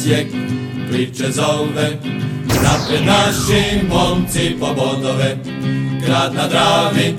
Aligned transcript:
Osijek 0.00 0.26
priče 0.90 1.30
zove. 1.32 1.98
Napred 2.46 3.06
naši 3.06 3.86
momci 3.88 4.56
po 4.60 4.66
bodove, 4.66 5.36
grad 6.06 6.34
na 6.34 6.48
Dravi, 6.48 7.14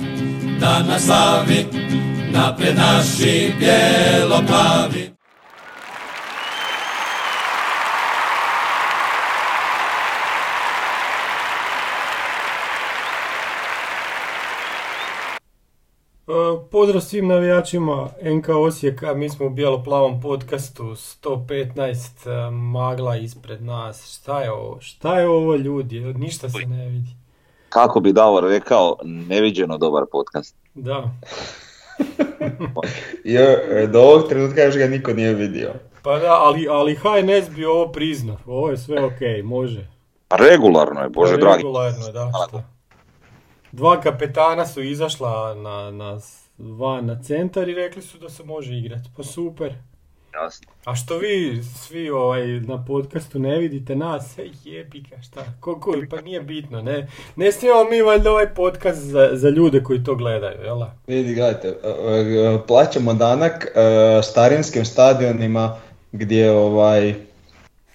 dan 0.60 0.88
na 0.88 1.00
slavi. 1.00 1.66
Napred 2.32 2.76
naši 2.76 3.54
bijelo-plavi. 3.60 5.02
E, 5.02 5.11
Pozdrav 16.82 17.02
svim 17.02 17.28
navijačima 17.28 18.10
NK 18.24 18.50
Osijeka, 18.50 19.14
mi 19.14 19.30
smo 19.30 19.46
u 19.46 19.50
bijelo-plavom 19.50 20.22
podcastu 20.22 20.84
115 20.84 22.48
e, 22.48 22.52
magla 22.52 23.18
ispred 23.18 23.64
nas. 23.64 24.16
Šta 24.16 24.42
je 24.42 24.52
ovo? 24.52 24.78
Šta 24.80 25.20
je 25.20 25.28
ovo 25.28 25.56
ljudi? 25.56 26.00
Ništa 26.00 26.50
se 26.50 26.58
ne 26.68 26.86
vidi. 26.86 27.10
kako 27.70 28.00
bi 28.00 28.14
Davor 28.14 28.44
rekao, 28.44 28.98
neviđeno 29.04 29.78
dobar 29.78 30.04
podcast. 30.12 30.56
Da. 30.74 31.04
Jo, 33.24 33.42
e, 33.42 33.88
do 33.88 34.02
ovog 34.02 34.30
trenutka 34.30 34.62
još 34.62 34.78
ga 34.78 34.88
niko 34.88 35.14
nije 35.14 35.34
vidio. 35.34 35.74
Pa 36.02 36.20
da, 36.20 36.34
ali, 36.34 36.68
ali 36.70 36.96
HNS 36.96 37.50
bi 37.56 37.66
ovo 37.66 37.92
priznao. 37.92 38.38
Ovo 38.46 38.70
je 38.70 38.78
sve 38.78 39.06
ok, 39.06 39.44
može. 39.44 39.88
Pa 40.28 40.36
regularno 40.36 41.02
je, 41.02 41.10
bože 41.10 41.38
dragi. 41.38 41.58
Regularno, 41.58 42.06
je, 42.06 42.12
da. 42.12 42.32
Šta? 42.48 42.64
Dva 43.72 44.02
kapetana 44.02 44.66
su 44.66 44.84
izašla 44.84 45.54
na, 45.54 45.92
na, 45.92 46.20
van 46.64 47.06
na 47.06 47.22
centar 47.22 47.70
i 47.70 47.74
rekli 47.74 48.02
su 48.02 48.18
da 48.18 48.30
se 48.30 48.44
može 48.44 48.78
igrati. 48.78 49.10
Pa 49.18 49.24
super. 49.24 49.74
Jasno. 50.34 50.72
A 50.86 50.96
što 50.96 51.18
vi 51.18 51.64
svi 51.64 52.10
ovaj, 52.10 52.48
na 52.48 52.86
podcastu 52.86 53.40
ne 53.40 53.58
vidite 53.58 53.96
nas, 53.96 54.38
ej 54.38 54.52
jebika, 54.64 55.22
šta, 55.22 55.46
koliko, 55.60 55.96
pa 56.10 56.22
nije 56.22 56.42
bitno, 56.42 56.82
ne, 56.82 57.08
ne 57.36 57.52
snimamo 57.52 57.90
mi 57.90 58.02
valjda 58.02 58.32
ovaj 58.32 58.54
podcast 58.54 59.02
za, 59.02 59.30
za 59.34 59.50
ljude 59.50 59.84
koji 59.84 60.04
to 60.04 60.16
gledaju, 60.16 60.62
jel? 60.64 60.80
da? 60.80 60.96
Vidi, 61.08 61.34
gledajte, 61.34 61.68
e, 61.68 61.90
e, 61.90 62.60
plaćamo 62.68 63.14
danak 63.14 63.66
e, 63.66 64.22
starinskim 64.24 64.86
stadionima 64.86 65.78
gdje 66.12 66.52
ovaj 66.52 67.14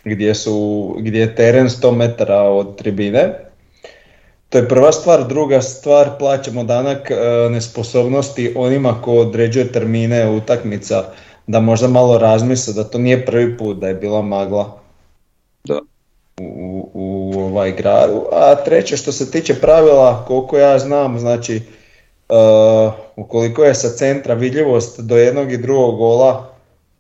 gdje 0.05 0.35
su 0.35 0.95
gdje 0.99 1.21
je 1.21 1.35
teren 1.35 1.69
100 1.69 1.97
metara 1.97 2.41
od 2.43 2.77
tribine. 2.77 3.46
To 4.49 4.59
je 4.59 4.69
prva 4.69 4.93
stvar, 4.93 5.27
druga 5.29 5.63
stvar 5.63 6.19
plaćamo 6.19 6.65
danak 6.65 7.11
nesposobnosti 7.51 8.53
onima 8.57 9.03
ko 9.03 9.13
određuje 9.13 9.73
termine 9.73 10.31
utakmica 10.31 11.05
da 11.47 11.61
možda 11.61 11.89
malo 11.89 12.19
razmisle 12.19 12.75
da 12.75 12.85
to 12.85 12.99
nije 12.99 13.27
prvi 13.27 13.57
put 13.59 13.79
da 13.79 13.89
je 13.89 13.95
bila 13.95 14.23
magla 14.23 14.79
Da. 15.65 15.81
u, 16.41 16.91
u 16.95 17.41
ovaj 17.41 17.73
gradu. 17.73 18.25
A 18.33 18.55
treće 18.55 18.97
što 18.97 19.13
se 19.13 19.31
tiče 19.31 19.55
pravila, 19.55 20.25
koliko 20.29 20.59
ja 20.59 20.79
znam, 20.79 21.19
znači 21.19 21.61
uh, 22.29 22.93
ukoliko 23.17 23.65
je 23.65 23.75
sa 23.75 23.89
centra 23.89 24.35
vidljivost 24.35 25.01
do 25.01 25.17
jednog 25.17 25.53
i 25.53 25.57
drugog 25.57 25.97
gola 25.97 26.51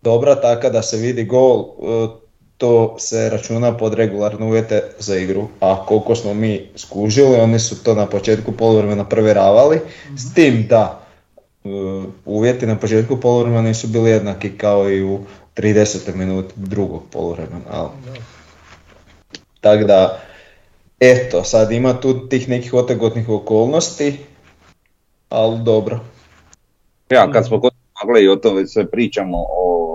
dobra 0.02 0.34
taka 0.34 0.70
da 0.70 0.82
se 0.82 0.96
vidi 0.96 1.24
gol, 1.24 1.58
uh, 1.78 2.10
to 2.58 2.96
se 2.98 3.28
računa 3.30 3.76
pod 3.76 3.94
regularne 3.94 4.46
uvjete 4.46 4.82
za 4.98 5.16
igru. 5.16 5.48
A 5.60 5.86
koliko 5.86 6.14
smo 6.14 6.34
mi 6.34 6.68
skužili, 6.76 7.40
oni 7.40 7.58
su 7.58 7.82
to 7.82 7.94
na 7.94 8.06
početku 8.06 8.52
poluvremena 8.52 9.04
provjeravali, 9.04 9.80
s 10.16 10.34
tim 10.34 10.66
da 10.68 11.00
uh, 11.64 12.04
uvjeti 12.24 12.66
na 12.66 12.76
početku 12.76 13.20
poluvremena 13.20 13.62
nisu 13.62 13.86
bili 13.86 14.10
jednaki 14.10 14.58
kao 14.58 14.90
i 14.90 15.02
u 15.04 15.20
30. 15.56 16.14
minuti 16.14 16.54
drugog 16.56 17.02
poluvremena. 17.12 17.64
ali- 17.70 17.90
tako 19.60 19.84
da, 19.84 20.20
eto, 21.00 21.44
sad 21.44 21.72
ima 21.72 22.00
tu 22.00 22.28
tih 22.28 22.48
nekih 22.48 22.74
otegotnih 22.74 23.28
okolnosti, 23.28 24.18
ali 25.28 25.58
dobro. 25.58 26.00
Ja, 27.10 27.30
kad 27.32 27.46
smo 27.46 27.60
kod 27.60 27.72
magle 28.02 28.24
i 28.24 28.28
o 28.28 28.36
tome 28.36 28.60
već 28.60 28.72
sve 28.72 28.90
pričamo, 28.90 29.36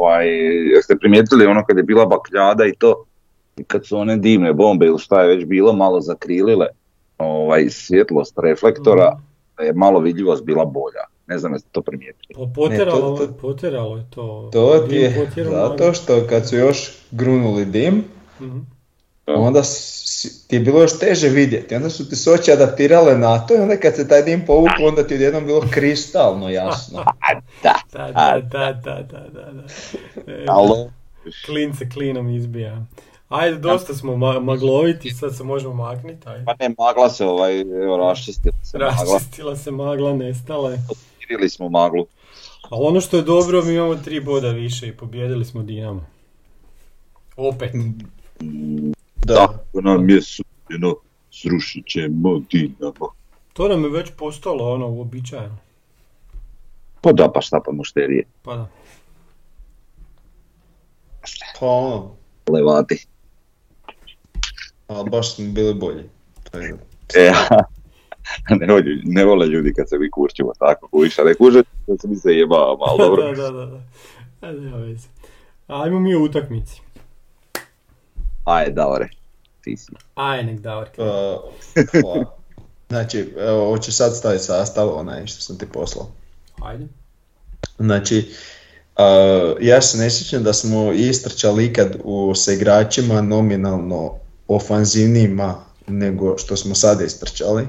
ovaj, 0.02 0.28
jeste 0.68 0.96
primijetili 0.96 1.46
ono 1.46 1.66
kad 1.66 1.78
je 1.78 1.84
bila 1.84 2.06
bakljada 2.06 2.66
i 2.66 2.74
to, 2.74 3.04
i 3.58 3.64
kad 3.64 3.86
su 3.86 3.98
one 3.98 4.18
dimne 4.18 4.54
bombe 4.54 4.86
ili 4.86 5.00
šta 5.00 5.22
je 5.22 5.28
već 5.28 5.46
bilo 5.46 5.74
malo 5.74 6.02
zakrilile 6.02 6.68
ovaj, 7.18 7.70
svjetlost 7.70 8.40
reflektora, 8.40 9.18
da 9.58 9.64
je 9.64 9.74
malo 9.74 10.00
vidljivost 10.00 10.44
bila 10.44 10.66
bolja. 10.66 11.04
Ne 11.28 11.38
znam 11.38 11.54
jeste 11.54 11.70
to 11.72 11.82
primijetili. 11.82 12.34
Po- 12.36 12.50
Poteralo, 12.56 13.12
Ne, 13.12 13.18
to- 13.18 13.28
to- 13.28 13.34
poteralo 13.34 13.98
je 13.98 14.06
to. 14.10 14.50
To 14.54 14.80
ti 14.80 14.96
je 14.96 15.26
zato 15.46 15.94
što 15.94 16.28
kad 16.30 16.50
su 16.50 16.56
još 16.56 16.78
grunuli 17.12 17.66
dim, 17.66 18.04
Mhm. 18.40 18.58
Da. 19.32 19.38
onda 19.38 19.64
si- 19.64 20.48
ti 20.48 20.56
je 20.56 20.60
bilo 20.60 20.82
još 20.82 21.00
teže 21.00 21.30
vidjeti. 21.30 21.76
Onda 21.76 21.90
su 21.90 22.10
ti 22.10 22.16
se 22.16 22.32
oči 22.32 22.52
adaptirale 22.52 23.18
na 23.18 23.40
to 23.40 23.56
i 23.56 23.60
onda 23.60 23.78
kad 23.78 23.96
se 23.96 24.08
taj 24.08 24.24
dim 24.24 24.46
povukao, 24.46 24.86
onda 24.86 25.04
ti 25.04 25.14
je 25.14 25.18
odjednom 25.18 25.46
bilo 25.46 25.64
kristalno 25.72 26.50
jasno. 26.50 27.04
Da, 27.64 27.74
Da, 27.92 28.12
da, 28.12 28.42
da, 28.44 28.74
da, 28.76 29.04
da, 29.04 29.28
da, 29.30 29.52
da. 29.52 29.64
E. 30.28 30.46
Klin 31.46 31.76
se 31.76 31.90
klinom 31.90 32.30
izbija. 32.30 32.86
Ajde, 33.30 33.58
dosta 33.58 33.94
smo 33.94 34.14
ma- 34.14 34.40
magloviti, 34.40 35.12
sad 35.12 35.38
se 35.38 35.44
možemo 35.44 35.74
makniti, 35.76 36.30
ajde. 36.30 36.46
Pa 36.46 36.56
ne, 36.60 36.76
magla 36.78 37.10
se 37.10 37.26
ovaj, 37.26 37.60
evo, 37.62 37.98
raščistila 38.00 38.56
se 38.64 38.78
magla. 38.80 39.14
Raščistila 39.14 39.56
se 39.56 39.72
magla, 39.72 40.14
nestala 40.14 40.72
je. 40.72 40.80
Smo 41.50 41.70
maglu. 41.70 42.06
Ali 42.70 42.86
ono 42.86 43.02
što 43.02 43.18
je 43.18 43.24
dobro, 43.24 43.62
mi 43.62 43.74
imamo 43.74 43.96
tri 43.96 44.20
boda 44.20 44.50
više 44.50 44.88
i 44.88 44.92
pobjedili 44.94 45.46
smo 45.46 45.64
Dinamo. 45.64 46.06
Opet. 47.38 47.72
Da. 49.22 49.36
Tako 49.38 49.82
nam 49.82 50.10
je 50.10 50.22
sudjeno, 50.22 50.96
srušit 51.32 51.86
ćemo 51.88 52.40
Dinamo. 52.42 53.10
To 53.54 53.68
nam 53.68 53.84
je 53.84 53.90
već 53.90 54.12
postalo 54.12 54.74
ono 54.74 54.88
uobičajeno. 54.88 55.58
Pa 57.02 57.12
da, 57.12 57.32
pa 57.32 57.42
šta 57.42 57.62
pa 57.62 57.72
mušterije, 57.72 58.24
Pa 58.44 58.56
da. 58.56 58.68
Pa 61.60 61.66
ono, 61.66 62.12
levati. 62.50 63.06
ali 64.88 65.10
baš 65.10 65.36
smo 65.36 65.46
bili 65.48 65.74
bolji. 65.74 66.04
To 66.44 66.58
je- 66.58 66.78
E, 67.16 67.32
ne, 68.58 68.68
vole, 68.68 68.84
ne 69.04 69.26
vole 69.26 69.48
ljudi 69.48 69.74
kad 69.74 69.90
se 69.90 69.98
mi 69.98 70.10
kurčimo 70.10 70.52
tako, 70.60 70.88
kuviš, 70.88 71.20
a 71.20 71.24
ne 71.24 71.34
kuže 71.34 71.62
da 71.88 71.98
se 71.98 72.08
mi 72.08 72.16
se 72.16 72.32
jebavamo, 72.32 72.80
ali 72.82 72.98
dobro. 73.06 73.24
da, 73.26 73.42
da, 73.44 73.52
da, 73.52 73.82
da. 74.42 74.78
Veze. 74.78 75.08
Ajmo 75.68 76.00
mi 76.00 76.16
u 76.16 76.24
utakmici. 76.24 76.82
Ajde, 78.44 78.72
Davore, 78.72 79.10
ti 79.62 79.78
si. 79.78 79.92
Aj, 80.16 80.44
nek 80.44 80.60
Davor. 80.60 80.90
Pa, 80.96 81.04
hvala. 82.02 82.38
Znači, 82.90 83.34
evo, 83.38 83.82
sad 83.82 84.16
staviti 84.16 84.44
sastav, 84.44 85.00
onaj 85.00 85.28
što 85.28 85.42
sam 85.42 85.58
ti 85.58 85.66
poslao. 85.66 86.08
Ajde. 86.62 86.88
Znači, 87.78 88.34
a, 88.98 89.54
ja 89.62 89.82
se 89.82 89.98
ne 89.98 90.10
sjećam 90.10 90.44
da 90.44 90.54
smo 90.54 90.92
istrčali 90.92 91.66
ikad 91.66 91.96
u, 92.04 92.36
sa 92.36 92.52
igračima 92.52 93.22
nominalno 93.22 94.16
ofanzivnijima 94.48 95.64
nego 95.88 96.38
što 96.38 96.58
smo 96.58 96.76
sada 96.76 97.04
istrčali. 97.04 97.68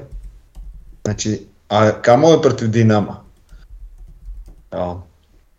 Znači, 1.03 1.45
a 1.69 2.01
kamoli 2.01 2.41
protiv 2.41 2.67
Dinama. 2.67 3.23
Ja. 4.71 5.01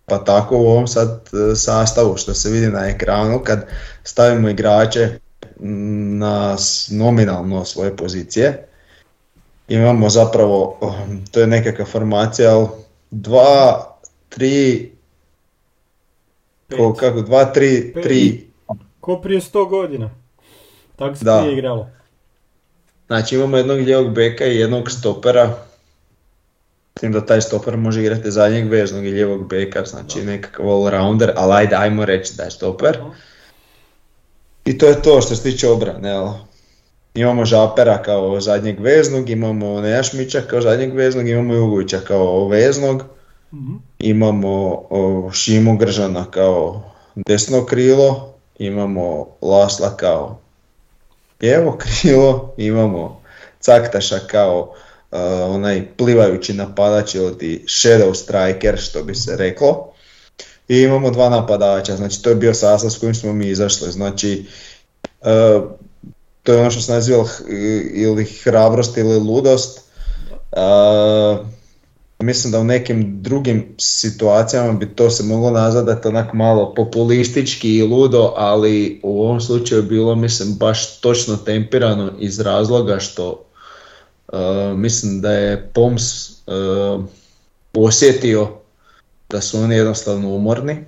Pa 0.06 0.24
tako 0.24 0.56
u 0.58 0.66
ovom 0.66 0.86
sad 0.86 1.28
e, 1.52 1.56
sastavu 1.56 2.16
što 2.16 2.34
se 2.34 2.50
vidi 2.50 2.66
na 2.66 2.86
ekranu 2.88 3.40
kad 3.44 3.66
stavimo 4.04 4.48
igrače 4.48 5.18
m, 5.60 6.18
na 6.18 6.56
nominalno 6.90 7.64
svoje 7.64 7.96
pozicije. 7.96 8.68
Imamo 9.68 10.08
zapravo, 10.10 10.78
um, 10.80 11.24
to 11.30 11.40
je 11.40 11.46
nekakva 11.46 11.84
formacija, 11.84 12.56
ali 12.56 12.66
dva, 13.10 13.84
tri, 14.28 14.90
Pet. 16.68 16.78
ko, 16.78 16.94
kako, 16.94 17.20
dva, 17.22 17.44
tri, 17.44 17.92
Pet. 17.94 18.02
tri, 18.02 18.46
Ko 19.00 19.20
prije 19.20 19.40
100 19.40 19.68
godina. 19.68 20.10
Tako 20.96 21.16
se 21.16 21.24
Da. 21.24 21.38
prije 21.40 21.52
igralo. 21.52 21.88
znači 23.06 23.34
imamo 23.34 23.56
jednog 23.56 23.78
lijevog 23.78 24.14
beka 24.14 24.44
i 24.46 24.56
jednog 24.56 24.90
stopera, 24.90 25.54
tim 27.00 27.12
da 27.12 27.26
taj 27.26 27.40
stoper 27.40 27.76
može 27.76 28.00
igrati 28.00 28.30
zadnjeg 28.30 28.68
veznog 28.68 29.06
i 29.06 29.10
lijevog 29.10 29.48
beka, 29.48 29.84
znači 29.84 30.22
nekakav 30.22 30.66
all-rounder, 30.66 31.32
ali 31.36 31.52
ajde, 31.54 31.76
ajmo 31.76 32.04
reći 32.04 32.34
da 32.36 32.42
je 32.42 32.50
stoper. 32.50 32.98
I 34.64 34.78
to 34.78 34.86
je 34.86 35.02
to 35.02 35.20
što 35.20 35.34
se 35.34 35.42
tiče 35.42 35.68
obrane, 35.68 36.08
jel? 36.08 36.28
Imamo 37.14 37.44
Žapera 37.44 38.02
kao 38.02 38.40
zadnjeg 38.40 38.80
veznog, 38.80 39.30
imamo 39.30 39.80
Nejašmića 39.80 40.40
kao 40.40 40.60
zadnjeg 40.60 40.94
veznog, 40.94 41.28
imamo 41.28 41.54
Jugovića 41.54 42.00
kao 42.00 42.48
veznog, 42.48 43.04
Mhm. 43.54 43.74
imamo 43.98 44.84
o, 44.90 45.30
Šimu 45.32 45.76
Gržana 45.76 46.24
kao 46.30 46.82
desno 47.14 47.64
krilo, 47.66 48.34
imamo 48.58 49.26
Lasla 49.42 49.96
kao 49.96 50.38
lijevo 51.40 51.78
krilo, 51.78 52.54
imamo 52.56 53.20
Caktaša 53.60 54.18
kao 54.18 54.74
onaj 55.48 55.96
plivajući 55.96 56.52
napadač 56.52 57.14
ili 57.14 57.64
shadow 57.66 58.14
striker 58.14 58.78
što 58.78 59.02
bi 59.02 59.14
se 59.14 59.36
reklo. 59.36 59.90
i 60.68 60.78
imamo 60.78 61.10
dva 61.10 61.28
napadača, 61.28 61.96
znači 61.96 62.22
to 62.22 62.30
je 62.30 62.36
bio 62.36 62.54
sastav 62.54 62.90
s 62.90 62.98
kojim 62.98 63.14
smo 63.14 63.32
mi 63.32 63.48
izašli, 63.48 63.92
znači 63.92 64.46
e, 65.22 65.60
to 66.42 66.52
je 66.52 66.60
ono 66.60 66.70
što 66.70 66.80
se 66.80 66.92
naziva 66.92 67.24
ili 67.94 68.24
hrabrost 68.24 68.96
ili 68.96 69.18
ludost. 69.18 69.80
E, 70.52 70.58
mislim 72.18 72.52
da 72.52 72.60
u 72.60 72.64
nekim 72.64 73.22
drugim 73.22 73.74
situacijama 73.78 74.72
bi 74.72 74.94
to 74.94 75.10
se 75.10 75.22
moglo 75.22 75.50
nazvati 75.50 76.08
onak 76.08 76.32
malo 76.32 76.74
populistički 76.74 77.76
i 77.76 77.82
ludo, 77.82 78.32
ali 78.36 79.00
u 79.02 79.22
ovom 79.22 79.40
slučaju 79.40 79.82
bilo 79.82 80.14
mislim 80.14 80.54
baš 80.54 81.00
točno 81.00 81.36
tempirano 81.36 82.12
iz 82.18 82.40
razloga 82.40 82.98
što 82.98 83.43
e, 84.32 84.36
mislim 84.76 85.20
da 85.20 85.32
je 85.32 85.70
Poms 85.74 86.30
uh, 86.30 87.04
osjetio 87.74 88.48
da 89.30 89.40
su 89.40 89.58
oni 89.58 89.76
jednostavno 89.76 90.28
umorni, 90.28 90.84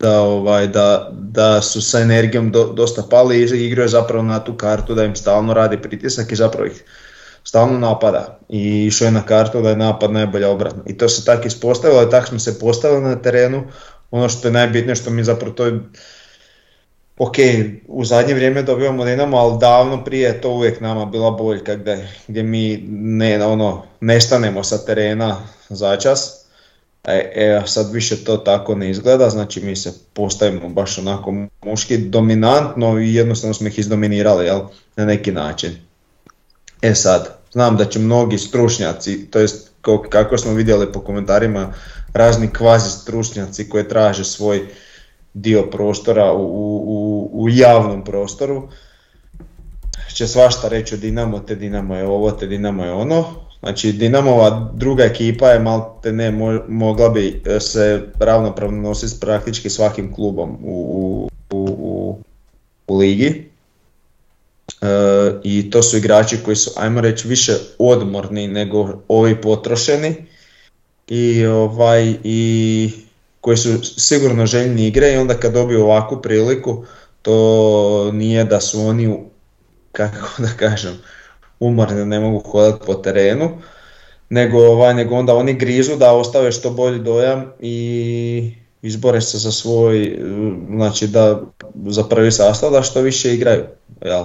da, 0.00 0.20
ovaj, 0.20 0.66
da, 0.66 1.10
da 1.12 1.62
su 1.62 1.82
sa 1.82 2.00
energijom 2.00 2.50
do, 2.52 2.64
dosta 2.64 3.02
pali 3.10 3.38
i 3.38 3.66
igraju 3.66 3.88
zapravo 3.88 4.22
na 4.22 4.44
tu 4.44 4.56
kartu 4.56 4.94
da 4.94 5.04
im 5.04 5.16
stalno 5.16 5.54
radi 5.54 5.82
pritisak 5.82 6.32
i 6.32 6.36
zapravo 6.36 6.66
ih 6.66 6.84
stalno 7.44 7.78
napada 7.78 8.38
i 8.48 8.86
išao 8.86 9.06
je 9.06 9.12
na 9.12 9.22
kartu 9.26 9.62
da 9.62 9.70
je 9.70 9.76
napad 9.76 10.12
najbolja 10.12 10.50
obrana. 10.50 10.82
I 10.86 10.98
to 10.98 11.08
se 11.08 11.24
tako 11.24 11.46
ispostavilo 11.46 12.06
tako 12.06 12.26
smo 12.26 12.38
se 12.38 12.58
postavili 12.58 13.02
na 13.02 13.16
terenu. 13.22 13.64
Ono 14.10 14.28
što 14.28 14.48
je 14.48 14.52
najbitnije 14.52 14.94
što 14.94 15.10
mi 15.10 15.24
zapravo 15.24 15.54
to 15.54 15.66
ok, 17.18 17.36
u 17.88 18.04
zadnje 18.04 18.34
vrijeme 18.34 18.62
dobivamo 18.62 19.04
Dinamo, 19.04 19.36
ali 19.36 19.58
davno 19.60 20.04
prije 20.04 20.28
je 20.28 20.40
to 20.40 20.50
uvijek 20.50 20.80
nama 20.80 21.04
bila 21.04 21.30
boljka 21.30 21.74
gdje, 21.74 22.08
gdje 22.28 22.42
mi 22.42 22.84
ne, 22.90 23.46
ono, 23.46 23.82
nestanemo 24.00 24.64
sa 24.64 24.78
terena 24.78 25.36
začas. 25.68 26.44
E, 27.04 27.32
e, 27.34 27.62
sad 27.66 27.92
više 27.92 28.24
to 28.24 28.36
tako 28.36 28.74
ne 28.74 28.90
izgleda, 28.90 29.30
znači 29.30 29.60
mi 29.60 29.76
se 29.76 29.92
postavimo 30.12 30.68
baš 30.68 30.98
onako 30.98 31.34
muški 31.64 31.98
dominantno 31.98 32.98
i 33.00 33.14
jednostavno 33.14 33.54
smo 33.54 33.68
ih 33.68 33.78
izdominirali 33.78 34.46
jel, 34.46 34.60
na 34.96 35.04
neki 35.04 35.32
način. 35.32 35.76
E 36.82 36.94
sad, 36.94 37.38
znam 37.52 37.76
da 37.76 37.84
će 37.84 37.98
mnogi 37.98 38.38
stručnjaci, 38.38 39.30
to 39.30 39.38
jest 39.38 39.70
kako 40.08 40.38
smo 40.38 40.52
vidjeli 40.52 40.92
po 40.92 41.00
komentarima, 41.00 41.72
razni 42.12 42.48
kvazi 42.48 42.90
stručnjaci 42.90 43.68
koji 43.68 43.88
traže 43.88 44.24
svoj 44.24 44.66
dio 45.34 45.62
prostora 45.70 46.32
u, 46.32 46.44
u, 46.86 47.30
u 47.32 47.48
javnom 47.48 48.04
prostoru, 48.04 48.68
će 50.14 50.26
svašta 50.26 50.68
reći 50.68 50.94
o 50.94 50.98
Dinamo, 50.98 51.38
te 51.38 51.54
Dinamo 51.54 51.96
je 51.96 52.06
ovo, 52.06 52.30
te 52.30 52.46
Dinamo 52.46 52.84
je 52.84 52.92
ono. 52.92 53.24
Znači 53.60 53.92
Dinamova 53.92 54.70
druga 54.74 55.04
ekipa 55.04 55.48
je 55.48 55.58
mal 55.58 56.02
te 56.02 56.12
ne 56.12 56.30
mogla 56.68 57.08
bi 57.08 57.42
se 57.60 58.02
ravnopravno 58.18 58.82
nositi 58.82 59.08
s 59.08 59.20
praktički 59.20 59.70
svakim 59.70 60.14
klubom 60.14 60.58
u, 60.64 61.28
u, 61.50 61.64
u, 61.78 62.18
u 62.88 62.98
ligi. 62.98 63.50
E, 64.82 64.86
i 65.44 65.70
to 65.70 65.82
su 65.82 65.96
igrači 65.96 66.38
koji 66.44 66.56
su, 66.56 66.70
ajmo 66.76 67.00
reći, 67.00 67.28
više 67.28 67.52
odmorni 67.78 68.48
nego 68.48 69.02
ovi 69.08 69.40
potrošeni 69.40 70.14
i, 71.08 71.46
ovaj, 71.46 72.14
i 72.24 72.90
koji 73.44 73.56
su 73.56 73.84
sigurno 73.96 74.46
željni 74.46 74.86
igre 74.86 75.12
i 75.12 75.16
onda 75.16 75.34
kad 75.34 75.52
dobiju 75.52 75.84
ovakvu 75.84 76.22
priliku, 76.22 76.84
to 77.22 78.10
nije 78.12 78.44
da 78.44 78.60
su 78.60 78.80
oni, 78.80 79.18
kako 79.92 80.28
da 80.42 80.48
kažem, 80.56 80.92
umorni 81.60 81.96
da 81.96 82.04
ne 82.04 82.20
mogu 82.20 82.50
hodati 82.50 82.86
po 82.86 82.94
terenu, 82.94 83.50
nego, 84.28 84.58
ovaj, 84.58 84.94
nego 84.94 85.14
onda 85.14 85.34
oni 85.34 85.54
grizu 85.54 85.96
da 85.96 86.12
ostave 86.12 86.52
što 86.52 86.70
bolji 86.70 86.98
dojam 86.98 87.52
i 87.60 88.52
izbore 88.82 89.20
se 89.20 89.38
za 89.38 89.52
svoj, 89.52 90.18
znači 90.76 91.06
da 91.06 91.40
za 91.86 92.04
prvi 92.04 92.32
sastav 92.32 92.70
da 92.70 92.82
što 92.82 93.00
više 93.00 93.34
igraju. 93.34 93.64
Jel? 94.00 94.24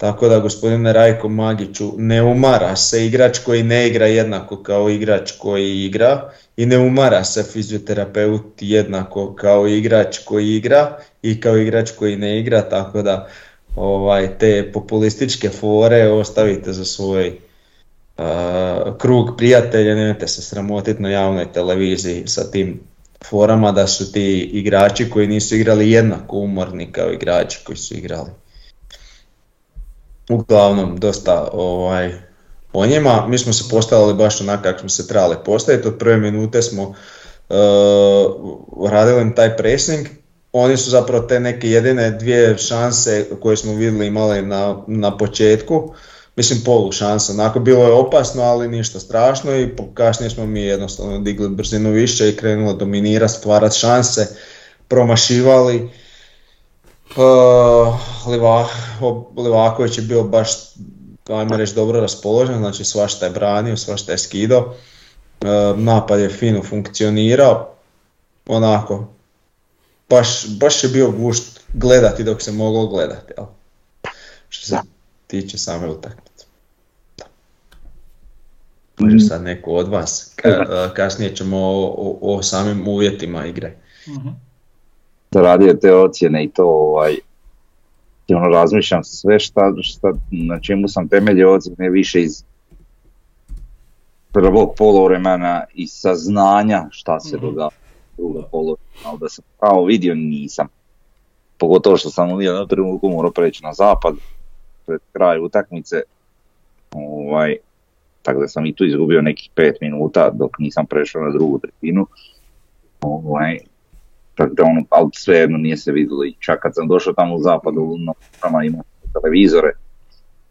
Tako 0.00 0.28
da 0.28 0.38
gospodine 0.38 0.92
Rajko 0.92 1.28
Magiću 1.28 1.92
ne 1.96 2.22
umara 2.22 2.76
se 2.76 3.06
igrač 3.06 3.38
koji 3.38 3.62
ne 3.62 3.88
igra 3.88 4.06
jednako 4.06 4.62
kao 4.62 4.90
igrač 4.90 5.32
koji 5.38 5.84
igra 5.84 6.30
i 6.56 6.66
ne 6.66 6.78
umara 6.78 7.24
se 7.24 7.42
fizioterapeut 7.42 8.44
jednako 8.60 9.34
kao 9.34 9.68
igrač 9.68 10.18
koji 10.18 10.56
igra 10.56 10.98
i 11.22 11.40
kao 11.40 11.56
igrač 11.56 11.90
koji 11.90 12.16
ne 12.16 12.38
igra, 12.40 12.62
tako 12.62 13.02
da 13.02 13.28
ovaj, 13.76 14.38
te 14.38 14.70
populističke 14.72 15.48
fore 15.48 16.08
ostavite 16.08 16.72
za 16.72 16.84
svoj 16.84 17.38
krug 18.98 19.36
prijatelja, 19.36 19.94
nemojte 19.94 20.28
se 20.28 20.42
sramotiti 20.42 21.02
na 21.02 21.10
javnoj 21.10 21.52
televiziji 21.52 22.22
sa 22.26 22.50
tim 22.50 22.80
forama 23.24 23.72
da 23.72 23.86
su 23.86 24.12
ti 24.12 24.50
igrači 24.52 25.10
koji 25.10 25.26
nisu 25.26 25.56
igrali 25.56 25.90
jednako 25.90 26.36
umorni 26.36 26.92
kao 26.92 27.12
igrači 27.12 27.60
koji 27.64 27.76
su 27.76 27.94
igrali 27.94 28.30
uglavnom 30.30 30.96
dosta 30.96 31.48
ovaj, 31.52 32.12
o 32.72 32.86
njima. 32.86 33.26
Mi 33.28 33.38
smo 33.38 33.52
se 33.52 33.64
postavili 33.70 34.14
baš 34.14 34.40
onako 34.40 34.62
kako 34.62 34.78
smo 34.78 34.88
se 34.88 35.08
trebali 35.08 35.36
postaviti. 35.44 35.88
Od 35.88 35.98
prve 35.98 36.16
minute 36.16 36.62
smo 36.62 36.82
uh, 36.82 36.96
radili 38.90 39.34
taj 39.34 39.56
pressing. 39.56 40.06
Oni 40.52 40.76
su 40.76 40.90
zapravo 40.90 41.26
te 41.26 41.40
neke 41.40 41.70
jedine 41.70 42.10
dvije 42.10 42.58
šanse 42.58 43.26
koje 43.40 43.56
smo 43.56 43.74
vidjeli 43.74 44.06
imali 44.06 44.42
na, 44.42 44.82
na 44.86 45.16
početku. 45.16 45.94
Mislim 46.36 46.60
polu 46.64 46.92
šansa, 46.92 47.32
onako 47.32 47.60
bilo 47.60 47.84
je 47.84 47.92
opasno, 47.92 48.42
ali 48.42 48.68
ništa 48.68 49.00
strašno 49.00 49.56
i 49.56 49.68
kasnije 49.94 50.30
smo 50.30 50.46
mi 50.46 50.60
jednostavno 50.60 51.18
digli 51.18 51.48
brzinu 51.48 51.90
više 51.90 52.28
i 52.28 52.36
krenuli 52.36 52.78
dominirati, 52.78 53.32
stvarati 53.32 53.78
šanse, 53.78 54.26
promašivali 54.88 55.90
Uh, 57.16 57.94
Liva, 58.26 58.68
Livaković 59.36 59.98
je 59.98 60.04
bio 60.04 60.22
baš, 60.22 60.48
ajmo 61.28 61.56
reći, 61.56 61.74
dobro 61.74 62.00
raspoložen, 62.00 62.58
znači 62.58 62.84
svašta 62.84 63.26
je 63.26 63.32
branio, 63.32 63.76
svašta 63.76 64.12
je 64.12 64.18
skido. 64.18 64.58
Uh, 64.58 65.78
napad 65.78 66.20
je 66.20 66.28
fino 66.28 66.62
funkcionirao, 66.62 67.74
onako, 68.46 69.08
baš, 70.08 70.48
baš 70.48 70.84
je 70.84 70.90
bio 70.90 71.10
gušt 71.10 71.60
gledati 71.74 72.24
dok 72.24 72.42
se 72.42 72.52
moglo 72.52 72.86
gledati, 72.86 73.32
jel? 73.36 73.46
Što 74.48 74.66
se 74.66 74.78
tiče 75.26 75.58
same 75.58 75.88
utakmice. 75.88 76.44
Može 78.98 79.16
mm. 79.16 79.20
sad 79.20 79.42
neko 79.42 79.70
od 79.70 79.88
vas, 79.88 80.32
Ka, 80.36 80.92
kasnije 80.96 81.36
ćemo 81.36 81.58
o, 81.58 82.18
o, 82.22 82.42
samim 82.42 82.88
uvjetima 82.88 83.46
igre. 83.46 83.76
mm 84.06 84.49
radio 85.34 85.74
te 85.74 85.94
ocjene 85.94 86.44
i 86.44 86.50
to 86.50 86.64
ovaj, 86.66 87.16
ono 88.28 88.48
razmišljam 88.48 89.04
sve 89.04 89.38
šta, 89.38 89.72
šta, 89.82 90.12
na 90.30 90.60
čemu 90.60 90.88
sam 90.88 91.08
temelje 91.08 91.46
ocjene 91.46 91.90
više 91.90 92.22
iz 92.22 92.44
prvog 94.32 94.74
polovremena 94.78 95.64
i 95.74 95.86
saznanja 95.86 96.86
šta 96.90 97.20
se 97.20 97.36
mm 97.36 97.40
događa 97.40 97.76
drugog 98.16 98.44
polovremena, 98.50 99.04
ali 99.04 99.18
da 99.18 99.28
sam 99.28 99.44
pravo 99.60 99.84
vidio 99.84 100.14
nisam. 100.14 100.66
Pogotovo 101.58 101.96
što 101.96 102.10
sam 102.10 102.32
u 102.32 102.42
jednom 102.42 102.68
trenutku 102.68 103.08
morao 103.08 103.32
preći 103.32 103.62
na 103.62 103.72
zapad 103.72 104.14
pred 104.86 105.00
kraj 105.12 105.40
utakmice. 105.40 106.02
Ovaj, 106.92 107.56
tako 108.22 108.40
da 108.40 108.48
sam 108.48 108.66
i 108.66 108.74
tu 108.74 108.84
izgubio 108.84 109.22
nekih 109.22 109.50
pet 109.54 109.76
minuta 109.80 110.30
dok 110.30 110.58
nisam 110.58 110.86
prešao 110.86 111.22
na 111.22 111.30
drugu 111.30 111.58
tretinu. 111.58 112.06
Ovaj, 113.00 113.58
tako 114.40 114.54
da 114.54 114.62
ono, 114.64 114.82
ali 114.90 115.10
svejedno 115.12 115.58
nije 115.58 115.76
se 115.76 115.92
vidjelo 115.92 116.24
i 116.24 116.34
čak 116.38 116.62
kad 116.62 116.74
sam 116.74 116.88
došao 116.88 117.12
tamo 117.12 117.34
u 117.34 117.42
zapadu, 117.42 117.96
na 118.52 118.64
imao 118.64 118.82
televizore, 119.12 119.72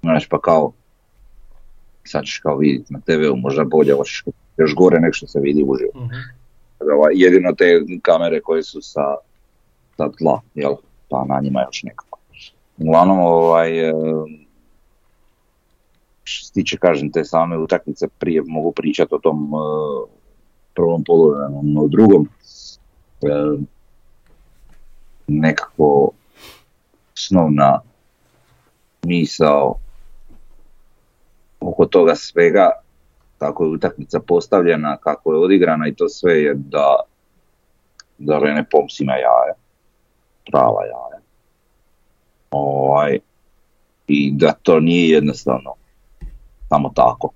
znaš 0.01 0.27
pa 0.27 0.41
kao, 0.41 0.71
sad 2.03 2.23
ćeš 2.23 2.39
kao 2.39 2.57
vidjeti 2.57 2.93
na 2.93 2.99
TV-u 2.99 3.35
možda 3.35 3.63
bolje, 3.63 3.93
hoćeš 3.93 4.23
još 4.57 4.75
gore 4.75 4.99
nego 4.99 5.13
što 5.13 5.27
se 5.27 5.39
vidi 5.39 5.63
uživo. 5.67 5.91
Ovaj, 6.95 7.13
jedino 7.15 7.53
te 7.57 7.81
kamere 8.01 8.41
koje 8.41 8.63
su 8.63 8.81
sa, 8.81 9.15
sa 9.97 10.09
tla, 10.17 10.41
jel, 10.55 10.75
pa 11.09 11.25
na 11.27 11.39
njima 11.41 11.61
još 11.61 11.83
nekako. 11.83 12.19
Uglavnom, 12.77 13.19
ovaj, 13.19 13.71
što 16.23 16.45
se 16.47 16.53
tiče, 16.53 16.77
kažem, 16.77 17.11
te 17.11 17.25
same 17.25 17.57
utakmice, 17.57 18.07
prije 18.19 18.41
mogu 18.47 18.71
pričati 18.71 19.15
o 19.15 19.19
tom 19.19 19.53
uh, 19.53 19.61
prvom 20.75 21.03
polovremenu, 21.03 21.61
no 21.63 21.87
drugom, 21.87 22.27
nekako 25.29 26.11
osnovna 27.13 27.81
misao 29.05 29.75
oko 31.59 31.85
toga 31.85 32.15
svega, 32.15 32.71
kako 33.37 33.63
je 33.63 33.69
utakmica 33.69 34.19
postavljena, 34.19 34.97
kako 34.97 35.33
je 35.33 35.39
odigrana 35.39 35.87
i 35.87 35.95
to 35.95 36.09
sve 36.09 36.43
je 36.43 36.53
da, 36.53 36.99
da 38.17 38.39
Rene 38.39 38.65
Poms 38.71 38.99
ima 38.99 39.13
jaja, 39.13 39.53
prava 40.51 40.85
jaja. 40.85 41.21
Ovaj, 42.51 43.19
I 44.07 44.31
da 44.31 44.53
to 44.63 44.79
nije 44.79 45.09
jednostavno 45.09 45.73
samo 46.69 46.91
tako. 46.95 47.29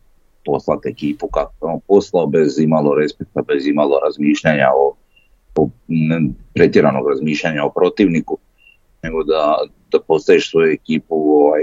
poslati 0.45 0.89
ekipu 0.89 1.27
kako 1.27 1.67
je 1.67 1.73
on 1.73 1.79
poslao, 1.87 2.27
bez 2.27 2.59
imalo 2.59 2.95
respekta, 2.95 3.41
bez 3.41 3.67
imalo 3.67 3.99
razmišljanja 3.99 4.67
o, 4.75 4.87
o 4.87 4.95
pretjeranog 6.53 7.09
razmišljanja 7.09 7.63
o 7.65 7.69
protivniku, 7.69 8.37
nego 9.03 9.23
da, 9.23 9.57
da 9.91 9.99
postaviš 10.07 10.51
svoju 10.51 10.71
ekipu 10.71 11.15
ovaj, 11.15 11.61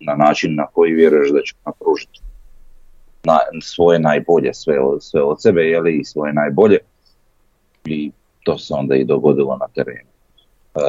na 0.00 0.14
način 0.14 0.54
na 0.54 0.66
koji 0.66 0.92
vjeruješ 0.92 1.30
da 1.30 1.40
će 1.42 1.54
napružiti 1.66 2.20
na, 3.24 3.38
svoje 3.62 3.98
najbolje, 3.98 4.54
sve, 4.54 4.76
sve 5.00 5.22
od 5.22 5.42
sebe, 5.42 5.62
jeli, 5.62 5.98
i 5.98 6.04
svoje 6.04 6.32
najbolje. 6.32 6.78
I 7.84 8.10
to 8.44 8.58
se 8.58 8.74
onda 8.74 8.94
i 8.94 9.04
dogodilo 9.04 9.56
na 9.56 9.68
terenu. 9.74 10.10
E, 10.74 10.80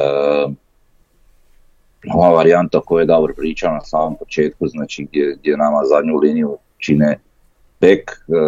ova 2.14 2.28
varijanta 2.28 2.80
koju 2.80 2.98
je 2.98 3.06
Davor 3.06 3.34
pričao 3.36 3.72
na 3.72 3.80
samom 3.80 4.16
početku, 4.18 4.66
znači 4.66 5.04
gdje, 5.04 5.36
gdje 5.40 5.56
nama 5.56 5.84
zadnju 5.84 6.16
liniju 6.16 6.58
čine 6.78 7.18
bek, 7.80 8.10
e, 8.10 8.40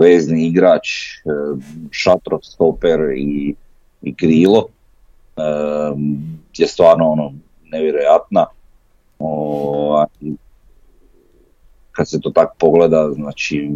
vezni 0.00 0.46
igrač, 0.46 0.88
e, 0.88 1.36
šatrov 1.90 2.40
stoper 2.42 3.00
i, 3.16 3.54
i 4.02 4.14
krilo, 4.14 4.68
e, 5.36 5.42
je 6.56 6.66
stvarno 6.66 7.10
ono 7.10 7.32
nevjerojatna. 7.64 8.46
O, 9.18 10.04
kad 11.92 12.08
se 12.08 12.20
to 12.20 12.30
tako 12.30 12.54
pogleda, 12.58 13.10
znači 13.14 13.70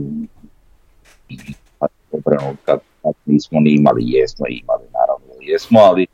kad, 2.64 2.80
kad 3.02 3.12
nismo 3.24 3.60
ni 3.60 3.74
imali, 3.74 4.02
jesmo 4.06 4.46
imali, 4.48 4.84
naravno 4.92 5.34
jesmo, 5.40 5.78
ali 5.80 6.06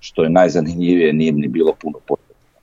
što 0.00 0.22
je 0.22 0.30
najzanimljivije 0.30 1.12
nije 1.12 1.32
ni 1.32 1.48
bilo 1.48 1.74
puno 1.80 1.98
potrebno. 2.06 2.58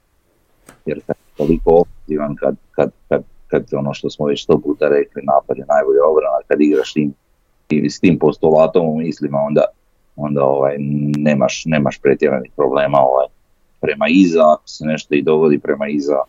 Jer 0.85 1.01
kad 1.07 1.15
je 1.15 1.37
toliko 1.37 1.81
ofenzivan, 1.81 2.35
kad, 2.35 2.55
kad, 2.71 2.91
kad, 3.09 3.23
kad 3.47 3.65
ono 3.73 3.93
što 3.93 4.09
smo 4.09 4.25
već 4.25 4.43
sto 4.43 4.61
puta 4.61 4.89
rekli, 4.89 5.21
napad 5.23 5.57
je 5.57 5.65
najbolja 5.67 6.01
obrana, 6.11 6.37
kad 6.47 6.61
igraš 6.61 6.93
tim, 6.93 7.13
s 7.69 7.99
tim 7.99 8.19
postulatom 8.19 8.89
u 8.89 8.97
mislima, 8.97 9.37
onda, 9.37 9.65
onda 10.15 10.43
ovaj, 10.43 10.75
nemaš, 11.17 11.63
nemaš 11.65 11.99
pretjeranih 12.01 12.51
problema 12.55 12.97
ovaj, 12.99 13.25
prema 13.81 14.05
iza, 14.09 14.55
se 14.65 14.85
nešto 14.85 15.15
i 15.15 15.21
dogodi 15.21 15.59
prema 15.59 15.87
iza, 15.87 16.19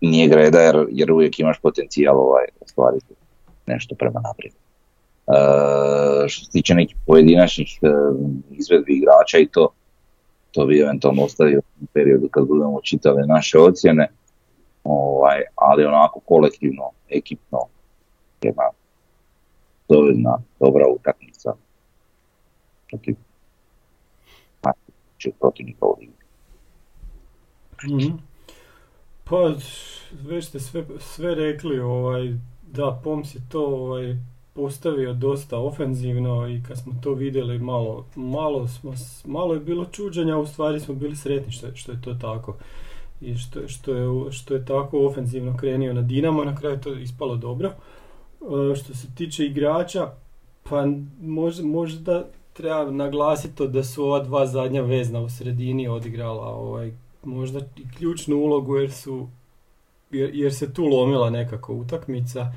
nije 0.00 0.28
greda 0.28 0.60
jer, 0.60 0.86
jer 0.90 1.12
uvijek 1.12 1.40
imaš 1.40 1.60
potencijal 1.60 2.18
ovaj, 2.18 2.44
ostvariti 2.60 3.14
nešto 3.66 3.94
prema 3.94 4.20
naprijed. 4.20 4.52
E, 4.52 6.28
što 6.28 6.44
se 6.44 6.50
tiče 6.50 6.74
nekih 6.74 6.96
pojedinačnih 7.06 7.78
e, 7.82 7.86
izvedbi 8.50 8.92
igrača 8.96 9.38
i 9.38 9.46
to, 9.46 9.68
to 10.50 10.66
bi 10.66 10.80
eventualno 10.80 11.22
ostavio 11.22 11.60
u 11.80 11.86
periodu 11.92 12.28
kad 12.28 12.46
budemo 12.46 12.80
čitali 12.82 13.26
naše 13.26 13.58
ocjene, 13.58 14.08
ovaj, 14.84 15.42
ali 15.54 15.84
onako 15.84 16.20
kolektivno, 16.20 16.90
ekipno, 17.08 17.58
jedna 18.42 18.62
dovoljna, 19.88 20.38
dobra 20.60 20.84
utakmica 20.88 21.52
protiv 22.88 23.16
protivnika 25.40 25.86
u 25.86 25.96
mm 27.84 28.18
Pa, 29.24 29.54
već 30.12 30.44
ste 30.46 30.60
sve, 30.60 30.84
sve 30.98 31.34
rekli, 31.34 31.80
ovaj, 31.80 32.34
da, 32.62 33.00
Poms 33.04 33.34
je 33.34 33.40
to 33.48 33.66
ovaj, 33.66 34.16
postavio 34.54 35.12
dosta 35.12 35.58
ofenzivno 35.58 36.48
i 36.48 36.62
kad 36.68 36.78
smo 36.78 36.92
to 37.02 37.12
vidjeli 37.14 37.58
malo, 37.58 38.06
malo, 38.14 38.68
smo, 38.68 38.92
malo 39.24 39.54
je 39.54 39.60
bilo 39.60 39.84
čuđenja, 39.84 40.38
u 40.38 40.46
stvari 40.46 40.80
smo 40.80 40.94
bili 40.94 41.16
sretni 41.16 41.52
što, 41.52 41.74
što 41.74 41.92
je 41.92 42.02
to 42.02 42.14
tako 42.14 42.56
i 43.20 43.34
što, 43.34 43.68
što, 43.68 43.94
je, 43.94 44.32
što 44.32 44.54
je 44.54 44.64
tako 44.64 45.06
ofenzivno 45.06 45.56
krenio 45.56 45.92
na 45.92 46.02
Dinamo, 46.02 46.44
na 46.44 46.56
kraju 46.56 46.80
to 46.80 46.94
ispalo 46.94 47.36
dobro. 47.36 47.68
E, 47.68 48.76
što 48.76 48.94
se 48.94 49.14
tiče 49.14 49.44
igrača, 49.46 50.12
pa 50.62 50.86
možda, 51.20 51.64
možda 51.64 52.24
treba 52.52 52.90
naglasiti 52.90 53.68
da 53.68 53.84
su 53.84 54.04
ova 54.04 54.22
dva 54.22 54.46
zadnja 54.46 54.82
vezna 54.82 55.20
u 55.20 55.28
sredini 55.28 55.88
odigrala 55.88 56.46
ovaj, 56.46 56.92
možda 57.24 57.60
i 57.76 57.90
ključnu 57.98 58.36
ulogu 58.36 58.76
jer 58.76 58.92
su 58.92 59.28
jer, 60.10 60.34
jer 60.34 60.54
se 60.54 60.74
tu 60.74 60.84
lomila 60.84 61.30
nekako 61.30 61.74
utakmica 61.74 62.52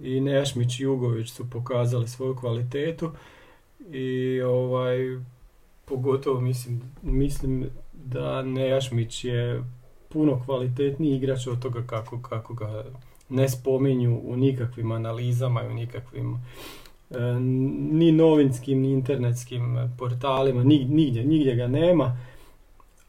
i 0.00 0.20
Nejašmić 0.20 0.80
i 0.80 0.82
Jugović 0.82 1.30
su 1.30 1.50
pokazali 1.50 2.08
svoju 2.08 2.36
kvalitetu 2.36 3.10
i 3.90 4.40
ovaj 4.40 4.98
pogotovo 5.84 6.40
mislim, 6.40 6.82
mislim 7.02 7.70
da 7.92 8.42
Nejašmić 8.42 9.24
je 9.24 9.62
puno 10.12 10.42
kvalitetniji 10.44 11.16
igrač 11.16 11.46
od 11.46 11.62
toga 11.62 11.82
kako, 11.86 12.22
kako 12.22 12.54
ga 12.54 12.84
ne 13.28 13.48
spominju 13.48 14.20
u 14.24 14.36
nikakvim 14.36 14.92
analizama 14.92 15.62
i 15.62 15.66
u 15.66 15.74
nikakvim 15.74 16.34
e, 17.10 17.20
ni 17.92 18.12
novinskim 18.12 18.80
ni 18.80 18.92
internetskim 18.92 19.90
portalima, 19.98 20.64
nigdje, 20.64 21.24
nigdje 21.24 21.54
ga 21.54 21.66
nema. 21.66 22.16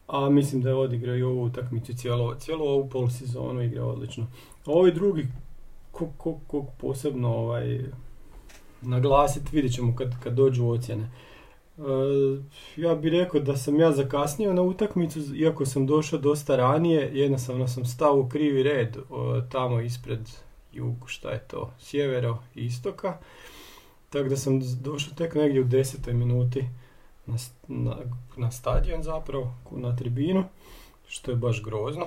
A 0.06 0.30
mislim 0.30 0.62
da 0.62 0.68
je 0.68 0.74
odigrao 0.74 1.16
i 1.16 1.22
ovu 1.22 1.42
utakmicu 1.42 1.94
cijelo, 1.96 2.34
cijelo 2.34 2.64
ovu 2.64 2.88
polusezonu 2.88 3.62
igra 3.62 3.84
odlično. 3.84 4.26
Ovi 4.66 4.92
drugi 4.92 5.26
ko, 5.92 6.08
ko, 6.46 6.66
posebno 6.80 7.28
ovaj, 7.28 7.80
naglasiti, 8.82 9.48
vidjet 9.52 9.72
ćemo 9.72 9.96
kad, 9.96 10.22
kad 10.22 10.34
dođu 10.34 10.66
ocjene. 10.66 11.10
E, 11.78 11.82
ja 12.76 12.94
bih 12.94 13.12
rekao 13.12 13.40
da 13.40 13.56
sam 13.56 13.80
ja 13.80 13.92
zakasnio 13.92 14.52
na 14.52 14.62
utakmicu, 14.62 15.20
iako 15.36 15.66
sam 15.66 15.86
došao 15.86 16.18
dosta 16.18 16.56
ranije, 16.56 17.10
jednostavno 17.12 17.68
sam 17.68 17.84
stao 17.84 18.20
u 18.20 18.28
krivi 18.28 18.62
red 18.62 18.96
tamo 19.50 19.80
ispred 19.80 20.20
jugu, 20.72 21.06
šta 21.06 21.30
je 21.30 21.38
to, 21.38 21.72
sjevero 21.78 22.38
i 22.54 22.64
istoka. 22.64 23.18
Tako 24.10 24.28
da 24.28 24.36
sam 24.36 24.60
došao 24.80 25.14
tek 25.14 25.34
negdje 25.34 25.60
u 25.60 25.64
desetoj 25.64 26.14
minuti 26.14 26.64
na, 27.26 27.96
na, 28.36 28.50
stadion 28.50 29.02
zapravo, 29.02 29.54
na 29.70 29.96
tribinu, 29.96 30.44
što 31.08 31.30
je 31.30 31.36
baš 31.36 31.62
grozno. 31.62 32.06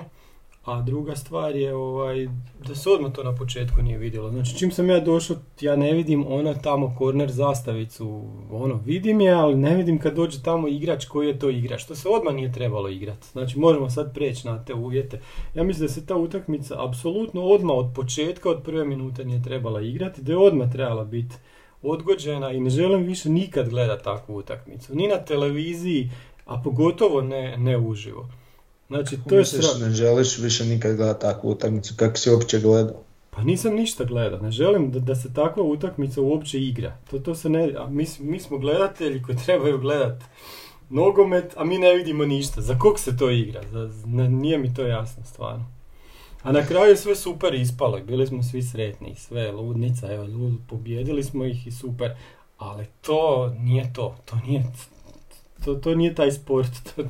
A 0.64 0.82
druga 0.82 1.16
stvar 1.16 1.56
je 1.56 1.74
ovaj, 1.74 2.28
da 2.66 2.74
se 2.74 2.90
odmah 2.90 3.12
to 3.12 3.22
na 3.22 3.34
početku 3.34 3.82
nije 3.82 3.98
vidjelo. 3.98 4.30
Znači 4.30 4.58
čim 4.58 4.70
sam 4.70 4.90
ja 4.90 5.00
došao, 5.00 5.36
ja 5.60 5.76
ne 5.76 5.92
vidim 5.92 6.24
ono 6.28 6.54
tamo 6.54 6.94
korner 6.98 7.30
zastavicu, 7.30 8.24
ono 8.50 8.80
vidim 8.84 9.20
je, 9.20 9.32
ali 9.32 9.54
ne 9.54 9.76
vidim 9.76 9.98
kad 9.98 10.14
dođe 10.14 10.42
tamo 10.42 10.68
igrač 10.68 11.04
koji 11.04 11.28
je 11.28 11.38
to 11.38 11.50
igrač. 11.50 11.84
To 11.84 11.94
se 11.94 12.08
odmah 12.08 12.34
nije 12.34 12.52
trebalo 12.52 12.88
igrati. 12.88 13.26
Znači 13.32 13.58
možemo 13.58 13.90
sad 13.90 14.14
preći 14.14 14.46
na 14.46 14.64
te 14.64 14.74
uvjete. 14.74 15.20
Ja 15.54 15.62
mislim 15.64 15.86
da 15.86 15.92
se 15.92 16.06
ta 16.06 16.16
utakmica 16.16 16.86
apsolutno 16.88 17.42
odmah 17.42 17.76
od 17.76 17.92
početka, 17.94 18.50
od 18.50 18.62
prve 18.62 18.84
minute 18.84 19.24
nije 19.24 19.42
trebala 19.42 19.80
igrati, 19.80 20.22
da 20.22 20.32
je 20.32 20.38
odmah 20.38 20.72
trebala 20.72 21.04
biti 21.04 21.34
odgođena 21.82 22.52
i 22.52 22.60
ne 22.60 22.70
želim 22.70 23.02
više 23.02 23.28
nikad 23.28 23.68
gledati 23.68 24.04
takvu 24.04 24.36
utakmicu. 24.36 24.94
Ni 24.94 25.08
na 25.08 25.16
televiziji, 25.16 26.10
a 26.46 26.62
pogotovo 26.64 27.22
ne, 27.22 27.56
ne 27.58 27.78
uživo. 27.78 28.28
Znači, 28.88 29.18
to 29.28 29.34
je 29.34 29.44
ne 29.80 29.90
želiš 29.90 30.38
više 30.38 30.64
nikad 30.64 30.96
gledati 30.96 31.20
takvu 31.20 31.50
utakmicu, 31.50 31.94
kako 31.96 32.16
si 32.16 32.30
uopće 32.30 32.60
gledao? 32.60 33.02
Pa 33.30 33.44
nisam 33.44 33.74
ništa 33.74 34.04
gledao, 34.04 34.40
ne 34.40 34.50
želim 34.50 34.90
da, 34.90 34.98
da 35.00 35.14
se 35.14 35.34
takva 35.34 35.62
utakmica 35.62 36.20
uopće 36.20 36.60
igra. 36.60 36.96
To, 37.10 37.18
to 37.18 37.34
se 37.34 37.48
ne, 37.48 37.74
a 37.78 37.86
mi, 37.86 38.06
mi 38.20 38.40
smo 38.40 38.58
gledatelji 38.58 39.22
koji 39.22 39.38
trebaju 39.46 39.78
gledati 39.78 40.24
nogomet, 40.90 41.54
a 41.56 41.64
mi 41.64 41.78
ne 41.78 41.94
vidimo 41.94 42.24
ništa. 42.24 42.60
Za 42.60 42.78
kog 42.78 42.98
se 42.98 43.16
to 43.16 43.30
igra? 43.30 43.60
Za, 43.70 43.90
ne, 44.06 44.28
nije 44.28 44.58
mi 44.58 44.74
to 44.74 44.82
jasno 44.82 45.24
stvarno. 45.24 45.64
A 46.42 46.52
na 46.52 46.66
kraju 46.66 46.90
je 46.90 46.96
sve 46.96 47.16
super 47.16 47.54
ispalo 47.54 47.98
i 47.98 48.02
bili 48.02 48.26
smo 48.26 48.42
svi 48.42 48.62
sretni, 48.62 49.14
sve 49.14 49.52
ludnica, 49.52 50.12
evo, 50.12 50.24
lud, 50.24 50.58
pobjedili 50.68 51.22
smo 51.22 51.44
ih 51.44 51.66
i 51.66 51.70
super. 51.70 52.10
Ali 52.58 52.86
to 53.00 53.54
nije 53.58 53.92
to, 53.92 54.16
to 54.24 54.36
nije, 54.46 54.64
to, 55.64 55.74
to 55.74 55.94
nije 55.94 56.14
taj 56.14 56.32
sport, 56.32 56.70
to, 56.96 57.02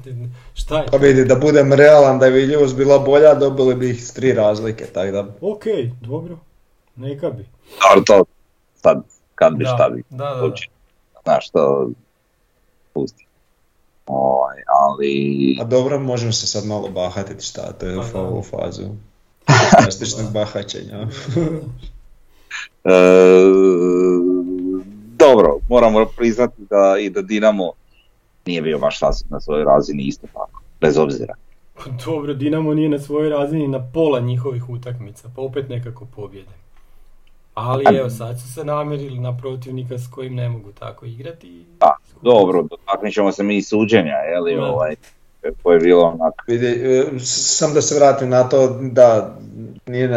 šta 0.54 0.78
je? 0.78 0.86
Pa 0.90 0.96
vidi, 0.96 1.24
da 1.24 1.34
budem 1.34 1.72
realan, 1.72 2.18
da 2.18 2.26
je 2.26 2.32
Viljuš 2.32 2.74
bila 2.74 2.98
bolja, 2.98 3.34
dobili 3.34 3.74
bi 3.74 3.90
ih 3.90 4.04
s 4.04 4.12
tri 4.12 4.32
razlike, 4.32 4.86
tako 4.86 5.12
da... 5.12 5.26
Ok, 5.40 5.64
dobro, 6.00 6.38
neka 6.96 7.30
bi. 7.30 7.46
Ali 7.90 8.04
to, 8.04 8.24
sad, 8.74 9.02
kad 9.34 9.56
bi, 9.56 9.64
šta 9.64 9.88
bi. 9.88 10.02
Da, 10.10 10.24
da, 10.24 10.52
Znaš, 11.22 11.50
to, 11.50 11.90
pusti. 12.92 13.26
Ovaj, 14.06 14.56
ali... 14.66 15.56
A 15.60 15.64
dobro, 15.64 15.98
možemo 15.98 16.32
se 16.32 16.46
sad 16.46 16.64
malo 16.64 16.88
bahatiti 16.88 17.44
šta, 17.44 17.72
to 17.72 17.86
je 17.86 17.98
pa, 18.12 18.22
u 18.22 18.42
fazu 18.42 18.82
plastičnog 19.82 20.32
bahaćenja. 20.32 21.06
e, 22.84 22.98
dobro, 25.16 25.58
moramo 25.68 26.06
priznati 26.16 26.62
da 26.70 26.96
i 27.00 27.10
da 27.10 27.22
Dinamo 27.22 27.72
nije 28.48 28.62
bio 28.62 28.78
baš 28.78 29.00
na 29.28 29.40
svojoj 29.40 29.64
razini 29.64 30.02
isto 30.02 30.26
tako, 30.26 30.62
bez 30.80 30.98
obzira. 30.98 31.34
Dobro, 32.04 32.34
Dinamo 32.34 32.74
nije 32.74 32.88
na 32.88 32.98
svojoj 32.98 33.30
razini 33.30 33.68
na 33.68 33.90
pola 33.94 34.20
njihovih 34.20 34.70
utakmica, 34.70 35.30
pa 35.36 35.42
opet 35.42 35.68
nekako 35.68 36.06
pobjede. 36.16 36.58
Ali 37.54 37.84
evo, 37.98 38.10
sad 38.10 38.40
su 38.40 38.52
se 38.54 38.64
namjerili 38.64 39.18
na 39.18 39.36
protivnika 39.36 39.98
s 39.98 40.10
kojim 40.10 40.34
ne 40.34 40.48
mogu 40.48 40.72
tako 40.72 41.06
igrati. 41.06 41.64
Da, 41.80 41.96
dobro, 42.22 42.62
dotaknut 42.62 43.12
ćemo 43.12 43.32
se 43.32 43.42
mi 43.42 43.56
i 43.56 43.62
suđenja, 43.62 44.12
je 44.12 44.40
li, 44.40 44.58
ovaj, 44.58 44.94
koje 45.62 45.76
je 45.76 45.80
bilo 45.80 46.04
onako. 46.04 46.44
Vidi, 46.46 46.66
e, 46.66 47.04
sam 47.20 47.74
da 47.74 47.82
se 47.82 47.94
vratim 47.94 48.28
na 48.28 48.48
to 48.48 48.78
da 48.80 49.36
nije 49.86 50.08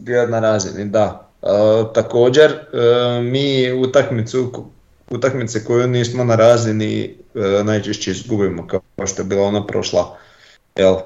bio 0.00 0.26
na 0.26 0.40
razini, 0.40 0.84
da. 0.84 1.28
E, 1.42 1.46
također, 1.94 2.50
e, 2.50 3.20
mi 3.22 3.72
utakmicu, 3.72 4.64
utakmice 5.10 5.64
koju 5.64 5.86
nismo 5.86 6.24
na 6.24 6.36
razini 6.36 7.14
e, 7.34 7.64
najčešće 7.64 8.10
izgubimo, 8.10 8.66
kao 8.66 9.06
što 9.06 9.22
je 9.22 9.26
bila 9.26 9.42
ona 9.42 9.66
prošla. 9.66 10.16
Jel? 10.76 10.96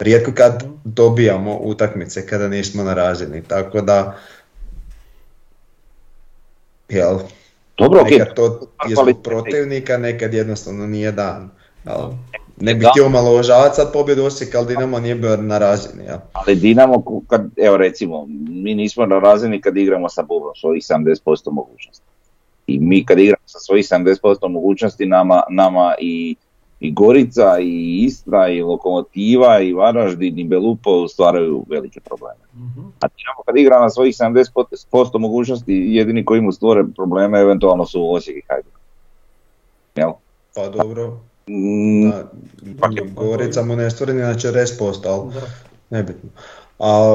Rijetko 0.00 0.32
kad 0.34 0.64
dobijamo 0.84 1.56
utakmice 1.56 2.26
kada 2.26 2.48
nismo 2.48 2.82
na 2.82 2.94
razini, 2.94 3.42
tako 3.42 3.80
da 3.80 4.16
jel, 6.88 7.18
Dobro, 7.78 8.02
nekad 8.02 8.34
to 8.34 8.44
je 8.88 8.94
zbog 8.94 9.22
protivnika, 9.22 9.98
nekad 9.98 10.34
jednostavno 10.34 10.86
nije 10.86 11.12
dan. 11.12 11.50
Jel? 11.84 12.10
Ne 12.60 12.74
bih 12.74 12.88
htio 12.90 13.06
omalovažavati 13.06 13.76
sad 13.76 13.92
pobjedu 13.92 14.24
Osijeka, 14.24 14.58
ali 14.58 14.66
Dinamo 14.66 15.00
nije 15.00 15.14
bio 15.14 15.36
na 15.36 15.58
razini. 15.58 16.04
Jel? 16.04 16.18
Ali 16.32 16.54
Dinamo, 16.54 17.22
kad, 17.28 17.50
evo 17.56 17.76
recimo, 17.76 18.26
mi 18.48 18.74
nismo 18.74 19.06
na 19.06 19.18
razini 19.18 19.60
kad 19.60 19.76
igramo 19.76 20.08
sa 20.08 20.22
Bubrom, 20.22 20.54
svojih 20.54 20.82
70% 20.82 21.50
mogućnosti. 21.52 22.04
I 22.66 22.78
mi 22.78 23.04
kad 23.04 23.18
igramo 23.18 23.42
sa 23.46 23.58
svojih 23.58 23.84
70% 23.84 24.16
mogućnosti, 24.48 25.06
nama, 25.06 25.42
nama 25.50 25.94
i, 26.00 26.36
i 26.80 26.92
Gorica, 26.92 27.58
i 27.60 27.98
Istra, 27.98 28.48
i 28.48 28.62
Lokomotiva, 28.62 29.60
i 29.60 29.72
Varaždin, 29.72 30.38
i 30.38 30.44
Belupo 30.44 31.08
stvaraju 31.08 31.64
velike 31.68 32.00
probleme. 32.00 32.40
A 33.00 33.06
Dinamo 33.08 33.42
kad 33.46 33.56
igra 33.56 33.80
na 33.80 33.90
svojih 33.90 34.14
70% 34.14 34.46
mogućnosti, 35.18 35.72
jedini 35.88 36.24
koji 36.24 36.40
mu 36.40 36.52
stvore 36.52 36.84
probleme 36.96 37.40
eventualno 37.40 37.86
su 37.86 38.14
Osijek 38.14 38.36
i 38.36 38.46
Hajduk. 38.48 38.72
Jel? 39.96 40.10
Pa 40.54 40.68
dobro, 40.68 41.20
Mm, 41.48 42.10
da, 42.10 42.16
je- 42.86 43.10
Gorica 43.16 43.62
mu 43.62 43.76
ne 43.76 43.90
stvori 43.90 44.12
ni 44.12 44.20
na 44.20 44.34
40%, 44.34 45.06
ali 45.06 45.32
nebitno. 45.90 46.30
A, 46.78 47.14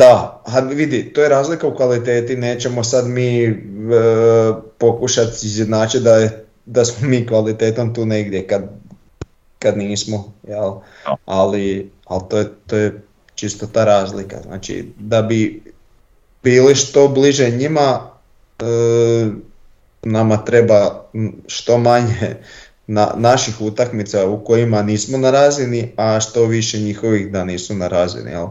da, 0.00 0.42
a 0.44 0.60
vidi, 0.60 1.12
to 1.12 1.22
je 1.22 1.28
razlika 1.28 1.66
u 1.66 1.74
kvaliteti, 1.74 2.36
nećemo 2.36 2.84
sad 2.84 3.06
mi 3.06 3.44
e, 3.44 3.52
pokušati 4.78 5.46
izjednačiti 5.46 6.04
da, 6.04 6.14
je, 6.14 6.44
da 6.66 6.84
smo 6.84 7.08
mi 7.08 7.26
kvalitetom 7.26 7.94
tu 7.94 8.06
negdje 8.06 8.46
kad, 8.46 8.62
kad 9.58 9.78
nismo, 9.78 10.32
jel? 10.48 10.72
Ali, 11.26 11.90
ali 12.04 12.22
to, 12.28 12.38
je, 12.38 12.48
to 12.66 12.76
je 12.76 13.02
čisto 13.34 13.66
ta 13.66 13.84
razlika, 13.84 14.36
znači 14.42 14.92
da 14.98 15.22
bi 15.22 15.62
bili 16.42 16.74
što 16.74 17.08
bliže 17.08 17.50
njima, 17.50 18.10
e, 18.58 18.64
nama 20.02 20.44
treba 20.44 21.04
što 21.46 21.78
manje 21.78 22.36
na, 22.86 23.12
naših 23.16 23.60
utakmica 23.60 24.26
u 24.26 24.44
kojima 24.44 24.82
nismo 24.82 25.18
na 25.18 25.30
razini, 25.30 25.92
a 25.96 26.20
što 26.20 26.44
više 26.44 26.78
njihovih 26.78 27.32
da 27.32 27.44
nisu 27.44 27.74
na 27.74 27.88
razini. 27.88 28.30
Jel? 28.30 28.46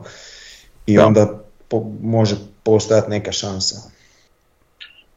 I 0.89 0.95
Da. 0.95 1.07
onda 1.07 1.27
po- 1.67 1.85
može 2.01 2.35
postojati 2.63 3.09
neka 3.09 3.31
šansa. 3.31 3.75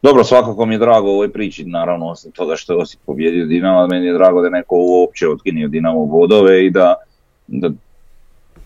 Dobro, 0.02 0.24
svakako 0.24 0.66
mi 0.66 0.74
je 0.74 0.78
drago 0.78 1.06
u 1.06 1.14
ovoj 1.14 1.32
priči, 1.32 1.64
naravno 1.64 2.06
osim 2.08 2.32
toga 2.32 2.56
što 2.56 2.72
je 2.72 2.78
Osijek 2.78 3.00
pobjedio 3.06 3.46
Dinamo, 3.46 3.86
meni 3.86 4.06
je 4.06 4.12
drago 4.12 4.40
da 4.40 4.46
je 4.46 4.50
neko 4.50 4.76
uopće 4.78 5.28
otkinio 5.28 5.68
Dinamo 5.68 6.06
bodove 6.06 6.66
i 6.66 6.70
da, 6.70 6.94
da 7.46 7.70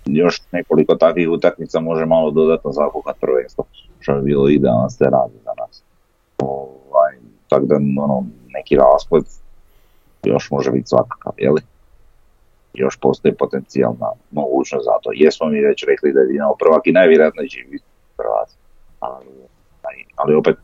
još 0.04 0.42
nekoliko 0.52 0.94
takvih 0.94 1.28
utakmica 1.28 1.80
može 1.80 2.06
malo 2.06 2.30
dodatno 2.30 2.72
zakuhat 2.72 3.16
prvenstvo, 3.20 3.64
što 4.00 4.14
bi 4.14 4.22
bilo 4.22 4.48
idealno 4.48 4.90
ste 4.90 5.04
radi 5.04 5.35
za 5.44 5.50
nas. 5.59 5.83
Ovaj, 6.38 7.12
tako 7.48 7.64
da 7.66 7.76
ono, 7.76 8.26
neki 8.48 8.76
rasplet 8.76 9.24
još 10.24 10.50
može 10.50 10.70
biti 10.70 10.88
svakakav, 10.88 11.33
jeli? 11.38 11.61
Još 12.76 12.98
postoji 13.00 13.34
potencijalna 13.34 14.10
mogućnost 14.30 14.84
za 14.84 14.96
to. 15.02 15.10
Jesmo 15.14 15.46
mi 15.46 15.60
već 15.60 15.84
rekli 15.90 16.12
da 16.12 16.20
je 16.20 16.26
Dinamo 16.26 16.54
prvak 16.58 16.82
i 16.86 16.92
najvjerojatnije 16.92 17.48
će 17.48 17.58
biti 17.70 17.84
prvac. 18.16 18.48
Ali, 19.00 19.26
ali 20.16 20.34
opet 20.34 20.56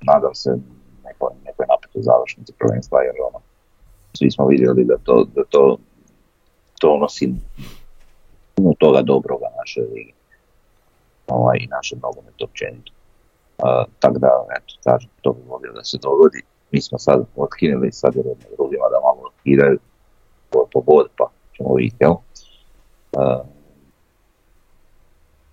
nadam 0.00 0.34
se 0.34 0.50
nekoj, 1.04 1.30
nekoj 1.44 1.66
napetoj 1.68 2.02
završnici 2.02 2.52
prvenstva 2.58 3.02
jer 3.02 3.14
ono, 3.28 3.40
svi 4.18 4.30
smo 4.30 4.46
vidjeli 4.46 4.84
da 4.84 4.96
to, 5.04 5.26
da 5.34 5.42
to 5.44 5.76
donosi 6.80 7.34
puno 8.54 8.74
toga 8.78 9.02
dobroga 9.02 9.46
naše 9.58 9.80
ligi 9.80 10.12
ovaj, 11.26 11.58
i 11.60 11.66
naše 11.66 11.96
nogomet 12.02 12.42
općenito. 12.42 12.92
Uh, 13.58 13.92
tako 13.98 14.18
da, 14.18 14.46
eto, 14.56 14.74
kažem, 14.84 15.10
to 15.20 15.32
bi 15.32 15.40
volio 15.48 15.72
da 15.72 15.84
se 15.84 15.98
dogodi. 16.02 16.42
Mi 16.72 16.80
smo 16.80 16.98
sad 16.98 17.24
otkinuli, 17.36 17.92
sad 17.92 18.16
je 18.16 18.22
drugima 18.56 18.86
da 18.92 19.00
malo 19.00 19.20
otkidaju 19.26 19.78
po, 20.50 20.66
po 20.72 20.80
bod, 20.80 21.06
pa 21.16 21.29
vidjeti, 21.76 21.96
jel? 22.00 22.12
Uh, 22.12 23.46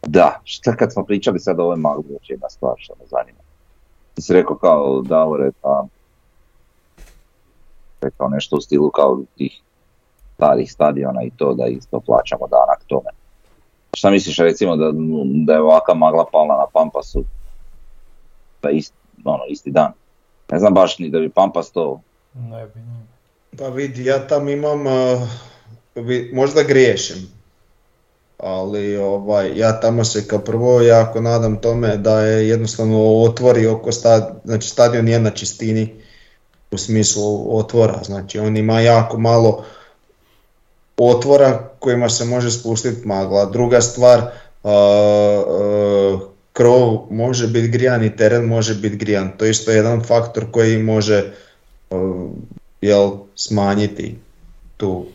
da, 0.02 0.40
šta 0.44 0.76
kad 0.76 0.94
smo 0.94 1.04
pričali 1.06 1.40
sad 1.40 1.60
o 1.60 1.64
ovoj 1.64 1.78
magli, 1.78 2.14
još 2.14 2.30
jedna 2.30 2.50
stvar 2.50 2.74
što 2.78 2.94
me 3.00 3.06
zanima. 3.06 3.40
Ti 4.14 4.22
si 4.22 4.34
rekao 4.34 4.58
kao 4.58 5.02
Davore, 5.02 5.52
pa 5.62 5.86
rekao 8.02 8.30
nešto 8.30 8.56
u 8.56 8.62
stilu 8.62 8.90
kao 8.90 9.20
tih 9.38 9.62
starih 10.36 10.72
stadiona 10.72 11.24
i 11.24 11.32
to 11.38 11.54
da 11.54 11.66
isto 11.66 12.00
plaćamo 12.00 12.48
danak 12.48 12.84
tome. 12.88 13.10
Šta 13.94 14.10
misliš 14.10 14.38
recimo 14.38 14.76
da, 14.76 14.92
da 15.46 15.54
je 15.54 15.62
ovaka 15.62 15.94
magla 15.94 16.26
pala 16.32 16.58
na 16.58 16.66
Pampasu 16.74 17.24
da 18.62 18.70
ist, 18.70 18.94
ono, 19.26 19.44
isti 19.50 19.72
dan? 19.72 19.92
Ne 20.52 20.60
znam 20.60 20.74
baš 20.74 21.00
ni 21.00 21.10
da 21.10 21.20
bi 21.20 21.30
Pampas 21.30 21.72
to 21.72 22.00
Ne 22.34 22.66
bi, 22.66 22.80
ne 22.80 23.06
bi. 23.52 23.58
Pa 23.58 23.68
vidi, 23.68 24.06
ja 24.06 24.28
tam 24.28 24.50
imam, 24.50 24.88
uh, 24.88 24.94
vi- 26.02 26.30
možda 26.34 26.64
griješim, 26.64 27.28
ali 28.38 28.98
ovaj, 28.98 29.52
ja 29.56 29.80
tamo 29.80 30.04
se 30.04 30.28
kao 30.28 30.40
prvo 30.40 30.82
jako 30.82 31.22
nadam 31.22 31.62
tome 31.62 31.98
da 31.98 32.22
je 32.22 32.48
jednostavno 32.50 33.14
otvori 33.24 33.68
oko 33.68 33.92
stadion, 33.92 34.40
znači 34.46 34.70
stadion 34.70 35.08
je 35.08 35.20
na 35.20 35.30
čistini 35.30 35.96
u 36.72 36.78
smislu 36.78 37.58
otvora, 37.58 38.00
znači 38.06 38.40
on 38.40 38.58
ima 38.58 38.82
jako 38.82 39.18
malo 39.18 39.66
otvora 40.98 41.70
kojima 41.80 42.10
se 42.10 42.26
može 42.26 42.52
spustiti 42.52 43.08
magla. 43.08 43.46
Druga 43.46 43.82
stvar, 43.82 44.22
uh, 44.64 46.22
krov 46.54 47.08
može 47.10 47.48
biti 47.48 47.68
grijan 47.68 48.04
i 48.04 48.16
teren 48.16 48.46
može 48.46 48.76
biti 48.76 48.96
grijan. 48.96 49.32
To 49.38 49.46
je 49.46 49.52
isto 49.52 49.72
jedan 49.72 50.04
faktor 50.04 50.52
koji 50.52 50.78
može 50.78 51.34
uh, 51.90 52.30
jel, 52.82 53.12
smanjiti 53.36 54.16
tu 54.78 55.06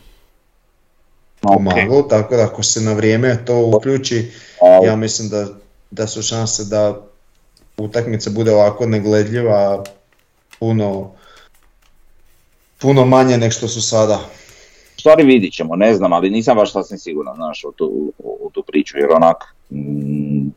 Ok. 1.43 1.61
maglu, 1.61 2.07
tako 2.07 2.35
da 2.35 2.43
ako 2.43 2.63
se 2.63 2.81
na 2.81 2.93
vrijeme 2.93 3.45
to 3.45 3.65
uključi, 3.65 4.31
ja 4.85 4.95
mislim 4.95 5.29
da, 5.29 5.47
da 5.91 6.07
su 6.07 6.21
šanse 6.21 6.63
da 6.63 7.01
utakmica 7.77 8.29
bude 8.29 8.51
ovako 8.51 8.85
negledljiva 8.85 9.83
puno, 10.59 11.11
puno 12.81 13.05
manje 13.05 13.37
nego 13.37 13.51
što 13.51 13.67
su 13.67 13.81
sada. 13.81 14.19
U 14.97 14.99
stvari 14.99 15.23
vidit 15.23 15.53
ćemo, 15.53 15.75
ne 15.75 15.93
znam, 15.93 16.13
ali 16.13 16.29
nisam 16.29 16.57
baš 16.57 16.71
sasvim 16.71 16.99
siguran, 16.99 17.35
znaš, 17.35 17.63
u 17.63 17.71
tu, 17.71 17.85
u, 18.17 18.37
u 18.41 18.49
tu 18.49 18.63
priču, 18.67 18.97
jer 18.97 19.11
onak, 19.11 19.37
mm, 19.71 20.51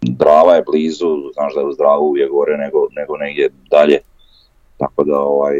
Drava 0.00 0.54
je 0.54 0.62
blizu, 0.62 1.30
znaš 1.34 1.54
da 1.54 1.60
je 1.60 1.66
uz 1.66 1.76
Dravu 1.76 2.04
uvijek 2.08 2.30
gore 2.30 2.56
nego, 2.56 2.86
nego 2.96 3.16
negdje 3.16 3.50
dalje, 3.70 3.98
tako 4.78 5.04
da, 5.04 5.18
ovaj, 5.18 5.54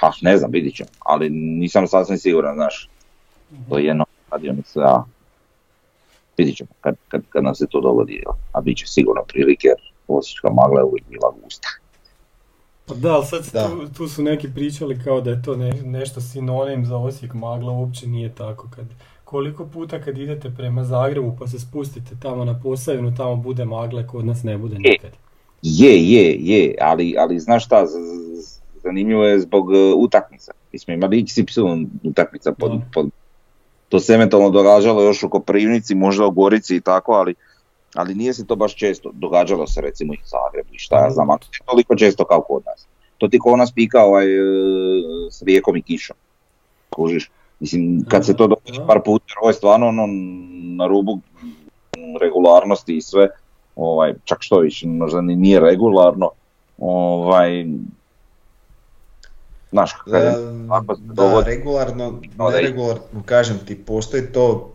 ha, 0.00 0.12
ne 0.22 0.36
znam, 0.36 0.50
vidit 0.50 0.74
ćemo, 0.76 0.88
ali 0.98 1.30
nisam 1.30 1.88
sasvim 1.88 2.18
siguran, 2.18 2.54
znaš, 2.54 2.88
to 3.68 3.78
je 3.78 3.84
jedno 3.84 4.04
stadionice, 4.26 4.80
a 4.80 5.02
vidit 6.38 6.56
ćemo 6.56 6.70
kad, 6.80 6.96
kad, 7.08 7.22
kad 7.28 7.44
nam 7.44 7.54
se 7.54 7.66
to 7.66 7.80
dogodi, 7.80 8.22
a 8.52 8.60
bit 8.60 8.78
će 8.78 8.86
sigurno 8.86 9.22
prilike, 9.28 9.68
jer 9.68 9.76
Osječka 10.08 10.50
magla 10.50 10.80
je 10.80 10.84
uvijek 10.84 11.04
bila 11.08 11.32
gusta. 11.42 11.68
Pa 12.86 12.94
da, 12.94 13.12
ali 13.12 13.26
sad 13.26 13.44
Da. 13.52 13.68
Tu, 13.68 13.88
tu 13.88 14.08
su 14.08 14.22
neki 14.22 14.48
pričali 14.54 15.00
kao 15.04 15.20
da 15.20 15.30
je 15.30 15.42
to 15.42 15.56
ne- 15.56 15.82
nešto 15.82 16.20
sinonim 16.20 16.84
za 16.86 16.96
Osijek 16.96 17.34
magla, 17.34 17.72
uopće 17.72 18.06
nije 18.06 18.34
tako. 18.34 18.68
Kad, 18.70 18.86
koliko 19.24 19.66
puta 19.66 20.00
kad 20.00 20.18
idete 20.18 20.50
prema 20.50 20.84
Zagrebu 20.84 21.36
pa 21.38 21.46
se 21.46 21.58
spustite 21.60 22.10
tamo 22.22 22.44
na 22.44 22.60
Posavinu, 22.60 23.14
tamo 23.16 23.36
bude 23.36 23.64
magle, 23.64 24.06
kod 24.06 24.24
nas 24.24 24.42
ne 24.42 24.58
bude 24.58 24.78
nikad. 24.78 25.10
Je, 25.62 26.02
je, 26.04 26.36
je, 26.38 26.74
ali, 26.80 27.14
ali 27.18 27.40
znaš 27.40 27.64
šta, 27.64 27.86
z- 27.86 27.90
z- 28.36 28.60
zanimljivo 28.82 29.24
je 29.24 29.40
zbog 29.40 29.68
uh, 29.68 29.74
utakmica. 29.96 30.52
Mi 30.72 30.78
smo 30.78 30.94
imali 30.94 31.22
XY 31.22 31.86
utakmica 32.04 32.52
pod, 32.52 32.70
Da. 32.70 32.80
pod, 32.94 33.10
to 33.96 34.00
se 34.00 34.12
eventualno 34.12 34.50
događalo 34.50 35.02
još 35.02 35.22
u 35.22 35.28
Koprivnici, 35.28 35.94
možda 35.94 36.26
u 36.26 36.30
Gorici 36.30 36.76
i 36.76 36.80
tako, 36.80 37.12
ali, 37.12 37.34
ali 37.94 38.14
nije 38.14 38.34
se 38.34 38.46
to 38.46 38.56
baš 38.56 38.74
često. 38.74 39.10
Događalo 39.12 39.66
se 39.66 39.80
recimo 39.80 40.14
i 40.14 40.16
u 40.16 40.26
Zagrebu 40.26 40.74
i 40.74 40.78
šta 40.78 41.04
ja 41.04 41.10
znam, 41.10 41.30
ali 41.30 41.40
toliko 41.64 41.96
često 41.96 42.24
kao 42.24 42.40
kod 42.40 42.62
nas. 42.66 42.86
To 43.18 43.28
ti 43.28 43.38
kod 43.38 43.58
nas 43.58 43.72
pika 43.72 44.02
ovaj, 44.04 44.40
uh, 44.40 44.46
s 45.30 45.42
rijekom 45.42 45.76
i 45.76 45.82
kišom. 45.82 46.16
Kužiš? 46.90 47.30
Mislim, 47.60 48.04
kad 48.08 48.26
se 48.26 48.36
to 48.36 48.46
događa 48.46 48.86
par 48.86 49.00
puta, 49.04 49.34
ovo 49.40 49.50
je 49.50 49.54
stvarno 49.54 49.88
ono, 49.88 50.06
na 50.76 50.86
rubu 50.86 51.18
regularnosti 52.20 52.96
i 52.96 53.02
sve, 53.02 53.28
ovaj, 53.76 54.14
čak 54.24 54.38
što 54.40 54.58
više, 54.58 54.86
možda 54.86 55.20
ni 55.20 55.36
nije 55.36 55.60
regularno, 55.60 56.30
ovaj, 56.78 57.66
znaš, 59.70 59.92
kad 60.04 60.14
je, 60.14 60.30
Da, 60.30 60.74
ako 60.74 60.94
se 60.94 61.00
da, 61.04 61.42
regularno, 61.42 62.10
No, 62.36 62.50
da 62.50 62.58
i- 62.58 62.62
neregularno, 62.62 63.02
kažem 63.24 63.58
ti, 63.58 63.74
postoji 63.76 64.22
to 64.24 64.72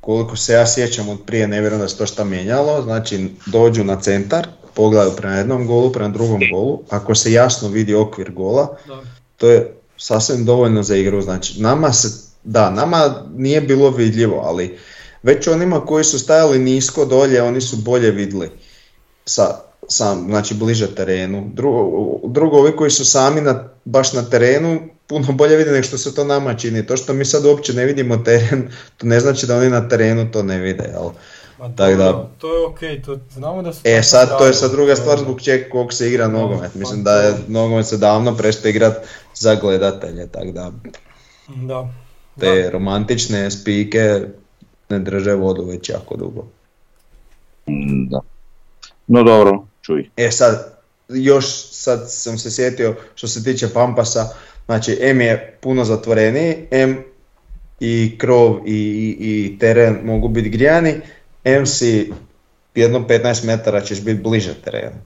koliko 0.00 0.36
se 0.36 0.52
ja 0.52 0.66
sjećam 0.66 1.08
od 1.08 1.18
prije, 1.26 1.48
ne 1.48 1.60
vjerujem 1.60 1.80
da 1.80 1.88
se 1.88 1.96
to 1.96 2.06
šta 2.06 2.24
mijenjalo, 2.24 2.82
znači 2.82 3.30
dođu 3.46 3.84
na 3.84 4.00
centar, 4.00 4.46
pogledaju 4.74 5.12
prema 5.12 5.34
jednom 5.34 5.66
golu, 5.66 5.92
prema 5.92 6.08
drugom 6.08 6.40
golu, 6.52 6.80
ako 6.90 7.14
se 7.14 7.32
jasno 7.32 7.68
vidi 7.68 7.94
okvir 7.94 8.32
gola, 8.32 8.76
Da. 8.86 9.00
to 9.36 9.48
je 9.48 9.74
sasvim 9.96 10.44
dovoljno 10.44 10.82
za 10.82 10.96
igru. 10.96 11.22
Znači, 11.22 11.60
nama 11.60 11.92
se, 11.92 12.08
da, 12.44 12.70
nama 12.70 13.14
nije 13.28 13.60
bilo 13.60 13.90
vidljivo, 13.90 14.42
ali 14.44 14.78
već 15.22 15.46
onima 15.48 15.80
koji 15.80 16.04
su 16.04 16.18
stajali 16.18 16.58
nisko 16.58 17.04
dolje, 17.04 17.42
oni 17.42 17.60
su 17.60 17.76
bolje 17.76 18.10
vidjeli 18.10 18.50
sa, 19.26 19.60
sam, 19.88 20.26
znači 20.26 20.54
bliže 20.54 20.94
terenu. 20.94 21.50
Drugo, 21.54 21.90
drugo, 22.24 22.56
ovi 22.56 22.72
koji 22.72 22.90
su 22.90 23.04
sami 23.04 23.40
na, 23.40 23.54
baš 23.84 24.12
na 24.12 24.22
terenu, 24.22 24.78
puno 25.06 25.32
bolje 25.32 25.56
vide 25.56 25.70
nego 25.70 25.82
što 25.82 25.98
se 25.98 26.14
to 26.14 26.24
nama 26.24 26.54
čini. 26.54 26.86
To 26.86 26.96
što 26.96 27.12
mi 27.12 27.24
sad 27.24 27.44
uopće 27.44 27.72
ne 27.72 27.84
vidimo 27.84 28.16
teren, 28.18 28.68
to 28.96 29.06
ne 29.06 29.20
znači 29.20 29.46
da 29.46 29.56
oni 29.56 29.70
na 29.70 29.88
terenu 29.88 30.30
to 30.30 30.42
ne 30.42 30.58
vide, 30.58 30.84
jel? 30.84 31.10
Ma 31.58 31.68
Tak 31.68 31.96
da- 31.96 32.28
to 32.38 32.54
je 32.54 32.66
okej, 32.66 33.02
to 33.02 33.18
znamo 33.30 33.62
da 33.62 33.72
su... 33.72 33.80
E 33.84 33.92
tako 33.92 34.04
sad, 34.04 34.38
to 34.38 34.46
je 34.46 34.54
sad 34.54 34.70
druga 34.70 34.96
stvar 34.96 35.18
zbog 35.18 35.40
čega 35.40 35.64
koliko 35.70 35.92
se 35.92 36.08
igra 36.08 36.28
nogomet. 36.28 36.72
pa 36.72 36.78
Mislim 36.78 37.04
da 37.04 37.12
je 37.12 37.34
nogomet 37.48 37.86
se 37.86 37.96
davno 37.96 38.36
prestao 38.36 38.68
igrat 38.68 38.94
za 39.34 39.54
gledatelje, 39.54 40.26
tako 40.26 40.46
da 40.46 40.72
Da. 41.48 41.88
te 42.40 42.70
romantične 42.70 43.50
spike 43.50 44.20
ne 44.88 44.98
drže 44.98 45.34
vodu 45.34 45.64
već 45.64 45.88
jako 45.88 46.16
dugo. 46.16 46.44
Da. 48.08 48.20
No 49.06 49.22
dobro, 49.22 49.66
čuj. 49.86 50.10
E 50.16 50.30
sad, 50.30 50.78
još 51.08 51.44
sad 51.70 52.04
sam 52.08 52.38
se 52.38 52.50
sjetio 52.50 52.96
što 53.14 53.28
se 53.28 53.44
tiče 53.44 53.68
Pampasa, 53.68 54.28
znači 54.66 54.98
M 55.00 55.20
je 55.20 55.58
puno 55.60 55.84
zatvoreniji, 55.84 56.56
M 56.70 57.04
i 57.80 58.16
krov 58.18 58.58
i, 58.66 58.72
i, 58.72 59.16
i 59.20 59.58
teren 59.58 59.98
mogu 60.04 60.28
biti 60.28 60.48
grijani, 60.48 60.94
M 61.44 61.66
si 61.66 62.12
jedno 62.74 62.98
15 62.98 63.46
metara 63.46 63.80
ćeš 63.80 64.00
biti 64.00 64.22
bliže 64.22 64.54
terenu. 64.54 64.96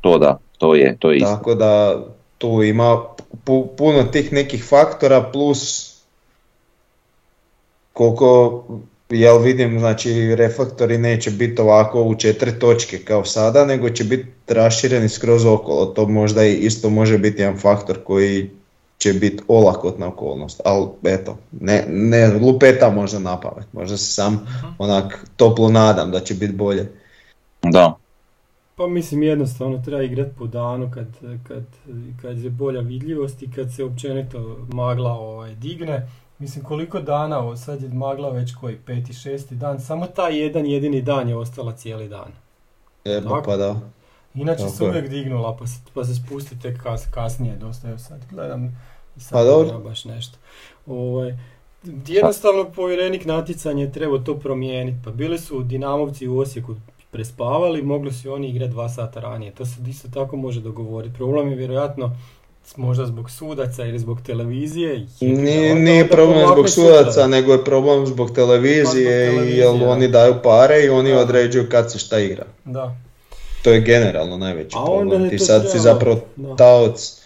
To 0.00 0.18
da, 0.18 0.38
to 0.58 0.74
je, 0.74 0.96
to 0.98 1.10
je 1.10 1.16
isto. 1.16 1.36
Tako 1.36 1.54
da 1.54 2.04
tu 2.38 2.62
ima 2.62 3.02
pu- 3.44 3.76
puno 3.76 4.02
tih 4.02 4.32
nekih 4.32 4.64
faktora 4.64 5.22
plus 5.32 5.92
koliko 7.92 8.64
jel 9.08 9.38
vidim 9.38 9.78
znači 9.78 10.34
reflektori 10.34 10.98
neće 10.98 11.30
biti 11.30 11.60
ovako 11.60 12.02
u 12.02 12.14
četiri 12.14 12.58
točke 12.58 12.98
kao 12.98 13.24
sada 13.24 13.64
nego 13.64 13.90
će 13.90 14.04
biti 14.04 14.26
rašireni 14.48 15.08
skroz 15.08 15.44
okolo. 15.44 15.86
To 15.86 16.08
možda 16.08 16.44
i 16.44 16.54
isto 16.54 16.90
može 16.90 17.18
biti 17.18 17.42
jedan 17.42 17.58
faktor 17.58 17.98
koji 18.04 18.50
će 18.98 19.12
biti 19.12 19.42
olakotna 19.48 20.06
okolnost, 20.06 20.60
ali 20.64 20.86
eto, 21.04 21.38
ne, 21.60 21.84
ne 21.88 22.32
lupeta 22.32 22.90
možda 22.90 23.18
na 23.18 23.40
pamet, 23.40 23.66
možda 23.72 23.96
se 23.96 24.12
sam 24.12 24.46
onak 24.78 25.26
toplo 25.36 25.68
nadam 25.68 26.10
da 26.10 26.20
će 26.20 26.34
biti 26.34 26.52
bolje. 26.52 26.92
Da. 27.62 27.96
Pa 28.76 28.86
mislim 28.86 29.22
jednostavno 29.22 29.82
treba 29.84 30.02
igrat 30.02 30.28
po 30.38 30.46
danu 30.46 30.90
kad, 30.94 31.06
kad, 31.48 31.64
kad 32.22 32.38
je 32.38 32.50
bolja 32.50 32.80
vidljivost 32.80 33.42
i 33.42 33.50
kad 33.50 33.74
se 33.74 33.84
općenito 33.84 34.66
magla 34.72 35.12
ovaj, 35.12 35.54
digne. 35.54 36.08
Mislim 36.38 36.64
koliko 36.64 37.00
dana, 37.00 37.38
ovo 37.38 37.56
sad 37.56 37.82
je 37.82 37.88
magla 37.88 38.30
već 38.30 38.54
koji, 38.54 38.76
peti, 38.76 39.12
šesti 39.12 39.54
dan, 39.54 39.80
samo 39.80 40.06
taj 40.06 40.38
jedan 40.42 40.66
jedini 40.66 41.02
dan 41.02 41.28
je 41.28 41.36
ostala 41.36 41.72
cijeli 41.72 42.08
dan. 42.08 42.28
Tako. 43.22 43.42
pa 43.44 43.56
da. 43.56 43.80
Inače 44.34 44.58
Tako 44.62 44.72
se 44.72 44.84
je. 44.84 44.90
uvijek 44.90 45.08
dignula 45.08 45.56
pa 45.56 45.66
se, 45.66 45.80
pa 45.94 46.04
se 46.04 46.14
spusti 46.14 46.60
tek 46.60 46.82
kas, 46.82 47.06
kasnije 47.10 47.56
dosta, 47.56 47.88
evo 47.88 47.98
sad 47.98 48.20
gledam 48.30 48.80
i 49.16 49.20
sad 49.20 49.38
Pa 49.38 49.44
dobro. 49.44 49.78
baš 49.78 50.04
nešto. 50.04 50.38
Ovaj, 50.86 51.38
jednostavno 52.06 52.64
povjerenik 52.76 53.24
natjecanja 53.24 53.90
treba 53.90 54.18
to 54.18 54.38
promijeniti, 54.38 54.98
pa 55.04 55.10
bili 55.10 55.38
su 55.38 55.62
Dinamovci 55.62 56.28
u 56.28 56.38
Osijeku 56.38 56.74
prespavali, 57.10 57.82
mogli 57.82 58.12
su 58.12 58.28
i 58.28 58.30
oni 58.30 58.48
igrati 58.48 58.72
dva 58.72 58.88
sata 58.88 59.20
ranije, 59.20 59.52
to 59.54 59.66
se 59.66 59.80
isto 59.88 60.08
tako 60.08 60.36
može 60.36 60.60
dogovoriti. 60.60 61.14
Problem 61.14 61.48
je 61.48 61.56
vjerojatno 61.56 62.16
možda 62.76 63.06
zbog 63.06 63.30
sudaca 63.30 63.84
ili 63.84 63.98
zbog 63.98 64.20
televizije. 64.20 65.06
Nije, 65.20 65.32
Onda- 65.72 65.82
nije 65.82 66.02
onda 66.02 66.14
problem 66.14 66.46
zbog 66.46 66.68
sudaca, 66.68 67.26
nego 67.26 67.52
je 67.52 67.64
problem 67.64 68.06
zbog 68.06 68.30
televizije, 68.30 68.84
Pa 68.84 68.90
zbog 68.90 69.02
i 69.02 69.04
televizije, 69.04 69.56
jer 69.58 69.78
da. 69.78 69.88
oni 69.88 70.08
daju 70.08 70.34
pare 70.42 70.84
i 70.84 70.88
oni 70.88 71.10
Da. 71.10 71.18
određuju 71.18 71.68
kad 71.68 71.92
se 71.92 71.98
šta 71.98 72.18
igra. 72.18 72.44
Da. 72.64 72.96
To 73.62 73.72
je 73.72 73.80
generalno 73.80 74.36
najveći 74.36 74.76
A 74.76 74.84
problem. 74.84 75.30
Ti 75.30 75.38
sad 75.38 75.62
si 75.62 75.68
trebalo- 75.68 75.82
zapravo 75.84 76.20
da. 76.36 76.56
taoc 76.56 77.20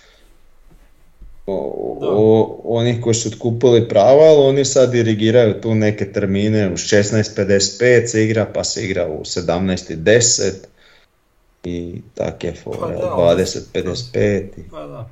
o- 1.46 1.98
o- 2.03 2.61
onih 2.66 3.00
koji 3.00 3.14
su 3.14 3.29
otkupili 3.29 3.88
prava, 3.88 4.22
ali 4.22 4.38
oni 4.40 4.64
sad 4.64 4.90
dirigiraju 4.90 5.61
tu 5.61 5.74
neke 5.74 6.12
termine 6.12 6.68
u 6.68 6.76
16.55 6.76 8.07
se 8.07 8.24
igra, 8.24 8.46
pa 8.55 8.64
se 8.64 8.85
igra 8.85 9.09
u 9.09 9.24
17.10 9.24 10.53
i 11.64 12.03
tak 12.14 12.44
je 12.44 12.55
Pa 12.55 12.61
fora, 12.62 12.88
da, 12.90 13.14
20.55 13.16 14.18
i... 14.57 14.62
Pa 14.70 14.87
da. 14.87 15.11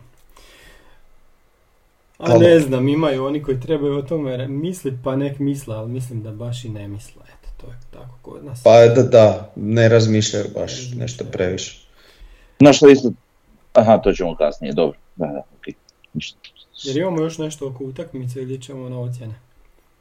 A 2.18 2.38
ne 2.38 2.61
znam, 2.61 2.88
imaju 2.88 3.24
oni 3.24 3.42
koji 3.42 3.61
trebaju 3.61 3.98
o 3.98 4.02
tome 4.02 4.48
mislit, 4.48 4.94
pa 5.04 5.16
nek 5.16 5.38
misle, 5.38 5.76
ali 5.76 5.90
mislim 5.90 6.22
da 6.22 6.33
baš 6.33 6.64
i 6.64 6.68
ne 6.68 6.88
misle. 6.88 7.22
Eto, 7.22 7.48
to 7.61 7.66
je 7.66 7.78
tako 7.90 8.18
kod 8.22 8.44
nas. 8.44 8.62
Pa 8.62 8.87
da, 8.87 9.02
da, 9.02 9.52
ne 9.57 9.88
razmišljaju 9.88 10.44
baš 10.54 10.72
razmišljaju. 10.72 11.00
nešto 11.00 11.24
previše. 11.33 11.87
Znaš 12.59 12.76
što 12.76 12.88
isto? 12.88 13.12
Aha, 13.72 13.98
to 13.98 14.12
ćemo 14.12 14.37
kasnije, 14.37 14.72
dobro. 14.72 14.98
Da, 15.16 15.26
da. 15.26 15.42
Ništa. 16.14 16.38
Jer 16.85 16.96
imamo 16.96 17.22
još 17.22 17.38
nešto 17.38 17.68
oko 17.68 17.85
utakmice 17.85 18.42
ili 18.42 18.62
ćemo 18.62 18.88
na 18.88 19.00
ocjene? 19.00 19.35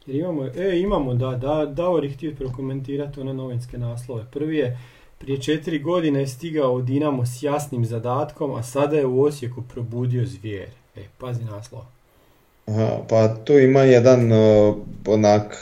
Jer 0.05 0.15
imamo, 0.15 0.45
e 0.45 0.79
imamo, 0.79 1.13
da, 1.13 1.31
da, 1.31 1.65
Davor 1.65 2.03
je 2.03 2.11
htio 2.11 2.35
prokomentirati 2.35 3.19
one 3.19 3.33
novinske 3.33 3.77
naslove. 3.77 4.25
Prvi 4.31 4.57
je, 4.57 4.79
prije 5.17 5.41
četiri 5.41 5.79
godine 5.79 6.19
je 6.19 6.27
stigao 6.27 6.81
Dinamo 6.81 7.25
s 7.25 7.43
jasnim 7.43 7.85
zadatkom, 7.85 8.55
a 8.55 8.63
sada 8.63 8.97
je 8.97 9.05
u 9.05 9.21
Osijeku 9.21 9.63
probudio 9.73 10.25
zvijer. 10.25 10.69
E, 10.95 11.03
pazi 11.17 11.43
naslov. 11.43 11.96
Aha, 12.67 12.97
pa 13.09 13.35
tu 13.35 13.53
ima 13.53 13.81
jedan 13.81 14.31
uh, 14.31 14.75
onak 15.07 15.57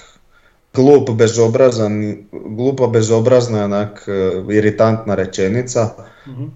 glup 0.74 1.10
bezobrazan, 1.12 2.16
glupa 2.32 2.88
bezobrazna 2.88 3.64
onak 3.64 4.08
uh, 4.40 4.54
iritantna 4.54 5.16
rečenica 5.16 5.90
Mhm. 6.28 6.44
uh, 6.44 6.50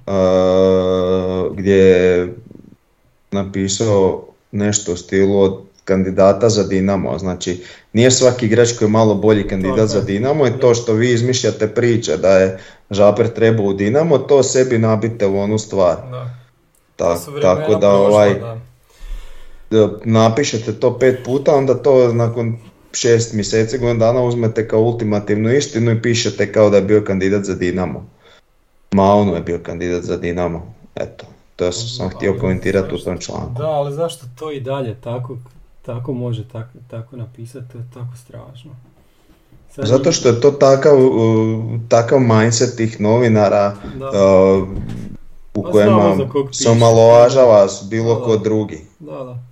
gdje 1.54 1.76
je 1.76 2.34
napisao 3.32 4.22
nešto 4.52 4.94
u 4.94 4.98
stilu 4.98 5.40
od 5.40 5.54
kandidata 5.86 6.50
za 6.50 6.64
Dinamo, 6.64 7.18
znači 7.18 7.64
nije 7.94 8.12
svaki 8.12 8.46
igrač 8.46 8.72
koji 8.72 8.88
je 8.88 8.92
malo 8.92 9.16
bolji 9.16 9.44
kandidat 9.44 9.76
Tako 9.78 9.88
za. 9.90 10.02
Dinamo 10.02 10.48
i 10.48 10.52
to 10.52 10.74
što 10.74 10.94
vi 10.94 11.12
izmišljate 11.12 11.68
priče 11.68 12.18
da 12.18 12.30
je 12.30 12.60
Žaper 12.92 13.28
trebao 13.30 13.66
u 13.66 13.74
Dinamo, 13.74 14.18
to 14.18 14.44
sebi 14.44 14.78
nabite 14.78 15.28
u 15.28 15.40
onu 15.40 15.58
stvar. 15.58 15.96
Da. 16.12 16.30
Ta- 16.96 17.06
To 17.08 17.18
su 17.18 17.32
vremena 17.32 17.56
tako 17.56 17.72
da 17.72 17.80
prošla, 17.80 18.06
ovaj 18.06 18.34
da. 18.34 18.60
Da 19.72 19.90
napišete 20.06 20.74
to 20.74 21.00
pet 21.00 21.20
puta, 21.26 21.56
onda 21.56 21.74
to 21.74 22.14
nakon 22.14 22.58
šest 22.94 23.34
mjeseci, 23.34 23.78
godinu 23.78 24.00
dana 24.00 24.24
uzmete 24.24 24.68
kao 24.68 24.82
ultimativnu 24.82 25.54
istinu 25.54 25.92
i 25.92 26.02
pišete 26.02 26.52
kao 26.52 26.70
da 26.70 26.78
je 26.78 26.84
bio 26.84 27.04
kandidat 27.08 27.44
za 27.44 27.56
Dinamo. 27.56 28.06
Maunu 28.92 29.36
je 29.36 29.42
bio 29.42 29.60
kandidat 29.64 30.04
za 30.04 30.18
Dinamo. 30.18 30.74
Eto, 30.96 31.26
to 31.56 31.72
sam, 31.72 32.10
htio 32.10 32.38
komentirati 32.40 32.96
u 32.96 32.98
tom 32.98 33.18
članku. 33.18 33.62
Da, 33.62 33.68
ali 33.68 33.94
zašto 33.94 34.26
to 34.40 34.52
i 34.52 34.60
dalje 34.60 34.96
tako, 35.02 35.38
tako 35.86 36.14
može 36.14 36.48
tako, 36.48 36.70
tako 36.90 37.16
napisati, 37.16 37.72
to 37.72 37.78
je 37.78 37.84
tako 37.94 38.18
strašno. 38.18 38.72
Sad 39.70 39.88
Zato 39.88 40.12
što 40.12 40.30
je 40.30 40.42
to 40.42 40.52
takav, 40.52 40.98
takav 41.88 42.20
mindset 42.20 42.78
tih 42.78 43.02
novinara 43.02 43.76
Da. 44.00 44.08
uh, 44.08 44.68
u 45.56 45.64
Pa 45.64 45.72
kojima 45.72 46.16
se 46.52 46.70
omalovažava 46.70 47.68
bilo 47.90 48.16
Da, 48.16 48.26
ko 48.26 48.38
drugi. 48.38 48.82
Da, 49.00 49.24
da. 49.24 49.49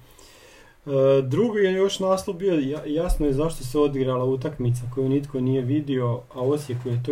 E, 0.87 1.21
drugi 1.21 1.59
je 1.59 1.73
još 1.73 1.99
naslov 1.99 2.37
bio, 2.37 2.53
ja- 2.53 2.85
jasno 2.85 3.25
je 3.25 3.33
zašto 3.33 3.63
se 3.63 3.79
odigrala 3.79 4.25
utakmica 4.25 4.81
koju 4.95 5.09
nitko 5.09 5.39
nije 5.39 5.61
vidio, 5.61 6.19
a 6.33 6.41
Osijeku 6.41 6.89
je 6.89 7.03
to 7.05 7.11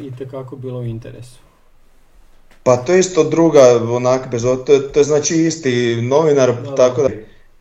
itekako 0.00 0.56
bilo 0.56 0.78
u 0.80 0.84
interesu. 0.84 1.38
Pa 2.62 2.76
to 2.76 2.92
je 2.92 3.00
isto 3.00 3.24
druga, 3.24 3.60
onak, 3.90 4.30
bez, 4.30 4.42
to, 4.66 4.72
je, 4.72 4.92
to 4.92 5.00
je 5.00 5.04
znači 5.04 5.34
isti 5.36 5.98
novinar, 6.02 6.52
Da, 6.62 6.74
tako 6.74 7.02
da, 7.02 7.08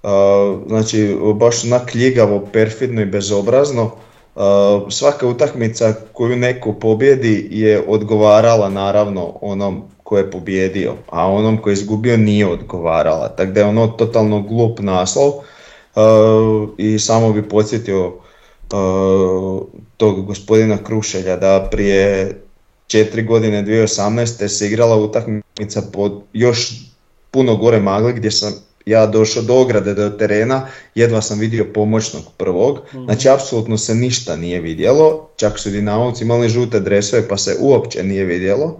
a, 0.04 0.58
znači 0.68 1.16
baš 1.36 1.64
onak 1.64 1.96
ljigavo, 1.96 2.48
perfidno 2.54 3.02
i 3.02 3.06
bezobrazno. 3.06 3.92
A, 4.36 4.82
svaka 4.90 5.28
utakmica 5.28 5.94
koju 6.14 6.36
neko 6.36 6.74
pobjedi 6.74 7.48
je 7.52 7.84
odgovarala 7.88 8.70
naravno 8.70 9.34
onom 9.42 9.84
ko 10.04 10.18
je 10.18 10.32
pobjedio, 10.32 10.94
a 11.10 11.28
onom 11.28 11.58
ko 11.58 11.70
je 11.70 11.74
izgubio 11.74 12.18
nije 12.18 12.48
odgovarala, 12.48 13.30
tako 13.30 13.52
da 13.52 13.60
je 13.60 13.66
ono 13.66 13.88
totalno 13.88 14.42
glup 14.42 14.80
naslov 14.80 15.32
i 16.78 17.00
samo 17.00 17.34
bi 17.34 17.50
podsjetio 17.50 18.14
a, 18.72 19.60
tog 19.98 20.26
gospodina 20.26 20.78
Krušelja 20.78 21.38
da 21.38 21.68
prije 21.72 22.34
četiri 22.88 23.24
godine 23.24 23.64
2018. 23.64 24.48
se 24.48 24.68
igrala 24.68 24.96
utakmica 24.96 25.82
pod 25.94 26.22
još 26.34 26.74
puno 27.32 27.56
gore 27.56 27.80
magle 27.80 28.14
gdje 28.14 28.32
sam 28.32 28.54
ja 28.86 29.06
došao 29.06 29.44
do 29.44 29.56
ograde 29.56 29.94
do 29.94 30.10
terena, 30.10 30.68
jedva 30.96 31.22
sam 31.22 31.40
vidio 31.40 31.66
pomoćnog 31.74 32.24
prvog, 32.38 32.80
znači 33.06 33.30
apsolutno 33.30 33.78
se 33.78 33.96
ništa 33.96 34.36
nije 34.36 34.62
vidjelo, 34.62 35.30
čak 35.36 35.60
su 35.60 35.70
Dinamovci 35.70 36.24
imali 36.24 36.50
žute 36.50 36.80
dresove 36.80 37.28
pa 37.28 37.38
se 37.38 37.58
uopće 37.60 38.04
nije 38.04 38.26
vidjelo. 38.26 38.80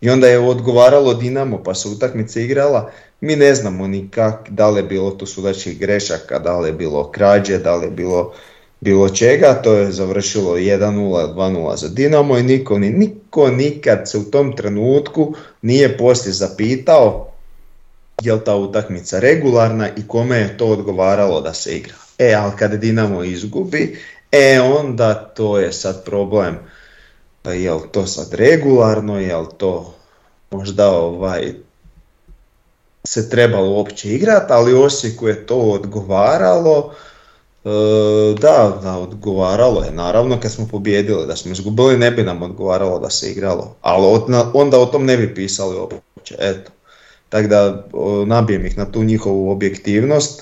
I 0.00 0.10
onda 0.10 0.26
je 0.26 0.38
odgovaralo 0.38 1.14
Dinamo 1.14 1.62
pa 1.62 1.74
se 1.74 1.88
utakmica 1.88 2.40
igrala, 2.40 2.90
mi 3.24 3.36
ne 3.36 3.54
znamo 3.54 3.86
ni 3.86 4.08
kak, 4.10 4.50
da 4.50 4.70
li 4.70 4.78
je 4.78 4.82
bilo 4.82 5.10
tu 5.10 5.26
sudačkih 5.26 5.78
grešaka, 5.78 6.38
da 6.38 6.58
li 6.58 6.68
je 6.68 6.72
bilo 6.72 7.10
krađe, 7.10 7.58
da 7.58 7.76
li 7.76 7.86
je 7.86 7.90
bilo 7.90 8.32
bilo 8.80 9.08
čega, 9.08 9.62
to 9.62 9.72
je 9.72 9.92
završilo 9.92 10.56
1-0, 10.56 11.34
2-0 11.34 11.76
za 11.76 11.88
Dinamo 11.88 12.38
i 12.38 12.42
niko, 12.42 12.78
ni, 12.78 12.90
niko 12.90 13.50
nikad 13.50 14.10
se 14.10 14.18
u 14.18 14.24
tom 14.24 14.56
trenutku 14.56 15.34
nije 15.62 15.98
poslije 15.98 16.32
zapitao 16.32 17.34
je 18.22 18.32
li 18.32 18.40
ta 18.44 18.56
utakmica 18.56 19.18
regularna 19.18 19.88
i 19.96 20.08
kome 20.08 20.36
je 20.36 20.56
to 20.56 20.66
odgovaralo 20.66 21.40
da 21.40 21.54
se 21.54 21.76
igra. 21.76 21.94
E, 22.18 22.34
ali 22.34 22.52
kad 22.58 22.74
Dinamo 22.74 23.24
izgubi, 23.24 23.98
e 24.32 24.60
onda 24.60 25.14
to 25.14 25.58
je 25.58 25.72
sad 25.72 26.04
problem, 26.04 26.58
pa 27.42 27.52
je 27.52 27.72
li 27.72 27.82
to 27.92 28.06
sad 28.06 28.34
regularno, 28.34 29.20
je 29.20 29.36
li 29.36 29.46
to 29.58 29.94
možda 30.50 30.90
ovaj 30.90 31.52
se 33.06 33.30
trebalo 33.30 33.70
uopće 33.70 34.08
igrati, 34.14 34.52
ali 34.52 34.74
Osijeku 34.74 35.28
je 35.28 35.46
to 35.46 35.56
odgovaralo, 35.56 36.92
e, 37.64 37.68
da, 38.40 38.78
da, 38.82 38.98
odgovaralo 38.98 39.82
je, 39.84 39.90
naravno 39.90 40.40
kad 40.40 40.52
smo 40.52 40.68
pobjedili, 40.70 41.26
da 41.26 41.36
smo 41.36 41.52
izgubili 41.52 41.98
ne 41.98 42.10
bi 42.10 42.22
nam 42.22 42.42
odgovaralo 42.42 42.98
da 42.98 43.10
se 43.10 43.30
igralo, 43.30 43.76
ali 43.80 44.20
onda 44.54 44.78
o 44.78 44.86
tom 44.86 45.04
ne 45.04 45.16
bi 45.16 45.34
pisali 45.34 45.76
uopće, 45.76 46.34
eto. 46.38 46.70
Tako 47.28 47.48
da 47.48 47.84
nabijem 48.26 48.66
ih 48.66 48.78
na 48.78 48.92
tu 48.92 49.02
njihovu 49.02 49.50
objektivnost. 49.50 50.40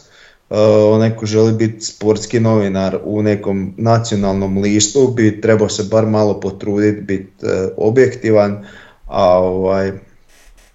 E, 0.51 0.59
onaj 0.91 1.17
ko 1.17 1.27
želi 1.27 1.53
biti 1.53 1.85
sportski 1.85 2.41
novinar 2.41 2.99
u 3.05 3.23
nekom 3.23 3.75
nacionalnom 3.77 4.59
listu 4.59 5.09
bi 5.09 5.41
trebao 5.41 5.69
se 5.69 5.83
bar 5.91 6.07
malo 6.07 6.41
potruditi 6.41 7.01
biti 7.01 7.47
e, 7.47 7.69
objektivan, 7.77 8.67
a, 9.07 9.39
ovaj, 9.39 9.93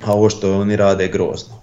a 0.04 0.14
ovo 0.14 0.30
što 0.30 0.60
oni 0.60 0.76
rade 0.76 1.04
je 1.04 1.10
grozno. 1.10 1.57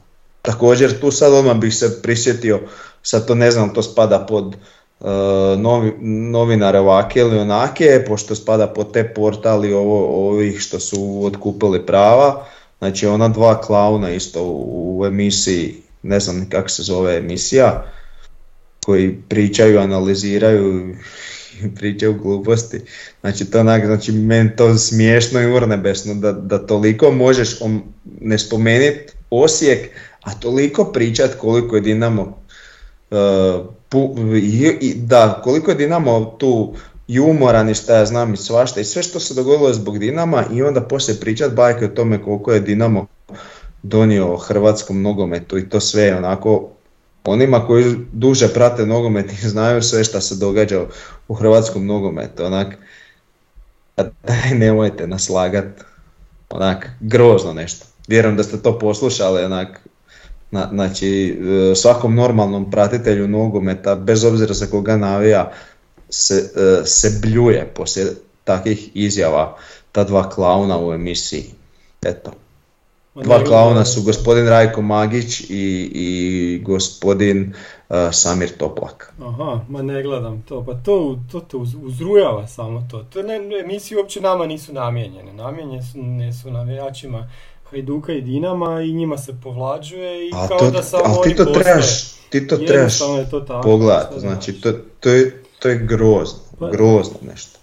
Također 0.45 1.01
tu 1.01 1.11
sad 1.11 1.33
odmah 1.33 1.57
bih 1.57 1.75
se 1.75 2.03
prisjetio, 2.03 2.61
sad 3.03 3.27
to 3.27 3.35
ne 3.35 3.51
znam, 3.51 3.75
to 3.75 3.83
spada 3.83 4.27
pod 4.29 4.47
uh, 4.47 5.09
novi, 5.59 5.93
novinare 6.31 6.79
ovake 6.79 7.21
ili 7.21 7.39
onake, 7.39 8.05
pošto 8.07 8.35
spada 8.35 8.67
pod 8.67 8.93
te 8.93 9.15
portali 9.15 9.73
ovo, 9.73 10.29
ovih 10.29 10.61
što 10.61 10.81
su 10.81 11.21
otkupili 11.25 11.87
prava, 11.87 12.47
Znači 12.85 13.07
ona 13.07 13.29
dva 13.29 13.61
klauna 13.61 14.11
isto 14.11 14.43
u, 14.45 15.05
emisiji, 15.07 15.75
ne 16.03 16.21
znam 16.21 16.49
kako 16.49 16.69
se 16.69 16.83
zove 16.83 17.17
emisija, 17.17 17.93
koji 18.85 19.19
pričaju, 19.29 19.81
analiziraju 19.81 20.95
pričaju 21.77 22.15
gluposti. 22.15 22.81
Znači 23.21 23.51
to 23.51 23.61
onak, 23.61 23.87
znači 23.87 24.13
meni 24.13 24.57
to 24.57 24.79
smiješno 24.79 25.41
i 25.41 25.53
urnebesno 25.53 26.15
da, 26.15 26.33
da 26.33 26.67
toliko 26.67 27.11
možeš 27.11 27.59
ne 28.21 28.39
spomenuti 28.39 29.13
Osijek, 29.31 29.91
a 30.25 30.35
toliko 30.41 30.85
pričat 30.85 31.35
koliko 31.35 31.77
je 31.77 31.83
Dinamo 31.83 32.39
uh, 33.11 33.19
da, 34.97 35.41
koliko 35.45 35.71
je 35.71 35.75
Dinamo 35.75 36.37
tu 36.39 36.75
i 37.09 37.21
umoran 37.21 37.71
i 37.71 37.75
šta 37.75 37.97
ja 37.97 38.07
znam 38.07 38.35
i 38.35 38.37
svašta 38.37 38.81
i 38.81 38.85
sve 38.85 39.03
što 39.03 39.21
se 39.21 39.35
dogodilo 39.35 39.69
je 39.69 39.75
zbog 39.75 39.99
Dinama 39.99 40.45
i 40.53 40.63
onda 40.63 40.81
poslije 40.81 41.21
pričat 41.21 41.53
bajke 41.53 41.85
o 41.85 41.89
tome 41.89 42.23
koliko 42.23 42.53
je 42.53 42.61
Dinamo 42.61 43.07
donio 43.83 44.37
hrvatskom 44.37 45.03
nogometu 45.03 45.59
i 45.59 45.69
to 45.69 45.81
sve 45.81 46.17
onako 46.17 46.69
onima 47.25 47.67
koji 47.67 47.95
duže 48.13 48.49
prate 48.49 48.87
nogomet 48.87 49.33
i 49.33 49.49
znaju 49.49 49.83
sve 49.83 50.05
što 50.05 50.21
se 50.21 50.35
događa 50.35 50.85
u 51.29 51.35
hrvatskom 51.35 51.87
nogometu 51.87 52.45
onak 52.45 52.77
daj 53.97 54.55
nemojte 54.59 55.07
naslagat 55.07 55.85
onak 56.51 56.91
grozno 57.01 57.53
nešto. 57.53 57.87
Vjerujem 58.09 58.37
da 58.37 58.43
ste 58.43 58.63
to 58.63 58.79
poslušali 58.79 59.45
onak 59.45 59.81
znači 60.73 61.39
e, 61.73 61.75
svakom 61.75 62.15
normalnom 62.15 62.71
pratitelju 62.71 63.29
nogometa 63.29 63.95
bez 63.95 64.25
obzira 64.25 64.55
za 64.55 64.67
koga 64.67 64.97
navija 64.97 65.53
se, 66.09 66.35
e, 66.35 66.85
se 66.85 67.19
bljuje 67.23 67.73
poslije 67.75 68.07
takvih 68.45 68.91
izjava 68.95 69.57
ta 69.93 70.05
dva 70.05 70.31
klauna 70.31 70.79
u 70.87 70.93
emisiji. 70.93 71.45
Eto. 72.03 72.31
Dva 73.15 73.45
klauna 73.45 73.85
su 73.85 74.03
gospodin 74.03 74.49
Rajko 74.49 74.83
Magić 74.83 75.41
i, 75.41 75.91
i 75.95 76.61
gospodin 76.65 77.55
uh, 77.89 77.97
Samir 78.13 78.57
Toplak. 78.59 79.13
Aha, 79.23 79.61
ma 79.69 79.83
ne 79.83 80.03
gledam 80.03 80.43
to, 80.43 80.65
pa 80.65 80.75
to, 80.75 81.19
to, 81.33 81.41
to 81.41 81.59
uzrujava 81.83 82.47
samo 82.47 82.87
to. 82.91 83.03
To 83.03 83.23
ne, 83.23 83.35
emisije 83.65 83.99
uopće 83.99 84.21
nama 84.21 84.47
nisu 84.47 84.73
namijenjene, 84.73 85.33
namijenjene 85.33 85.83
su, 85.83 86.03
ne 86.03 86.33
su 86.33 86.51
navijačima 86.51 87.31
Hajduka 87.71 88.13
i 88.13 88.21
Dinama 88.21 88.81
i 88.81 88.93
njima 88.93 89.19
se 89.19 89.35
povlađuje 89.43 90.29
i 90.29 90.31
kao 90.49 90.59
to, 90.59 90.71
da 90.71 90.83
samo 90.83 91.05
ali 91.07 91.31
ti 91.31 91.37
to 91.37 91.45
trebaš, 91.45 92.13
ti 92.31 92.47
to 92.47 92.57
trebaš 92.57 92.99
pogledati, 93.63 94.21
znači 94.21 94.61
to, 94.61 94.73
to 95.01 95.11
je 95.11 95.43
to 95.59 95.69
je 95.69 95.79
grozno, 95.79 96.39
pa- 96.59 96.71
grozno 96.71 97.19
nešto. 97.23 97.59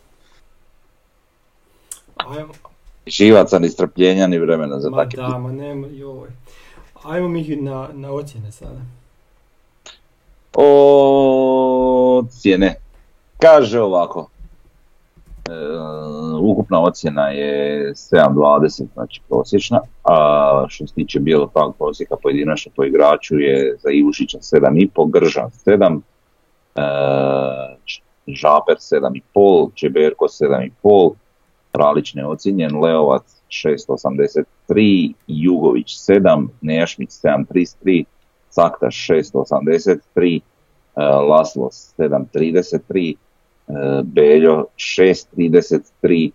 Ajmo. 2.18 2.54
Živaca 3.08 3.60
ni 3.60 3.70
strpljenja 3.70 4.28
ni 4.28 4.40
vremena 4.40 4.80
za 4.80 4.90
ma 4.90 5.06
da, 5.06 5.38
ma 5.38 5.52
nema, 5.52 5.88
joj. 5.88 6.30
Ajmo 7.04 7.28
mi 7.28 7.56
na, 7.56 7.90
na 7.94 8.12
ocjene 8.12 8.52
sada. 8.52 8.82
Ocjene. 12.24 12.76
Kaže 13.38 13.80
ovako. 13.82 14.30
E, 15.52 16.40
ukupna 16.42 16.82
ocjena 16.84 17.28
je 17.28 17.94
7.20, 17.94 18.86
znači 18.94 19.22
prosječna, 19.30 19.80
a 20.04 20.66
što 20.68 20.88
se 20.88 20.94
tiče 20.94 21.20
bijelog 21.20 21.52
prosjeka 21.78 22.16
pojedinačno 22.24 22.72
po 22.76 22.84
igraču 22.84 23.40
je 23.40 23.78
za 23.84 23.90
Ivušića 23.92 24.38
7.5, 24.38 25.12
Gržan 25.12 25.50
7, 25.66 26.02
E, 26.76 26.82
Žaper 28.28 28.76
7,5, 28.80 29.72
Čeberko 29.76 30.26
7,5, 30.28 31.14
Ralić 31.74 32.14
neocijenjen, 32.14 32.80
Leovac 32.80 33.24
683, 33.50 35.14
Jugović 35.28 35.98
7, 35.98 36.48
Nejašmić 36.62 37.10
733, 37.10 38.04
Saktaš 38.50 39.08
683, 39.10 40.40
e, 40.96 41.04
Laslo 41.04 41.70
733, 41.72 43.12
e, 43.12 43.16
Beljo 44.04 44.66
633, 44.76 46.32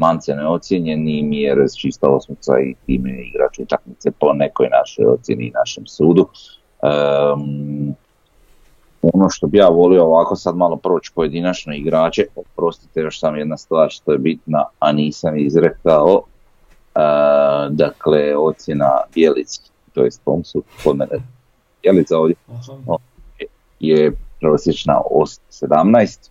Mance 0.00 0.34
neocijenjen 0.34 1.08
i 1.08 1.22
Mjerez 1.22 1.74
čista 1.74 2.08
osmica 2.08 2.52
i 2.60 2.74
time 2.86 3.10
igrač 3.10 3.58
utakmice 3.58 4.10
po 4.10 4.32
nekoj 4.32 4.68
našoj 4.68 5.04
ocjeni 5.04 5.44
i 5.44 5.50
našem 5.50 5.86
sudu. 5.86 6.28
Ono 9.02 9.30
što 9.30 9.46
bi 9.46 9.58
ja 9.58 9.68
volio 9.68 10.04
ovako 10.04 10.36
sad 10.36 10.56
malo 10.56 10.76
proći 10.76 11.12
pojedinačno 11.14 11.74
igrače, 11.74 12.26
oprostite 12.36 13.00
još 13.00 13.20
sam 13.20 13.36
jedna 13.36 13.56
stvar 13.56 13.90
što 13.90 14.12
je 14.12 14.18
bitna, 14.18 14.64
a 14.78 14.92
nisam 14.92 15.38
izrekao, 15.38 16.22
e, 16.94 17.00
dakle 17.70 18.36
ocjena 18.36 19.00
Bjelici, 19.14 19.60
to 19.94 20.04
je 20.04 20.10
Tomsu, 20.24 20.62
kod 20.84 20.96
mene 20.96 21.22
Bjelica 21.82 22.18
ovdje, 22.18 22.36
je 23.80 24.12
prosječna 24.40 25.00
8-17, 25.10 26.29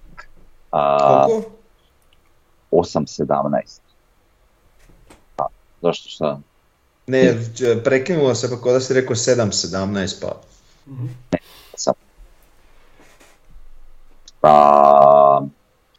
a 0.71 1.27
8-17. 2.71 3.79
Zašto 5.81 6.09
šta? 6.09 6.39
Ne, 7.07 7.37
prekinulo 7.83 8.35
se 8.35 8.49
pa 8.49 8.61
kod 8.61 8.73
da 8.73 8.79
si 8.79 8.93
rekao 8.93 9.15
7-17 9.15 10.21
pa. 10.21 10.41
Ne, 11.31 11.39
sam 11.75 11.93
pa 14.41 15.41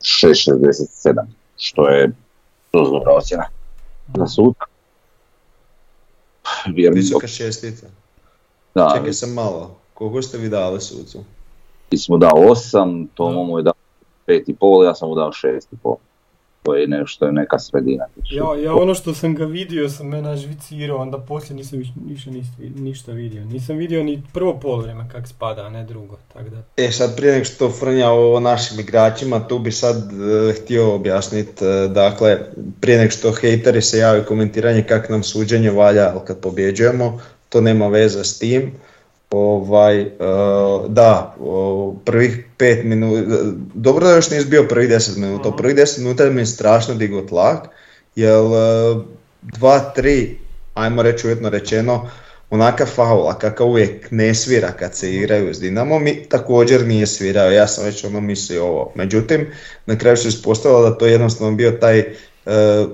6.67 0.00 1.26
što 1.56 1.88
je 1.88 2.12
dobra 2.72 3.12
ocjena 3.12 3.44
za 4.14 4.26
sud. 4.26 4.53
Visoka 6.92 7.26
šestica. 7.26 7.86
Da. 8.74 8.92
Čekaj 8.96 9.12
sam 9.12 9.32
malo, 9.32 9.76
koliko 9.94 10.22
ste 10.22 10.38
vi 10.38 10.48
dali 10.48 10.80
sucu? 10.80 11.24
Mi 11.90 11.98
smo 11.98 12.18
dao 12.18 12.32
8, 12.32 13.06
Tomo 13.14 13.44
mu 13.44 13.58
je 13.58 13.62
dao 13.62 13.74
5,5, 14.26 14.84
ja 14.84 14.94
sam 14.94 15.08
mu 15.08 15.14
dao 15.14 15.30
6,5. 15.30 15.60
to 15.82 15.98
je 16.72 16.86
nešto, 16.86 17.30
neka 17.30 17.58
sredina. 17.58 18.04
Ja, 18.30 18.62
ja 18.64 18.74
ono 18.74 18.94
što 18.94 19.14
sam 19.14 19.34
ga 19.34 19.44
vidio 19.44 19.88
sam 19.88 20.08
me 20.08 20.22
nažvicirao, 20.22 20.98
onda 20.98 21.18
poslije 21.18 21.56
nisam 21.56 21.82
više 22.06 22.30
ništa 22.74 23.12
vidio. 23.12 23.44
Nisam 23.44 23.76
vidio 23.76 24.02
ni 24.04 24.22
prvo 24.32 24.60
polovreme 24.60 25.08
kak 25.12 25.28
spada, 25.28 25.62
a 25.62 25.68
ne 25.68 25.84
drugo. 25.84 26.16
Tak 26.32 26.48
da. 26.48 26.62
E 26.76 26.90
sad 26.90 27.16
prije 27.16 27.32
nego 27.32 27.44
što 27.44 27.70
frnja 27.70 28.12
o 28.12 28.40
našim 28.40 28.80
igračima, 28.80 29.48
tu 29.48 29.58
bi 29.58 29.72
sad 29.72 29.96
e, 29.96 30.52
htio 30.52 30.94
objasniti, 30.94 31.64
uh, 31.64 31.92
dakle 31.92 32.38
prije 32.80 32.98
nego 32.98 33.10
što 33.10 33.32
hejteri 33.32 33.82
se 33.82 33.98
javaju 33.98 34.24
komentiranje 34.24 34.82
kak 34.82 35.08
nam 35.08 35.22
suđenje 35.22 35.70
valja, 35.70 36.10
ali 36.10 36.20
kad 36.26 36.40
pobjeđujemo, 36.40 37.20
to 37.48 37.60
nema 37.60 37.88
veze 37.88 38.24
s 38.24 38.38
tim. 38.38 38.72
Ovaj, 39.30 40.02
uh, 40.02 40.08
da, 40.88 41.34
uh, 41.38 41.94
prvih 42.04 42.46
pet 42.64 42.84
minuta, 42.84 43.22
dobro 43.74 44.06
da 44.06 44.14
još 44.14 44.30
nisi 44.30 44.46
bio 44.46 44.66
prvih 44.68 44.88
deset 44.88 45.16
minuta, 45.16 45.48
uh 45.48 45.54
prvih 45.56 45.76
deset 45.76 45.98
minuta 45.98 46.30
mi 46.30 46.40
je 46.40 46.46
strašno 46.46 46.94
digo 46.94 47.20
tlak, 47.20 47.68
jer 48.16 48.40
dva, 49.42 49.78
tri, 49.78 50.38
ajmo 50.74 51.02
reći 51.02 51.26
uvjetno 51.26 51.48
rečeno, 51.48 52.10
onaka 52.50 52.86
faula 52.86 53.38
kakav 53.38 53.66
uvijek 53.66 54.10
ne 54.10 54.34
svira 54.34 54.72
kad 54.72 54.94
se 54.94 55.14
igraju 55.14 55.54
s 55.54 55.60
Dinamo, 55.60 55.98
mi 55.98 56.24
također 56.28 56.86
nije 56.86 57.06
svirao, 57.06 57.50
ja 57.50 57.66
sam 57.66 57.84
već 57.84 58.04
ono 58.04 58.20
mislio 58.20 58.64
ovo. 58.64 58.92
Međutim, 58.94 59.46
na 59.86 59.98
kraju 59.98 60.16
se 60.16 60.28
ispostavilo 60.28 60.90
da 60.90 60.98
to 60.98 61.06
jednostavno 61.06 61.56
bio 61.56 61.70
taj 61.70 61.98
uh, 62.00 62.52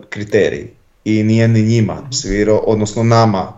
kriterij 0.09 0.67
i 1.05 1.23
nije 1.23 1.49
ni 1.49 1.63
njima 1.63 2.09
svirao, 2.13 2.59
odnosno 2.59 3.03
nama 3.03 3.53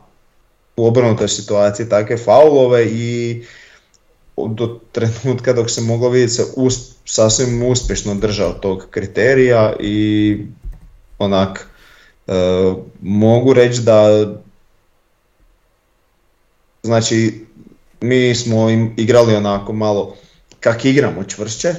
u 0.76 0.86
obrnutoj 0.86 1.28
situaciji 1.28 1.88
takve 1.88 2.16
faulove 2.16 2.86
i 2.86 3.42
do 4.36 4.80
trenutka 4.92 5.52
dok 5.52 5.70
se 5.70 5.80
moglo 5.80 6.08
vidjeti 6.08 6.32
se 6.32 6.44
sasvim 7.04 7.62
uspješno 7.62 8.14
držao 8.14 8.52
tog 8.52 8.86
kriterija 8.90 9.76
i 9.80 10.38
onak 11.18 11.68
e, 12.26 12.32
mogu 13.00 13.52
reći 13.52 13.80
da 13.80 14.26
znači 16.82 17.46
mi 18.00 18.34
smo 18.34 18.70
im 18.70 18.94
igrali 18.96 19.36
onako 19.36 19.72
malo 19.72 20.16
kak 20.60 20.84
igramo 20.84 21.24
čvršće 21.24 21.74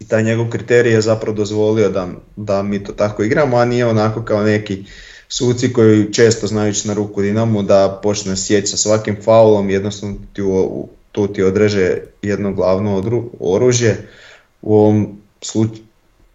i 0.00 0.08
taj 0.08 0.22
njegov 0.22 0.50
kriterij 0.50 0.92
je 0.92 1.00
zapravo 1.00 1.36
dozvolio 1.36 1.88
da, 1.88 2.08
da 2.36 2.62
mi 2.62 2.84
to 2.84 2.92
tako 2.92 3.22
igramo, 3.22 3.56
a 3.56 3.64
nije 3.64 3.86
onako 3.86 4.22
kao 4.22 4.42
neki 4.42 4.84
suci 5.28 5.72
koji 5.72 6.12
često 6.12 6.46
znaju 6.46 6.74
na 6.84 6.94
ruku 6.94 7.22
Dinamu 7.22 7.62
da 7.62 8.00
počne 8.02 8.36
sjeći 8.36 8.66
sa 8.66 8.76
svakim 8.76 9.16
faulom, 9.24 9.70
jednostavno 9.70 10.16
ti 10.32 10.42
u, 10.42 10.88
tu 11.12 11.26
ti 11.26 11.42
odreže 11.42 11.96
jedno 12.22 12.52
glavno 12.52 13.02
oružje. 13.40 14.08
U 14.62 14.76
ovom 14.76 15.18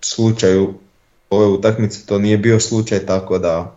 slučaju 0.02 0.74
ove 1.30 1.48
utakmice 1.48 2.06
to 2.06 2.20
nije 2.20 2.38
bio 2.38 2.60
slučaj, 2.60 3.00
tako 3.00 3.38
da 3.38 3.76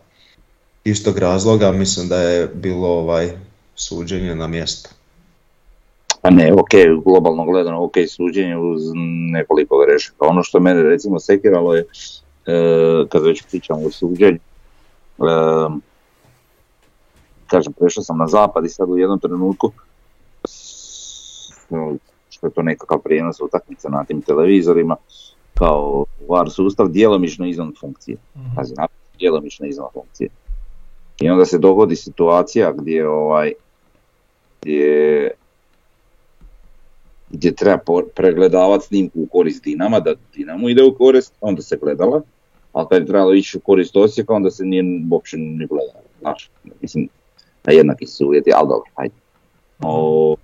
istog 0.84 1.18
razloga 1.18 1.72
mislim 1.72 2.08
da 2.08 2.22
je 2.22 2.48
bilo 2.54 2.88
ovaj 2.88 3.30
suđenje 3.74 4.34
na 4.34 4.46
mjestu. 4.46 4.90
Pa 6.22 6.30
ne, 6.30 6.52
ok, 6.52 7.02
globalno 7.04 7.44
gledano, 7.44 7.84
ok, 7.84 7.92
suđenje 8.08 8.56
uz 8.56 8.82
nekoliko 9.32 9.84
grešaka. 9.86 10.26
Ono 10.26 10.42
što 10.42 10.60
mene 10.60 10.82
recimo 10.82 11.20
sekiralo 11.20 11.74
je, 11.74 11.80
e, 11.80 11.86
kad 13.08 13.22
već 13.22 13.42
pričamo 13.50 13.86
o 13.86 13.90
suđenju, 13.90 14.38
e, 14.38 15.22
kažem, 17.46 17.72
prešao 17.72 18.04
sam 18.04 18.18
na 18.18 18.26
zapad 18.26 18.64
i 18.64 18.68
sad 18.68 18.90
u 18.90 18.98
jednom 18.98 19.20
trenutku, 19.20 19.72
što 22.30 22.46
je 22.46 22.50
to 22.50 22.62
nekakav 22.62 22.98
prijenos 22.98 23.40
utakmica 23.40 23.88
na 23.88 24.04
tim 24.04 24.22
televizorima, 24.22 24.96
kao 25.54 26.04
VAR 26.28 26.50
sustav 26.50 26.88
djelomično 26.88 27.46
izvan 27.46 27.72
funkcije. 27.80 28.16
Mm-hmm. 28.36 28.86
djelomično 29.18 29.66
izvan 29.66 29.88
funkcije. 29.92 30.28
I 31.20 31.30
onda 31.30 31.44
se 31.44 31.58
dogodi 31.58 31.96
situacija 31.96 32.72
gdje 32.72 33.08
ovaj 33.08 33.52
gdje 34.60 35.30
gdje 37.30 37.54
treba 37.54 37.78
pregledavati 38.14 38.86
snimku 38.86 39.20
u 39.20 39.26
korist 39.26 39.64
Dinama, 39.64 40.00
da 40.00 40.14
Dinamo 40.34 40.68
ide 40.68 40.84
u 40.84 40.94
korist, 40.94 41.32
onda 41.40 41.62
se 41.62 41.78
gledala, 41.82 42.22
ali 42.72 42.86
kad 42.90 43.00
je 43.00 43.06
trebalo 43.06 43.34
ići 43.34 43.58
u 43.58 43.60
korist 43.60 43.96
Osijeka, 43.96 44.32
onda 44.32 44.50
se 44.50 44.64
nije 44.64 44.84
uopće 45.10 45.36
ni 45.36 45.66
gledalo. 45.66 46.04
Znači, 46.20 46.48
mislim, 46.80 47.08
na 47.64 47.72
jednaki 47.72 48.06
su 48.06 48.26
uvjeti, 48.26 48.50
ali 48.54 48.68
dobro, 48.68 48.90
hajde. 48.96 49.14
O, 49.82 50.36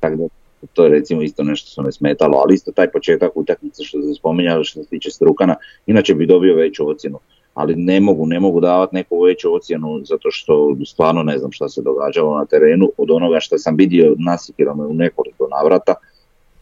tako 0.00 0.16
da, 0.16 0.24
to 0.72 0.84
je 0.84 0.90
recimo 0.90 1.22
isto 1.22 1.44
nešto 1.44 1.70
što 1.70 1.82
me 1.82 1.92
smetalo, 1.92 2.38
ali 2.38 2.54
isto 2.54 2.72
taj 2.72 2.90
početak 2.90 3.30
utakmice 3.34 3.84
što 3.84 4.02
se 4.02 4.14
spominjalo 4.14 4.64
što 4.64 4.82
se 4.82 4.88
tiče 4.88 5.10
Strukana, 5.10 5.56
inače 5.86 6.14
bi 6.14 6.26
dobio 6.26 6.54
veću 6.54 6.88
ocjenu, 6.88 7.18
ali 7.54 7.76
ne 7.76 8.00
mogu, 8.00 8.26
ne 8.26 8.40
mogu 8.40 8.60
davati 8.60 8.94
neku 8.94 9.22
veću 9.22 9.54
ocjenu 9.54 10.00
zato 10.04 10.30
što 10.30 10.76
stvarno 10.86 11.22
ne 11.22 11.38
znam 11.38 11.52
šta 11.52 11.68
se 11.68 11.82
događalo 11.82 12.38
na 12.38 12.44
terenu 12.44 12.90
od 12.96 13.10
onoga 13.10 13.40
što 13.40 13.58
sam 13.58 13.76
vidio 13.76 14.14
nasikirano 14.18 14.82
me 14.82 14.88
u 14.88 14.94
nekoliko 14.94 15.48
navrata, 15.50 15.94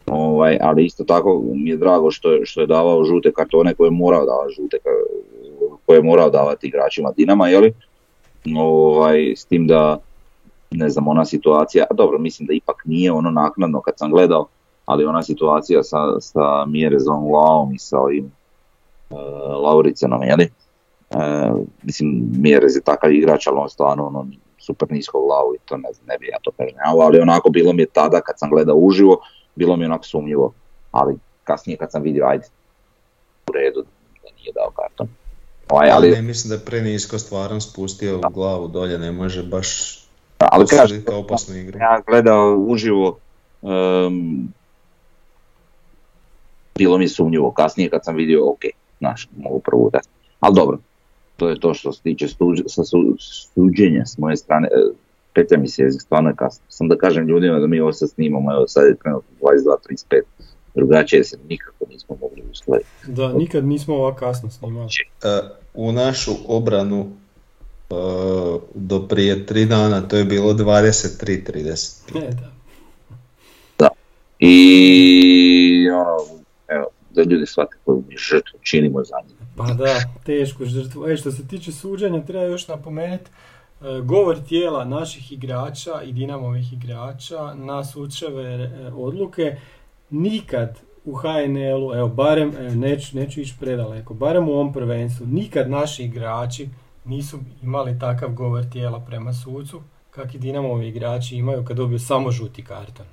ovaj, 0.05 0.57
ali 0.61 0.85
isto 0.85 1.03
tako 1.03 1.43
mi 1.55 1.69
je 1.69 1.77
drago 1.77 2.11
što 2.11 2.31
je, 2.31 2.45
što 2.45 2.61
je 2.61 2.67
davao 2.67 3.03
žute 3.03 3.31
kartone 3.31 3.73
koje 3.73 3.87
je 3.87 3.91
morao 3.91 4.25
davati 4.25 4.53
žute 4.53 4.77
koje 5.85 5.97
je 5.97 6.03
morao 6.03 6.29
davati 6.29 6.67
igračima 6.67 7.11
Dinama, 7.17 7.47
jeli? 7.47 7.73
Ovaj, 8.55 9.33
s 9.35 9.45
tim 9.45 9.67
da 9.67 9.99
ne 10.71 10.89
znam, 10.89 11.07
ona 11.07 11.25
situacija, 11.25 11.85
a 11.89 11.93
dobro, 11.93 12.19
mislim 12.19 12.47
da 12.47 12.53
ipak 12.53 12.81
nije 12.85 13.11
ono 13.11 13.31
naknadno 13.31 13.81
kad 13.81 13.97
sam 13.97 14.11
gledao, 14.11 14.47
ali 14.85 15.05
ona 15.05 15.23
situacija 15.23 15.83
sa, 15.83 15.97
sa 16.19 16.65
Mjerezom 16.65 17.31
Laom 17.31 17.73
i 17.73 17.79
sa 17.79 17.99
ovim 17.99 18.31
uh, 19.09 19.17
Lauricenom, 19.63 20.23
jeli? 20.23 20.49
Uh, 21.09 21.19
mislim, 21.83 22.29
Mjerez 22.37 22.75
je 22.75 22.81
takav 22.81 23.11
igrač, 23.11 23.47
ali 23.47 23.57
on 23.57 23.69
stvarno 23.69 24.07
ono, 24.07 24.27
super 24.57 24.91
nisko 24.91 25.25
glavu 25.27 25.55
i 25.55 25.59
to 25.65 25.77
ne 25.77 25.93
znam, 25.93 26.05
ne 26.07 26.17
bi 26.17 26.27
ja 26.27 26.37
to 26.41 26.51
kažnjavao, 26.51 26.99
ali 27.07 27.19
onako 27.19 27.49
bilo 27.49 27.73
mi 27.73 27.81
je 27.81 27.89
tada 27.93 28.21
kad 28.21 28.39
sam 28.39 28.49
gledao 28.49 28.75
uživo, 28.75 29.19
bilo 29.55 29.75
mi 29.75 29.83
je 29.83 29.87
onako 29.87 30.03
sumnjivo, 30.03 30.53
ali 30.91 31.17
kasnije 31.43 31.77
kad 31.77 31.91
sam 31.91 32.01
vidio, 32.01 32.25
ajde, 32.25 32.45
u 33.49 33.51
redu, 33.51 33.81
da 34.23 34.29
nije 34.37 34.51
dao 34.53 34.71
karton. 34.71 35.07
Ovaj, 35.69 35.89
ali... 35.89 36.11
Ne, 36.11 36.21
mislim 36.21 36.49
da 36.49 36.55
je 36.55 36.65
prenisko 36.65 37.19
stvarno 37.19 37.61
spustio 37.61 38.17
u 38.17 38.29
glavu 38.29 38.67
dolje, 38.67 38.97
ne 38.97 39.11
može 39.11 39.43
baš 39.43 39.99
ali 40.37 40.67
kažem, 40.67 41.03
opasnu 41.07 41.55
igru. 41.55 41.77
Ja 41.79 42.01
gledao 42.07 42.55
uživo, 42.55 43.17
um, 43.61 44.47
bilo 46.75 46.97
mi 46.97 47.03
je 47.03 47.09
sumnjivo 47.09 47.51
kasnije 47.51 47.89
kad 47.89 48.05
sam 48.05 48.15
vidio, 48.15 48.49
ok, 48.49 48.61
znaš, 48.99 49.29
mogu 49.37 49.59
provutati. 49.59 50.07
Ali 50.39 50.55
dobro, 50.55 50.77
to 51.37 51.49
je 51.49 51.59
to 51.59 51.73
što 51.73 51.93
se 51.93 52.01
tiče 52.01 52.27
sa 52.67 52.83
suđenja 53.53 54.05
s 54.05 54.17
moje 54.17 54.37
strane. 54.37 54.67
E, 54.67 54.93
Petlja 55.33 55.57
mi 55.57 55.67
se 55.67 55.91
stvarno 55.91 56.29
je 56.29 56.35
kasno. 56.35 56.65
Sam 56.69 56.87
da 56.87 56.97
kažem 56.97 57.27
ljudima 57.27 57.59
da 57.59 57.67
mi 57.67 57.79
ovo 57.79 57.93
sad 57.93 58.09
snimamo, 58.09 58.53
evo 58.53 58.67
sad 58.67 58.85
je 58.87 58.95
trenutno 58.95 59.29
22.35, 59.41 60.21
drugačije 60.75 61.23
se 61.23 61.37
nikako 61.49 61.85
nismo 61.89 62.17
mogli 62.21 62.43
uskladiti. 62.51 62.89
Da, 63.07 63.33
nikad 63.33 63.65
nismo 63.65 63.95
ovako 63.95 64.19
kasno 64.19 64.49
snimali. 64.49 64.85
Uh, 64.85 65.49
u 65.73 65.91
našu 65.91 66.31
obranu 66.47 67.11
do 68.73 69.07
prije 69.09 69.45
tri 69.45 69.65
dana 69.65 70.01
to 70.01 70.17
je 70.17 70.25
bilo 70.25 70.53
23.30. 70.53 72.17
E, 72.17 72.31
da. 72.31 72.51
Da. 73.79 73.89
I 74.39 75.89
ono, 75.89 76.41
evo, 76.67 76.85
da 77.09 77.23
ljudi 77.23 77.45
shvate 77.45 77.77
koju 77.85 78.03
mi 78.07 78.17
žrtvu 78.17 78.59
činimo 78.61 79.03
za 79.03 79.15
njih. 79.27 79.37
Pa 79.57 79.73
da, 79.73 79.99
teško 80.25 80.65
žrtvu. 80.65 81.07
E, 81.07 81.17
što 81.17 81.31
se 81.31 81.47
tiče 81.47 81.71
suđenja, 81.71 82.25
treba 82.25 82.43
još 82.43 82.67
napomenuti 82.67 83.29
E, 83.81 84.01
govor 84.01 84.37
tijela 84.47 84.85
naših 84.85 85.31
igrača 85.31 86.01
i 86.01 86.11
Dinamovih 86.11 86.73
igrača 86.73 87.53
na 87.53 87.83
sučeve 87.83 88.43
e, 88.43 88.91
odluke 88.95 89.55
nikad 90.09 90.79
u 91.05 91.13
HNL-u, 91.13 91.93
evo 91.95 92.07
barem, 92.07 92.53
evo, 92.59 92.75
neću, 92.75 93.17
neću 93.17 93.41
ići 93.41 93.53
predaleko, 93.59 94.13
barem 94.13 94.49
u 94.49 94.51
ovom 94.51 94.73
prvenstvu, 94.73 95.25
nikad 95.25 95.69
naši 95.69 96.03
igrači 96.03 96.69
nisu 97.07 97.39
imali 97.63 97.99
takav 97.99 98.29
govor 98.29 98.65
tijela 98.71 98.99
prema 98.99 99.33
sucu 99.33 99.81
kak 100.11 100.35
i 100.35 100.39
Dinamovi 100.39 100.87
igrači 100.87 101.35
imaju 101.35 101.65
kad 101.65 101.77
dobiju 101.77 101.99
samo 101.99 102.31
žuti 102.31 102.63
karton. 102.63 103.05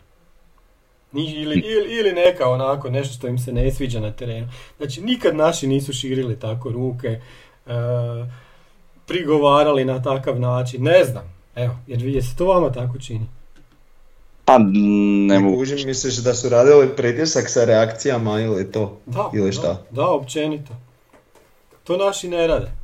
Ili, 1.13 1.59
ili, 1.59 1.99
ili 1.99 2.13
neka 2.13 2.49
onako 2.49 2.91
nešto 2.91 3.15
što 3.15 3.29
im 3.29 3.39
se 3.39 3.53
ne 3.53 3.73
sviđa 3.73 4.01
na 4.01 4.13
terenu. 4.13 4.49
Znači 4.77 5.01
nikad 5.01 5.37
naši 5.37 5.67
nisu 5.67 5.93
širili 5.93 6.41
tako 6.41 6.71
ruke. 6.71 7.21
Uh, 7.67 7.73
prigovarali 9.07 9.85
na 9.85 10.03
takav 10.03 10.41
način, 10.41 10.83
ne 10.83 11.05
znam. 11.05 11.35
Evo, 11.57 11.77
jer 11.87 12.03
je 12.03 12.23
se 12.23 12.37
to 12.37 12.47
vama 12.47 12.73
tako 12.73 12.99
čini? 12.99 13.27
Pa 14.45 14.59
ne 15.29 15.41
mogu. 15.41 15.65
misliš 15.87 16.17
da 16.17 16.35
su 16.35 16.49
radili 16.49 16.97
pritisak 16.97 17.51
sa 17.51 17.65
reakcijama 17.65 18.41
ili 18.41 18.73
to? 18.73 18.99
Da, 19.07 19.31
ili 19.35 19.53
šta? 19.53 19.69
Da, 19.69 19.83
da, 19.91 20.07
općenito. 20.07 20.73
To 21.85 21.97
naši 21.97 22.29
ne 22.29 22.47
rade. 22.47 22.84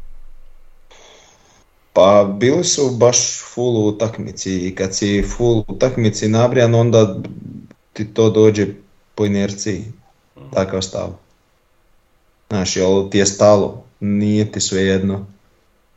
Pa 2.01 2.25
bili 2.25 2.65
su 2.65 2.91
baš 2.91 3.43
full 3.55 3.89
utakmici 3.89 4.69
i 4.69 4.75
kad 4.75 4.95
si 4.95 5.23
full 5.23 5.65
utakmici 5.69 6.29
nabrijan 6.29 6.75
onda 6.75 7.17
ti 7.93 8.15
to 8.15 8.31
dođe 8.31 8.67
po 9.15 9.27
inerciji, 9.27 9.85
mhm. 10.37 10.51
takav 10.53 10.83
stav. 10.83 11.09
Znaš, 12.49 12.77
jel 12.77 13.11
ti 13.11 13.19
je 13.19 13.27
stalo, 13.27 13.85
nije 14.01 14.53
ti 14.53 14.61
svejedno. 14.61 15.27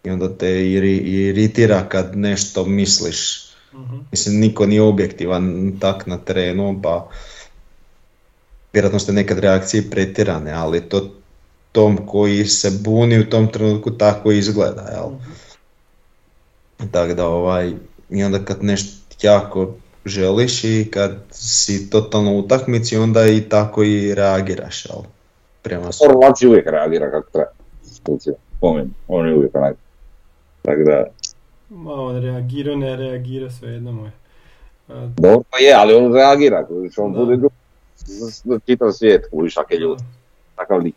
I 0.03 0.09
onda 0.09 0.37
te 0.37 0.47
iri- 0.47 1.01
iritira 1.01 1.89
kad 1.89 2.17
nešto 2.17 2.65
misliš. 2.65 3.45
Mhm. 3.73 3.95
Mislim, 4.11 4.39
niko 4.39 4.65
nije 4.65 4.81
objektivan 4.81 5.73
tak 5.79 6.07
na 6.07 6.17
terenu, 6.17 6.79
pa 6.83 7.09
vjerojatno 8.73 8.99
ste 8.99 9.11
nekad 9.13 9.39
reakcije 9.39 9.89
pretjerane, 9.89 10.51
ali 10.51 10.81
to 10.81 11.09
tom 11.71 11.97
koji 12.07 12.45
se 12.45 12.71
buni 12.81 13.19
u 13.19 13.29
tom 13.29 13.51
trenutku 13.51 13.91
tako 13.91 14.31
izgleda, 14.31 14.81
jel? 14.81 15.09
Tako 16.91 17.13
da 17.13 17.27
ovaj, 17.27 17.71
i 18.09 18.23
onda 18.23 18.39
kad 18.45 18.63
nešto 18.63 18.97
jako 19.21 19.75
želiš 20.05 20.63
i 20.63 20.87
kad 20.91 21.17
si 21.31 21.89
totalno 21.89 22.31
u 22.33 22.39
utakmici, 22.39 22.97
onda 22.97 23.25
i 23.27 23.41
tako 23.41 23.83
i 23.83 24.15
reagiraš, 24.15 24.85
jel? 24.85 24.97
Prema. 25.61 25.89
Orlaci 26.09 26.47
uvijek 26.47 26.67
reagira 26.67 27.11
kako 27.11 27.29
treba. 27.31 27.51
Recimo, 28.07 28.35
po 28.61 28.73
meni, 28.73 28.89
on 29.07 29.27
je 29.27 29.35
uvijek 29.35 29.55
onaj. 29.55 29.73
Tako 30.61 30.83
da, 30.83 31.05
Ma 31.69 31.93
on 31.93 32.21
reagira, 32.21 32.75
ne 32.75 32.95
reagira, 32.95 33.49
sve 33.51 33.69
jedno 33.69 33.91
mu 33.91 34.05
je. 34.05 34.11
A, 34.87 35.07
dobro 35.17 35.43
je, 35.59 35.73
ali 35.73 35.93
on 35.93 36.13
reagira, 36.13 36.65
kužiš, 36.65 36.97
on 36.97 37.13
Da. 37.13 37.19
bude 37.19 37.37
drugo. 37.37 37.55
za 38.43 38.59
čitav 38.65 38.91
svijet, 38.91 39.29
kužiš, 39.31 39.53
takve 39.53 39.77
ljudi, 39.77 40.03
takav 40.55 40.79
lik. 40.79 40.95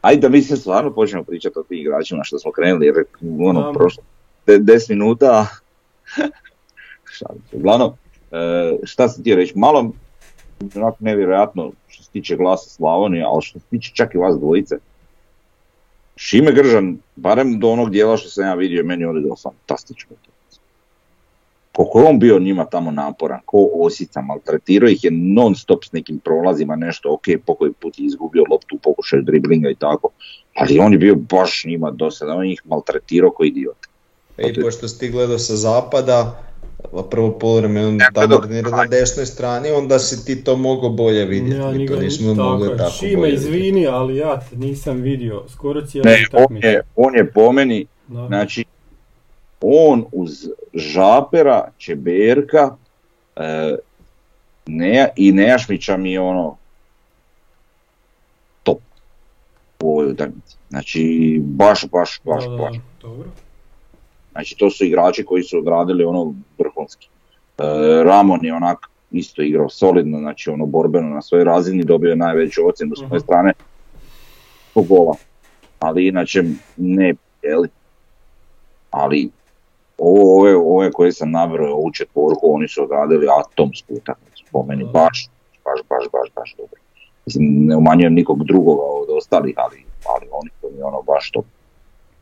Ajde 0.00 0.20
da 0.20 0.28
mi 0.28 0.42
se 0.42 0.56
stvarno 0.56 0.94
počnemo 0.94 1.24
pričati 1.24 1.58
o 1.58 1.62
tim 1.62 1.78
igračima 1.78 2.24
što 2.24 2.38
smo 2.38 2.52
krenuli, 2.52 2.86
jer 2.86 2.94
ono, 3.40 3.72
prošlo 3.72 4.02
10 4.46 4.90
minuta. 4.90 5.46
Uglavnom, 7.52 7.92
e, 8.32 8.76
šta 8.84 9.08
sam 9.08 9.22
htio 9.22 9.36
reći, 9.36 9.58
malo 9.58 9.92
onako 10.74 10.96
nevjerojatno 11.00 11.72
što 11.88 12.02
se 12.02 12.10
tiče 12.10 12.36
glasa 12.36 12.70
Slavonije, 12.70 13.24
ali 13.24 13.42
što 13.42 13.58
se 13.58 13.64
tiče 13.70 13.92
čak 13.94 14.14
i 14.14 14.18
vas 14.18 14.36
dvojice, 14.38 14.76
Šime 16.16 16.52
Gržan, 16.52 16.98
barem 17.16 17.58
do 17.60 17.68
onog 17.68 17.90
dijela 17.90 18.16
što 18.16 18.28
sam 18.28 18.44
ja 18.44 18.54
vidio, 18.54 18.84
meni 18.84 19.02
je 19.02 19.08
odigrao 19.08 19.36
fantastično. 19.36 20.16
Koliko 21.72 21.98
je 21.98 22.04
on 22.08 22.18
bio 22.18 22.38
njima 22.38 22.64
tamo 22.64 22.90
naporan, 22.90 23.40
ko 23.44 23.70
osica, 23.74 24.20
maltretirao 24.20 24.88
ih 24.88 25.04
je 25.04 25.10
non 25.10 25.54
stop 25.54 25.84
s 25.84 25.92
nekim 25.92 26.18
prolazima, 26.18 26.76
nešto, 26.76 27.12
ok, 27.12 27.22
pokoji 27.46 27.72
put 27.72 27.98
je 27.98 28.06
izgubio 28.06 28.44
loptu 28.50 28.76
u 28.76 28.78
pokušaju 28.78 29.22
driblinga 29.22 29.70
i 29.70 29.74
tako, 29.74 30.08
ali 30.54 30.78
on 30.78 30.92
je 30.92 30.98
bio 30.98 31.14
baš 31.14 31.64
njima 31.64 31.90
dosadan, 31.90 32.38
on 32.38 32.46
je 32.46 32.52
ih 32.52 32.62
maltretirao 32.64 33.30
koji 33.30 33.48
idiot. 33.48 33.76
I 34.38 34.62
pošto 34.62 34.88
si 34.88 34.98
ti 34.98 35.08
gledao 35.08 35.38
sa 35.38 35.56
zapada, 35.56 36.42
prvo 37.02 37.30
polovreme 37.30 37.86
on 37.86 37.98
tamo 38.14 38.40
na 38.70 38.84
desnoj 38.86 39.26
strani, 39.26 39.70
onda 39.70 39.98
si 39.98 40.24
ti 40.26 40.44
to 40.44 40.56
mogao 40.56 40.90
bolje 40.90 41.24
vidjeti. 41.24 41.56
Ja 41.56 41.70
Mi 41.70 41.86
to 41.86 41.96
nismo 41.96 42.28
nisam 42.28 42.44
mogli 42.44 42.66
tako. 42.68 42.78
tako 42.78 42.90
Šime, 42.90 43.16
bolje 43.16 43.30
vidjeti. 43.30 43.46
izvini, 43.48 43.86
ali 43.86 44.16
ja 44.16 44.40
te 44.40 44.56
nisam 44.56 44.96
vidio 44.96 45.42
skoro 45.48 45.82
cijelu 45.82 46.04
Ne, 46.04 46.16
on 46.34 46.56
je, 46.56 46.82
on 46.96 47.14
je 47.14 47.30
po 47.30 47.52
meni, 47.52 47.86
Da. 48.08 48.26
znači, 48.26 48.64
on 49.60 50.04
uz 50.12 50.30
Žapera, 50.74 51.68
Čeberka 51.78 52.76
e, 53.36 53.76
ne, 54.66 55.08
i 55.16 55.32
Nejašmića 55.32 55.96
mi 55.96 56.12
je 56.12 56.20
ono 56.20 56.56
top 58.62 58.78
u 59.80 59.90
ovoj 59.90 60.06
utakmici. 60.06 60.56
Znači, 60.68 61.02
baš, 61.40 61.84
baš, 61.84 62.20
baš, 62.24 62.44
Da, 62.44 62.50
da, 62.50 62.56
baš. 62.56 62.76
da, 62.76 62.80
dobro. 63.02 63.28
Znači, 64.36 64.56
to 64.58 64.70
su 64.70 64.84
igrači 64.84 65.24
koji 65.24 65.42
su 65.42 65.58
odradili 65.58 66.04
ono 66.04 66.34
vrhunski. 66.58 67.08
E, 67.58 67.62
Ramon 68.04 68.44
je 68.44 68.54
onak 68.54 68.78
isto 69.10 69.42
igrao 69.42 69.68
solidno, 69.68 70.18
znači 70.18 70.50
ono 70.50 70.66
borbeno 70.66 71.08
na 71.08 71.22
svojoj 71.22 71.44
razini, 71.44 71.84
dobio 71.84 72.10
je 72.10 72.16
najveću 72.16 72.68
ocjenu 72.68 72.96
s 72.96 73.00
moje 73.00 73.08
Mhm. 73.08 73.24
strane 73.24 73.52
po 74.74 74.82
gola. 74.82 75.14
Ali 75.78 76.08
inače 76.08 76.42
ne, 76.76 77.14
jeli. 77.42 77.68
Ali 78.90 79.30
ovo, 79.98 80.40
ove, 80.40 80.56
ove 80.56 80.92
koje 80.92 81.12
sam 81.12 81.30
nabrao, 81.30 81.74
ovu 81.74 81.92
četvorku, 81.92 82.54
oni 82.54 82.68
su 82.68 82.82
odradili 82.84 83.26
atomsku 83.40 83.94
utakmicu, 83.94 84.44
po 84.52 84.62
meni 84.62 84.84
Da. 84.84 84.90
baš, 84.90 85.28
baš, 85.64 85.80
baš, 85.88 86.04
baš, 86.12 86.28
baš 86.34 86.54
dobro. 86.58 86.80
Mislim, 87.26 87.66
ne 87.66 87.76
umanjujem 87.76 88.14
nikog 88.14 88.44
drugoga 88.44 88.82
od 88.82 89.08
ostalih, 89.18 89.54
ali, 89.56 89.76
ali 90.14 90.26
oni 90.32 90.50
su 90.60 90.70
mi 90.76 90.82
ono 90.82 91.02
baš 91.02 91.30
to. 91.30 91.42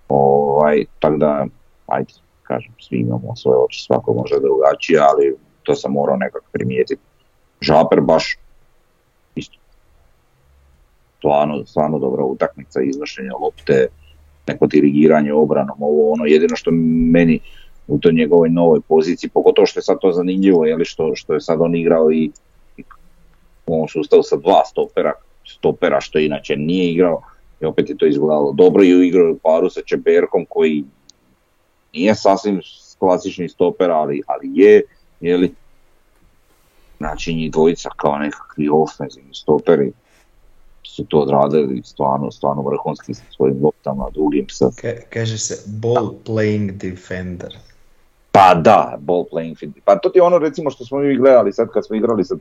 Ovaj, 0.08 0.84
tako 0.98 1.16
da, 1.16 1.46
ajde, 1.86 2.12
kažem, 2.42 2.72
svi 2.80 2.98
imamo 2.98 3.36
svoje 3.36 3.58
oči, 3.58 3.82
svako 3.82 4.14
može 4.14 4.34
drugačije, 4.40 5.00
ali 5.00 5.36
to 5.62 5.74
sam 5.74 5.92
morao 5.92 6.16
nekako 6.16 6.46
primijetiti. 6.52 7.02
Žaper 7.60 8.00
baš 8.00 8.36
isto. 9.34 9.58
Stvarno, 11.18 11.66
stvarno 11.66 11.98
dobra 11.98 12.24
utakmica, 12.24 12.80
iznošenje 12.82 13.30
lopte, 13.40 13.86
neko 14.46 14.66
dirigiranje 14.66 15.32
obranom, 15.32 15.76
ovo 15.82 16.12
ono, 16.12 16.24
jedino 16.24 16.56
što 16.56 16.70
meni 17.10 17.40
u 17.86 17.98
toj 17.98 18.12
njegovoj 18.12 18.50
novoj 18.50 18.80
poziciji, 18.80 19.30
pogotovo 19.30 19.66
što 19.66 19.78
je 19.78 19.82
sad 19.82 19.98
to 20.00 20.12
zanimljivo, 20.12 20.64
je 20.64 20.84
što, 20.84 21.14
što 21.14 21.34
je 21.34 21.40
sad 21.40 21.60
on 21.60 21.76
igrao 21.76 22.12
i, 22.12 22.30
i 22.76 22.82
u 23.66 23.74
ovom 23.74 23.88
sustavu 23.88 24.22
sa 24.22 24.36
dva 24.36 24.64
stopera, 24.64 25.12
stopera 25.44 26.00
što 26.00 26.18
inače 26.18 26.56
nije 26.56 26.92
igrao, 26.92 27.22
i 27.60 27.64
opet 27.64 27.90
je 27.90 27.96
to 27.96 28.06
izgledalo 28.06 28.52
dobro 28.52 28.84
i 28.84 28.94
u 28.94 29.38
paru 29.42 29.70
sa 29.70 29.80
Čeberkom 29.86 30.46
koji 30.48 30.84
nije 31.94 32.14
sasvim 32.14 32.60
klasični 32.98 33.48
stoper, 33.48 33.90
ali, 33.90 34.22
ali 34.26 34.50
je, 34.54 34.82
je 35.20 35.36
li, 35.36 35.54
znači 36.98 37.34
njih 37.34 37.52
dvojica 37.52 37.88
kao 37.96 38.18
nekakvi 38.18 38.68
ofenzivni 38.72 39.34
stoperi 39.34 39.92
su 40.82 41.04
to 41.04 41.18
odradili 41.18 41.82
stvarno, 41.84 42.30
stvarno 42.30 42.62
vrhunski 42.62 43.14
sa 43.14 43.22
svojim 43.36 43.64
loptama, 43.64 44.10
dugim 44.14 44.46
sa 44.48 44.64
Ka- 44.64 45.00
kaže 45.10 45.38
se 45.38 45.62
ball 45.66 46.10
playing 46.26 46.70
defender. 46.72 47.56
Pa 48.32 48.54
da, 48.54 48.96
ball 48.98 49.24
playing 49.32 49.58
field. 49.58 49.74
Pa 49.84 49.98
to 49.98 50.08
ti 50.08 50.18
je 50.18 50.22
ono 50.22 50.38
recimo 50.38 50.70
što 50.70 50.84
smo 50.84 50.98
mi 50.98 51.16
gledali 51.16 51.52
sad 51.52 51.68
kad 51.72 51.86
smo 51.86 51.96
igrali 51.96 52.24
sa, 52.24 52.34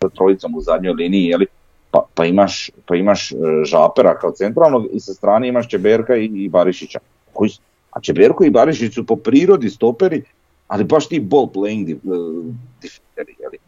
sa 0.00 0.08
trojicom 0.08 0.54
u 0.54 0.60
zadnjoj 0.60 0.92
liniji, 0.92 1.26
jeli? 1.26 1.46
Pa, 1.90 2.06
pa 2.14 2.24
imaš, 2.24 2.70
pa 2.86 2.96
imaš 2.96 3.32
e, 3.32 3.36
Žapera 3.64 4.18
kao 4.18 4.32
centralnog 4.32 4.86
i 4.92 5.00
sa 5.00 5.14
strane 5.14 5.48
imaš 5.48 5.68
Čeberka 5.68 6.16
i, 6.16 6.24
i 6.24 6.48
Barišića. 6.48 6.98
Koji, 7.32 7.50
su- 7.50 7.62
a 8.00 8.02
Čeberko 8.02 8.44
i 8.44 8.50
Barišić 8.50 8.94
su 8.94 9.06
po 9.06 9.16
prirodi 9.16 9.70
stoperi, 9.70 10.22
ali 10.68 10.84
baš 10.84 11.08
ti 11.08 11.20
ball 11.20 11.46
playing 11.46 11.84
di- 11.84 11.92
e, 11.92 12.52
defenderi, 12.82 13.36
jeli? 13.40 13.58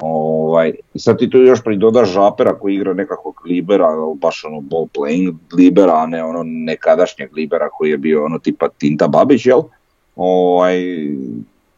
Ovaj, 0.00 0.72
sad 0.96 1.18
ti 1.18 1.30
tu 1.30 1.38
još 1.38 1.62
pridodaš 1.64 2.08
Žapera 2.08 2.58
koji 2.58 2.74
igra 2.74 2.94
nekakvog 2.94 3.42
libera, 3.46 3.88
baš 4.16 4.44
ono 4.44 4.60
ball 4.60 4.86
playing 4.94 5.34
libera, 5.56 5.92
a 5.96 6.06
ne 6.06 6.24
ono 6.24 6.42
nekadašnjeg 6.42 7.36
libera 7.36 7.68
koji 7.68 7.90
je 7.90 7.98
bio 7.98 8.24
ono 8.24 8.38
tipa 8.38 8.68
Tinta 8.68 9.08
Babić, 9.08 9.46
jel? 9.46 9.62
ovaj, 10.16 10.80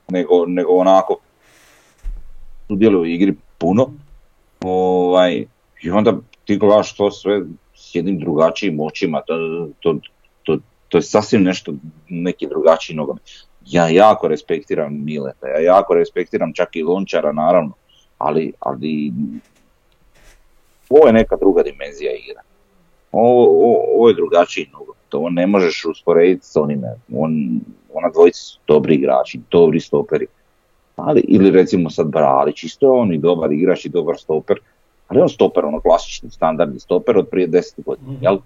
nego, 0.09 0.47
nego 0.47 0.73
onako 0.73 1.17
sudjeluje 2.69 3.01
u 3.01 3.07
igri 3.07 3.35
puno. 3.59 3.93
Ovaj, 4.65 5.45
I 5.83 5.91
onda 5.91 6.17
ti 6.45 6.57
gledaš 6.57 6.97
to 6.97 7.11
sve 7.11 7.43
s 7.75 7.95
jednim 7.95 8.19
drugačijim 8.19 8.81
očima, 8.81 9.21
to, 9.27 9.35
to, 9.81 9.99
to, 10.95 10.99
to 10.99 10.99
je 10.99 11.03
sasvim 11.03 11.43
nešto, 11.43 11.73
neki 12.09 12.47
drugačiji 12.47 12.97
nogomet. 12.97 13.23
Ja 13.67 13.89
jako 13.89 14.29
respektiram 14.29 15.05
Mileta, 15.05 15.49
ja 15.49 15.61
jako 15.61 15.95
respektiram 15.95 16.53
čak 16.55 16.77
i 16.77 16.83
Lončara 16.83 17.33
naravno, 17.33 17.73
ali, 18.19 18.53
ali 18.61 19.13
ovo 20.91 21.07
je 21.07 21.13
neka 21.13 21.37
druga 21.37 21.63
dimenzija 21.63 22.13
igre. 22.13 22.41
Ovo, 23.13 23.45
ovo, 23.45 23.85
ovo 23.97 24.09
je 24.09 24.15
drugačiji 24.15 24.67
nogomet, 24.73 25.15
ovo 25.15 25.31
ne 25.31 25.47
možeš 25.47 25.85
usporediti 25.85 26.47
s 26.47 26.57
onime, 26.57 26.89
on, 27.15 27.61
ona 27.93 28.11
dvojica 28.11 28.39
su 28.39 28.59
dobri 28.67 28.95
igrači, 28.95 29.41
dobri 29.51 29.81
stoperi. 29.81 30.27
Ali, 30.97 31.21
ili 31.21 31.51
recimo 31.51 31.91
sad 31.91 32.07
Bralić, 32.07 32.65
isto 32.65 32.87
je 32.87 33.01
on 33.01 33.13
i 33.13 33.19
dobar 33.19 33.53
igrač 33.53 33.85
i 33.85 33.89
dobar 33.89 34.19
stoper, 34.19 34.59
ali 35.09 35.21
on 35.21 35.29
stoper, 35.29 35.65
ono 35.65 35.81
klasični, 35.81 36.31
standardni 36.31 36.81
stoper 36.81 37.19
od 37.19 37.29
prije 37.29 37.49
10 37.49 37.85
godina, 37.85 38.13
Mhm. 38.13 38.23
jel? 38.23 38.39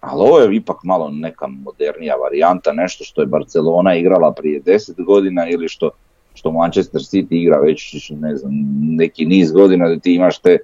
Ali 0.00 0.20
ovo 0.20 0.38
je 0.38 0.56
ipak 0.56 0.76
malo 0.84 1.10
neka 1.10 1.46
modernija 1.46 2.14
varijanta, 2.14 2.72
nešto 2.72 3.04
što 3.04 3.20
je 3.20 3.26
Barcelona 3.26 3.94
igrala 3.94 4.32
prije 4.32 4.62
10 4.62 5.04
godina 5.04 5.48
ili 5.48 5.68
što, 5.68 5.90
što 6.34 6.52
Manchester 6.52 7.00
City 7.00 7.26
igra 7.30 7.58
već 7.58 8.10
ne 8.10 8.36
znam, 8.36 8.52
neki 8.80 9.24
niz 9.24 9.52
godina 9.52 9.88
da 9.88 9.98
ti 9.98 10.14
imaš 10.14 10.38
te, 10.38 10.58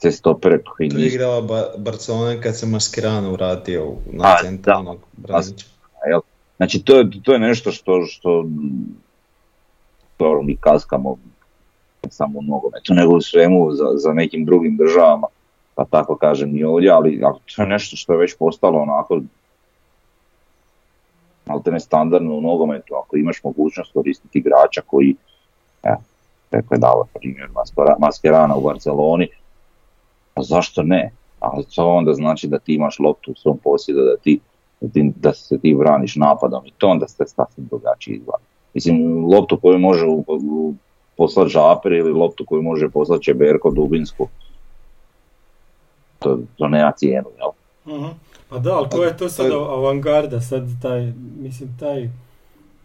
te 0.00 0.12
stopere 0.12 0.62
koji 0.62 0.88
To 0.88 0.98
je 0.98 1.06
igrala 1.06 1.40
ba- 1.40 1.70
Barcelona 1.78 2.40
kad 2.40 2.58
se 2.58 2.66
Mascherano 2.66 3.32
vratio 3.32 3.92
na 4.12 4.24
A, 4.24 4.42
centralnog? 4.42 4.98
Znači 6.56 6.82
to 6.82 6.96
je, 6.96 7.10
to 7.22 7.32
je 7.32 7.38
nešto 7.38 7.72
što, 7.72 8.04
što 8.06 8.46
dobro, 10.18 10.42
mi 10.42 10.56
kaskamo 10.56 11.18
samo 12.10 12.38
u 12.38 12.42
nogometu, 12.42 12.94
nego 12.94 13.14
u 13.14 13.20
svemu 13.20 13.72
za, 13.72 13.84
za 13.94 14.12
nekim 14.12 14.44
drugim 14.44 14.76
državama, 14.76 15.26
pa 15.74 15.84
tako 15.84 16.16
kažem 16.16 16.56
i 16.56 16.64
ovdje, 16.64 16.90
ali, 16.90 17.20
ali 17.24 17.38
to 17.56 17.62
je 17.62 17.68
nešto 17.68 17.96
što 17.96 18.12
je 18.12 18.18
već 18.18 18.36
postalo 18.38 18.78
onako 18.78 19.20
maltene 21.46 21.80
standardno 21.80 22.34
u 22.34 22.40
nogometu, 22.40 22.94
ako 22.94 23.16
imaš 23.16 23.44
mogućnost 23.44 23.92
koristiti 23.92 24.38
igrača 24.38 24.80
koji, 24.86 25.16
evo, 25.82 26.02
rekao 26.50 26.74
je 26.74 26.78
dao 26.78 27.06
primjer 27.14 27.48
Maskera- 27.48 27.98
Mascherana 27.98 28.56
u 28.56 28.62
Barceloni, 28.62 29.28
pa 30.34 30.42
zašto 30.42 30.82
ne? 30.82 31.12
ali 31.42 31.64
to 31.74 31.86
onda 31.86 32.14
znači 32.14 32.48
da 32.48 32.58
ti 32.58 32.74
imaš 32.74 32.98
loptu 32.98 33.30
u 33.32 33.34
svom 33.34 33.58
posjedu, 33.58 34.00
da, 34.00 34.16
ti, 34.16 34.40
da, 35.16 35.32
se 35.32 35.58
ti 35.58 35.74
braniš 35.78 36.16
napadom 36.16 36.66
i 36.66 36.72
to 36.78 36.88
onda 36.88 37.08
ste 37.08 37.26
sasvim 37.26 37.66
drugačiji 37.66 38.14
izgled. 38.14 38.40
Mislim, 38.74 39.24
loptu 39.24 39.58
koju 39.62 39.78
može 39.78 40.06
poslati 41.16 41.50
Žaper 41.50 41.92
ili 41.92 42.12
loptu 42.12 42.44
koju 42.46 42.62
može 42.62 42.88
poslati 42.88 43.24
Čeberko 43.24 43.70
Dubinsku, 43.70 44.28
to, 46.22 46.38
to 46.56 46.68
nema 46.68 46.92
cijenu, 46.96 47.28
jel? 47.38 47.50
Mhm. 47.96 48.08
Pa 48.48 48.58
da, 48.58 48.76
ali 48.76 48.88
koja 48.90 49.08
je 49.08 49.16
to 49.16 49.28
sad 49.28 49.52
avangarda, 49.52 50.40
sad 50.40 50.82
taj, 50.82 51.12
mislim, 51.38 51.76
taj, 51.80 52.10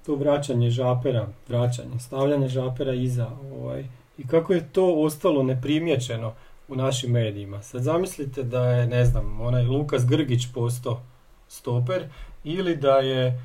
to 0.06 0.16
vraćanje 0.16 0.70
žapera, 0.70 1.28
vraćanje, 1.48 2.00
stavljanje 2.00 2.48
žapera 2.48 2.94
iza, 2.94 3.28
ovaj, 3.54 3.86
i 4.18 4.28
kako 4.28 4.54
je 4.54 4.68
to 4.72 4.94
ostalo 4.94 5.44
neprimjećeno 5.44 6.34
u 6.68 6.76
našim 6.76 7.12
medijima. 7.12 7.64
Sad 7.64 7.84
zamislite 7.84 8.44
da 8.44 8.70
je, 8.70 8.88
ne 8.88 9.06
znam, 9.06 9.42
onaj 9.42 9.64
Lukas 9.64 10.06
Grgić 10.06 10.42
postao 10.54 11.02
stoper, 11.48 12.04
ili 12.44 12.76
da 12.76 12.98
je 12.98 13.42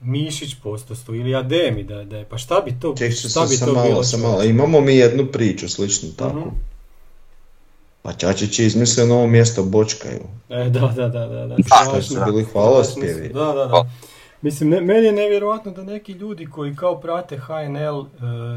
Mišić 0.00 0.54
postao 0.62 0.96
sto, 0.96 1.14
ili 1.14 1.34
Ademi 1.34 1.84
da, 1.84 2.04
da 2.04 2.16
je, 2.16 2.24
pa 2.24 2.38
šta 2.38 2.60
bi 2.60 2.74
to, 2.80 2.94
Ček, 2.98 3.12
šta 3.12 3.46
bi 3.50 3.56
sam 3.56 3.68
to 3.68 3.74
malo, 3.74 3.86
bilo? 3.86 4.02
sam 4.02 4.20
malo. 4.20 4.42
Imamo 4.42 4.80
mi 4.80 4.96
jednu 4.96 5.26
priču 5.26 5.68
sličnu 5.68 6.08
takvu. 6.16 6.40
Mhm. 6.40 6.48
Pa 8.06 8.12
Čačić 8.12 8.58
je 8.58 8.66
izmislio 8.66 9.06
novo 9.06 9.26
mjesto 9.26 9.62
Bočkaju. 9.62 10.20
E, 10.48 10.64
da, 10.70 10.92
da, 10.96 11.08
da, 11.08 11.26
da, 11.26 11.46
da. 11.46 11.56
Što 11.90 12.02
su 12.02 12.14
bili 12.24 12.44
hvalospjevi. 12.44 13.28
Da, 13.28 13.44
da, 13.44 13.66
da. 13.66 13.90
Mislim, 14.42 14.70
ne, 14.70 14.80
meni 14.80 15.06
je 15.06 15.12
nevjerojatno 15.12 15.72
da 15.72 15.84
neki 15.84 16.12
ljudi 16.12 16.46
koji 16.46 16.76
kao 16.76 17.00
prate 17.00 17.38
HNL 17.38 18.00
e, 18.00 18.06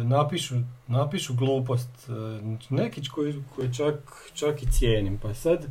napišu, 0.03 0.55
napišu 0.87 1.33
glupost. 1.33 1.89
E, 2.09 2.11
neki 2.69 3.09
koji, 3.09 3.43
koji 3.55 3.73
čak, 3.73 3.95
čak 4.33 4.63
i 4.63 4.71
cijenim. 4.71 5.17
Pa 5.17 5.33
sad, 5.33 5.65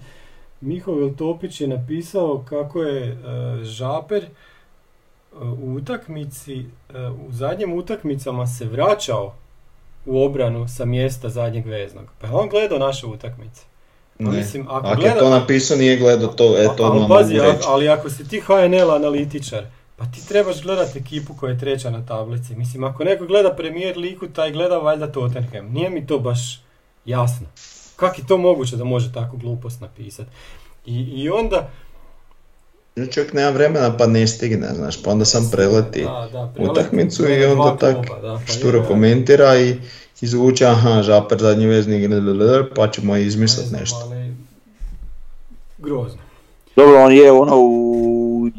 Mihovil 0.60 1.14
Topić 1.14 1.60
je 1.60 1.68
napisao 1.68 2.44
kako 2.48 2.82
je 2.82 3.08
e, 3.08 3.16
Žaper 3.64 4.24
e, 4.24 4.28
u 5.40 5.74
utakmici, 5.74 6.58
e, 6.94 7.06
u 7.28 7.32
zadnjim 7.32 7.72
utakmicama 7.72 8.46
se 8.46 8.64
vraćao 8.64 9.34
u 10.06 10.24
obranu 10.24 10.68
sa 10.68 10.84
mjesta 10.84 11.28
zadnjeg 11.28 11.66
veznog. 11.66 12.04
Pa 12.20 12.26
je 12.26 12.32
on 12.32 12.48
gledao 12.48 12.78
naše 12.78 13.06
utakmice. 13.06 13.67
Pa 14.18 14.24
Ne. 14.24 14.30
mislim, 14.30 14.66
ako, 14.68 14.86
Ako 14.86 14.96
gleda, 14.96 15.10
je 15.10 15.18
to 15.18 15.30
napisao, 15.30 15.76
nije 15.76 15.96
gledao 15.96 16.28
to, 16.28 16.54
eto 16.58 16.74
ali 16.78 16.90
odmah 16.92 17.08
pazi, 17.10 17.34
mogu 17.34 17.46
a- 17.46 17.52
reći. 17.52 17.64
ali 17.66 17.88
ako 17.88 18.10
si 18.10 18.28
ti 18.28 18.40
HNL 18.40 18.90
analitičar, 18.90 19.64
pa 19.96 20.04
ti 20.04 20.28
trebaš 20.28 20.62
gledati 20.62 20.98
ekipu 20.98 21.34
koja 21.34 21.50
je 21.50 21.58
treća 21.58 21.90
na 21.90 22.06
tablici. 22.06 22.54
Mislim, 22.54 22.84
ako 22.84 23.04
neko 23.04 23.26
gleda 23.26 23.52
premijer 23.52 23.96
liku, 23.96 24.26
taj 24.28 24.52
gleda 24.52 24.78
valjda 24.78 25.06
Tottenham. 25.06 25.66
Nije 25.66 25.90
mi 25.90 26.06
to 26.06 26.18
baš 26.18 26.60
jasno. 27.04 27.46
Kako 27.96 28.20
je 28.20 28.26
to 28.26 28.36
moguće 28.38 28.76
da 28.76 28.84
može 28.84 29.12
tako 29.12 29.36
glupost 29.36 29.80
napisati? 29.80 30.30
I, 30.86 30.94
I 30.94 31.30
onda... 31.30 31.68
Čovjek 33.07 33.32
nema 33.32 33.51
vremena 33.51 33.96
pa 33.96 34.07
ne 34.07 34.26
stigne, 34.26 34.68
znaš, 34.68 35.03
pa 35.03 35.11
onda 35.11 35.24
sam 35.24 35.49
preleti 35.53 36.03
Da, 36.03 36.28
da, 36.32 36.51
preleti 36.55 36.72
utakmicu 36.72 37.28
i 37.28 37.44
onda 37.44 37.76
tak 37.76 37.94
kluba, 37.96 38.20
da, 38.22 38.40
pa 38.46 38.53
šturo 38.53 38.78
je, 38.78 38.86
komentira 38.86 39.59
i 39.59 39.76
izvuče, 40.20 40.66
aha, 40.66 41.03
žaper 41.03 41.38
zadnji 41.38 41.66
veznik, 41.66 42.11
pa 42.76 42.88
ćemo 42.88 43.16
izmislit 43.16 43.62
Ne 43.62 43.68
znam, 43.68 43.80
nešto. 43.80 43.96
ali 44.05 44.34
Grozno. 45.78 46.18
Dobro, 46.76 46.96
on 46.96 47.12
je 47.12 47.32
ono 47.32 47.57
u 47.57 48.51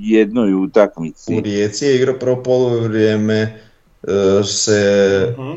jednoj 0.00 0.54
utakmici. 0.54 1.36
U 1.36 1.40
Rijeci 1.40 1.84
je 1.84 1.96
igrao 1.96 2.18
prvo 2.18 2.42
poluvrijeme, 2.42 3.60
e, 4.02 4.42
se, 4.44 5.34
Mhm. 5.38 5.52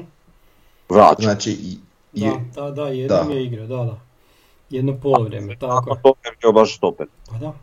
vraća. 0.89 1.15
znači, 1.19 1.51
i- 1.51 1.77
Da, 2.13 2.41
da, 2.55 2.71
da, 2.71 2.87
jednom 2.87 3.27
Da. 3.27 3.33
je 3.33 3.43
igrao, 3.45 3.67
da, 3.67 3.75
da. 3.75 3.99
Jedno 4.69 4.97
polovreme, 4.97 5.55
tako 5.55 5.75
Ako 5.75 5.89
je. 5.91 6.01
to 6.03 6.15
je 6.25 6.35
bio 6.41 6.51
baš 6.51 6.77
stoper. 6.77 7.07
Pa 7.29 7.37
da. 7.37 7.53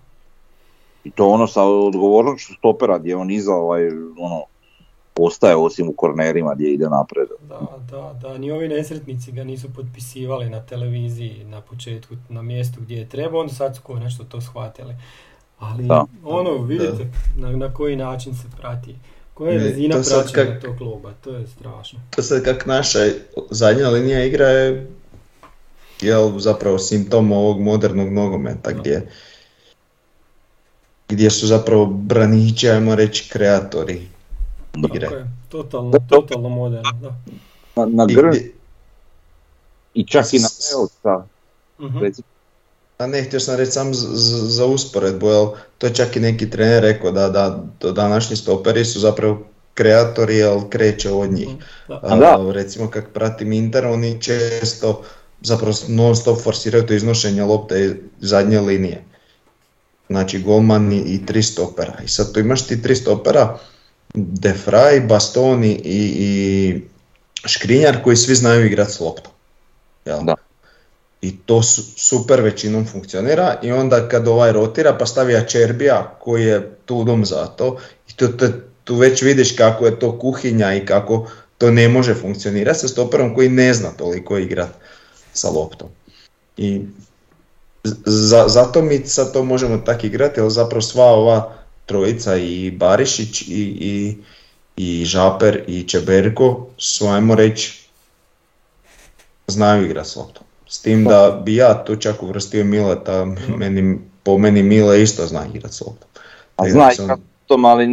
I 1.08 1.10
to 1.10 1.28
ono 1.28 1.46
sa 1.46 1.62
odgovornošću 1.62 2.54
stopera 2.58 2.98
gdje 2.98 3.16
on 3.16 3.30
iza 3.30 3.52
ovaj, 3.52 3.88
ono, 4.18 4.42
ostaje 5.16 5.56
osim 5.56 5.88
u 5.88 5.92
kornerima 5.92 6.54
gdje 6.54 6.72
ide 6.74 6.88
napred. 6.88 7.28
Da, 7.48 7.60
da, 7.90 8.18
da, 8.22 8.38
ni 8.38 8.50
ovi 8.50 8.68
nesretnici 8.68 9.32
ga 9.32 9.44
nisu 9.44 9.68
potpisivali 9.74 10.50
na 10.50 10.60
televiziji 10.60 11.44
na 11.44 11.60
početku, 11.60 12.14
na 12.28 12.42
mjestu 12.42 12.80
gdje 12.80 12.96
je 12.96 13.08
trebao, 13.08 13.40
onda 13.40 13.54
sad 13.54 13.76
su 13.76 13.96
nešto 13.96 14.24
to 14.24 14.40
shvatili. 14.40 14.94
Ali 15.58 15.84
Da. 15.84 16.04
ono, 16.24 16.56
vidite 16.56 17.10
na, 17.36 17.50
na 17.50 17.74
koji 17.74 17.96
način 17.96 18.34
se 18.34 18.48
prati. 18.60 18.94
Koja 19.34 19.52
je 19.52 19.58
razina 19.58 19.94
to 19.94 20.02
praćenja 20.02 20.44
kak- 20.46 20.62
tog 20.62 20.76
kluba, 20.78 21.12
to 21.24 21.30
je 21.30 21.46
strašno. 21.46 21.98
to 22.16 22.22
sad 22.22 22.44
kak 22.44 22.66
naša 22.66 22.98
zadnja 23.50 23.88
linija 23.88 24.24
igra 24.24 24.46
je 24.46 24.90
jel, 26.00 26.38
zapravo 26.38 26.78
simptom 26.78 27.32
ovog 27.32 27.60
modernog 27.60 28.12
nogometa 28.12 28.72
gdje 28.72 29.10
gdje 31.08 31.30
su 31.30 31.46
zapravo 31.46 31.86
branići, 31.86 32.70
ajmo 32.70 32.94
reći, 32.94 33.30
kreatori 33.30 34.08
igre. 34.78 35.00
Tako 35.00 35.14
je, 35.14 35.26
totalno, 35.48 35.92
totalno 36.00 36.48
moderno, 36.48 36.92
da. 36.92 37.16
Na, 37.76 37.86
na 37.86 38.06
I 38.08 38.14
grn 38.14 38.28
gdje- 38.28 38.52
i 39.94 40.06
čak 40.06 40.34
i 40.34 40.38
na 40.38 40.48
Velsa, 40.70 41.26
Mhm. 41.80 41.98
recimo, 41.98 42.28
A 42.98 43.06
ne, 43.06 43.22
htio 43.22 43.40
sam 43.40 43.56
reći 43.56 43.72
sam 43.72 43.94
z- 43.94 44.08
z- 44.08 44.46
za 44.48 44.66
usporedbu, 44.66 45.28
jel, 45.28 45.46
to 45.78 45.86
je 45.86 45.94
čak 45.94 46.16
i 46.16 46.20
neki 46.20 46.50
trener 46.50 46.82
rekao 46.82 47.12
da, 47.12 47.28
da 47.28 47.44
do 47.80 47.92
današnji 47.92 48.36
stoperi 48.36 48.84
su 48.84 49.00
zapravo 49.00 49.38
kreatori, 49.74 50.36
jel 50.36 50.60
kreće 50.62 51.10
od 51.10 51.32
njih. 51.32 51.48
Da. 51.88 52.00
A, 52.02 52.16
Da. 52.16 52.52
recimo 52.52 52.90
kak 52.90 53.08
pratim 53.08 53.52
Inter, 53.52 53.86
oni 53.86 54.22
često 54.22 55.02
zapravo 55.40 55.74
non 55.88 56.16
stop 56.16 56.38
forsiraju 56.40 56.86
to 56.86 56.94
iznošenje 56.94 57.42
lopte 57.42 57.84
iz 57.84 57.92
zadnje 58.20 58.60
linije. 58.60 59.04
Znači 60.08 60.42
golman 60.42 60.92
i, 60.92 61.26
tri 61.26 61.42
stopera. 61.42 61.94
I 62.04 62.08
sad 62.08 62.32
tu 62.32 62.40
imaš 62.40 62.66
ti 62.66 62.82
tri 62.82 62.96
stopera, 62.96 63.58
De 64.14 64.54
Frey, 64.66 65.06
Bastoni 65.06 65.80
i, 65.84 66.14
i 66.18 66.80
Škrinjar 67.48 68.02
koji 68.04 68.16
svi 68.16 68.34
znaju 68.34 68.66
igrati 68.66 68.92
s 68.92 69.00
loptom. 69.00 69.32
Jel? 70.04 70.24
Da. 70.24 70.34
I 71.20 71.36
to 71.36 71.62
su, 71.62 71.82
super 71.96 72.40
većinom 72.40 72.86
funkcionira 72.86 73.58
i 73.62 73.72
onda 73.72 74.08
kad 74.08 74.28
ovaj 74.28 74.52
rotira 74.52 74.96
pa 74.98 75.06
stavi 75.06 75.36
Ačerbija 75.36 76.16
koji 76.20 76.44
je 76.44 76.76
tu 76.84 77.04
dom 77.04 77.24
za 77.24 77.46
to 77.46 77.78
i 78.08 78.12
to, 78.12 78.28
to, 78.28 78.46
tu 78.84 78.94
već 78.94 79.22
vidiš 79.22 79.56
kako 79.56 79.86
je 79.86 79.98
to 79.98 80.18
kuhinja 80.18 80.74
i 80.74 80.86
kako 80.86 81.30
to 81.58 81.70
ne 81.70 81.88
može 81.88 82.14
funkcionirati 82.14 82.78
sa 82.78 82.88
stoperom 82.88 83.34
koji 83.34 83.48
ne 83.48 83.74
zna 83.74 83.88
toliko 83.90 84.38
igrat 84.38 84.70
sa 85.32 85.50
loptom. 85.50 85.88
I 86.56 86.80
za, 88.06 88.48
zato 88.48 88.82
mi 88.82 88.98
sad 88.98 89.32
to 89.32 89.44
možemo 89.44 89.78
tako 89.78 90.06
igrati, 90.06 90.40
jer 90.40 90.50
zapravo 90.50 90.82
sva 90.82 91.04
ova 91.04 91.52
trojica 91.86 92.36
i 92.36 92.70
Barišić 92.70 93.42
i, 93.42 93.46
i, 93.80 94.16
i 94.76 95.04
Žaper 95.04 95.64
i 95.66 95.82
Čeberko 95.82 96.66
su 96.76 97.06
ajmo 97.06 97.34
reći 97.34 97.88
znaju 99.46 99.84
igrat 99.84 100.06
s 100.06 100.16
loptom. 100.16 100.44
S 100.68 100.80
tim 100.82 101.04
da 101.04 101.42
bi 101.44 101.54
ja 101.54 101.84
tu 101.84 101.96
čak 101.96 102.22
uvrstio 102.22 102.64
Mileta, 102.64 103.24
meni, 103.58 103.98
po 104.22 104.38
meni 104.38 104.62
Mile 104.62 105.02
isto 105.02 105.26
zna 105.26 105.46
igrat 105.54 105.72
s 105.72 105.80
loptom. 105.80 106.08
a 106.56 106.70
zna 106.70 106.90
sam- 106.90 107.06
kako 107.08 107.20
tom, 107.46 107.64
ali 107.64 107.86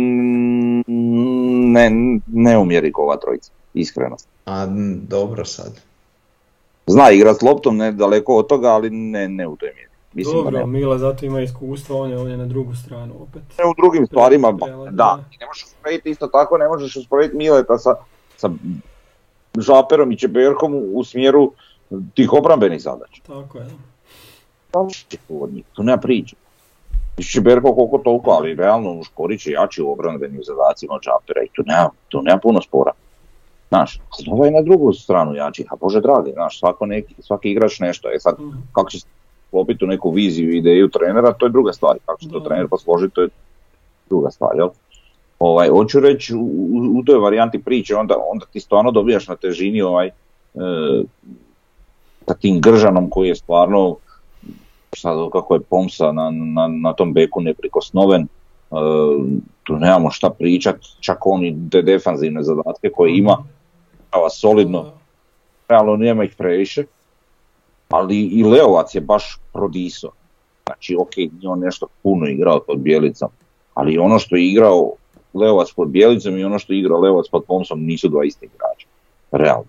ne, 1.71 1.91
ne 2.27 2.57
umjeri 2.57 2.91
ova 2.95 3.17
trojica, 3.17 3.51
iskreno. 3.73 4.17
A 4.45 4.65
dobro 5.07 5.45
sad. 5.45 5.79
Zna 6.87 7.11
igrat 7.11 7.37
s 7.37 7.41
loptom, 7.41 7.77
ne 7.77 7.91
daleko 7.91 8.37
od 8.37 8.47
toga, 8.47 8.67
ali 8.67 8.89
ne, 8.89 9.27
ne 9.27 9.47
u 9.47 9.55
toj 9.55 9.71
mjeri. 9.75 9.89
Mislim 10.13 10.37
da 10.37 10.43
Dobro, 10.43 10.59
ne. 10.59 10.65
Mila 10.65 10.97
zato 10.97 11.25
ima 11.25 11.41
iskustvo, 11.41 12.01
on 12.01 12.09
je, 12.09 12.17
on 12.17 12.29
je 12.29 12.37
na 12.37 12.45
drugu 12.45 12.75
stranu 12.75 13.13
opet. 13.21 13.41
Ne 13.59 13.65
u 13.65 13.73
drugim 13.77 14.07
stvarima, 14.07 14.51
da. 14.91 15.19
I 15.31 15.37
ne 15.39 15.45
možeš 15.45 15.63
usporediti 15.63 16.09
isto 16.09 16.27
tako, 16.27 16.57
ne 16.57 16.67
možeš 16.67 16.95
usporediti 16.95 17.37
Mileta 17.37 17.77
sa, 17.77 17.95
sa 18.37 18.49
Žaperom 19.57 20.11
i 20.11 20.17
Čeberkom 20.17 20.75
u, 20.75 20.99
u 20.99 21.03
smjeru 21.03 21.51
tih 22.13 22.33
obrambenih 22.33 22.81
zadaća. 22.81 23.21
Tako 23.27 23.57
je, 23.57 23.65
da. 24.73 24.79
od 25.29 25.53
njih, 25.53 25.65
tu 25.73 25.83
nema 25.83 25.97
priče. 25.97 26.35
Ščiberko 27.19 27.75
koliko 27.75 27.97
toliko, 27.97 28.31
ali 28.31 28.55
realno 28.55 29.03
Škorić 29.03 29.47
je 29.47 29.53
jači 29.53 29.81
u 29.81 29.91
obrambenim 29.91 30.43
zadacima 30.43 30.93
od 30.93 31.01
Džapera 31.01 31.43
i 31.43 31.49
tu 31.55 31.63
nema, 31.65 31.89
tu 32.09 32.21
nema 32.21 32.39
puno 32.39 32.61
spora. 32.61 32.91
Znaš, 33.69 33.99
ali 34.09 34.27
ovaj 34.31 34.47
je 34.47 34.51
na 34.51 34.61
drugu 34.61 34.93
stranu 34.93 35.35
jači, 35.35 35.65
a 35.71 35.75
bože 35.75 36.01
dragi, 36.01 36.31
znaš, 36.31 36.59
svako 36.59 36.85
neki, 36.85 37.15
svaki 37.19 37.49
igrač 37.51 37.79
nešto, 37.79 38.09
je 38.09 38.19
sad 38.19 38.35
Mhm. 38.39 38.49
kako 38.71 38.89
će 38.89 38.99
sklopiti 39.47 39.85
u 39.85 39.87
neku 39.87 40.11
viziju 40.11 40.55
ideju 40.55 40.89
trenera, 40.89 41.33
to 41.33 41.45
je 41.45 41.49
druga 41.49 41.73
stvar, 41.73 41.97
kako 42.05 42.21
će 42.21 42.29
to 42.29 42.39
Da. 42.39 42.45
trener 42.45 42.67
posložiti, 42.67 43.15
to 43.15 43.21
je 43.21 43.29
druga 44.09 44.31
stvar, 44.31 44.51
jel? 44.55 44.69
Ovaj, 45.39 45.69
hoću 45.69 45.99
reći, 45.99 46.33
u, 46.35 47.03
toj 47.05 47.17
varijanti 47.19 47.63
priče, 47.63 47.95
onda, 47.95 48.15
onda 48.31 48.45
ti 48.45 48.59
stvarno 48.59 48.91
dobijaš 48.91 49.27
na 49.27 49.35
težini 49.35 49.81
ovaj, 49.81 50.07
e, 50.07 50.11
sa 52.27 52.33
tim 52.33 52.61
Gržanom 52.61 53.09
koji 53.09 53.27
je 53.27 53.35
stvarno 53.35 53.95
sad 54.95 55.17
kako 55.31 55.53
je 55.53 55.59
Pomsa 55.59 56.11
na, 56.11 56.29
na, 56.31 56.67
na 56.67 56.93
tom 56.93 57.13
beku 57.13 57.41
neprikosnoven, 57.41 58.21
e, 58.21 58.27
tu 59.63 59.73
nemamo 59.73 60.11
šta 60.11 60.29
pričat, 60.29 60.75
čak 60.99 61.25
on 61.25 61.45
i 61.45 61.55
te 61.71 61.81
defanzivne 61.81 62.43
zadatke 62.43 62.89
koje 62.89 63.17
ima, 63.17 63.37
solidno, 64.31 64.91
realno 65.67 65.95
nema 65.95 66.23
ih 66.23 66.35
previše. 66.37 66.83
ali 67.89 68.19
i 68.19 68.43
Leovac 68.43 68.95
je 68.95 69.01
baš 69.01 69.39
prodiso. 69.53 70.09
Znači, 70.65 70.95
ok, 70.99 71.17
nije 71.17 71.49
on 71.49 71.59
nešto 71.59 71.87
puno 72.03 72.27
igrao 72.27 72.59
pod 72.59 72.79
Bjelicom, 72.79 73.29
ali 73.73 73.97
ono 73.97 74.19
što 74.19 74.35
je 74.35 74.47
igrao 74.47 74.91
Leovac 75.33 75.71
pod 75.75 75.87
Bjelicom 75.87 76.37
i 76.37 76.43
ono 76.43 76.59
što 76.59 76.73
je 76.73 76.79
igrao 76.79 76.99
Leovac 76.99 77.25
pod 77.31 77.43
Pomsom 77.47 77.85
nisu 77.85 78.09
dva 78.09 78.25
iste 78.25 78.45
igrača. 78.45 78.87
Realno. 79.31 79.67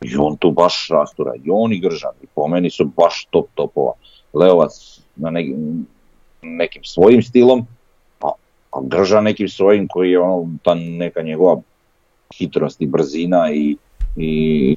I 0.00 0.16
on 0.18 0.36
tu 0.36 0.50
baš 0.50 0.88
rastura. 0.90 1.32
I 1.44 1.50
on 1.50 1.72
i 1.72 1.78
Gržan. 1.78 2.12
I 2.22 2.26
po 2.34 2.48
meni 2.48 2.70
su 2.70 2.84
baš 2.84 3.26
top 3.30 3.46
topova. 3.54 3.92
Leovac 4.32 5.00
na 5.16 5.30
nekim 6.42 6.84
svojim 6.84 7.22
stilom, 7.22 7.66
a, 8.84 8.94
a 8.94 8.96
Gržan 8.96 9.24
nekim 9.24 9.48
svojim 9.48 9.88
koji 9.88 10.10
je 10.10 10.20
ono, 10.20 10.48
ta 10.62 10.74
neka 10.74 11.22
njegova 11.22 11.60
hitrost 12.38 12.80
i 12.80 12.86
brzina 12.86 13.52
i, 13.52 13.76
i 14.16 14.76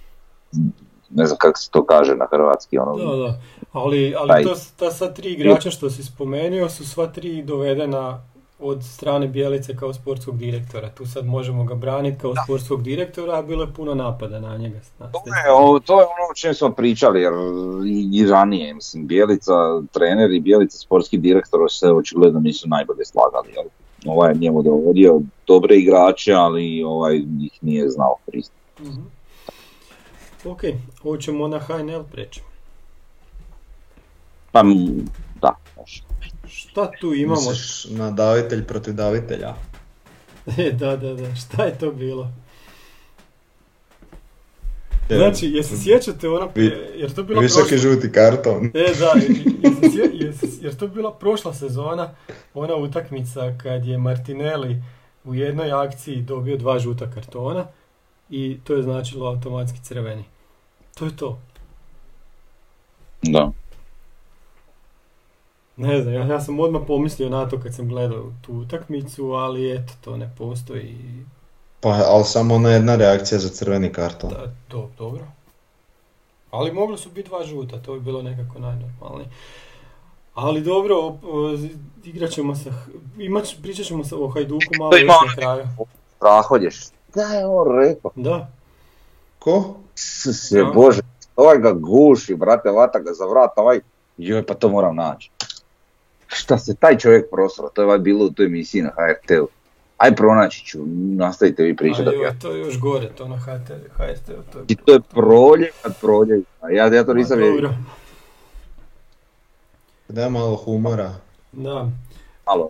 ne 1.09 1.25
znam 1.25 1.37
kako 1.37 1.59
se 1.59 1.71
to 1.71 1.85
kaže 1.85 2.15
na 2.15 2.27
hrvatski. 2.31 2.77
Ono, 2.77 2.95
da, 2.95 3.17
da. 3.17 3.39
Ali, 3.71 4.15
ali 4.17 4.43
to, 4.43 4.55
ta 4.75 4.91
sad 4.91 5.15
tri 5.15 5.31
igrača 5.31 5.71
što 5.71 5.89
si 5.89 6.03
spomenuo 6.03 6.69
su 6.69 6.89
sva 6.89 7.07
tri 7.07 7.43
dovedena 7.43 8.21
od 8.59 8.83
strane 8.83 9.27
Bijelice 9.27 9.75
kao 9.75 9.93
sportskog 9.93 10.37
direktora. 10.37 10.89
Tu 10.89 11.05
sad 11.05 11.25
možemo 11.25 11.63
ga 11.63 11.75
braniti 11.75 12.21
kao 12.21 12.33
sportskog 12.43 12.83
direktora, 12.83 13.37
a 13.37 13.41
bilo 13.41 13.63
je 13.63 13.73
puno 13.73 13.95
napada 13.95 14.39
na 14.39 14.57
njega. 14.57 14.79
to, 14.97 15.05
je, 15.05 15.81
to 15.85 15.99
je 15.99 16.05
ono 16.05 16.31
o 16.31 16.35
čem 16.35 16.53
smo 16.53 16.71
pričali, 16.71 17.21
jer 17.21 17.33
i, 18.13 18.27
ranije, 18.27 18.73
mislim, 18.73 19.07
Bijelica 19.07 19.53
trener 19.91 20.31
i 20.31 20.39
Bijelica 20.39 20.77
sportski 20.77 21.17
direktor 21.17 21.59
se 21.69 21.87
očigledno 21.87 22.39
nisu 22.39 22.69
najbolje 22.69 23.05
slagali. 23.05 23.53
Jel? 23.55 23.65
Ovaj 24.05 24.31
je 24.31 24.37
njemu 24.37 24.61
dovodio 24.61 25.21
dobre 25.47 25.75
igrače, 25.75 26.33
ali 26.33 26.83
ovaj 26.83 27.15
ih 27.41 27.59
nije 27.61 27.89
znao 27.89 28.15
koristiti. 28.25 28.83
Mm-hmm. 28.83 29.11
Ok, 30.45 30.61
hoćemo 31.01 31.47
na 31.47 31.59
HNL 31.59 32.03
preći. 32.11 32.41
Pa, 34.51 34.63
da, 35.41 35.55
može. 35.77 36.03
Šta 36.47 36.91
tu 36.99 37.13
imamo? 37.13 37.41
Misliš 37.41 37.85
na 37.89 38.11
davitelj 38.11 38.65
protiv 38.65 38.93
davitelja? 38.93 39.53
E, 40.57 40.71
da, 40.71 40.95
da, 40.95 41.13
da, 41.13 41.35
šta 41.35 41.63
je 41.63 41.77
to 41.77 41.91
bilo? 41.91 42.31
Znači, 45.09 45.45
jesi 45.45 45.77
sjećate 45.77 46.29
ono, 46.29 46.49
jer 46.95 47.13
to 47.13 47.23
bila 47.23 47.41
Visoki 47.41 47.69
prošla... 47.69 47.77
žuti 47.77 48.11
karton. 48.11 48.65
E, 48.65 48.93
da, 48.99 49.13
jer 50.61 50.75
to 50.79 50.87
bila 50.87 51.13
prošla 51.13 51.53
sezona, 51.53 52.15
ona 52.53 52.75
utakmica 52.75 53.57
kad 53.63 53.85
je 53.85 53.97
Martinelli 53.97 54.83
u 55.23 55.35
jednoj 55.35 55.71
akciji 55.71 56.21
dobio 56.21 56.57
dva 56.57 56.79
žuta 56.79 57.11
kartona 57.11 57.65
i 58.29 58.57
to 58.63 58.73
je 58.73 58.83
značilo 58.83 59.27
automatski 59.27 59.79
crveni. 59.83 60.23
To 60.95 61.05
je 61.05 61.15
to. 61.15 61.39
Da. 63.21 63.51
Ne 65.77 66.01
znam, 66.01 66.13
ja, 66.13 66.25
ja 66.25 66.41
sam 66.41 66.59
odmah 66.59 66.81
pomislio 66.87 67.29
na 67.29 67.49
to 67.49 67.59
kad 67.59 67.75
sam 67.75 67.87
gledao 67.87 68.31
tu 68.41 68.53
utakmicu, 68.53 69.31
ali 69.31 69.71
eto, 69.71 69.93
to 70.01 70.17
ne 70.17 70.31
postoji. 70.37 70.97
Pa, 71.79 71.89
ali 71.89 72.23
samo 72.23 72.55
ona 72.55 72.69
jedna 72.69 72.95
reakcija 72.95 73.39
za 73.39 73.49
crveni 73.49 73.91
karton. 73.93 74.29
Da, 74.29 74.51
to, 74.67 74.89
dobro. 74.97 75.23
Ali 76.51 76.71
moglo 76.71 76.97
su 76.97 77.09
biti 77.09 77.29
dva 77.29 77.43
žuta, 77.43 77.77
to 77.77 77.93
bi 77.93 77.99
bilo 77.99 78.21
nekako 78.21 78.59
najnormalnije. 78.59 79.29
Ali 80.33 80.61
dobro, 80.61 80.95
igrat 82.03 82.31
ćemo 82.31 82.55
se, 82.55 82.71
imat, 83.17 83.47
pričat 83.61 83.85
ćemo 83.85 84.03
se 84.03 84.15
o 84.15 84.27
Hajduku 84.27 84.65
malo 84.79 84.97
još 84.97 85.07
na 85.07 85.35
kraju. 85.35 85.67
Praholješ. 86.19 86.87
Da 87.15 87.21
je 87.21 87.45
on 87.45 87.67
rekao. 87.79 88.11
Da. 88.15 88.51
Ko? 89.39 89.75
Se, 89.95 90.63
bože, 90.75 91.01
ovaj 91.35 91.57
ga 91.57 91.71
guši, 91.73 92.35
brate, 92.35 92.69
vata 92.69 92.99
ga 92.99 93.13
za 93.13 93.25
vrat, 93.25 93.51
ovaj, 93.55 93.79
joj, 94.17 94.45
pa 94.45 94.53
to 94.53 94.69
moram 94.69 94.95
naći 94.95 95.31
šta 96.27 96.57
se 96.57 96.75
taj 96.75 96.97
čovjek 96.97 97.29
prosro, 97.31 97.69
to 97.69 97.93
je 97.93 97.99
bilo 97.99 98.25
u 98.25 98.29
toj 98.29 98.45
emisiji 98.45 98.81
na 98.81 98.89
HRT-u. 98.89 99.47
Aj 99.97 100.15
pronaći 100.15 100.65
ću, 100.65 100.79
nastavite 101.17 101.63
vi 101.63 101.75
pričati. 101.75 102.09
Ja, 102.23 102.33
to 102.41 102.51
je 102.51 102.59
još 102.59 102.79
gore, 102.79 103.09
to 103.09 103.27
na 103.27 103.37
HRT-u. 103.37 104.51
To 104.51 104.59
je... 104.59 104.65
I 104.67 104.75
to 104.75 104.93
je 104.93 104.99
proljev 104.99 105.69
kad 105.81 105.99
proljev. 106.01 106.43
Ja, 106.71 106.85
ja 106.85 107.03
to 107.03 107.13
nisam 107.13 107.39
vidio. 107.39 107.73
Da 110.07 110.29
malo 110.29 110.55
humora. 110.55 111.13
Da. 111.51 111.89
Malo, 112.45 112.69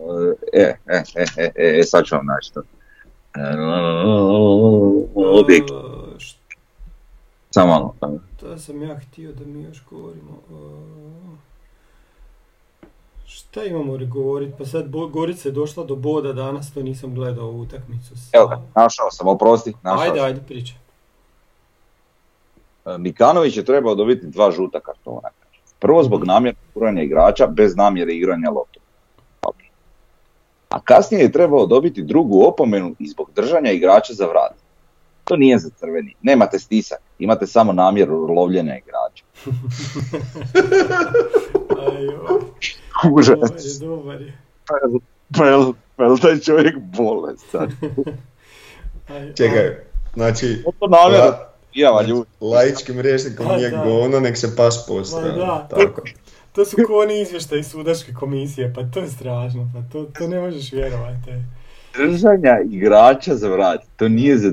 e, 0.52 0.74
e, 0.86 1.02
e, 1.14 1.24
e, 1.36 1.50
e, 1.54 1.78
e 1.80 1.82
sad 1.84 2.04
ću 2.04 2.14
vam 2.14 2.26
naći 2.26 2.52
to. 2.52 2.62
Objekt. 5.14 5.68
Samo 7.50 7.66
malo. 7.66 7.94
To 8.40 8.58
sam 8.58 8.82
ja 8.82 8.98
htio 8.98 9.32
da 9.32 9.44
mi 9.44 9.62
još 9.62 9.84
govorimo. 9.90 10.42
Šta 13.28 13.64
imamo 13.64 13.98
govoriti? 14.06 14.52
Pa 14.58 14.64
sad 14.64 14.88
Gorica 15.10 15.48
je 15.48 15.52
došla 15.52 15.84
do 15.84 15.96
boda 15.96 16.32
danas, 16.32 16.72
to 16.72 16.82
nisam 16.82 17.14
gledao 17.14 17.46
u 17.46 17.60
utakmicu. 17.60 18.14
Evo 18.32 18.46
ga, 18.46 18.62
našao 18.76 19.10
sam, 19.10 19.28
oprosti. 19.28 19.74
Našao 19.82 20.02
ajde, 20.02 20.20
ajde, 20.20 20.40
priča. 20.46 20.74
E, 22.86 22.98
Mikanović 22.98 23.56
je 23.56 23.64
trebao 23.64 23.94
dobiti 23.94 24.26
dva 24.26 24.50
žuta 24.50 24.80
kartona. 24.80 25.28
Prvo 25.78 26.02
zbog 26.02 26.20
mhm. 26.20 26.26
namjera 26.26 26.56
igranja 26.76 27.02
igrača, 27.02 27.46
bez 27.46 27.76
namjere 27.76 28.12
igranja 28.12 28.50
loptu. 28.50 28.80
A 30.68 30.80
kasnije 30.80 31.22
je 31.22 31.32
trebao 31.32 31.66
dobiti 31.66 32.02
drugu 32.02 32.42
opomenu 32.42 32.94
i 32.98 33.08
zbog 33.08 33.30
držanja 33.36 33.70
igrača 33.70 34.12
za 34.12 34.26
vrat. 34.26 34.54
To 35.24 35.36
nije 35.36 35.58
za 35.58 35.70
crveni. 35.70 36.14
Nemate 36.22 36.58
stisak, 36.58 36.98
imate 37.18 37.46
samo 37.46 37.72
namjeru 37.72 38.16
lovljenja 38.16 38.76
igrača. 38.76 39.24
Užas. 43.12 43.38
Dobar 43.38 43.60
je, 43.60 43.78
dobar 43.80 44.20
je. 44.20 44.32
Pa 45.36 45.46
je 45.46 45.72
pa 45.96 46.16
taj 46.16 46.38
čovjek 46.38 46.74
bolestan? 46.78 47.70
Čekaj, 49.36 49.76
znači... 50.14 50.62
To 50.80 50.86
namjerno 50.86 51.32
pijava 51.72 52.02
ljudi. 52.02 52.30
Laičkim 52.40 53.00
rječnikom 53.00 53.46
nije 53.56 53.70
govno, 53.70 54.20
nek 54.20 54.36
se 54.36 54.56
pas 54.56 54.84
postrava. 54.88 55.28
Da, 55.28 55.68
tako. 55.70 56.00
To, 56.00 56.12
to 56.52 56.64
su 56.64 56.76
koni 56.86 57.20
izvještaji 57.20 57.62
sudačke 57.62 58.12
komisije, 58.12 58.72
pa 58.74 58.82
to 58.82 59.00
je 59.00 59.08
strašno, 59.08 59.70
pa 59.74 59.92
to, 59.92 60.04
to 60.18 60.28
ne 60.28 60.40
možeš 60.40 60.72
vjerovati. 60.72 61.30
Držanja 61.96 62.58
igrača 62.70 63.34
za 63.34 63.48
vrat, 63.48 63.80
to 63.96 64.08
nije 64.08 64.38
za 64.38 64.52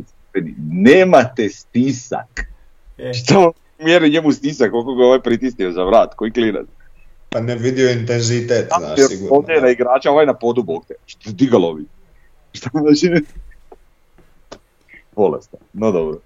nemate 0.71 1.49
stisak. 1.49 2.41
E. 2.97 3.13
Što 3.13 3.53
mjeri 3.79 4.09
njemu 4.09 4.31
stisak, 4.31 4.71
koliko 4.71 4.95
ga 4.95 5.05
ovaj 5.05 5.21
pritisnio 5.21 5.71
za 5.71 5.83
vrat, 5.83 6.13
koji 6.15 6.31
klinac? 6.31 6.65
Pa 7.35 7.41
ne 7.41 7.55
vidio 7.55 7.91
intenzitet, 7.91 8.67
znaš, 8.77 9.07
sigurno. 9.09 9.35
Ovdje 9.35 9.53
je 9.55 9.61
na 9.61 9.69
igrača, 9.69 10.11
ovaj 10.11 10.25
na 10.25 10.33
podu 10.33 10.63
bog 10.63 10.85
te. 10.87 10.93
Što 11.05 11.31
ti 11.31 11.45
ga 11.45 11.57
lovi? 11.57 11.85
Šta 12.53 12.69
znači? 12.73 13.25
Bolestan, 15.15 15.59
no 15.73 15.91
dobro. 15.91 16.19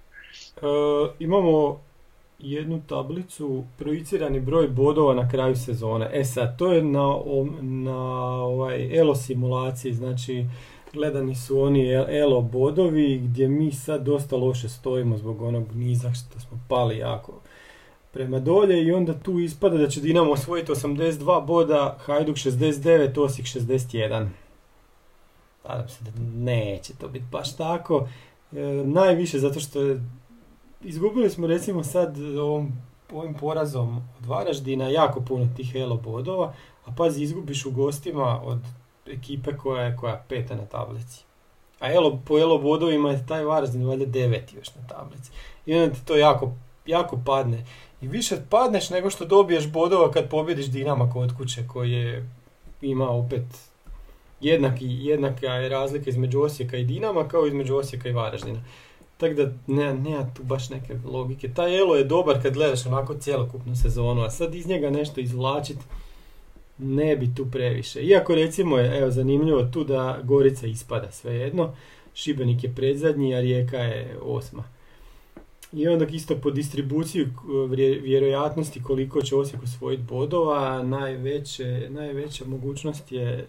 Uh, 0.56 1.10
imamo 1.18 1.80
jednu 2.38 2.82
tablicu, 2.88 3.64
projicirani 3.78 4.40
broj 4.40 4.68
bodova 4.68 5.14
na 5.14 5.28
kraju 5.28 5.56
sezone. 5.56 6.10
E 6.12 6.24
sad, 6.24 6.58
to 6.58 6.72
je 6.72 6.82
na, 6.82 7.14
na 7.60 8.00
ovaj 8.42 8.98
ELO 8.98 9.14
simulaciji, 9.14 9.94
znači 9.94 10.44
gledani 10.92 11.34
su 11.34 11.60
oni 11.60 11.92
ELO 11.92 12.40
bodovi 12.40 13.18
gdje 13.18 13.48
mi 13.48 13.72
sad 13.72 14.02
dosta 14.02 14.36
loše 14.36 14.68
stojimo 14.68 15.16
zbog 15.16 15.42
onog 15.42 15.74
niza 15.74 16.12
što 16.12 16.40
smo 16.40 16.60
pali 16.68 16.98
jako 16.98 17.32
prema 18.12 18.38
dolje 18.38 18.84
i 18.84 18.92
onda 18.92 19.14
tu 19.14 19.38
ispada 19.38 19.76
da 19.76 19.88
će 19.88 20.00
Dinamo 20.00 20.32
osvojiti 20.32 20.72
82 20.72 21.46
boda, 21.46 21.98
Hajduk 22.00 22.36
69, 22.36 23.20
Osijek 23.20 23.46
61. 23.46 24.28
Nadam 25.68 25.88
se 25.88 26.04
da 26.04 26.10
neće 26.34 26.92
to 26.94 27.08
biti 27.08 27.24
baš 27.32 27.56
tako. 27.56 28.08
E, 28.52 28.56
najviše 28.84 29.38
zato 29.38 29.60
što 29.60 29.82
je, 29.82 30.00
izgubili 30.80 31.30
smo 31.30 31.46
recimo 31.46 31.84
sad 31.84 32.18
ovom, 32.20 32.72
ovim 33.12 33.34
porazom 33.34 33.96
od 34.18 34.26
Varaždina 34.26 34.88
jako 34.88 35.20
puno 35.20 35.48
tih 35.56 35.74
elo 35.74 35.96
bodova, 35.96 36.54
a 36.84 36.92
pazi 36.96 37.22
izgubiš 37.22 37.66
u 37.66 37.70
gostima 37.70 38.40
od 38.44 38.58
ekipe 39.06 39.56
koja 39.56 39.84
je 39.84 39.96
koja 39.96 40.24
peta 40.28 40.54
na 40.54 40.66
tablici. 40.66 41.24
A 41.80 41.92
elo, 41.92 42.20
po 42.26 42.38
elo 42.38 42.58
bodovima 42.58 43.10
je 43.10 43.26
taj 43.26 43.44
Varaždin 43.44 43.86
valjda 43.86 44.04
deveti 44.04 44.56
još 44.56 44.74
na 44.74 44.86
tablici. 44.88 45.30
I 45.66 45.74
onda 45.74 45.94
ti 45.94 46.04
to 46.04 46.16
jako, 46.16 46.52
jako 46.86 47.20
padne 47.26 47.64
i 48.02 48.08
više 48.08 48.36
padneš 48.50 48.90
nego 48.90 49.10
što 49.10 49.24
dobiješ 49.24 49.72
bodova 49.72 50.10
kad 50.10 50.30
pobjediš 50.30 50.66
Dinama 50.66 51.12
kod 51.12 51.36
kuće 51.36 51.64
koji 51.68 51.92
je 51.92 52.30
ima 52.82 53.10
opet 53.10 53.44
jednaki, 54.40 54.86
jednaka 54.86 55.46
je 55.46 55.68
razlika 55.68 56.10
između 56.10 56.40
Osijeka 56.40 56.76
i 56.76 56.84
Dinama 56.84 57.28
kao 57.28 57.46
između 57.46 57.76
Osijeka 57.76 58.08
i 58.08 58.12
Varaždina. 58.12 58.60
Tako 59.16 59.34
da 59.34 59.52
ne, 59.66 59.94
nema 59.94 60.34
tu 60.34 60.42
baš 60.42 60.70
neke 60.70 60.94
logike. 61.04 61.54
Taj 61.54 61.78
Elo 61.78 61.96
je 61.96 62.04
dobar 62.04 62.42
kad 62.42 62.54
gledaš 62.54 62.86
onako 62.86 63.14
cjelokupnu 63.14 63.76
sezonu, 63.76 64.22
a 64.22 64.30
sad 64.30 64.54
iz 64.54 64.66
njega 64.66 64.90
nešto 64.90 65.20
izvlačiti 65.20 65.84
ne 66.78 67.16
bi 67.16 67.34
tu 67.34 67.50
previše. 67.50 68.02
Iako 68.02 68.34
recimo 68.34 68.78
je 68.78 68.98
evo, 68.98 69.10
zanimljivo 69.10 69.62
tu 69.62 69.84
da 69.84 70.18
Gorica 70.22 70.66
ispada 70.66 71.10
svejedno, 71.10 71.74
Šibenik 72.14 72.64
je 72.64 72.74
predzadnji, 72.74 73.34
a 73.34 73.40
Rijeka 73.40 73.76
je 73.76 74.16
osma. 74.22 74.64
I 75.72 75.88
onda 75.88 76.06
isto 76.06 76.36
po 76.36 76.50
distribuciji 76.50 77.26
vjerojatnosti 78.02 78.82
koliko 78.82 79.22
će 79.22 79.36
Osijek 79.36 79.62
osvojiti 79.62 80.02
bodova, 80.02 80.82
najveće, 80.82 81.86
najveća 81.90 82.44
mogućnost 82.44 83.12
je 83.12 83.46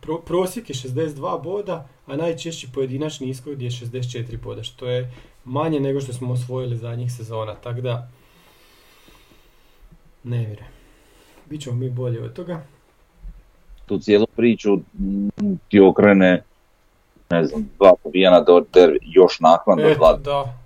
pro, 0.00 0.18
prosjek 0.18 0.70
je 0.70 0.74
62 0.74 1.42
boda, 1.42 1.88
a 2.06 2.16
najčešći 2.16 2.68
pojedinačni 2.74 3.28
ishod 3.28 3.62
je 3.62 3.70
64 3.70 4.42
boda, 4.42 4.62
što 4.62 4.86
je 4.86 5.12
manje 5.44 5.80
nego 5.80 6.00
što 6.00 6.12
smo 6.12 6.32
osvojili 6.32 6.76
zadnjih 6.76 7.12
sezona, 7.12 7.54
tako 7.54 7.80
da 7.80 8.08
ne 10.24 10.38
vjerujem. 10.38 10.72
Bićemo 11.50 11.76
mi 11.76 11.90
bolje 11.90 12.22
od 12.22 12.32
toga. 12.32 12.62
Tu 13.86 13.98
cijelu 13.98 14.26
priču 14.26 14.78
ti 15.68 15.80
okrene 15.80 16.42
ne 17.30 17.44
znam, 17.44 17.68
dva 17.78 17.92
pobijana 18.02 18.40
do 18.40 18.64
još 19.02 19.40
naknadno 19.40 19.94
dva 19.94 20.16
da, 20.24 20.57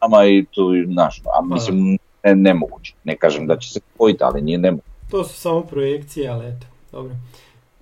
pa 0.00 0.08
da. 0.08 0.26
i 0.26 0.44
tu, 0.44 0.72
naš, 0.86 1.20
a 1.20 1.22
pa 1.34 1.54
mislim, 1.54 1.98
ne, 2.24 2.34
nemoguće. 2.34 2.94
Ne 3.04 3.16
kažem 3.16 3.46
da 3.46 3.58
će 3.58 3.72
se 3.72 3.80
spojiti, 3.94 4.24
ali 4.24 4.42
nije 4.42 4.58
nemoguće. 4.58 4.88
To 5.10 5.24
su 5.24 5.34
samo 5.34 5.60
projekcije, 5.60 6.28
ali 6.28 6.46
eto, 6.46 6.66
dobro. 6.92 7.14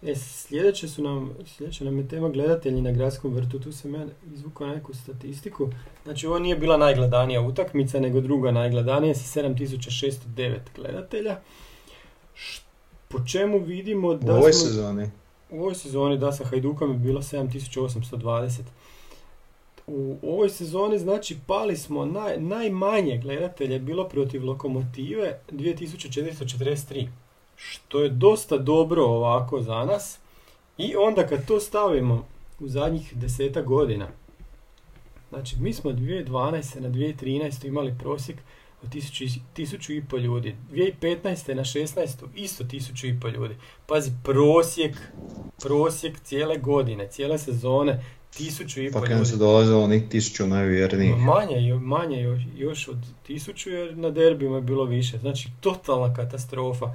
E, 0.06 0.14
sljedeće 0.14 0.88
su 0.88 1.02
nam, 1.02 1.30
sljedeća 1.46 1.84
nam 1.84 1.98
je 1.98 2.08
tema 2.08 2.28
gledatelji 2.28 2.80
na 2.80 2.92
gradskom 2.92 3.34
vrtu, 3.34 3.58
tu 3.58 3.72
sam 3.72 3.94
ja 3.94 4.06
izvukao 4.34 4.66
neku 4.66 4.94
statistiku. 4.94 5.68
Znači 6.04 6.26
ovo 6.26 6.38
nije 6.38 6.56
bila 6.56 6.76
najgledanija 6.76 7.40
utakmica, 7.40 8.00
nego 8.00 8.20
druga 8.20 8.50
najgledanija 8.50 9.14
sa 9.14 9.40
7609 9.40 10.58
gledatelja. 10.76 11.36
Po 13.08 13.24
čemu 13.24 13.58
vidimo 13.58 14.14
da 14.14 14.32
U 14.32 14.36
ovoj 14.36 14.52
sezoni? 14.52 15.10
U 15.50 15.60
ovoj 15.60 15.74
sezoni 15.74 16.18
da 16.18 16.32
sa 16.32 16.44
Hajdukom 16.44 16.92
je 16.92 16.98
bilo 16.98 17.22
7820. 17.22 18.60
U 19.86 20.16
ovoj 20.22 20.50
sezoni 20.50 20.98
znači 20.98 21.38
pali 21.46 21.76
smo 21.76 22.04
naj, 22.04 22.40
najmanje 22.40 23.18
gledatelja 23.18 23.78
bilo 23.78 24.08
protiv 24.08 24.44
Lokomotive 24.44 25.40
2443 25.50 27.08
što 27.56 28.02
je 28.02 28.08
dosta 28.08 28.58
dobro 28.58 29.04
ovako 29.04 29.62
za 29.62 29.84
nas. 29.84 30.18
I 30.78 30.96
onda 30.96 31.26
kad 31.26 31.46
to 31.46 31.60
stavimo 31.60 32.26
u 32.60 32.68
zadnjih 32.68 33.16
deseta 33.16 33.62
godina, 33.62 34.08
znači 35.28 35.56
mi 35.60 35.72
smo 35.72 35.90
2012. 35.90 36.80
na 36.80 36.88
2013. 36.88 37.66
imali 37.66 37.94
prosjek 37.98 38.36
od 38.82 38.90
1000 38.90 39.96
i 39.96 40.04
pol 40.04 40.20
ljudi. 40.20 40.56
2015. 40.72 41.54
na 41.54 41.64
16. 41.64 42.26
isto 42.34 42.64
1000 42.64 43.16
i 43.16 43.20
pol 43.20 43.30
ljudi. 43.30 43.56
Pazi, 43.86 44.10
prosjek, 44.24 44.96
prosjek 45.62 46.20
cijele 46.20 46.58
godine, 46.58 47.08
cijele 47.10 47.38
sezone, 47.38 48.04
1000 48.38 48.88
i 48.88 48.92
pol 48.92 49.02
ljudi. 49.02 49.12
Pa 49.12 49.18
kad 49.18 49.28
se 49.28 49.36
dolazilo 49.36 49.82
onih 49.82 50.02
1000 50.08 50.46
najvjernijih. 50.46 51.16
Manje, 51.16 51.74
manje 51.74 52.38
još 52.56 52.88
od 52.88 52.98
1000 53.28 53.70
jer 53.70 53.96
na 53.96 54.10
derbima 54.10 54.56
je 54.56 54.62
bilo 54.62 54.84
više. 54.84 55.18
Znači, 55.18 55.48
totalna 55.60 56.14
katastrofa. 56.14 56.94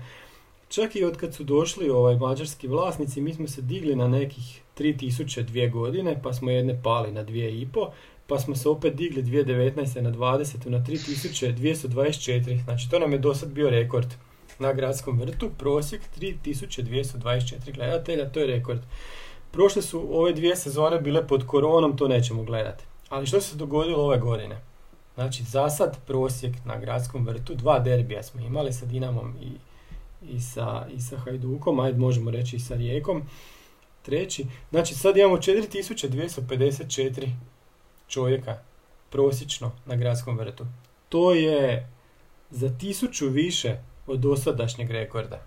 Čak 0.69 0.95
i 0.95 1.03
od 1.03 1.17
kad 1.17 1.33
su 1.33 1.43
došli 1.43 1.89
ovaj 1.89 2.15
mađarski 2.15 2.67
vlasnici, 2.67 3.21
mi 3.21 3.33
smo 3.33 3.47
se 3.47 3.61
digli 3.61 3.95
na 3.95 4.07
nekih 4.07 4.61
3000 4.77 5.41
dvije 5.41 5.69
godine, 5.69 6.19
pa 6.23 6.33
smo 6.33 6.51
jedne 6.51 6.81
pali 6.83 7.11
na 7.11 7.25
2,5, 7.25 7.87
pa 8.27 8.39
smo 8.39 8.55
se 8.55 8.69
opet 8.69 8.95
digli 8.95 9.23
2019. 9.23 10.01
na 10.01 10.11
20. 10.11 10.69
na 10.69 10.79
3224, 10.79 12.63
znači 12.63 12.89
to 12.89 12.99
nam 12.99 13.11
je 13.11 13.17
do 13.17 13.35
sad 13.35 13.49
bio 13.49 13.69
rekord 13.69 14.07
na 14.59 14.73
gradskom 14.73 15.19
vrtu, 15.19 15.49
prosjek 15.57 16.01
3224 16.19 17.75
gledatelja, 17.75 18.29
to 18.29 18.39
je 18.39 18.47
rekord. 18.47 18.81
Prošle 19.51 19.81
su 19.81 20.19
ove 20.19 20.33
dvije 20.33 20.55
sezone 20.55 20.99
bile 20.99 21.27
pod 21.27 21.47
koronom, 21.47 21.97
to 21.97 22.07
nećemo 22.07 22.43
gledati. 22.43 22.83
Ali 23.09 23.25
što 23.25 23.41
se 23.41 23.55
dogodilo 23.55 24.03
ove 24.03 24.17
godine? 24.17 24.61
Znači, 25.15 25.43
za 25.43 25.69
sad 25.69 25.97
prosjek 26.07 26.55
na 26.65 26.77
gradskom 26.77 27.25
vrtu, 27.25 27.55
dva 27.55 27.79
derbija 27.79 28.23
smo 28.23 28.41
imali 28.41 28.73
sa 28.73 28.85
Dinamom 28.85 29.35
i 29.41 29.51
i 30.21 30.39
sa, 30.39 30.85
i 30.93 31.01
sa 31.01 31.17
Hajdukom, 31.17 31.79
ajde 31.79 31.97
možemo 31.97 32.31
reći 32.31 32.55
i 32.55 32.59
sa 32.59 32.75
Rijekom. 32.75 33.23
Treći, 34.01 34.45
znači 34.69 34.95
sad 34.95 35.17
imamo 35.17 35.37
4254 35.37 37.29
čovjeka 38.07 38.57
prosječno 39.09 39.71
na 39.85 39.95
gradskom 39.95 40.37
vrtu. 40.37 40.65
To 41.09 41.33
je 41.33 41.89
za 42.49 42.77
tisuću 42.77 43.29
više 43.29 43.77
od 44.07 44.19
dosadašnjeg 44.19 44.91
rekorda. 44.91 45.41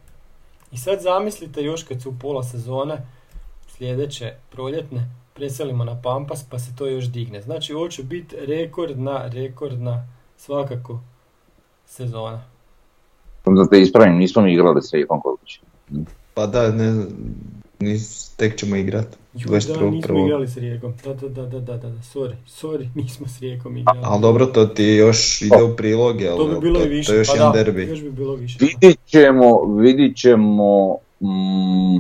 I 0.72 0.78
sad 0.78 1.00
zamislite 1.00 1.62
još 1.62 1.82
kad 1.82 2.02
su 2.02 2.18
pola 2.18 2.42
sezone 2.42 3.06
sljedeće 3.76 4.32
proljetne 4.50 5.08
preselimo 5.34 5.84
na 5.84 6.00
Pampas 6.02 6.44
pa 6.50 6.58
se 6.58 6.76
to 6.76 6.86
još 6.86 7.04
digne. 7.04 7.42
Znači 7.42 7.74
ovo 7.74 7.88
će 7.88 8.02
biti 8.02 8.36
rekordna, 8.40 9.30
rekordna 9.32 10.08
svakako 10.36 11.00
sezona. 11.86 12.42
Da 13.44 13.68
te 13.70 13.80
ispravim, 13.80 14.16
nismo 14.16 14.42
mi 14.42 14.52
igrali 14.52 14.82
s 14.82 14.92
Rijekom 14.92 15.20
kod 15.20 15.38
Pa 16.34 16.46
da, 16.46 16.70
ne, 16.70 17.04
nis, 17.78 18.28
tek 18.36 18.56
ćemo 18.56 18.76
igrati. 18.76 19.16
da, 19.34 19.90
nismo 19.90 20.24
igrali 20.26 20.48
s 20.48 20.56
Rijekom. 20.56 20.94
Da, 21.04 21.14
da, 21.14 21.28
da, 21.28 21.46
da, 21.46 21.60
da, 21.60 21.76
da, 21.76 21.88
sorry, 21.88 22.34
sorry, 22.46 22.88
nismo 23.02 23.26
s 23.26 23.40
Rijekom 23.40 23.76
igrali. 23.76 23.98
Ali 24.02 24.22
dobro, 24.22 24.46
to 24.46 24.66
ti 24.66 24.84
još 24.84 25.42
ide 25.42 25.62
u 25.62 25.76
prilog, 25.76 26.20
jel? 26.20 26.36
To 26.36 26.46
bi 26.46 26.60
bilo 26.60 26.84
i 26.84 26.88
više, 26.88 27.06
to 27.06 27.14
je 27.14 27.18
još 27.18 27.28
pa 27.28 27.34
jedan 27.34 27.52
da, 27.52 27.58
derbi. 27.58 27.82
još 27.82 28.02
bi 28.02 28.10
bilo 28.10 28.34
više. 28.34 28.58
Vidit 28.60 28.98
ćemo, 29.06 29.76
vidit 29.76 30.16
ćemo, 30.16 30.96
mm, 31.20 31.98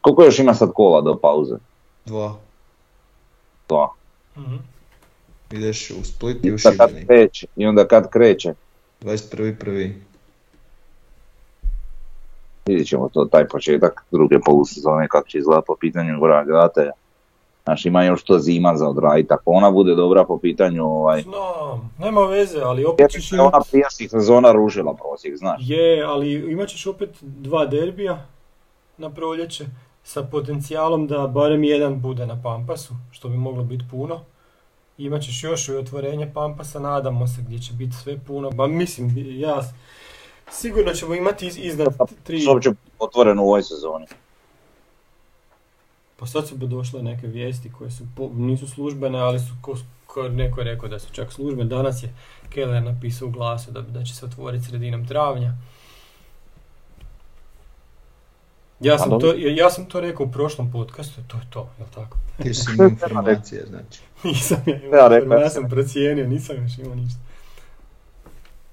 koliko 0.00 0.24
još 0.24 0.38
ima 0.38 0.54
sad 0.54 0.72
kola 0.72 1.00
do 1.00 1.18
pauze? 1.18 1.54
Dva. 2.04 2.34
Dva. 3.68 3.88
Mhm. 4.36 4.56
Ideš 5.50 5.90
u 5.90 6.04
Split 6.04 6.44
i 6.44 6.52
u 6.52 6.58
Šibenik. 6.58 7.44
I 7.56 7.66
onda 7.66 7.88
kad 7.88 8.10
kreće? 8.10 8.54
21.1. 9.00 9.92
Vidjet 12.66 12.88
ćemo 12.88 13.08
to, 13.08 13.24
taj 13.24 13.48
početak 13.48 14.04
druge 14.10 14.38
polusezone 14.40 15.08
kako 15.08 15.28
će 15.28 15.38
izgledati 15.38 15.66
po 15.66 15.76
pitanju 15.80 16.20
gora 16.20 16.44
gledatelja. 16.44 16.92
Znači 17.64 17.88
ima 17.88 18.04
još 18.04 18.22
to 18.22 18.38
zima 18.38 18.76
za 18.76 18.88
odraditi, 18.88 19.32
ako 19.32 19.50
ona 19.50 19.70
bude 19.70 19.94
dobra 19.94 20.24
po 20.24 20.38
pitanju 20.38 20.84
ovaj... 20.84 21.22
Znam, 21.22 21.90
nema 21.98 22.20
veze, 22.20 22.60
ali 22.62 22.84
opet 22.84 23.10
ćeš 23.10 23.32
ona 23.32 23.60
prijašnjih 23.70 24.10
sezona 24.10 24.52
ružila 24.52 24.94
prosjek, 24.94 25.36
znaš. 25.36 25.60
Je, 25.64 26.02
ali 26.02 26.32
imat 26.52 26.68
ćeš 26.68 26.86
opet 26.86 27.10
dva 27.20 27.66
derbija 27.66 28.26
na 28.98 29.10
proljeće 29.10 29.66
sa 30.04 30.22
potencijalom 30.22 31.06
da 31.06 31.26
barem 31.26 31.64
jedan 31.64 32.00
bude 32.00 32.26
na 32.26 32.42
Pampasu, 32.42 32.94
što 33.10 33.28
bi 33.28 33.36
moglo 33.36 33.62
biti 33.62 33.84
puno. 33.90 34.20
Imat 34.98 35.22
ćeš 35.22 35.44
još 35.44 35.68
i 35.68 35.72
otvorenje 35.72 36.32
Pampasa, 36.34 36.78
nadamo 36.78 37.26
se 37.26 37.42
gdje 37.42 37.58
će 37.58 37.72
biti 37.72 37.96
sve 37.96 38.18
puno. 38.18 38.50
Ba 38.50 38.66
mislim, 38.66 39.14
ja 39.40 39.62
sigurno 40.50 40.92
ćemo 40.92 41.14
imati 41.14 41.46
iz, 41.46 41.58
iznad 41.58 41.88
tri... 42.22 42.40
Što 42.40 42.60
će 42.60 42.70
otvoreno 42.98 43.42
u 43.42 43.46
ovoj 43.46 43.62
sezoni? 43.62 44.06
Pa 46.16 46.26
sad 46.26 46.48
su 46.48 46.56
bi 46.56 46.66
došle 46.66 47.02
neke 47.02 47.26
vijesti 47.26 47.72
koje 47.72 47.90
su 47.90 48.04
nisu 48.34 48.68
službene, 48.68 49.18
ali 49.18 49.38
su 49.38 49.52
ko, 49.62 49.76
ko 50.06 50.28
neko 50.28 50.60
je 50.60 50.64
rekao 50.64 50.88
da 50.88 50.98
su 50.98 51.12
čak 51.12 51.32
službene. 51.32 51.68
Danas 51.68 52.02
je 52.02 52.14
Keller 52.50 52.82
napisao 52.82 53.28
u 53.28 53.30
glasu 53.30 53.70
da, 53.70 53.80
da 53.80 54.04
će 54.04 54.14
se 54.14 54.26
otvoriti 54.26 54.64
sredinom 54.64 55.06
travnja. 55.06 55.54
Ja 58.80 58.98
sam, 58.98 59.20
to, 59.20 59.34
ja 59.36 59.70
sam 59.70 59.84
to 59.86 60.00
rekao 60.00 60.26
u 60.26 60.30
prošlom 60.30 60.72
podcastu, 60.72 61.20
to 61.28 61.36
je 61.36 61.42
to, 61.50 61.70
jel 61.78 61.88
tako? 61.94 62.16
Ti 62.42 62.54
si 62.54 62.66
informacije, 62.90 63.66
znači. 63.68 64.00
nisam 64.28 64.62
ja 64.66 65.18
imao 65.22 65.38
ja, 65.38 65.42
ja 65.42 65.50
sam 65.50 65.68
procijenio, 65.68 66.26
nisam 66.26 66.56
još 66.62 66.78
imao 66.78 66.94
ništa. 66.94 67.20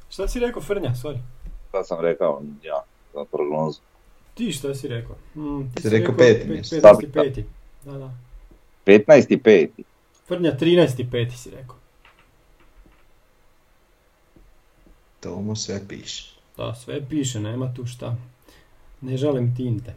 Šta 0.10 0.28
si 0.28 0.40
rekao, 0.40 0.62
Frnja, 0.62 0.90
sorry? 1.04 1.18
Šta 1.70 1.84
sam 1.84 2.00
rekao, 2.02 2.42
ja, 2.64 2.84
za 3.14 3.26
prognozu. 3.32 3.80
Ti 4.34 4.52
šta 4.52 4.76
si 4.76 4.88
rekao? 4.88 5.16
Mm, 5.36 5.62
ti 5.76 5.82
si 5.82 5.90
rekao 5.90 6.16
peti 6.18 6.50
mjesto. 6.50 6.76
15. 6.76 7.12
peti. 7.14 7.46
Da, 7.86 7.92
da. 7.92 8.12
15. 8.86 9.40
peti. 9.44 9.84
Frnja 10.28 10.58
13. 10.60 11.12
peti 11.12 11.38
si 11.38 11.50
rekao. 11.50 11.76
To 15.20 15.42
mu 15.42 15.56
sve 15.56 15.82
piše. 15.88 16.36
Da, 16.58 16.76
sve 16.76 17.02
piše, 17.10 17.40
nema 17.40 17.74
tu 17.74 17.86
šta. 17.86 18.16
Ne 19.02 19.18
žalim 19.18 19.56
tinte. 19.56 19.94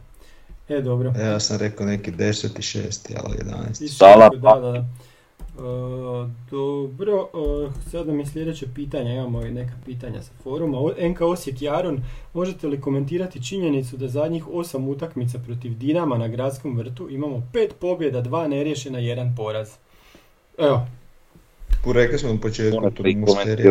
E, 0.69 0.81
dobro. 0.81 1.13
Ja 1.19 1.39
sam 1.39 1.57
rekao 1.57 1.85
neki 1.85 2.11
10. 2.11 2.45
i 2.45 2.61
6. 2.61 3.17
ali 3.23 3.37
11. 3.37 3.87
Sala. 3.87 4.29
Da, 4.29 4.59
da, 4.59 4.71
da. 4.71 4.85
E, 5.57 6.29
dobro, 6.51 7.29
e, 7.33 7.89
sada 7.91 8.13
mi 8.13 8.25
sljedeće 8.25 8.65
pitanje, 8.75 9.13
imamo 9.13 9.41
i 9.41 9.51
neka 9.51 9.73
pitanja 9.85 10.21
sa 10.21 10.31
foruma. 10.43 10.77
NK 11.09 11.21
Osijek 11.21 11.61
Jaron, 11.61 12.03
možete 12.33 12.67
li 12.67 12.81
komentirati 12.81 13.43
činjenicu 13.43 13.97
da 13.97 14.07
zadnjih 14.07 14.47
osam 14.47 14.87
utakmica 14.87 15.39
protiv 15.39 15.77
Dinama 15.77 16.17
na 16.17 16.27
gradskom 16.27 16.77
vrtu 16.77 17.09
imamo 17.09 17.47
pet 17.53 17.75
pobjeda, 17.79 18.21
dva 18.21 18.47
neriješena, 18.47 18.99
jedan 18.99 19.35
poraz? 19.35 19.69
Evo. 20.57 20.87
Rekli 21.93 22.19
smo 22.19 22.33
u 22.33 22.37
početku, 22.37 22.91
tu 22.91 23.03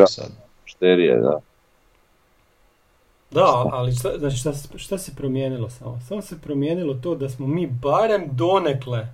sad. 0.06 0.30
Musterija, 0.64 1.16
da. 1.16 1.40
Da, 3.30 3.64
ali 3.72 3.92
šta, 3.92 4.18
znači 4.18 4.36
šta, 4.36 4.52
šta 4.76 4.98
se 4.98 5.16
promijenilo 5.16 5.70
samo? 5.70 6.00
Samo 6.08 6.22
se 6.22 6.40
promijenilo 6.40 6.94
to 6.94 7.14
da 7.14 7.28
smo 7.28 7.46
mi 7.46 7.66
barem 7.66 8.24
donekle 8.32 9.08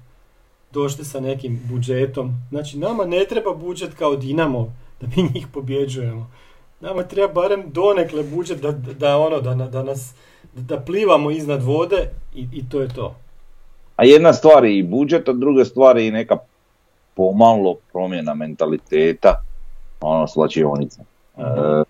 došli 0.72 1.04
sa 1.04 1.20
nekim 1.20 1.60
budžetom. 1.68 2.32
Znači 2.50 2.78
nama 2.78 3.04
ne 3.04 3.24
treba 3.28 3.54
budžet 3.54 3.94
kao 3.94 4.16
Dinamo 4.16 4.72
da 5.00 5.06
mi 5.16 5.30
njih 5.34 5.46
pobjeđujemo. 5.52 6.30
Nama 6.80 7.02
treba 7.02 7.32
barem 7.32 7.62
donekle 7.66 8.22
budžet 8.22 8.60
da, 8.60 8.72
da, 8.72 9.18
ono, 9.18 9.40
da, 9.40 9.54
da 9.54 9.82
nas 9.82 10.14
da 10.54 10.80
plivamo 10.80 11.30
iznad 11.30 11.62
vode 11.62 12.08
i, 12.34 12.46
i 12.52 12.68
to 12.68 12.80
je 12.80 12.94
to. 12.94 13.14
A 13.96 14.04
jedna 14.04 14.32
stvar 14.32 14.64
je 14.64 14.78
i 14.78 14.82
budžet, 14.82 15.28
a 15.28 15.32
druga 15.32 15.64
stvar 15.64 15.96
je 15.96 16.08
i 16.08 16.10
neka 16.10 16.36
pomalo 17.14 17.76
promjena 17.92 18.34
mentaliteta, 18.34 19.42
ono 20.00 20.26
slačionica. 20.26 21.02
E, 21.36 21.42
e, 21.42 21.84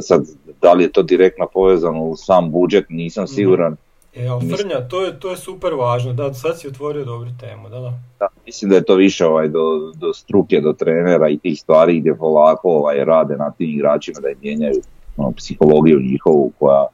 sad, 0.00 0.26
da 0.62 0.72
li 0.72 0.84
je 0.84 0.92
to 0.92 1.02
direktno 1.02 1.46
povezano 1.52 2.02
u 2.02 2.16
sam 2.16 2.50
budžet, 2.50 2.86
nisam 2.88 3.24
mhm. 3.24 3.32
siguran. 3.34 3.76
E, 4.14 4.26
ali 4.26 4.48
Frnja, 4.48 4.88
to 4.88 5.04
je, 5.04 5.20
to 5.20 5.30
je 5.30 5.36
super 5.36 5.74
važno, 5.74 6.12
da, 6.12 6.34
sad 6.34 6.60
si 6.60 6.68
otvorio 6.68 7.04
dobru 7.04 7.30
temu, 7.40 7.68
da, 7.68 7.80
da. 7.80 7.92
da 8.18 8.28
mislim 8.46 8.70
da 8.70 8.76
je 8.76 8.84
to 8.84 8.94
više 8.94 9.26
ovaj, 9.26 9.48
do, 9.48 9.92
do 9.94 10.12
struke, 10.12 10.60
do 10.60 10.72
trenera 10.72 11.28
i 11.28 11.38
tih 11.38 11.60
stvari 11.60 12.00
gdje 12.00 12.14
polako 12.14 12.70
ovaj, 12.70 13.04
rade 13.04 13.36
na 13.36 13.50
tim 13.50 13.70
igračima 13.70 14.20
da 14.20 14.28
im 14.28 14.36
mijenjaju 14.42 14.82
ono, 15.16 15.32
psihologiju 15.32 16.00
njihovu 16.00 16.52
koja, 16.58 16.86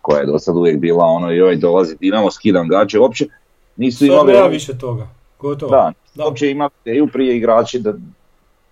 koja 0.00 0.20
je 0.20 0.26
do 0.26 0.38
sad 0.38 0.56
uvijek 0.56 0.78
bila 0.78 1.04
ono 1.04 1.32
i 1.32 1.40
ovaj 1.40 1.56
dolazi 1.56 1.96
Dinamo, 2.00 2.30
skidam 2.30 2.68
gače, 2.68 2.98
uopće 2.98 3.26
nisu 3.76 3.98
sad 3.98 4.06
imali... 4.06 4.32
nema 4.32 4.46
više 4.46 4.78
toga, 4.78 5.08
gotovo. 5.38 5.70
Da, 5.70 5.92
da. 6.14 6.24
uopće 6.24 6.50
ima 6.50 6.70
ideju 6.84 7.08
prije 7.12 7.36
igrači 7.36 7.78
da, 7.78 7.92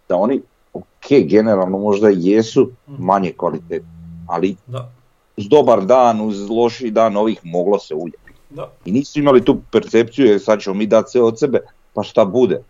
da 0.09 0.17
oni, 0.17 0.41
ok, 0.73 1.07
generalno 1.25 1.79
možda 1.79 2.09
jesu 2.13 2.71
mhm. 2.89 3.05
manje 3.05 3.33
kvalitetni, 3.37 3.98
ali 4.29 4.57
da 4.67 4.91
uz 5.39 5.49
dobar 5.49 5.85
dan, 5.87 6.21
uz 6.21 6.51
loši 6.51 6.91
dan 6.91 7.17
ovih 7.17 7.41
moglo 7.43 7.79
se 7.79 7.95
uljeti. 7.95 8.33
Da. 8.51 8.71
I 8.85 8.93
nisu 8.93 9.19
imali 9.19 9.45
tu 9.45 9.57
percepciju 9.73 10.27
jer 10.27 10.41
sad 10.41 10.61
ćemo 10.61 10.75
mi 10.75 10.87
dati 10.87 11.11
sve 11.11 11.23
od 11.23 11.39
sebe, 11.39 11.61
pa 11.95 12.03
šta 12.03 12.25
bude. 12.25 12.63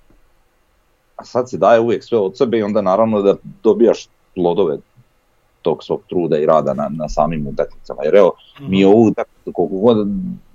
A 1.17 1.25
sad 1.25 1.51
se 1.51 1.59
daje 1.59 1.81
uvijek 1.81 2.05
sve 2.05 2.19
od 2.19 2.37
sebe 2.37 2.59
i 2.59 2.63
onda 2.63 2.83
naravno 2.83 3.23
da 3.23 3.35
dobijaš 3.63 4.09
plodove 4.35 4.79
tog 5.63 5.85
svog 5.85 6.01
truda 6.09 6.39
i 6.39 6.47
rada 6.47 6.75
na, 6.75 6.89
na 6.91 7.09
samim 7.09 7.47
utakmicama. 7.47 8.03
Jer 8.05 8.17
evo, 8.17 8.33
mi 8.61 8.85
mhm. 8.85 8.89
ovu 8.89 9.07
utakmicu 9.07 9.53
koliko 9.53 9.77
god 9.77 10.09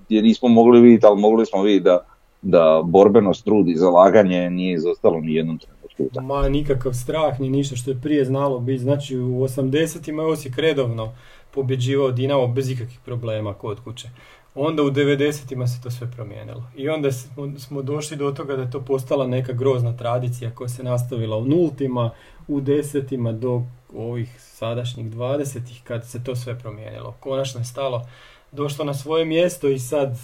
je 0.10 0.22
nismo 0.22 0.50
mogli 0.50 0.82
vidjeti, 0.82 1.06
ali 1.06 1.22
mogli 1.22 1.46
smo 1.46 1.62
vidjeti 1.62 1.84
da, 1.84 2.06
da 2.42 2.82
borbenost, 2.84 3.46
trud 3.46 3.68
i 3.68 3.76
zalaganje 3.76 4.50
nije 4.50 4.74
izostalo 4.74 5.20
ni 5.20 5.34
jednom 5.34 5.58
trenutku. 5.58 5.83
Ma 6.22 6.50
nikakav 6.50 6.94
strah 6.94 7.40
ni 7.40 7.50
ništa 7.50 7.76
što 7.76 7.92
je 7.92 8.02
prije 8.02 8.26
znalo 8.26 8.60
biti. 8.60 8.80
Znači 8.80 9.18
u 9.18 9.40
80-ima 9.40 10.24
je 10.24 10.30
Osijek 10.30 10.58
redovno 10.58 11.14
pobjeđivao 11.52 12.12
Dinamo 12.12 12.48
bez 12.48 12.70
ikakvih 12.70 13.00
problema 13.06 13.54
kod 13.54 13.80
kuće. 13.84 14.10
Onda 14.56 14.84
u 14.84 14.92
90-ima 14.92 15.68
se 15.68 15.82
to 15.82 15.92
sve 15.92 16.12
promijenilo. 16.12 16.64
I 16.76 16.90
onda 16.90 17.12
smo, 17.60 17.82
došli 17.82 18.18
do 18.18 18.32
toga 18.32 18.56
da 18.56 18.62
je 18.62 18.72
to 18.72 18.82
postala 18.82 19.28
neka 19.28 19.54
grozna 19.54 19.98
tradicija 19.98 20.52
koja 20.52 20.70
se 20.70 20.84
nastavila 20.84 21.38
u 21.38 21.46
nultima, 21.46 22.12
u 22.48 22.62
desetima 22.62 23.32
do 23.32 23.62
ovih 23.96 24.36
sadašnjih 24.40 25.12
dvadesetih 25.12 25.82
kad 25.84 26.10
se 26.10 26.24
to 26.24 26.36
sve 26.36 26.60
promijenilo. 26.60 27.16
Konačno 27.20 27.60
je 27.62 27.66
stalo, 27.66 28.08
došlo 28.52 28.86
na 28.86 28.94
svoje 28.94 29.26
mjesto 29.26 29.68
i 29.68 29.80
sad 29.80 30.18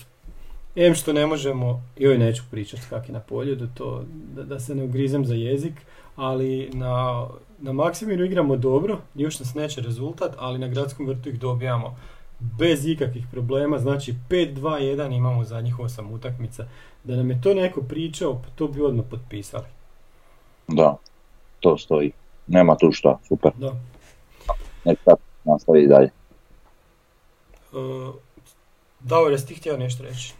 Em 0.76 0.96
što 0.96 1.14
ne 1.14 1.26
možemo, 1.26 1.84
joj 1.98 2.18
neću 2.18 2.44
pričati 2.52 2.84
kak 2.90 3.10
je 3.10 3.14
na 3.14 3.20
polju, 3.20 3.56
da, 3.56 3.68
to, 3.68 4.04
da, 4.36 4.44
da 4.44 4.60
se 4.60 4.76
ne 4.76 4.84
ugrizem 4.84 5.26
za 5.26 5.36
jezik, 5.36 5.74
ali 6.16 6.70
na, 6.74 7.28
na 7.60 7.74
Maksimiru 7.74 8.26
igramo 8.26 8.56
dobro, 8.56 8.98
još 9.16 9.40
nas 9.40 9.54
neće 9.54 9.82
rezultat, 9.82 10.36
ali 10.38 10.60
na 10.60 10.68
gradskom 10.68 11.08
vrtu 11.08 11.30
ih 11.30 11.40
dobijamo 11.40 11.98
bez 12.40 12.88
ikakvih 12.88 13.26
problema, 13.32 13.80
znači 13.80 14.16
5-2-1 14.30 15.18
imamo 15.18 15.44
zadnjih 15.44 15.76
8 15.76 16.14
utakmica. 16.14 16.68
Da 17.04 17.16
nam 17.16 17.30
je 17.30 17.42
to 17.42 17.54
neko 17.54 17.82
pričao, 17.82 18.34
pa 18.34 18.50
to 18.56 18.68
bi 18.68 18.82
odmah 18.82 19.06
potpisali. 19.10 19.66
Da, 20.68 20.98
to 21.60 21.78
stoji. 21.78 22.12
Nema 22.48 22.76
tu 22.76 22.92
šta, 22.92 23.18
super. 23.28 23.52
Da. 23.58 23.74
Neka 24.86 25.12
nastavi 25.44 25.88
dalje. 25.88 26.10
Uh, 27.72 28.16
Davor, 29.00 29.32
jesi 29.32 29.48
ti 29.48 29.56
htio 29.56 29.78
nešto 29.78 30.04
reći? 30.04 30.34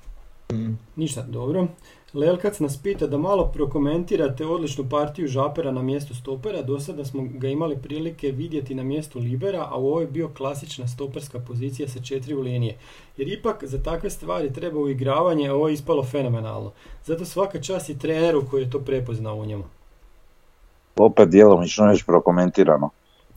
Mm. 0.54 0.78
Ništa, 0.96 1.22
dobro. 1.22 1.68
Lelkac 2.14 2.60
nas 2.60 2.78
pita 2.78 3.08
da 3.08 3.18
malo 3.18 3.52
prokomentirate 3.54 4.46
odličnu 4.46 4.90
partiju 4.90 5.28
Žapera 5.28 5.72
na 5.72 5.82
mjestu 5.82 6.16
stopera. 6.16 6.62
Do 6.62 6.80
sada 6.80 7.06
smo 7.06 7.24
ga 7.32 7.48
imali 7.48 7.78
prilike 7.78 8.32
vidjeti 8.32 8.76
na 8.76 8.84
mjestu 8.84 9.20
libera, 9.20 9.68
a 9.72 9.78
u 9.78 9.88
ovoj 9.88 10.04
je 10.04 10.08
bio 10.08 10.30
klasična 10.38 10.88
stoperska 10.88 11.40
pozicija 11.40 11.88
sa 11.88 12.02
četiri 12.02 12.36
u 12.36 12.42
linije. 12.42 12.78
Jer 13.18 13.28
ipak 13.28 13.64
za 13.64 13.84
takve 13.84 14.10
stvari 14.10 14.54
treba 14.54 14.80
uigravanje, 14.80 15.48
a 15.48 15.56
ovo 15.56 15.68
je 15.68 15.74
ispalo 15.74 16.04
fenomenalno. 16.04 16.72
Zato 17.06 17.26
svaka 17.26 17.62
čast 17.62 17.90
i 17.90 18.00
treneru 18.00 18.46
koji 18.52 18.62
je 18.62 18.70
to 18.70 18.80
prepoznao 18.80 19.36
u 19.36 19.46
njemu. 19.46 19.64
Opet 20.96 21.30
djelomično 21.30 21.86
već 21.86 22.04
prokomentirano. 22.04 22.90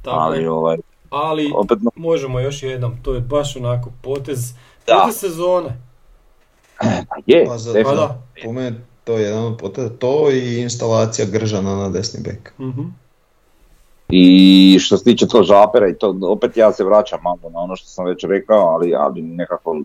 ali, 0.04 0.46
ovaj, 0.46 0.78
ali 1.10 1.52
opet... 1.56 1.78
možemo 1.96 2.40
još 2.40 2.62
jednom, 2.62 2.96
to 3.02 3.14
je 3.14 3.20
baš 3.20 3.56
onako 3.56 3.90
potez, 4.02 4.54
potez 4.86 5.16
sezone. 5.16 5.91
Pa 6.82 7.16
je, 7.26 7.44
pa 7.46 7.58
za, 7.58 7.82
pa 7.84 7.94
da. 7.94 8.22
Po 8.44 8.52
meni 8.52 8.76
to 9.04 9.18
je 9.18 9.24
jedan 9.24 9.44
od 9.44 9.98
to 9.98 10.30
i 10.30 10.60
instalacija 10.60 11.26
Gržana 11.30 11.76
na 11.76 11.88
desni 11.88 12.20
bek. 12.24 12.52
mm 12.58 13.02
I 14.08 14.78
što 14.80 14.96
se 14.96 15.04
tiče 15.04 15.26
to 15.26 15.42
žapera 15.42 15.88
i 15.88 15.94
to, 15.94 16.18
opet 16.22 16.56
ja 16.56 16.72
se 16.72 16.84
vraćam 16.84 17.20
malo 17.22 17.50
na 17.50 17.60
ono 17.60 17.76
što 17.76 17.88
sam 17.88 18.06
već 18.06 18.24
rekao, 18.24 18.66
ali, 18.66 18.94
ali 18.94 19.22
nekako 19.22 19.82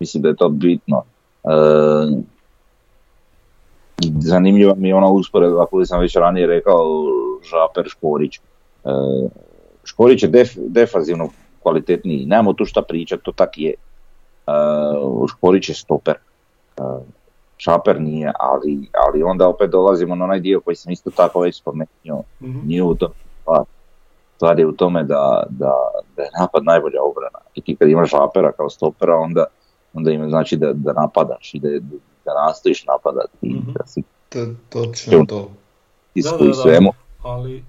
mislim 0.00 0.22
da 0.22 0.28
je 0.28 0.36
to 0.36 0.48
bitno. 0.48 1.02
E, 1.44 1.48
zanimljiva 4.20 4.74
mi 4.74 4.88
je 4.88 4.94
ona 4.94 5.08
usporedba 5.08 5.66
koju 5.66 5.86
sam 5.86 6.00
već 6.00 6.16
ranije 6.16 6.46
rekao, 6.46 6.84
žaper 7.50 7.84
Škorić. 7.88 8.36
E, 8.36 8.40
Škorić 9.84 10.22
je 10.22 10.28
def, 10.28 10.50
defazivno 10.56 11.28
kvalitetniji, 11.62 12.26
nemamo 12.26 12.52
tu 12.52 12.64
šta 12.64 12.82
pričati, 12.82 13.24
to 13.24 13.32
tak 13.32 13.58
je. 13.58 13.74
Uh, 14.46 15.28
Škorić 15.30 15.68
je 15.68 15.74
stoper. 15.74 16.14
Uh, 16.80 17.02
Šaper 17.56 18.00
nije, 18.00 18.32
ali, 18.40 18.88
ali 19.06 19.22
onda 19.22 19.48
opet 19.48 19.70
dolazimo 19.70 20.14
na 20.14 20.24
onaj 20.24 20.40
dio 20.40 20.60
koji 20.60 20.76
sam 20.76 20.92
isto 20.92 21.10
tako 21.10 21.40
već 21.40 21.58
spomenuo. 21.60 22.22
Mm-hmm. 22.40 22.62
Nije 22.64 22.82
u 22.82 22.94
tome 22.94 23.14
stvar. 24.36 24.58
je 24.58 24.66
u 24.66 24.72
tome 24.72 25.04
da, 25.04 25.42
da, 25.48 25.72
da 26.16 26.22
je 26.22 26.30
napad 26.40 26.64
najbolja 26.64 27.02
obrana. 27.02 27.38
I 27.54 27.60
ti 27.60 27.76
kad 27.76 27.88
imaš 27.88 28.10
Šapera 28.10 28.52
kao 28.52 28.70
stopera, 28.70 29.16
onda, 29.16 29.44
onda 29.94 30.10
ima 30.10 30.28
znači 30.28 30.56
da, 30.56 30.72
da 30.72 30.92
napadaš 30.92 31.54
i 31.54 31.58
da, 31.58 31.68
da 32.24 32.46
nastojiš 32.46 32.84
napadati. 32.86 33.46
Mm-hmm. 33.46 33.72
Da 33.72 33.86
si, 33.86 34.02
to, 34.28 34.46
točno 34.68 35.24
to. 35.28 35.48
Da, 36.14 36.30
da, 36.30 36.46
da, 36.46 36.54
svemu. 36.54 36.92
Ali 37.22 37.64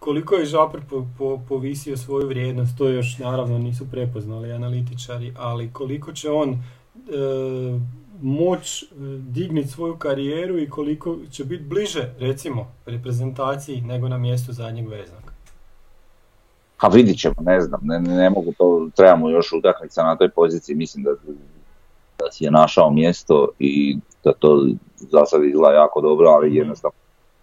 koliko 0.00 0.34
je 0.34 0.46
Žaper 0.46 0.80
po, 0.90 1.06
po, 1.18 1.40
povisio 1.48 1.96
svoju 1.96 2.28
vrijednost, 2.28 2.78
to 2.78 2.88
još 2.88 3.18
naravno 3.18 3.58
nisu 3.58 3.90
prepoznali 3.90 4.52
analitičari, 4.52 5.34
ali 5.38 5.70
koliko 5.72 6.12
će 6.12 6.30
on 6.30 6.50
e, 6.50 6.58
moć 8.22 8.82
e, 8.82 8.86
digniti 9.18 9.68
svoju 9.68 9.96
karijeru 9.96 10.58
i 10.58 10.70
koliko 10.70 11.16
će 11.30 11.44
biti 11.44 11.64
bliže, 11.64 12.14
recimo, 12.18 12.72
reprezentaciji 12.86 13.80
nego 13.80 14.08
na 14.08 14.18
mjestu 14.18 14.52
zadnjeg 14.52 14.88
veznog. 14.88 15.22
A 16.78 16.88
vidit 16.88 17.18
ćemo, 17.18 17.34
ne 17.40 17.60
znam, 17.60 17.80
ne, 17.82 17.98
ne 17.98 18.30
mogu 18.30 18.52
to, 18.58 18.88
trebamo 18.96 19.30
još 19.30 19.52
utakmica 19.52 20.02
na 20.02 20.16
toj 20.16 20.28
poziciji, 20.28 20.76
mislim 20.76 21.04
da, 21.04 21.10
da 22.18 22.32
si 22.32 22.44
je 22.44 22.50
našao 22.50 22.90
mjesto 22.90 23.48
i 23.58 23.98
da 24.24 24.32
to 24.32 24.66
za 24.96 25.26
sad 25.26 25.44
izgleda 25.44 25.74
jako 25.74 26.00
dobro, 26.00 26.28
ali 26.28 26.48
mhm. 26.48 26.56
jednostavno 26.56 26.96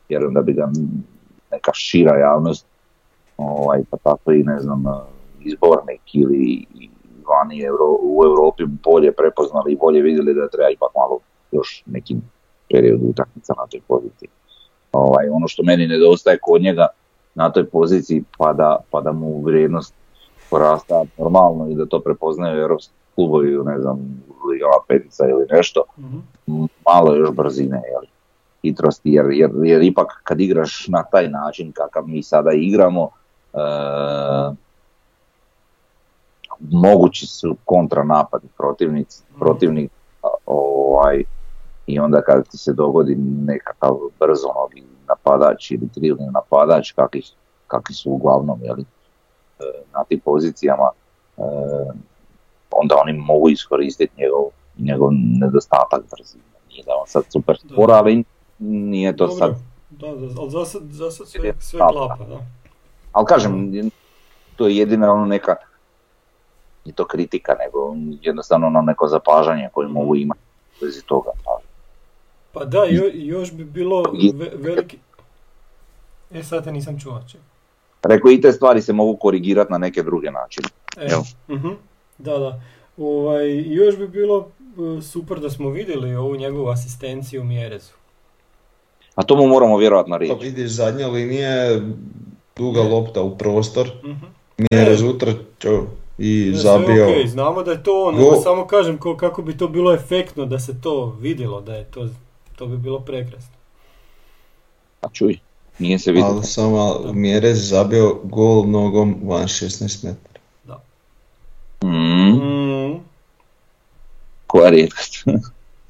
vjerujem 0.10 0.34
da 0.34 0.41
bi 0.41 0.53
ga 0.53 0.70
neka 1.52 1.72
šira 1.74 2.18
javnost, 2.18 2.66
ovaj, 3.38 3.84
pa 3.89 3.98
tako 3.98 4.32
i 4.32 4.43
ne 4.43 4.60
znam, 4.60 4.84
izbornik 5.39 6.02
ili 6.14 6.66
vani 7.28 7.70
u 8.02 8.24
Europi 8.26 8.64
bolje 8.66 9.12
prepoznali 9.12 9.72
i 9.72 9.78
bolje 9.78 10.02
vidjeli 10.02 10.34
da 10.34 10.50
treba 10.50 10.70
ipak 10.70 10.89
malo 10.95 11.20
još 11.52 11.84
nekim 11.86 12.22
periodu 12.70 13.06
utakmica 13.06 13.54
na 13.58 13.68
toj 13.68 13.82
poziciji. 13.88 14.30
Ovaj, 14.91 15.30
ono 15.30 15.48
što 15.48 15.64
meni 15.64 15.88
nedostaje 15.88 16.38
kod 16.41 16.62
njega 16.62 16.88
na 17.36 17.52
toj 17.52 17.66
poziciji 17.70 18.24
pa 18.38 18.54
da, 18.54 18.78
pa 18.91 19.02
da 19.02 19.12
mu 19.12 19.41
vrijednost 19.41 19.93
porasta 20.50 21.04
normalno 21.18 21.70
i 21.70 21.76
da 21.76 21.86
to 21.86 22.00
prepoznaju 22.00 22.62
europski 22.62 22.93
klubovi, 23.16 23.58
ne 23.66 23.80
znam, 23.80 24.24
Ligama 24.52 24.74
petica 24.88 25.30
ili 25.30 25.45
nešto, 25.52 25.84
mm-hmm. 26.00 26.68
malo 26.86 27.16
još 27.16 27.32
brzine, 27.32 27.82
jel? 27.91 28.02
Hitrosti, 28.70 29.13
jer, 29.13 29.26
jer, 29.32 29.51
jer 29.63 29.82
ipak 29.82 30.22
kad 30.24 30.41
igraš 30.41 30.88
na 30.88 31.03
taj 31.03 31.30
način 31.30 31.72
kakav 31.72 32.07
mi 32.07 32.24
sada 32.24 32.51
igramo, 32.53 33.09
e, 33.53 33.59
mogući 36.59 37.28
su 37.28 37.55
kontranapadi 37.65 38.47
protivnici, 38.57 39.24
mhm. 39.30 39.39
protivnik 39.39 39.91
ovaj, 40.45 41.24
i 41.88 41.99
onda 41.99 42.22
kad 42.22 42.47
ti 42.49 42.57
se 42.57 42.74
dogodi 42.74 43.15
nekakav 43.45 43.97
brzonogi 44.20 44.84
napadač 45.07 45.72
ili 45.72 45.89
trilni 45.95 46.32
napadač, 46.34 46.91
kakvi, 46.91 47.22
kakvi 47.68 47.95
su 47.95 48.11
uglavnom 48.11 48.59
jeli, 48.63 48.82
e, 48.82 49.63
na 49.93 50.03
tim 50.03 50.20
pozicijama, 50.20 50.89
e, 51.38 51.41
onda 52.72 52.95
oni 53.03 53.13
mogu 53.13 53.49
iskoristiti 53.49 54.22
njegov, 54.22 54.45
njegov 54.78 55.09
nedostatak 55.13 56.01
brzine. 56.18 56.43
Nije 56.70 56.84
da 56.84 56.91
on 57.01 57.07
sad 57.07 57.24
super 57.30 57.57
spor, 57.57 57.91
ali 57.91 58.24
nije 58.60 59.18
to 59.18 59.28
sad. 59.28 59.55
Da, 59.89 60.08
da, 60.08 60.41
ali 60.41 60.49
za 60.51 60.66
sad, 60.66 60.82
za 60.89 61.12
sad 61.12 61.28
sve, 61.28 61.53
sve 61.60 61.80
klapa, 61.80 62.26
da. 62.30 62.39
Ali 63.12 63.26
kažem, 63.26 63.72
to 64.55 64.68
je 64.68 64.78
jedina 64.78 65.14
ono 65.14 65.26
neka, 65.26 65.55
nije 66.86 66.95
to 66.95 67.05
kritika, 67.05 67.55
nego 67.60 67.95
jednostavno 68.22 68.68
ono 68.68 68.82
neko 68.82 69.08
zapažanje 69.08 69.70
koje 69.74 69.88
mogu 69.88 70.16
imati 70.16 70.41
u 70.82 70.86
vezi 70.86 71.01
toga. 71.01 71.32
Pa, 72.51 72.66
da, 72.66 72.84
jo, 72.84 73.12
još 73.14 73.53
bi 73.53 73.64
bilo 73.64 74.03
ve- 74.34 74.51
veliki... 74.53 74.97
E, 76.32 76.43
sad 76.43 76.64
te 76.64 76.72
nisam 76.72 76.99
čuo, 76.99 77.22
ček. 77.32 77.41
Rekao, 78.03 78.32
i 78.32 78.41
te 78.41 78.51
stvari 78.51 78.82
se 78.82 78.93
mogu 78.93 79.18
korigirati 79.18 79.72
na 79.72 79.78
neke 79.78 80.03
druge 80.03 80.32
načine. 80.32 80.68
E, 80.97 81.08
mhm, 81.53 81.70
da, 82.18 82.38
da. 82.38 82.62
Ovaj, 82.97 83.74
još 83.74 83.97
bi 83.97 84.08
bilo 84.08 84.47
e, 84.97 85.01
super 85.01 85.39
da 85.39 85.49
smo 85.49 85.70
vidjeli 85.70 86.16
ovu 86.16 86.36
njegovu 86.36 86.68
asistenciju 86.70 87.43
Mjerezu. 87.43 87.91
A 89.18 89.24
to 89.24 89.36
mu 89.36 89.47
moramo 89.47 89.78
vjerojatno 89.78 90.13
Pa 90.13 90.18
reći. 90.20 90.34
vidiš, 90.41 90.70
zadnja 90.70 91.07
linija 91.07 91.49
je 91.49 91.82
duga 92.55 92.82
lopta 92.84 93.22
u 93.22 93.38
prostor, 93.38 93.91
Mhm. 94.03 94.26
mjere 94.61 94.95
utrčao 95.05 95.86
i 96.18 96.49
Ne, 96.51 96.57
zabio. 96.57 97.05
okej, 97.05 97.28
znamo 97.28 97.63
da 97.63 97.72
je 97.72 97.84
to 97.84 98.05
on, 98.05 98.15
Go- 98.15 98.41
samo 98.43 98.68
kažem 98.68 98.97
ko, 98.97 99.18
kako 99.18 99.41
bi 99.41 99.57
to 99.57 99.68
bilo 99.68 99.93
efektno 99.93 100.45
da 100.45 100.59
se 100.59 100.82
to 100.82 101.05
vidjelo, 101.11 101.61
da 101.61 101.76
je 101.76 101.84
to, 101.84 102.07
to 102.55 102.65
bi 102.68 102.78
bilo 102.78 102.99
prekrasno. 102.99 103.53
A 105.01 105.09
čuj, 105.09 105.38
nije 105.80 105.99
se 105.99 106.11
vidio. 106.11 106.28
Ali 106.28 106.43
samo 106.43 106.80
Mjerez 107.05 107.70
zabio 107.70 108.18
gol 108.24 108.65
nogom 108.65 109.15
van 109.24 109.45
16 109.45 110.03
metara. 110.03 110.38
Mm, 111.82 112.88
Mm, 112.88 112.99
koja 114.47 114.70
rijetkost. 114.70 115.13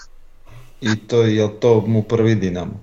I 0.82 0.96
to 0.98 1.18
je 1.18 1.50
to 1.52 1.82
mu 1.82 2.04
prvi 2.04 2.36
Dinamo. 2.36 2.80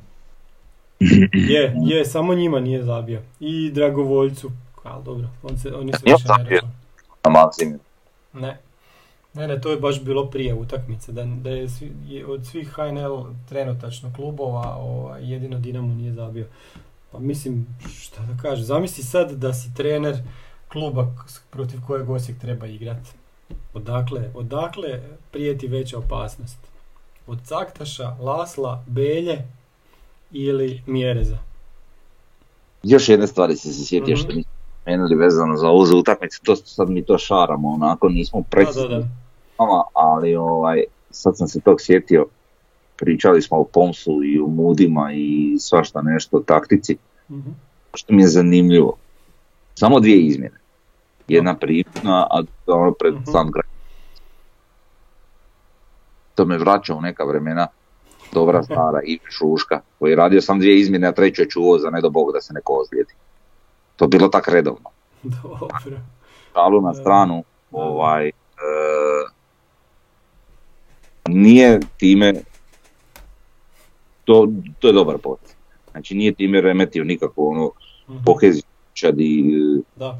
Je, 1.32 1.74
je, 1.84 2.04
samo 2.04 2.34
njima 2.34 2.60
nije 2.60 2.82
zabio. 2.82 3.22
I 3.40 3.70
Dragovoljcu, 3.70 4.50
ali 4.82 5.04
dobro, 5.04 5.28
on 5.42 5.58
se, 5.58 5.74
oni 5.74 5.92
se 5.92 5.98
Jel 6.04 6.16
više 6.16 6.28
ne. 6.50 6.60
Ne. 8.32 8.58
Ne, 9.34 9.48
ne, 9.48 9.60
to 9.60 9.70
je 9.70 9.76
baš 9.76 10.02
bilo 10.02 10.26
prije 10.26 10.54
utakmice, 10.54 11.12
da, 11.12 11.24
da 11.24 11.50
je, 11.50 11.68
svi- 11.68 11.92
je 12.06 12.26
od 12.26 12.46
svih 12.46 12.68
HNL 12.68 13.24
trenutačno 13.48 14.12
klubova 14.16 14.76
ovaj, 14.76 15.30
jedino 15.32 15.58
Dinamo 15.58 15.94
nije 15.94 16.12
zabio. 16.12 16.46
Pa 17.12 17.18
mislim, 17.18 17.66
šta 18.00 18.22
da 18.22 18.42
kažem, 18.42 18.64
zamisli 18.64 19.04
sad 19.04 19.32
da 19.32 19.54
si 19.54 19.74
trener 19.74 20.16
kluba 20.68 21.12
protiv 21.50 21.80
kojeg 21.86 22.10
Osijek 22.10 22.38
treba 22.38 22.66
igrati. 22.66 23.10
Odakle, 23.74 24.30
odakle 24.34 25.00
prijeti 25.30 25.66
veća 25.66 25.98
opasnost? 25.98 26.58
Od 27.26 27.38
Caktaša, 27.44 28.16
Lasla, 28.20 28.84
Belje 28.86 29.44
ili 30.34 30.82
Mjereza? 30.86 31.38
Još 32.82 33.08
jedne 33.08 33.26
stvari 33.26 33.56
se 33.56 33.86
sjetio 33.86 34.16
što 34.16 34.28
Mhm. 34.28 34.36
nismo 34.36 34.52
spomenuli 34.82 35.14
vezano 35.14 35.56
za 35.56 35.68
ovu 35.68 35.98
utakmicu, 35.98 36.40
to 36.42 36.56
sad 36.56 36.90
mi 36.90 37.04
to 37.04 37.18
šaramo, 37.18 37.68
onako 37.70 38.08
nismo 38.08 38.42
precizni, 38.42 39.04
ali 39.94 40.36
ovaj, 40.36 40.84
sad 41.10 41.36
sam 41.36 41.48
se 41.48 41.60
tog 41.60 41.80
sjetio, 41.80 42.26
pričali 42.96 43.42
smo 43.42 43.58
o 43.58 43.64
Pomsu 43.64 44.20
i 44.24 44.40
o 44.40 44.46
Mudima 44.46 45.12
i 45.12 45.56
svašta 45.58 46.02
nešto 46.02 46.36
o 46.36 46.40
taktici, 46.40 46.96
Mhm. 47.30 47.50
što 47.94 48.12
mi 48.12 48.22
je 48.22 48.28
zanimljivo. 48.28 48.96
Samo 49.74 50.00
dvije 50.00 50.20
izmjene. 50.20 50.56
Jedna 51.28 51.56
prijetna, 51.56 52.26
a 52.30 52.42
ono 52.66 52.92
pred 52.92 53.14
Mhm. 53.14 53.24
sam 53.24 53.52
kraj. 53.52 53.68
To 56.34 56.44
me 56.44 56.58
vraća 56.58 56.94
u 56.94 57.00
neka 57.00 57.24
vremena, 57.24 57.66
dobra 58.34 58.62
stara 58.62 59.00
Ivi 59.04 59.30
Šuška, 59.30 59.80
koji 59.98 60.10
je 60.10 60.16
radio 60.16 60.40
sam 60.40 60.58
dvije 60.58 60.78
izmjene, 60.78 61.08
a 61.08 61.12
treću 61.12 61.42
je 61.42 61.48
čuo 61.48 61.78
za 61.78 61.90
ne 61.90 62.00
do 62.00 62.10
Bog 62.10 62.32
da 62.32 62.40
se 62.40 62.54
neko 62.54 62.72
ozlijedi. 62.74 63.12
To 63.96 64.04
je 64.04 64.08
bilo 64.08 64.28
tak 64.28 64.48
redovno. 64.48 64.90
Dobro. 65.22 65.68
šalu 66.52 66.80
na 66.80 66.94
stranu, 66.94 67.44
ovaj, 67.72 68.28
e, 68.28 68.32
nije 71.28 71.80
time, 71.96 72.34
to, 74.24 74.48
to 74.78 74.88
je 74.88 74.92
dobar 74.92 75.18
potez. 75.18 75.54
Znači 75.90 76.14
nije 76.14 76.34
time 76.34 76.60
remetio 76.60 77.04
nikako 77.04 77.44
ono 77.44 77.70
Mhm. 78.08 78.18
pohezčad 78.24 79.14
i 79.18 79.54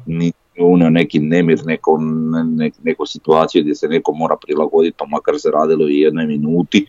ni 0.05 0.31
unio 0.59 0.89
neki 0.89 1.19
nemir, 1.19 1.65
neko, 1.65 1.97
ne, 2.01 2.43
ne- 2.43 2.71
neku 2.83 3.05
situaciju 3.05 3.61
gdje 3.61 3.75
se 3.75 3.87
neko 3.87 4.13
mora 4.13 4.35
prilagoditi, 4.41 4.95
pa 4.99 5.05
makar 5.05 5.39
se 5.39 5.51
radilo 5.51 5.89
i 5.89 5.99
jednoj 5.99 6.25
minuti. 6.27 6.85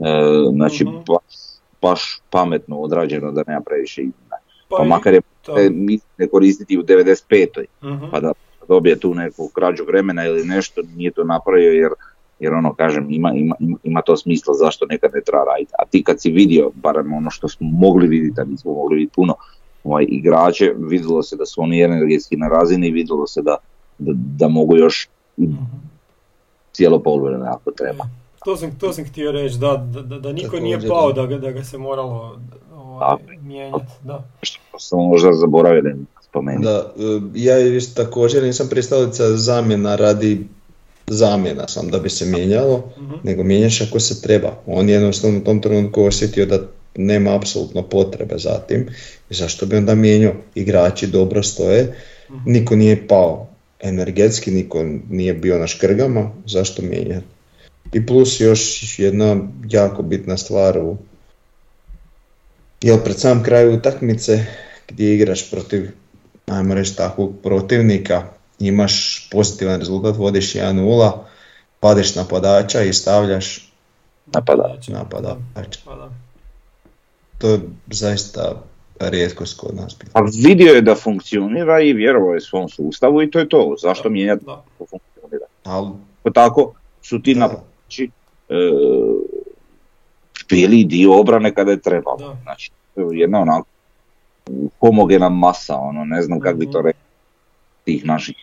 E, 0.00 0.12
znači 0.50 0.84
Mhm. 0.84 0.96
baš, 0.98 1.24
baš 1.82 2.20
pametno 2.30 2.78
odrađeno 2.78 3.32
da 3.32 3.42
nema 3.46 3.60
previše 3.60 4.00
izmjena. 4.00 4.36
Pa 4.70 4.84
i- 4.84 4.88
makar 4.88 5.14
je 5.14 5.20
ne 6.18 6.28
koristiti 6.28 6.78
u 6.78 6.82
95 6.82 7.48
Mhm. 7.84 8.04
pa 8.10 8.20
da 8.20 8.32
dobije 8.68 8.98
tu 8.98 9.14
neku 9.14 9.48
krađu 9.48 9.84
vremena 9.84 10.26
ili 10.26 10.44
nešto, 10.44 10.80
nije 10.96 11.10
to 11.10 11.24
napravio 11.24 11.72
jer, 11.72 11.90
jer 12.40 12.54
ono 12.54 12.74
kažem 12.74 13.06
ima, 13.10 13.32
ima, 13.32 13.54
ima- 13.82 14.02
to 14.02 14.16
smisla 14.16 14.54
zašto 14.54 14.86
nekad 14.86 15.10
ne 15.14 15.20
treba 15.20 15.44
raditi. 15.44 15.72
A 15.78 15.86
ti 15.86 16.02
kad 16.02 16.20
si 16.20 16.30
vidio, 16.30 16.70
barem 16.74 17.12
ono 17.12 17.30
što 17.30 17.48
smo 17.48 17.68
mogli 17.68 18.08
vidjeti, 18.08 18.40
a 18.40 18.44
nismo 18.44 18.72
mogli 18.72 18.94
vidjeti 18.94 19.14
puno, 19.14 19.34
ovaj, 19.84 20.06
igrače, 20.08 20.74
vidjelo 20.78 21.22
se 21.22 21.36
da 21.36 21.46
su 21.46 21.62
oni 21.62 21.80
energetski 21.80 22.36
na 22.36 22.48
razini, 22.48 22.90
vidjelo 22.90 23.26
se 23.26 23.42
da, 23.42 23.56
da, 23.98 24.12
da 24.38 24.48
mogu 24.48 24.76
još 24.76 25.08
Mhm. 25.38 25.54
cijelo 26.72 26.98
poluvreme 26.98 27.46
ako 27.48 27.70
treba. 27.70 28.04
To 28.44 28.56
sam, 28.56 28.78
to 28.78 28.92
sam 28.92 29.04
htio 29.04 29.32
reći, 29.32 29.58
da, 29.58 29.86
da, 29.86 30.02
da, 30.02 30.18
da 30.18 30.32
niko 30.32 30.60
nije 30.60 30.88
pao 30.88 31.12
da 31.12 31.26
ga, 31.26 31.38
da 31.38 31.50
ga 31.50 31.64
se 31.64 31.78
moralo 31.78 32.38
ovaj, 32.74 33.16
mijenjati. 33.42 33.84
Da. 34.04 34.24
Što 34.42 34.78
smo 34.78 34.98
možda 34.98 35.32
zaboravili 35.32 35.94
spomenuti. 36.22 36.64
Da, 36.64 36.92
e, 36.98 37.02
ja 37.34 37.54
također 37.94 38.42
nisam 38.42 38.68
pristalica 38.68 39.36
zamjena 39.36 39.96
radi 39.96 40.46
zamjena 41.06 41.68
sam 41.68 41.88
da 41.88 41.98
bi 41.98 42.10
se 42.10 42.26
mijenjalo, 42.26 42.84
Mhm. 42.98 43.14
nego 43.22 43.42
mijenjaš 43.44 43.80
ako 43.80 44.00
se 44.00 44.22
treba. 44.22 44.52
On 44.66 44.88
je 44.88 44.94
jednostavno 44.94 45.38
u 45.38 45.44
tom 45.44 45.62
trenutku 45.62 46.02
osjetio 46.04 46.46
da 46.46 46.58
nema 46.96 47.34
apsolutno 47.36 47.82
potrebe 47.82 48.38
za 48.38 48.58
tim 48.58 48.88
i 49.30 49.34
zašto 49.34 49.66
bi 49.66 49.76
onda 49.76 49.94
mijenjao? 49.94 50.32
Igrači 50.54 51.06
dobro 51.06 51.42
stoje, 51.42 51.96
Mhm. 52.30 52.50
niko 52.52 52.76
nije 52.76 53.06
pao 53.08 53.46
energetski, 53.80 54.50
niko 54.50 54.78
nije 55.10 55.34
bio 55.34 55.58
na 55.58 55.66
škrgama, 55.66 56.30
zašto 56.46 56.82
mijenjati? 56.82 57.26
I 57.92 58.06
plus 58.06 58.40
još 58.40 58.98
jedna 58.98 59.36
jako 59.68 60.02
bitna 60.02 60.36
stvar 60.36 60.78
u 60.78 60.96
Jel 62.80 62.98
pred 63.04 63.18
sam 63.20 63.42
kraj 63.42 63.74
utakmice 63.74 64.46
gdje 64.88 65.14
igraš 65.14 65.50
protiv, 65.50 65.90
ajmo 66.46 66.74
reći 66.74 66.96
takvog 66.96 67.34
protivnika, 67.42 68.22
imaš 68.58 69.28
pozitivan 69.30 69.78
rezultat, 69.78 70.16
vodiš 70.16 70.54
1-0, 70.54 71.12
padeš 71.80 72.14
napadača 72.14 72.82
i 72.82 72.92
stavljaš 72.92 73.72
Napadača. 74.26 74.92
napadača. 74.92 75.80
Pa. 75.84 76.10
To 77.38 77.48
je 77.48 77.60
zaista 77.90 78.62
rijetkost 79.00 79.60
kod 79.60 79.76
nas. 79.76 79.96
A 80.12 80.20
vidio 80.42 80.72
je 80.74 80.82
da 80.82 80.94
funkcionira 80.94 81.80
i 81.80 81.92
vjerovao 81.92 82.34
je 82.34 82.40
svom 82.40 82.68
sustavu 82.68 83.22
i 83.22 83.30
to 83.30 83.38
je 83.38 83.48
to. 83.48 83.74
Zašto 83.82 84.08
mijenjati 84.08 84.44
Da. 84.44 84.64
funkcionira? 84.78 85.46
Ali, 85.64 85.88
Pa 86.22 86.30
tako 86.30 86.74
su 87.02 87.22
ti 87.22 87.34
Da. 87.34 87.62
Napadači 87.90 88.10
e, 88.48 88.54
bili 90.48 90.84
dio 90.84 91.20
obrane 91.20 91.54
kada 91.54 91.70
je 91.70 91.80
trebalo. 91.80 92.16
Da. 92.18 92.36
Znači, 92.42 92.70
jedna 93.12 93.40
onako 93.40 93.66
homogena 94.80 95.28
masa, 95.28 95.76
ono, 95.76 96.04
ne 96.04 96.22
znam 96.22 96.40
kako 96.40 96.58
bi 96.58 96.70
to 96.70 96.78
Mhm. 96.78 96.86
rekao, 96.86 97.00
tih 97.84 98.04
naših 98.06 98.36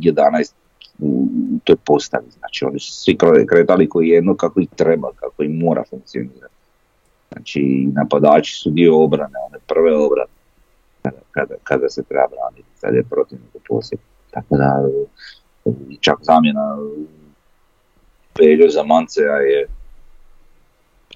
11 0.00 0.54
u 0.98 1.28
u 1.54 1.64
toj 1.64 1.76
postavi. 1.76 2.30
Znači, 2.38 2.64
oni 2.64 2.80
su 2.80 2.92
svi 2.92 3.14
kre- 3.14 3.46
kretali 3.46 3.88
koji 3.88 4.08
jedno 4.08 4.34
kako 4.36 4.60
ih 4.60 4.68
treba, 4.76 5.08
kako 5.16 5.42
im 5.42 5.58
mora 5.58 5.84
funkcionirati. 5.90 6.54
Znači, 7.32 7.88
napadači 7.94 8.54
su 8.54 8.70
dio 8.70 9.02
obrane, 9.04 9.34
one 9.46 9.58
prve 9.66 9.96
obrane, 9.96 10.30
kada, 11.02 11.18
kada, 11.30 11.54
kada 11.64 11.88
se 11.88 12.02
treba 12.02 12.26
braniti, 12.28 12.68
kad 12.80 12.94
je 12.94 13.02
protivnik 13.02 13.54
u 13.54 13.60
posjedu. 13.68 14.02
Tako 14.30 14.56
da, 14.56 14.82
e, 15.66 15.70
čak 16.00 16.18
zamjena 16.22 16.76
Beljo 18.38 18.70
za 18.70 18.82
Mancea 18.82 19.36
je 19.36 19.66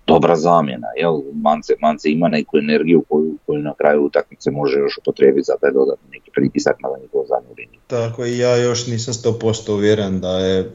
dobra 0.07 0.37
zamjena, 0.37 0.87
jel? 0.97 1.21
Mance, 1.33 1.73
Mance 1.81 2.11
ima 2.11 2.29
neku 2.29 2.59
energiju 2.59 3.05
koju, 3.09 3.35
koju 3.47 3.62
na 3.62 3.75
kraju 3.75 4.05
utakmice 4.05 4.51
može 4.51 4.79
još 4.79 4.99
upotrijebiti 4.99 5.45
za 5.45 5.53
taj 5.61 5.73
dodatni 5.73 6.09
neki 6.11 6.31
pritisak 6.31 6.77
na 6.83 6.89
njegovu 7.03 7.27
zadnju 7.29 7.55
liniju. 7.59 7.81
tako 7.87 8.25
i 8.25 8.39
ja 8.39 8.57
još 8.57 8.87
nisam 8.87 9.14
100% 9.14 9.73
uvjeren 9.73 10.21
da 10.21 10.39
je 10.39 10.71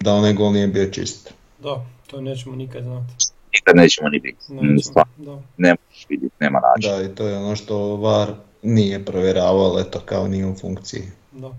da 0.00 0.12
onaj 0.14 0.32
gol 0.32 0.52
nije 0.52 0.66
bio 0.66 0.86
čist. 0.86 1.34
da, 1.62 1.84
to 2.06 2.20
nećemo 2.20 2.56
nikad 2.56 2.82
znati. 2.84 3.12
Nikad 3.52 3.76
nećemo 3.76 4.08
ni 4.08 4.20
biti. 4.20 4.44
Nećemo, 4.48 5.04
da. 5.16 5.42
ne 5.56 5.74
možeš 5.86 6.06
vidjeti, 6.08 6.34
nema 6.40 6.60
načina. 6.60 6.96
Da, 6.96 7.02
i 7.02 7.14
to 7.14 7.26
je 7.26 7.36
ono 7.36 7.56
što 7.56 7.96
VAR 7.96 8.28
nije 8.62 9.04
provjeravao, 9.04 9.60
ali 9.60 9.82
eto 9.82 10.00
kao 10.04 10.28
nije 10.28 10.46
u 10.46 10.54
funkciji. 10.54 11.02
Da. 11.32 11.50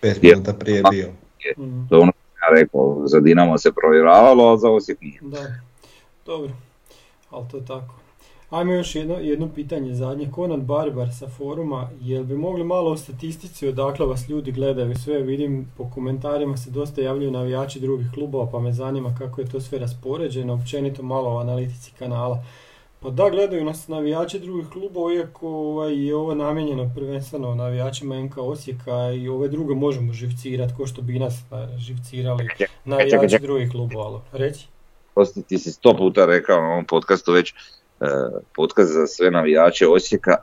Pet 0.00 0.24
Je. 0.24 0.30
minuta 0.30 0.52
prije 0.52 0.82
bio. 0.90 1.08
Mhm. 1.58 1.86
To 1.88 1.94
je 1.96 2.00
ono 2.02 2.11
rekao, 2.52 3.02
za 3.04 3.20
Dinamo 3.20 3.58
se 3.58 3.72
provjeravalo, 3.72 4.52
a 4.52 4.56
za 4.56 4.70
Osijek 4.70 5.00
nije. 5.00 5.18
Da, 5.22 5.54
dobro, 6.26 6.50
ali 7.30 7.48
to 7.50 7.56
je 7.56 7.64
tako. 7.66 7.94
Ajmo 8.52 8.72
još 8.72 8.94
jedno, 8.94 9.14
jedno 9.14 9.48
pitanje 9.54 9.94
zadnje. 9.94 10.30
Conan 10.34 10.60
Barbar 10.60 11.08
sa 11.18 11.28
foruma, 11.28 11.90
jel 12.00 12.24
bi 12.24 12.36
mogli 12.36 12.64
malo 12.64 12.90
o 12.90 12.96
statistici 12.96 13.68
odakle 13.68 14.06
vas 14.06 14.28
ljudi 14.28 14.52
gledaju 14.52 14.94
sve? 14.94 15.18
Vidim 15.18 15.66
po 15.76 15.90
komentarima 15.94 16.56
se 16.56 16.70
dosta 16.70 17.00
javljaju 17.00 17.30
navijači 17.30 17.80
drugih 17.80 18.06
klubova 18.14 18.46
pa 18.52 18.60
me 18.60 18.72
zanima 18.72 19.14
kako 19.18 19.40
je 19.40 19.48
to 19.48 19.60
sve 19.60 19.78
raspoređeno, 19.78 20.54
općenito 20.54 21.02
malo 21.02 21.34
o 21.34 21.38
analitici 21.38 21.92
kanala. 21.98 22.44
Pa 23.02 23.10
da, 23.10 23.30
gledaju 23.30 23.64
nas 23.64 23.88
navijači 23.88 24.38
drugih 24.38 24.66
klubova, 24.68 25.14
iako 25.14 25.48
ovaj, 25.48 26.06
je 26.06 26.16
ovo 26.16 26.34
namijenjeno 26.34 26.90
prvenstveno 26.94 27.54
navijačima 27.54 28.16
NK 28.16 28.38
Osijeka 28.38 29.10
i 29.12 29.28
ove 29.28 29.48
druge 29.48 29.74
možemo 29.74 30.12
živcirati, 30.12 30.74
ko 30.76 30.86
što 30.86 31.02
bi 31.02 31.18
nas 31.18 31.34
na- 31.50 31.78
živcirali 31.78 32.48
navijači 32.84 33.10
čekaj. 33.10 33.38
drugih 33.38 33.70
klubova. 33.70 34.20
Reći? 34.32 34.66
Prosti, 35.14 35.42
ti 35.42 35.58
si 35.58 35.72
sto 35.72 35.96
puta 35.96 36.26
rekao 36.26 36.60
na 36.60 36.68
ovom 36.68 36.84
podcastu 36.84 37.32
već, 37.32 37.50
e, 37.50 38.04
podcast 38.56 38.92
za 38.92 39.06
sve 39.06 39.30
navijače 39.30 39.86
Osijeka 39.88 40.36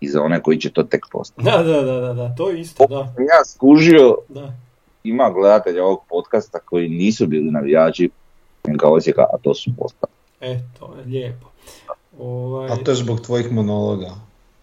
i 0.00 0.08
za 0.08 0.22
one 0.22 0.42
koji 0.42 0.58
će 0.58 0.70
to 0.70 0.82
tek 0.82 1.06
postati. 1.12 1.44
Da, 1.44 1.62
da, 1.62 1.82
da, 1.82 2.00
da, 2.00 2.12
da, 2.12 2.34
to 2.34 2.50
je 2.50 2.60
isto, 2.60 2.86
da, 2.86 2.96
Ja 2.98 3.44
skužio, 3.46 4.16
da. 4.28 4.52
ima 5.04 5.30
gledatelja 5.30 5.84
ovog 5.84 6.00
podcasta 6.08 6.58
koji 6.58 6.88
nisu 6.88 7.26
bili 7.26 7.50
navijači 7.50 8.10
NK 8.64 8.82
Osijeka, 8.84 9.22
a 9.22 9.38
to 9.42 9.54
su 9.54 9.70
postali. 9.78 10.12
E, 10.40 10.58
to 10.78 10.94
je 10.98 11.04
lijepo. 11.04 11.46
Ovaj, 12.18 12.70
A 12.70 12.76
to 12.76 12.90
je 12.90 12.94
zbog 12.94 13.20
tvojih 13.20 13.52
monologa. 13.52 14.10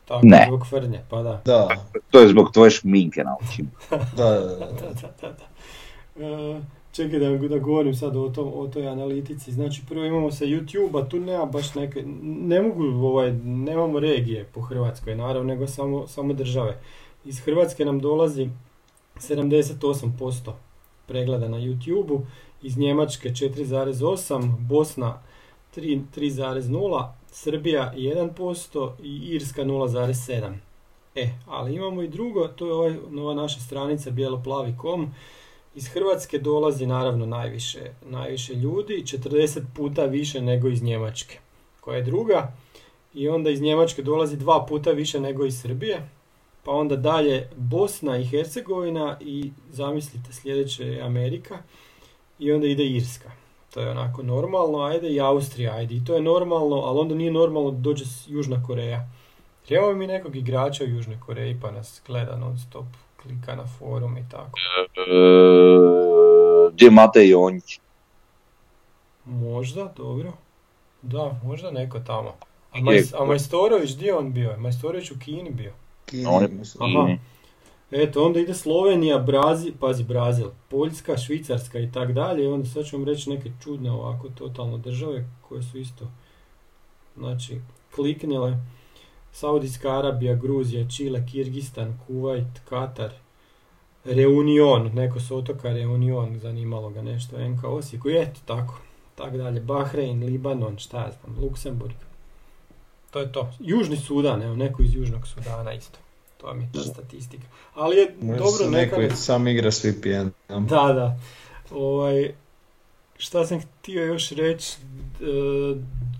tako, 0.06 0.26
Ne. 0.26 0.46
zbog 0.48 0.68
tvrdnje, 0.70 1.02
pa 1.10 1.24
da. 1.24 1.42
Da, 1.46 1.68
To 2.12 2.20
je 2.20 2.30
zbog 2.30 2.52
tvoje 2.52 2.72
šminke 2.72 3.24
na 3.24 3.36
očima. 3.42 3.70
da, 4.18 4.30
da, 4.30 4.40
da. 4.40 4.56
Da, 4.56 4.66
da, 5.02 5.10
da, 5.22 5.32
da. 5.32 6.26
E, 6.26 6.62
čekaj 6.92 7.20
da, 7.20 7.48
da 7.48 7.58
govorim 7.60 7.96
sad 7.96 8.16
o, 8.16 8.30
tom, 8.30 8.52
o 8.56 8.68
toj 8.68 8.88
analitici. 8.88 9.52
Znači 9.52 9.82
prvo 9.90 10.06
imamo 10.06 10.32
sa 10.32 10.46
YouTube-a, 10.46 11.10
tu 11.10 11.20
nema 11.20 11.46
baš 11.46 11.76
neke, 11.76 12.04
ne 12.24 12.62
mogu, 12.62 12.84
ovaj, 12.84 13.32
nemamo 13.44 14.00
regije 14.00 14.44
po 14.54 14.62
Hrvatskoj 14.62 15.16
naravno, 15.16 15.44
nego 15.44 15.68
samo, 15.68 16.08
samo 16.08 16.34
države. 16.34 16.78
Iz 17.26 17.40
Hrvatske 17.40 17.86
nam 17.86 18.00
dolazi 18.00 18.50
78% 19.18 20.52
pregleda 21.06 21.48
na 21.48 21.58
YouTube-u, 21.58 22.22
iz 22.62 22.78
Njemačke 22.78 23.30
4,8, 23.30 24.58
Bosna 24.60 25.20
3 25.76 26.02
3,0, 26.18 27.08
Srbija 27.32 27.94
1% 27.96 28.92
i 29.04 29.18
Irska 29.18 29.64
0,7. 29.64 30.54
E, 31.16 31.30
ali 31.48 31.76
imamo 31.76 32.02
i 32.02 32.08
drugo, 32.08 32.48
to 32.48 32.66
je 32.66 32.74
ovaj, 32.74 32.98
ova 33.18 33.34
naša 33.34 33.60
stranica 33.60 34.12
bijeloplavi.com. 34.12 35.14
Iz 35.76 35.88
Hrvatske 35.88 36.38
dolazi 36.40 36.86
naravno 36.86 37.26
najviše, 37.26 37.80
najviše 38.06 38.54
ljudi, 38.54 39.04
40 39.06 39.62
puta 39.76 40.06
više 40.06 40.42
nego 40.42 40.68
iz 40.68 40.84
Njemačke, 40.84 41.40
koja 41.80 41.98
je 41.98 42.04
druga. 42.04 42.54
I 43.14 43.30
onda 43.30 43.50
iz 43.50 43.62
Njemačke 43.62 44.02
dolazi 44.02 44.38
dva 44.38 44.66
puta 44.66 44.92
više 44.92 45.20
nego 45.20 45.46
iz 45.46 45.62
Srbije. 45.62 46.10
Pa 46.64 46.72
onda 46.72 46.96
dalje 46.96 47.50
Bosna 47.56 48.18
i 48.18 48.26
Hercegovina 48.26 49.18
i 49.22 49.52
zamislite 49.72 50.34
sljedeće 50.34 50.86
je 50.86 51.02
Amerika. 51.02 51.58
I 52.40 52.52
onda 52.52 52.68
ide 52.68 52.86
Irska. 52.86 53.39
To 53.70 53.80
je 53.80 53.90
onako 53.90 54.24
normalno, 54.24 54.80
ajde 54.80 55.10
i 55.10 55.22
Austrija, 55.22 55.74
ajde 55.74 55.96
i 55.96 56.06
to 56.06 56.16
je 56.16 56.22
normalno, 56.22 56.76
ali 56.76 57.00
onda 57.00 57.16
nije 57.16 57.32
normalno 57.32 57.72
da 57.72 57.78
dođe 57.80 58.06
s- 58.06 58.26
Južna 58.28 58.64
Koreja. 58.64 59.08
Trebamo 59.66 59.94
mi 59.94 60.08
nekog 60.08 60.36
igrača 60.36 60.84
u 60.84 60.88
Južnoj 60.88 61.18
Koreji 61.20 61.60
pa 61.62 61.72
nas 61.72 62.02
gleda 62.08 62.36
non 62.38 62.60
stop, 62.60 62.86
klika 63.18 63.56
na 63.56 63.68
forum 63.70 64.18
i 64.18 64.30
tako. 64.30 64.60
E, 64.98 65.02
gdje 66.72 66.86
je 66.86 66.92
Matej 66.92 67.30
Jonjić? 67.30 67.80
Možda, 69.26 69.94
dobro. 69.98 70.32
Da, 71.02 71.40
možda 71.44 71.72
neko 71.72 72.00
tamo. 72.00 72.34
A, 73.14 73.26
Majstorović, 73.26 73.96
gdje 73.96 74.06
je 74.06 74.16
on 74.16 74.34
bio? 74.34 74.56
Majstorović 74.58 75.12
u 75.12 75.20
Kini 75.20 75.50
bio. 75.52 75.72
Kini, 76.06 76.26
On 76.28 76.42
je- 76.42 76.48
mislim. 76.50 76.98
Aha. 76.98 77.08
Eto, 77.92 78.26
onda 78.26 78.40
ide 78.40 78.54
Slovenija, 78.54 79.18
Brazil, 79.18 79.74
pazi 79.80 80.04
Brazil, 80.04 80.48
Poljska, 80.68 81.18
Švicarska 81.18 81.80
i 81.80 81.92
tak 81.92 82.14
dalje. 82.14 82.44
I 82.44 82.48
onda 82.48 82.68
sad 82.68 82.86
ću 82.86 82.98
vam 82.98 83.06
reći 83.06 83.30
neke 83.30 83.52
čudne 83.64 83.92
ovako 83.92 84.30
totalno 84.30 84.78
države 84.78 85.30
koje 85.42 85.64
su 85.64 85.78
isto, 85.78 86.08
znači, 87.18 87.62
kliknile. 87.96 88.58
Saudijska 89.32 90.00
Arabija, 90.00 90.36
Gruzija, 90.36 90.90
Čile, 90.90 91.26
Kirgistan, 91.32 92.00
Kuvajt, 92.08 92.60
Katar, 92.70 93.12
Reunion, 94.06 94.92
neko 94.94 95.20
s 95.20 95.32
otoka 95.32 95.74
Reunion, 95.74 96.40
zanimalo 96.40 96.90
ga 96.90 97.02
nešto, 97.02 97.48
NK 97.48 97.64
Osijeku, 97.64 98.10
eto 98.10 98.40
tako. 98.46 98.80
Tak 99.16 99.38
dalje, 99.38 99.62
Bahrein, 99.62 100.24
Libanon, 100.24 100.78
šta 100.78 100.98
ja 100.98 101.12
znam, 101.12 101.44
Luksemburg. 101.44 101.96
To 103.12 103.20
je 103.20 103.32
to. 103.32 103.52
Južni 103.60 103.98
Sudan, 103.98 104.42
evo, 104.42 104.56
neko 104.56 104.84
iz 104.84 104.96
Južnog 104.96 105.28
Sudana 105.28 105.74
isto. 105.74 106.00
To 106.40 106.48
vam 106.48 106.62
je 106.62 106.70
ta 106.74 106.80
statistika. 106.80 107.44
Ali 107.76 107.98
je 107.98 108.16
Možda 108.22 108.44
dobro 108.44 108.52
se 108.52 108.70
neka... 108.70 108.98
neko 108.98 109.16
sam 109.16 109.48
igra 109.48 109.72
s 109.72 109.84
VPN-om. 109.84 110.68
Da, 110.68 110.94
da. 110.94 111.20
Ovaj, 111.72 112.34
šta 113.18 113.46
sam 113.46 113.62
htio 113.62 114.06
još 114.06 114.30
reći, 114.32 114.78
e, 115.22 115.26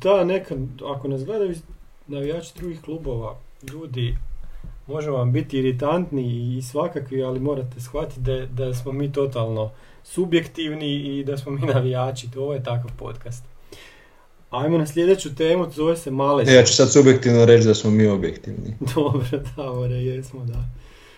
da 0.02 0.24
neka, 0.24 0.56
ako 0.96 1.08
nas 1.08 1.26
gledaju 1.26 1.56
navijači 2.08 2.52
drugih 2.56 2.82
klubova, 2.82 3.36
ljudi, 3.72 4.18
može 4.88 5.12
vam 5.12 5.32
biti 5.32 5.60
iritantni 5.60 6.58
i 6.58 6.62
svakakvi, 6.62 7.24
ali 7.24 7.40
morate 7.40 7.82
shvatiti 7.82 8.20
da, 8.20 8.46
da 8.46 8.74
smo 8.74 8.92
mi 8.92 9.12
totalno 9.12 9.72
subjektivni 10.04 10.96
i 10.96 11.24
da 11.24 11.38
smo 11.38 11.52
mi 11.52 11.62
navijači, 11.74 12.28
ovo 12.38 12.54
je 12.54 12.64
takav 12.64 12.92
podcast. 12.98 13.49
Ajmo 14.50 14.78
na 14.78 14.88
sljedeću 14.88 15.36
temu, 15.36 15.70
zove 15.72 15.98
se 15.98 16.12
Malezija. 16.12 16.60
Ja 16.60 16.64
ću 16.64 16.74
sad 16.74 16.92
subjektivno 16.92 17.46
reći 17.46 17.68
da 17.68 17.76
smo 17.76 17.92
mi 17.92 18.08
objektivni. 18.08 18.76
Dobro, 18.96 19.28
Davore, 19.56 19.96
jesmo, 19.96 20.46
da. 20.46 20.64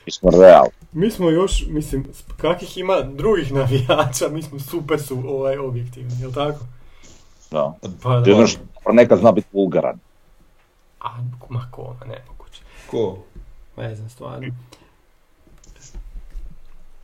Mi 0.06 0.12
smo 0.12 0.30
real. 0.32 0.66
Mi 0.92 1.12
smo 1.12 1.30
još, 1.30 1.66
mislim, 1.68 2.06
kakvih 2.38 2.78
ima 2.78 3.02
drugih 3.02 3.54
navijača, 3.54 4.28
mi 4.32 4.42
smo 4.42 4.60
super 4.60 5.02
su 5.02 5.24
ovaj 5.28 5.58
objektivni, 5.58 6.12
jel 6.20 6.34
tako? 6.34 6.66
Da. 7.52 7.74
Pa 8.04 8.20
da. 8.20 8.30
Jedno 8.32 8.48
nekad 8.92 9.20
zna 9.20 9.32
biti 9.32 9.48
vulgaran. 9.54 10.00
A, 11.00 11.10
ma 11.50 11.68
ko, 11.72 11.96
ma 12.00 12.06
nemoguće. 12.06 12.62
Ko? 12.88 13.18
Ne 13.78 13.96
znam, 13.96 14.10
stvarno. 14.10 14.48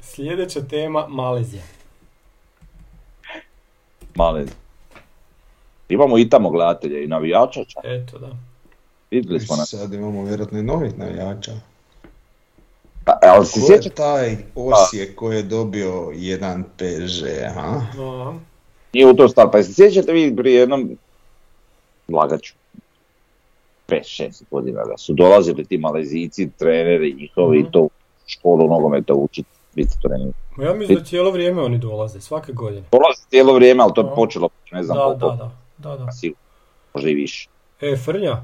Sljedeća 0.02 0.62
tema, 0.62 1.08
Malezija. 1.08 1.64
Male. 4.16 4.46
Imamo 5.90 6.18
i 6.18 6.30
tamo 6.30 6.50
gledatelje 6.50 7.04
i 7.04 7.08
navijača 7.08 7.64
čak. 7.64 7.84
Eto, 7.86 8.18
da. 8.18 8.30
Vidjeli 9.12 9.40
smo 9.40 9.56
na... 9.56 9.66
Sad 9.66 9.94
imamo 9.94 10.24
vjerojatno 10.24 10.60
i 10.60 10.64
novih 10.64 10.98
navijača. 10.98 11.52
Pa, 13.06 13.20
ali 13.22 13.46
se 13.46 13.60
Ko 13.60 13.60
je 13.60 13.68
sjećate, 13.68 13.96
taj 13.96 14.38
Osijek 14.56 15.16
koji 15.16 15.36
je 15.36 15.44
dobio 15.44 16.12
jedan 16.16 16.64
PŽ, 16.78 17.24
ha? 17.54 17.82
Nije 18.94 19.08
u 19.08 19.14
to 19.14 19.30
stav, 19.30 19.52
pa 19.52 19.64
se 19.64 19.74
sjećate 19.74 20.12
vi 20.14 20.36
prije 20.36 20.60
jednom 20.60 20.98
lagaću. 22.10 22.54
5-6 23.88 24.44
godina 24.52 24.84
da 24.84 24.98
su 24.98 25.14
dolazili 25.14 25.66
ti 25.66 25.78
malezijci, 25.78 26.50
treneri 26.58 27.14
njihovi 27.14 27.60
Mhm. 27.60 27.68
i 27.68 27.72
to 27.72 27.82
u 27.82 27.90
školu 28.26 28.68
nogometa 28.68 29.14
učiti 29.14 29.50
biti 29.76 29.94
trener. 30.02 30.28
Ma 30.58 30.64
Ja 30.64 30.74
mislim 30.74 30.98
da 30.98 31.04
cijelo 31.04 31.32
vrijeme 31.32 31.62
oni 31.62 31.78
dolaze, 31.78 32.22
svake 32.22 32.54
godine. 32.54 32.84
Dolazi 32.92 33.22
cijelo 33.30 33.54
vrijeme, 33.54 33.84
ali 33.84 33.92
to 33.96 34.02
je 34.02 34.06
Aha. 34.06 34.16
počelo, 34.16 34.50
ne 34.72 34.84
znam 34.84 34.98
Da, 34.98 35.04
koliko, 35.04 35.30
da, 35.30 35.36
da, 35.36 35.52
da, 35.78 35.98
da. 35.98 36.12
sigurno, 36.12 36.44
možda 36.94 37.10
i 37.10 37.14
više. 37.14 37.50
E, 37.82 37.96
Frnja, 37.96 38.44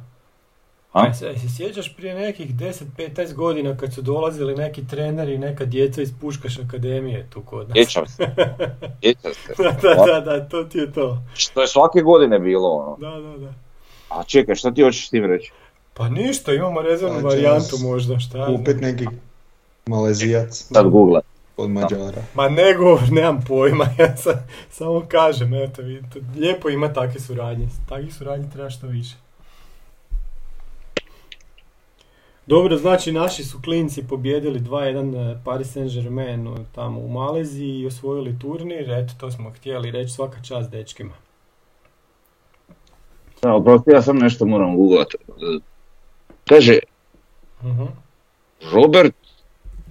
A? 0.93 1.13
se, 1.13 1.33
se 1.39 1.55
sjećaš 1.57 1.95
prije 1.95 2.15
nekih 2.15 2.55
10-15 2.55 3.33
godina 3.33 3.77
kad 3.77 3.93
su 3.93 4.01
dolazili 4.01 4.55
neki 4.55 4.87
treneri 4.87 5.33
i 5.33 5.37
neka 5.37 5.65
djeca 5.65 6.01
iz 6.01 6.11
Puškaš 6.21 6.59
akademije 6.59 7.27
tu 7.29 7.41
kod 7.41 7.69
nas? 7.69 7.75
Sjećam 7.75 8.07
se, 8.07 8.23
sjećam 9.03 9.33
se. 9.33 9.53
da, 9.63 9.71
da, 9.81 10.05
da, 10.05 10.19
da, 10.19 10.49
to 10.49 10.63
ti 10.63 10.77
je 10.77 10.91
to. 10.91 11.23
Što 11.35 11.61
je 11.61 11.67
svake 11.67 12.01
godine 12.01 12.39
bilo 12.39 12.69
ono. 12.69 12.97
Da, 12.99 13.19
da, 13.19 13.37
da. 13.37 13.53
A 14.09 14.23
čekaj, 14.23 14.55
šta 14.55 14.71
ti 14.71 14.81
hoćeš 14.81 15.07
s 15.07 15.09
tim 15.09 15.25
reći? 15.25 15.51
Pa 15.93 16.09
ništa, 16.09 16.53
imamo 16.53 16.81
rezervnu 16.81 17.15
Pa 17.15 17.29
će 17.29 17.35
varijantu 17.35 17.77
možda, 17.81 18.19
šta. 18.19 18.45
Kupit 18.45 18.81
neki 18.81 19.05
malezijac 19.85 20.67
Sad 20.73 20.89
google. 20.89 21.21
Od 21.63 21.69
Mađara. 21.71 22.21
Ma 22.35 22.49
ne 22.49 22.73
govor, 22.73 23.11
nemam 23.11 23.41
pojma, 23.41 23.85
ja 23.99 24.17
sam, 24.17 24.33
samo 24.69 25.01
kažem, 25.01 25.53
eto, 25.53 25.81
vidite, 25.81 26.19
lijepo 26.35 26.69
ima 26.69 26.93
takve 26.93 27.19
suradnje, 27.19 27.67
takvih 27.89 28.15
suradnji 28.15 28.51
treba 28.51 28.69
što 28.69 28.87
više. 28.87 29.15
Dobro, 32.47 32.77
znači 32.77 33.11
naši 33.11 33.43
su 33.43 33.59
klinci 33.61 34.03
pobjedili 34.03 34.59
2-1 34.59 34.95
eh, 35.31 35.41
Paris 35.45 35.67
Saint-Germain 35.67 36.47
u- 36.49 36.65
tamo 36.71 36.99
u 36.99 37.07
Maleziji 37.09 37.79
i 37.79 37.87
osvojili 37.87 38.39
turnir, 38.39 38.91
eto 38.91 39.13
to 39.19 39.31
smo 39.31 39.49
htjeli 39.51 39.91
reći, 39.91 40.13
svaka 40.13 40.41
čast 40.41 40.69
dečkima. 40.71 41.13
Da, 43.41 43.53
oprosti, 43.53 43.91
ja 43.91 44.01
sam 44.01 44.17
nešto 44.17 44.45
moram 44.45 44.75
googlat. 44.77 45.07
Kaže, 46.45 46.79
Mhm. 47.63 47.83
Robert 48.73 49.15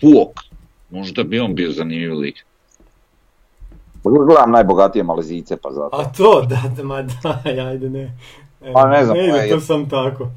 Puok. 0.00 0.40
Možda 0.93 1.23
bi 1.24 1.40
on 1.40 1.55
bio 1.55 1.73
zanimljiv 1.73 2.14
lik. 2.14 2.44
Gledam 4.05 4.51
najbogatije 4.51 5.02
Malezijce, 5.05 5.56
pa 5.56 5.70
zato. 5.70 5.97
A 5.97 6.05
to, 6.06 6.43
da, 6.43 6.62
da, 6.77 6.82
ma 6.85 7.02
daj, 7.02 7.60
ajde 7.69 7.90
ne. 7.90 8.19
E, 8.60 8.73
Pa 8.73 8.89
ne 8.89 9.05
znam, 9.05 9.16
ne 9.16 9.23
to 9.23 9.28
ide 9.28 9.39
je- 9.39 9.51
to 9.51 9.60
sam 9.60 9.89
tako. 9.89 10.28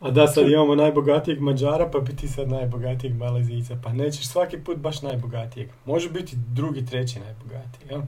A 0.00 0.10
da 0.10 0.26
sad 0.26 0.48
imamo 0.48 0.74
najbogatijeg 0.74 1.40
Mađara, 1.40 1.86
pa 1.86 1.98
bi 2.00 2.16
ti 2.16 2.28
sad 2.28 2.48
najbogatijeg 2.48 3.16
Malezijca. 3.16 3.76
Pa 3.84 3.92
nećeš 3.92 4.28
svaki 4.28 4.58
put 4.58 4.76
baš 4.76 5.02
najbogatijeg. 5.02 5.68
Može 5.84 6.10
biti 6.10 6.36
drugi, 6.48 6.86
treći 6.86 7.20
najbogatiji, 7.20 7.86
jel? 7.90 8.00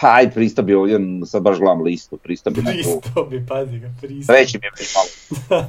Pa 0.00 0.08
aj, 0.10 0.30
pristup 0.30 0.64
bi 0.64 0.74
ovdje, 0.74 0.98
sad 1.26 1.42
baš 1.42 1.58
gledam 1.58 1.82
listu, 1.82 2.16
pristup 2.16 2.54
bi. 2.54 2.62
Pristo 2.62 3.24
bi, 3.24 3.46
pazi 3.46 3.78
ga, 3.78 3.90
pristo. 4.00 4.32
Treći 4.32 4.58
mi 4.58 4.66
je 4.66 4.70
već 4.78 4.94
malo. 4.94 5.08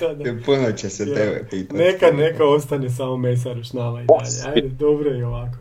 Da, 0.00 0.14
da. 0.14 0.42
Puno 0.46 0.72
će 0.72 0.90
se 0.90 1.04
Ja. 1.04 1.14
tebe 1.14 1.46
pitati. 1.50 1.76
Neka, 1.76 2.06
neka 2.06 2.44
ostane 2.44 2.90
samo 2.90 3.16
mesaru 3.16 3.64
s 3.64 3.72
nama 3.72 4.02
i 4.02 4.06
dalje. 4.06 4.54
Ajde, 4.54 4.68
dobro 4.68 5.10
je 5.10 5.26
ovako. 5.26 5.56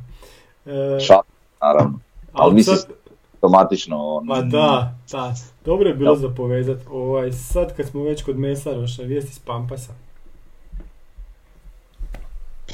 E, 0.66 1.00
Šal, 1.00 1.22
naravno. 1.62 2.00
Ali 2.34 2.46
ali 2.46 2.54
mislim, 2.56 2.78
sad- 2.78 2.90
automatično... 3.34 4.22
Ma 4.24 4.42
da, 4.42 4.96
da. 5.12 5.36
Dobro 5.66 5.90
je 5.90 5.96
bilo 5.96 6.16
za 6.16 6.30
povezat. 6.30 6.78
Ovaj, 6.90 7.32
sad 7.32 7.76
kad 7.76 7.88
smo 7.88 8.04
već 8.04 8.24
kod 8.24 8.38
Mesaroša, 8.38 9.02
vijesti 9.04 9.34
s 9.34 9.40
Pampasa. 9.40 9.94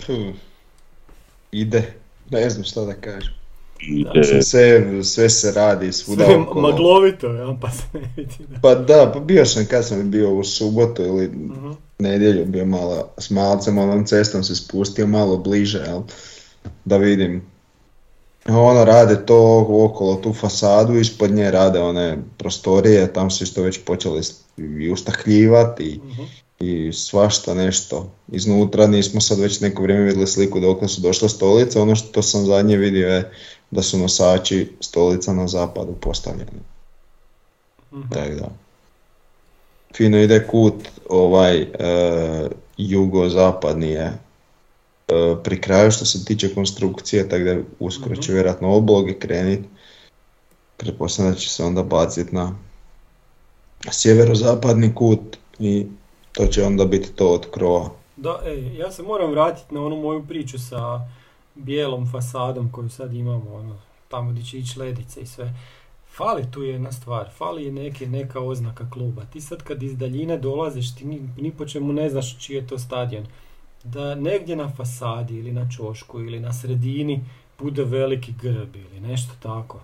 Puh. 0.08 0.36
Ide. 1.52 1.94
Ne 2.30 2.50
znam 2.50 2.64
što 2.64 2.86
da 2.86 2.94
kažem. 2.94 3.34
Ide. 3.82 4.24
Sve, 4.24 4.42
sve, 4.44 4.64
sve 5.04 5.30
se 5.30 5.52
radi 5.52 5.92
svuda 5.94 6.26
Sve 6.26 6.36
okolo. 6.38 6.62
maglovito, 6.62 7.28
ja, 7.28 7.58
pa 7.62 7.70
se 7.70 7.84
ne 7.94 8.14
vidi. 8.18 8.34
Da. 8.40 8.60
Pa 8.62 8.76
da, 8.76 9.12
pa 9.14 9.20
bio 9.20 9.46
sam 9.46 9.66
kad 9.66 9.86
sam 9.86 10.12
bio 10.12 10.32
u 10.32 10.44
subotu 10.44 11.02
ili 11.04 11.28
Mhm. 11.28 11.72
nedjelju 12.00 12.46
bio 12.46 12.66
malo 12.66 13.10
s 13.18 13.30
malcem, 13.30 13.78
onom 13.78 14.06
cestom 14.06 14.44
se 14.44 14.56
spustio 14.56 15.08
malo 15.08 15.38
bliže, 15.38 15.78
jel, 15.80 16.02
da 16.86 16.98
vidim. 16.98 17.42
Ono 18.48 18.86
rade 18.86 19.16
to 19.18 19.38
okolo 19.82 20.16
tu 20.16 20.34
fasadu, 20.34 20.96
ispod 20.96 21.32
nje 21.32 21.52
rade 21.52 21.80
one 21.80 22.18
prostorije, 22.38 23.14
tam 23.14 23.32
su 23.32 23.44
isto 23.44 23.62
već 23.62 23.80
počeli 23.80 24.22
i 24.80 24.92
ustakljivati 24.92 25.84
i, 25.86 25.98
Mhm. 26.00 26.24
I 26.60 26.94
svašta 26.94 27.54
nešto. 27.54 28.12
Iznutra 28.32 28.88
nismo 28.88 29.22
sad 29.22 29.40
već 29.40 29.60
neko 29.60 29.84
vrijeme 29.84 30.04
vidjeli 30.04 30.28
sliku 30.28 30.60
dokle 30.60 30.88
su 30.88 31.02
došle 31.02 31.30
stolice, 31.30 31.80
ono 31.80 31.96
što 31.96 32.22
sam 32.22 32.46
zadnje 32.46 32.78
vidio 32.78 33.10
je 33.10 33.32
da 33.72 33.82
su 33.82 33.98
nosači 33.98 34.72
stolica 34.80 35.34
na 35.34 35.48
zapadu 35.48 35.94
postavljeni. 36.02 36.52
Mhm. 37.94 38.10
Tako 38.10 38.36
da. 38.36 38.50
Fino 39.96 40.18
ide 40.18 40.48
kut 40.48 40.74
ovaj 41.10 41.62
e, 41.62 41.68
jugozapadni 42.78 43.90
je 43.90 44.06
e, 44.06 44.16
pri 45.44 45.62
kraju 45.62 45.92
što 45.92 46.06
se 46.06 46.26
tiče 46.26 46.54
konstrukcije, 46.54 47.30
tako 47.30 47.44
da 47.44 47.56
uskoro 47.80 48.16
će 48.16 48.22
Mhm. 48.22 48.34
vjerojatno 48.34 48.76
obloge 48.76 49.20
krenit. 49.20 49.60
Pretpostavljam 50.78 51.34
da 51.34 51.40
će 51.40 51.50
se 51.50 51.64
onda 51.64 51.84
baciti 51.84 52.36
na 52.36 52.56
sjeverozapadni 53.92 54.96
kut 54.96 55.38
i 55.60 55.86
to 56.36 56.48
će 56.48 56.64
onda 56.64 56.86
biti 56.86 57.14
to 57.14 57.28
od 57.34 57.52
krova. 57.52 57.90
Da, 58.16 58.40
ej, 58.46 58.78
ja 58.78 58.92
se 58.92 59.04
moram 59.04 59.32
vratiti 59.32 59.74
na 59.74 59.86
onu 59.86 59.96
moju 59.96 60.26
priču 60.28 60.60
sa 60.60 61.02
bijelom 61.56 62.12
fasadom 62.12 62.72
koju 62.72 62.90
sad 62.90 63.14
imamo, 63.14 63.56
ono, 63.56 63.78
tamo 64.08 64.32
gdje 64.32 64.44
će 64.44 64.58
ići 64.58 64.80
ledice 64.80 65.22
i 65.22 65.26
sve. 65.26 65.54
Fali 66.16 66.52
tu 66.52 66.64
jedna 66.64 66.92
stvar, 66.92 67.30
fali 67.38 67.66
je 67.66 67.72
neke, 67.72 68.08
neka 68.08 68.40
oznaka 68.40 68.90
kluba. 68.90 69.22
Ti 69.34 69.42
sad 69.42 69.64
kad 69.64 69.84
iz 69.84 69.98
daljine 69.98 70.38
dolaziš, 70.38 70.96
ti 70.96 71.06
ni, 71.06 71.30
ni 71.38 71.52
po 71.52 71.66
čemu 71.66 71.94
ne 71.94 72.10
znaš 72.10 72.40
čiji 72.40 72.56
je 72.56 72.68
to 72.68 72.80
stadion. 72.80 73.26
Da 73.84 74.16
negdje 74.16 74.56
na 74.56 74.72
fasadi 74.78 75.38
ili 75.38 75.52
na 75.52 75.70
čošku 75.78 76.20
ili 76.20 76.40
na 76.40 76.54
sredini 76.54 77.24
bude 77.60 77.84
veliki 77.84 78.34
grb 78.42 78.76
ili 78.76 79.00
nešto 79.00 79.34
tako. 79.44 79.80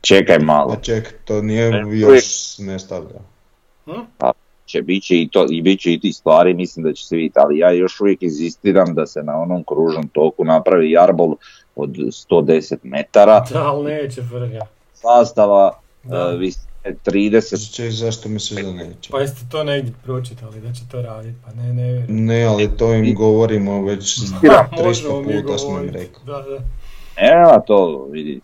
Čekaj 0.00 0.38
malo. 0.38 0.72
A 0.72 0.76
ček, 0.76 1.14
to 1.24 1.42
nije 1.42 1.84
još 1.92 2.58
ne 2.58 2.78
stavlja. 2.78 3.20
Hm? 3.84 4.00
Će 4.66 4.82
bit 4.82 5.04
će 5.04 5.16
i 5.16 5.28
to 5.28 5.46
i 5.50 5.62
bit 5.62 5.80
će 5.80 5.92
i 5.92 6.00
ti 6.00 6.12
stvari 6.12 6.54
mislim 6.54 6.84
da 6.84 6.92
će 6.92 7.06
se 7.06 7.16
vidjeti, 7.16 7.38
ali 7.38 7.58
ja 7.58 7.70
još 7.72 8.00
uvijek 8.00 8.22
inzistiram 8.22 8.94
da 8.94 9.06
se 9.06 9.22
na 9.22 9.40
onom 9.40 9.64
kružnom 9.64 10.08
toku 10.08 10.44
napravi 10.44 10.90
jarbol 10.90 11.34
od 11.76 11.90
110 11.90 12.76
metara, 12.82 13.44
Da, 13.52 13.62
ali 13.62 13.84
neće 13.84 14.22
frga. 14.22 14.60
sastava 14.94 15.78
Da. 16.02 16.30
e, 16.30 16.36
visine 16.36 16.64
30 17.04 17.74
Ček, 17.74 17.90
zašto 17.90 18.28
misliš 18.28 18.62
da 18.62 18.72
neće? 18.72 19.10
Pa 19.10 19.20
jeste 19.20 19.40
to 19.50 19.64
negdje 19.64 19.94
pročitali 20.02 20.60
da 20.60 20.72
će 20.72 20.82
to 20.90 21.02
raditi, 21.02 21.34
pa 21.44 21.52
ne, 21.52 21.72
ne 21.72 21.82
vjerujem. 21.84 22.24
Ne, 22.24 22.44
ali 22.44 22.68
to 22.68 22.94
im 22.94 23.14
govorimo 23.14 23.82
već 23.82 24.18
Ja, 24.42 24.68
300 24.78 25.24
mi 25.26 25.42
puta 25.42 25.58
smo 25.58 25.68
im 25.68 25.74
govorit. 25.74 25.92
rekli. 25.92 26.24
Da, 26.26 26.32
da. 26.32 26.58
Nema 27.18 27.60
to, 27.60 28.04
vidi. 28.04 28.40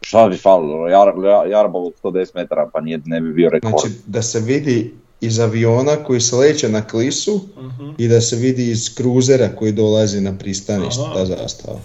Šta 0.00 0.28
bi 0.28 0.36
falilo, 0.36 0.88
Jar, 0.88 1.08
jar- 1.08 1.46
jarbol 1.46 1.86
od 1.86 1.92
110 2.04 2.30
metara, 2.34 2.70
pa 2.72 2.80
nije, 2.80 3.00
ne 3.04 3.20
bi 3.20 3.32
bio 3.32 3.50
rekord. 3.50 3.72
Znači 3.72 3.94
da 4.06 4.22
se 4.22 4.40
vidi 4.40 4.94
iz 5.20 5.38
aviona 5.38 5.96
koji 5.96 6.20
se 6.20 6.36
leće 6.36 6.68
na 6.68 6.82
klisu 6.82 7.40
Mhm. 7.58 7.90
i 7.98 8.08
da 8.08 8.20
se 8.20 8.36
vidi 8.36 8.70
iz 8.70 8.94
kruzera 8.94 9.48
koji 9.48 9.72
dolazi 9.72 10.20
na 10.20 10.38
pristanište 10.38 11.02
Aha. 11.04 11.14
ta 11.14 11.24
zastava. 11.26 11.78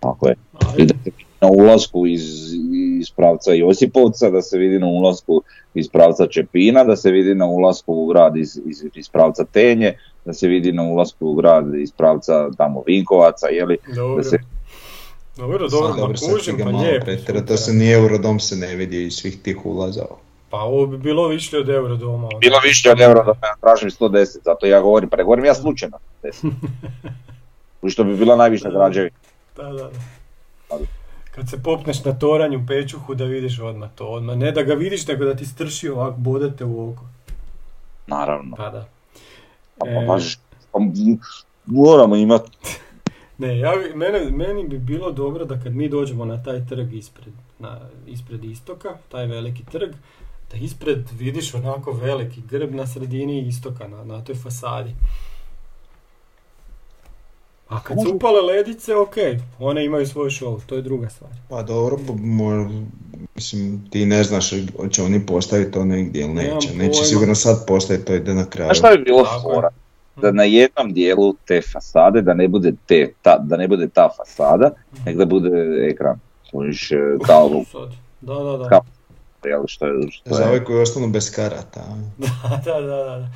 Tako 0.00 0.28
je. 0.28 0.34
I 0.76 0.84
da 0.84 0.94
se 0.94 1.10
vidi 1.10 1.24
na 1.40 1.48
ulasku 1.48 2.06
iz, 2.06 2.52
iz 3.00 3.10
pravca 3.10 3.52
Josipovca, 3.52 4.30
da 4.30 4.42
se 4.42 4.58
vidi 4.58 4.78
na 4.78 4.86
ulasku 4.86 5.42
iz 5.74 5.88
pravca 5.88 6.26
Čepina, 6.26 6.84
da 6.84 6.96
se 6.96 7.10
vidi 7.10 7.34
na 7.34 7.46
ulasku 7.46 7.94
u 7.94 8.06
grad 8.06 8.36
iz, 8.36 8.60
iz, 8.66 8.84
iz 8.94 9.08
pravca 9.08 9.44
Tenje, 9.44 9.98
da 10.24 10.32
se 10.32 10.48
vidi 10.48 10.72
na 10.72 10.82
ulasku 10.82 11.26
u 11.26 11.34
grad 11.34 11.74
iz 11.74 11.92
pravca 11.92 12.50
tamo 12.58 12.82
Vinkovaca, 12.86 13.46
jeli, 13.46 13.78
dobro. 13.96 14.16
da 14.16 14.24
se 14.24 14.38
Dobro, 15.36 15.68
dobro, 15.68 16.16
sad 16.16 16.28
ti 16.28 16.34
kužim, 16.34 16.58
pa 16.58 16.70
lijepo. 16.70 17.40
to 17.46 17.56
se 17.56 17.72
ni 17.72 17.90
Eurodom 17.90 18.40
se 18.40 18.56
ne 18.56 18.76
vidi 18.76 19.02
iz 19.02 19.12
svih 19.12 19.42
tih 19.42 19.66
ulaza. 19.66 20.04
Pa 20.52 20.58
ovo 20.58 20.86
bi 20.86 20.98
bilo 20.98 21.28
više 21.28 21.58
od 21.58 21.68
Eurodoma. 21.68 22.24
onda. 22.26 22.38
bilo 22.40 22.58
više 22.64 22.90
od 22.90 23.00
eura 23.00 23.22
da 23.22 23.30
ja 23.30 23.56
tražim 23.60 23.90
110, 23.90 24.38
zato 24.44 24.66
ja 24.66 24.80
govorim, 24.80 25.08
pa 25.08 25.16
ne 25.16 25.24
govorim 25.24 25.44
ja 25.44 25.54
slučajno 25.54 25.98
110. 26.22 26.50
I 27.82 27.90
što 27.90 28.04
bi 28.04 28.16
bila 28.16 28.36
najviša 28.36 28.70
građevina. 28.70 29.16
Da, 29.56 29.62
da, 29.62 29.72
da. 29.72 30.78
Kad 31.30 31.50
se 31.50 31.62
popneš 31.62 32.04
na 32.04 32.18
toranju 32.18 32.64
pečuhu 32.68 33.14
da 33.14 33.24
vidiš 33.24 33.58
odmah 33.60 33.90
to, 33.94 34.06
odmah. 34.06 34.36
Ne 34.36 34.52
da 34.52 34.62
ga 34.62 34.74
vidiš, 34.74 35.06
nego 35.06 35.24
da 35.24 35.36
ti 35.36 35.46
strši 35.46 35.88
ovak, 35.88 36.16
bodete 36.16 36.64
u 36.64 36.90
oko. 36.90 37.04
Naravno. 38.06 38.56
Pa 38.56 38.70
da. 38.70 38.86
Pa, 39.78 39.88
E, 39.88 39.94
pa 39.94 40.12
baš, 40.12 40.38
pa 40.72 40.78
moramo 41.66 42.16
imati 42.16 42.50
Ne, 43.38 43.58
ja, 43.58 43.72
mene, 43.94 44.30
meni 44.30 44.68
bi 44.68 44.78
bilo 44.78 45.12
dobro 45.12 45.44
da 45.44 45.60
kad 45.60 45.74
mi 45.74 45.88
dođemo 45.88 46.24
na 46.24 46.42
taj 46.42 46.66
trg 46.68 46.94
ispred, 46.94 47.34
na, 47.58 47.78
ispred 48.06 48.44
istoka, 48.44 48.88
taj 49.08 49.26
veliki 49.26 49.64
trg, 49.64 49.90
da 50.52 50.58
ispred 50.58 50.98
vidiš 51.12 51.54
onako 51.54 51.92
veliki 51.92 52.42
grb 52.42 52.74
na 52.74 52.86
sredini 52.86 53.48
istoka, 53.48 53.88
na, 53.88 54.04
na 54.04 54.24
toj 54.24 54.34
fasadi. 54.34 54.94
A 57.68 57.80
kad 57.80 57.96
se 58.02 58.08
upale 58.08 58.40
ledice, 58.42 58.96
ok, 58.96 59.14
one 59.58 59.84
imaju 59.84 60.06
svoj 60.06 60.30
show, 60.30 60.60
to 60.66 60.74
je 60.74 60.82
druga 60.82 61.08
stvar. 61.08 61.30
Pa 61.48 61.62
dobro, 61.62 61.96
bo- 61.96 62.12
mo- 62.14 62.84
mislim, 63.34 63.88
ti 63.90 64.06
ne 64.06 64.24
znaš 64.24 64.50
hoće 64.76 65.02
oni 65.02 65.26
postaviti 65.26 65.70
to 65.70 65.84
negdje 65.84 66.20
ili 66.20 66.32
Nemam 66.32 66.54
neće. 66.54 66.68
pojma. 66.68 66.82
Neće 66.82 67.04
sigurno 67.04 67.34
sad 67.34 67.66
postaviti, 67.66 68.04
to 68.04 68.14
ide 68.14 68.34
na 68.34 68.44
kraju. 68.44 68.66
Znaš 68.66 68.78
šta 68.78 68.96
bi 68.96 69.04
bilo 69.04 69.26
fora? 69.42 69.68
Da 70.16 70.32
na 70.32 70.42
jednom 70.42 70.92
dijelu 70.92 71.34
te 71.46 71.60
fasade, 71.72 72.22
da 72.22 72.34
ne 72.34 72.48
bude, 72.48 72.72
te, 72.86 73.12
ta, 73.22 73.38
da 73.38 73.56
ne 73.56 73.68
bude 73.68 73.88
ta 73.88 74.08
fasada, 74.16 74.70
nego 75.06 75.18
da 75.18 75.24
bude 75.24 75.50
ekran. 75.90 76.18
E, 76.44 77.24
kao, 77.26 77.48
Sad. 77.72 77.90
Da, 78.20 78.34
da, 78.34 78.56
da. 78.56 78.68
Kao- 78.68 78.84
jel, 79.44 79.62
što 79.66 79.86
je, 79.86 79.92
što 80.10 80.34
Za 80.34 80.42
je. 80.42 80.48
ove 80.48 80.64
koji 80.64 80.78
ostanu 80.78 81.08
bez 81.08 81.30
karata. 81.30 81.84
da, 82.18 82.28
da, 82.64 82.80
da, 82.80 82.96
da. 82.96 83.28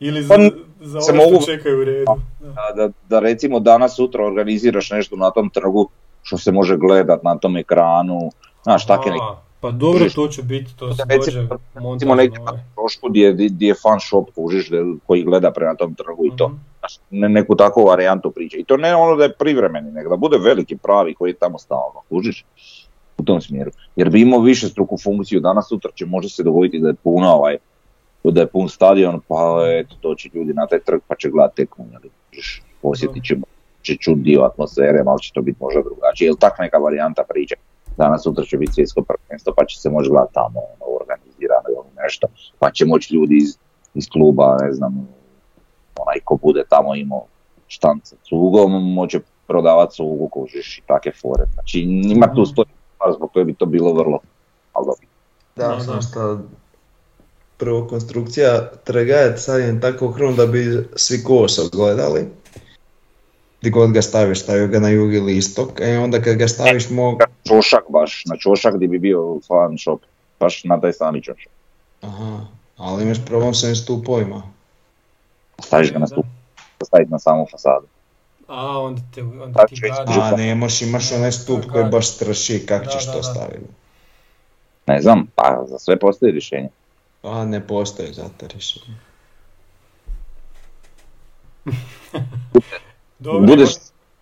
Ili 0.00 0.22
za, 0.22 0.34
Pa, 0.34 0.42
za 0.80 1.00
se 1.00 1.12
ove 1.12 1.20
što 1.20 1.30
mogu- 1.30 1.46
čekaju 1.46 1.80
u 1.80 1.84
redu. 1.84 2.04
Da. 2.40 2.72
Da, 2.76 2.90
da, 3.08 3.18
recimo 3.20 3.60
danas 3.60 3.96
sutra 3.96 4.26
organiziraš 4.26 4.90
nešto 4.90 5.16
na 5.16 5.30
tom 5.30 5.50
trgu 5.50 5.88
što 6.22 6.38
se 6.38 6.52
može 6.52 6.76
gledat 6.76 7.22
na 7.22 7.38
tom 7.38 7.56
ekranu, 7.56 8.30
znaš, 8.62 8.86
takve 8.86 9.10
neke 9.10 9.22
A, 9.24 9.36
Pa 9.60 9.70
dobro, 9.70 10.10
to 10.10 10.28
će 10.28 10.42
biti, 10.42 10.76
to 10.76 10.94
se 10.94 11.02
Recimo- 11.02 11.18
dođe 11.18 11.40
recimo 11.40 11.58
montažno. 11.80 12.14
negdje 12.14 12.40
ovaj. 12.40 12.52
na 12.52 12.64
trošku 12.74 13.08
gdje, 13.08 13.32
gdje 13.32 13.66
je 13.66 13.74
fan 13.74 14.00
shop, 14.00 14.28
kužiš, 14.34 14.70
koji 15.06 15.22
gleda 15.22 15.50
prema 15.50 15.74
tom 15.74 15.94
trgu 15.94 16.26
i 16.26 16.36
to. 16.36 16.48
Mhm. 16.48 16.56
Ne, 17.10 17.28
neku 17.28 17.56
takvu 17.56 17.84
varijantu 17.84 18.30
priče. 18.30 18.56
I 18.58 18.64
to 18.64 18.76
ne 18.76 18.94
ono 18.96 19.16
da 19.16 19.24
je 19.24 19.32
privremeni, 19.32 19.90
nego 19.90 20.10
da 20.10 20.16
bude 20.16 20.38
veliki 20.38 20.76
pravi 20.76 21.14
koji 21.14 21.30
je 21.30 21.34
tamo 21.34 21.58
stalno, 21.58 22.00
kužiš? 22.08 22.44
U 23.18 23.22
tom 23.22 23.40
smjeru. 23.40 23.70
Jer 23.96 24.10
bi 24.10 24.20
imao 24.20 24.40
više 24.40 24.68
struku 24.68 24.96
funkciju, 25.04 25.40
danas 25.40 25.68
sutra 25.68 25.90
će 25.94 26.06
može 26.06 26.28
se 26.28 26.42
dogoditi 26.42 26.78
da 26.78 26.88
je 26.88 26.94
puno 26.94 27.28
ovaj, 27.28 27.56
da 28.24 28.40
je 28.40 28.46
pun 28.46 28.68
stadion, 28.68 29.20
pa 29.28 29.58
eto, 29.80 29.96
doći 30.02 30.30
ljudi 30.34 30.52
na 30.52 30.66
taj 30.66 30.80
trg 30.80 31.00
pa 31.08 31.14
će 31.14 31.30
gledati 31.30 31.56
tekmu, 31.56 31.84
jel, 31.92 32.00
kužiš, 32.30 32.62
osjetit 32.82 33.24
ćemo, 33.24 33.46
će 33.82 33.96
čut 33.96 34.18
dio 34.18 34.42
atmosfere, 34.42 35.02
malo 35.02 35.18
će 35.18 35.32
to 35.34 35.42
biti 35.42 35.58
možda 35.60 35.82
drugačije, 35.82 36.28
ili 36.28 36.38
tak 36.40 36.58
neka 36.58 36.78
varijanta 36.78 37.22
priče. 37.28 37.54
Danas 37.96 38.22
sutra 38.22 38.44
će 38.44 38.56
biti 38.56 38.72
svjetsko 38.72 39.02
prvenstvo, 39.02 39.54
pa 39.56 39.64
će 39.64 39.80
se 39.80 39.90
moći 39.90 40.10
gledati 40.10 40.34
tamo 40.34 40.60
ono, 40.60 40.96
organizirano 41.00 41.68
ili 41.68 42.02
nešto, 42.02 42.26
pa 42.58 42.70
će 42.70 42.84
moći 42.84 43.14
ljudi 43.14 43.36
iz, 43.36 43.58
iz 43.94 44.08
kluba, 44.12 44.56
ne 44.60 44.72
znam, 44.72 45.08
onaj 45.96 46.20
ko 46.24 46.38
bude 46.42 46.64
tamo 46.68 46.94
imao 46.94 47.26
štanc 47.66 48.08
sa 48.08 48.16
cugom, 48.28 48.94
moće 48.94 49.20
prodavati 49.46 49.94
cugu, 49.94 50.28
kužiš 50.28 50.78
i 50.78 50.82
take 50.86 51.10
fore. 51.22 51.44
Znači 51.54 51.80
ima 52.14 52.34
tu 52.34 52.42
Mhm. 52.42 52.50
Stvari 53.04 53.16
zbog 53.16 53.32
koje 53.32 53.44
bi 53.44 53.54
to 53.54 53.66
bilo 53.66 53.92
vrlo, 53.92 54.18
ali 54.72 54.86
dobro. 54.86 55.06
Da, 55.56 55.92
Da, 55.92 56.00
što 56.00 56.38
prvo 57.56 57.88
konstrukcija 57.88 58.70
trega 58.84 59.14
je 59.14 59.36
stavljen 59.36 59.80
tako 59.80 60.08
hrom 60.08 60.36
da 60.36 60.46
bi 60.46 60.88
svi 60.96 61.24
koso 61.24 61.68
gledali. 61.72 62.28
Gdje 63.60 63.70
god 63.70 63.92
ga 63.92 64.02
staviš, 64.02 64.40
stavio 64.40 64.66
ga 64.66 64.80
na 64.80 64.88
jug 64.88 65.14
ili 65.14 65.36
istok, 65.36 65.80
i 65.80 65.96
onda 65.96 66.22
kad 66.22 66.36
ga 66.36 66.48
staviš 66.48 66.90
mog... 66.90 67.22
Čošak 67.48 67.84
baš, 67.88 68.22
na 68.26 68.36
čošak 68.36 68.74
gdje 68.74 68.88
bi 68.88 68.98
bio 68.98 69.40
fan 69.48 69.78
shop. 69.78 70.00
Baš 70.40 70.64
na 70.64 70.80
taj 70.80 70.92
sami 70.92 71.22
čošak. 71.22 71.52
Aha, 72.00 72.40
ali 72.76 73.02
imaš 73.02 73.24
problem 73.26 73.54
s 73.54 73.64
ovim 73.64 73.76
stupovima. 73.76 74.42
Staviš 75.58 75.92
ga 75.92 75.98
na 75.98 76.06
stup, 76.06 76.26
staviti 76.84 77.10
na 77.10 77.18
samu 77.18 77.46
fasadu. 77.50 77.86
A, 78.54 78.78
onda, 78.78 79.02
te, 79.14 79.22
onda 79.22 79.52
Tako 79.52 79.68
ti 79.74 79.80
gadi. 79.80 80.20
A 80.20 80.36
ne, 80.36 80.54
moš, 80.54 80.82
imaš 80.82 81.12
onaj 81.12 81.32
stup 81.32 81.64
koji 81.72 81.84
baš 81.84 82.08
strši, 82.08 82.66
kak 82.66 82.84
Da, 82.84 82.90
ćeš 82.90 83.06
da, 83.06 83.12
to 83.12 83.18
da. 83.18 83.22
staviti? 83.22 83.64
Ne 84.86 85.00
znam, 85.00 85.26
pa 85.34 85.64
za 85.68 85.78
sve 85.78 85.98
postoji 85.98 86.32
rješenje. 86.32 86.68
A 87.22 87.44
ne 87.44 87.66
postoji 87.66 88.12
za 88.12 88.28
to 88.36 88.46
rješenje. 88.46 88.96
Dobro, 93.18 93.46
Budeš 93.46 93.70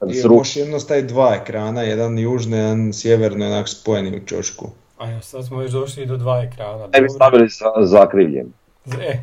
I 0.02 0.28
možeš 0.28 0.56
jedno 0.56 0.80
staviti 0.80 1.06
dva 1.06 1.38
ekrana, 1.42 1.82
jedan 1.82 2.18
južni, 2.18 2.56
jedan 2.56 2.92
sjeverno, 2.92 3.46
onak 3.46 3.68
spojeni 3.68 4.16
u 4.16 4.26
čošku. 4.26 4.70
A 4.98 5.08
ja, 5.08 5.22
sad 5.22 5.46
smo 5.46 5.58
već 5.58 5.72
došli 5.72 6.06
do 6.06 6.16
dva 6.16 6.42
ekrana. 6.42 6.88
ne 6.92 7.00
bi 7.00 7.08
stavili 7.08 7.48
za, 7.48 7.86
zakrivljen. 7.86 8.52
E, 9.00 9.22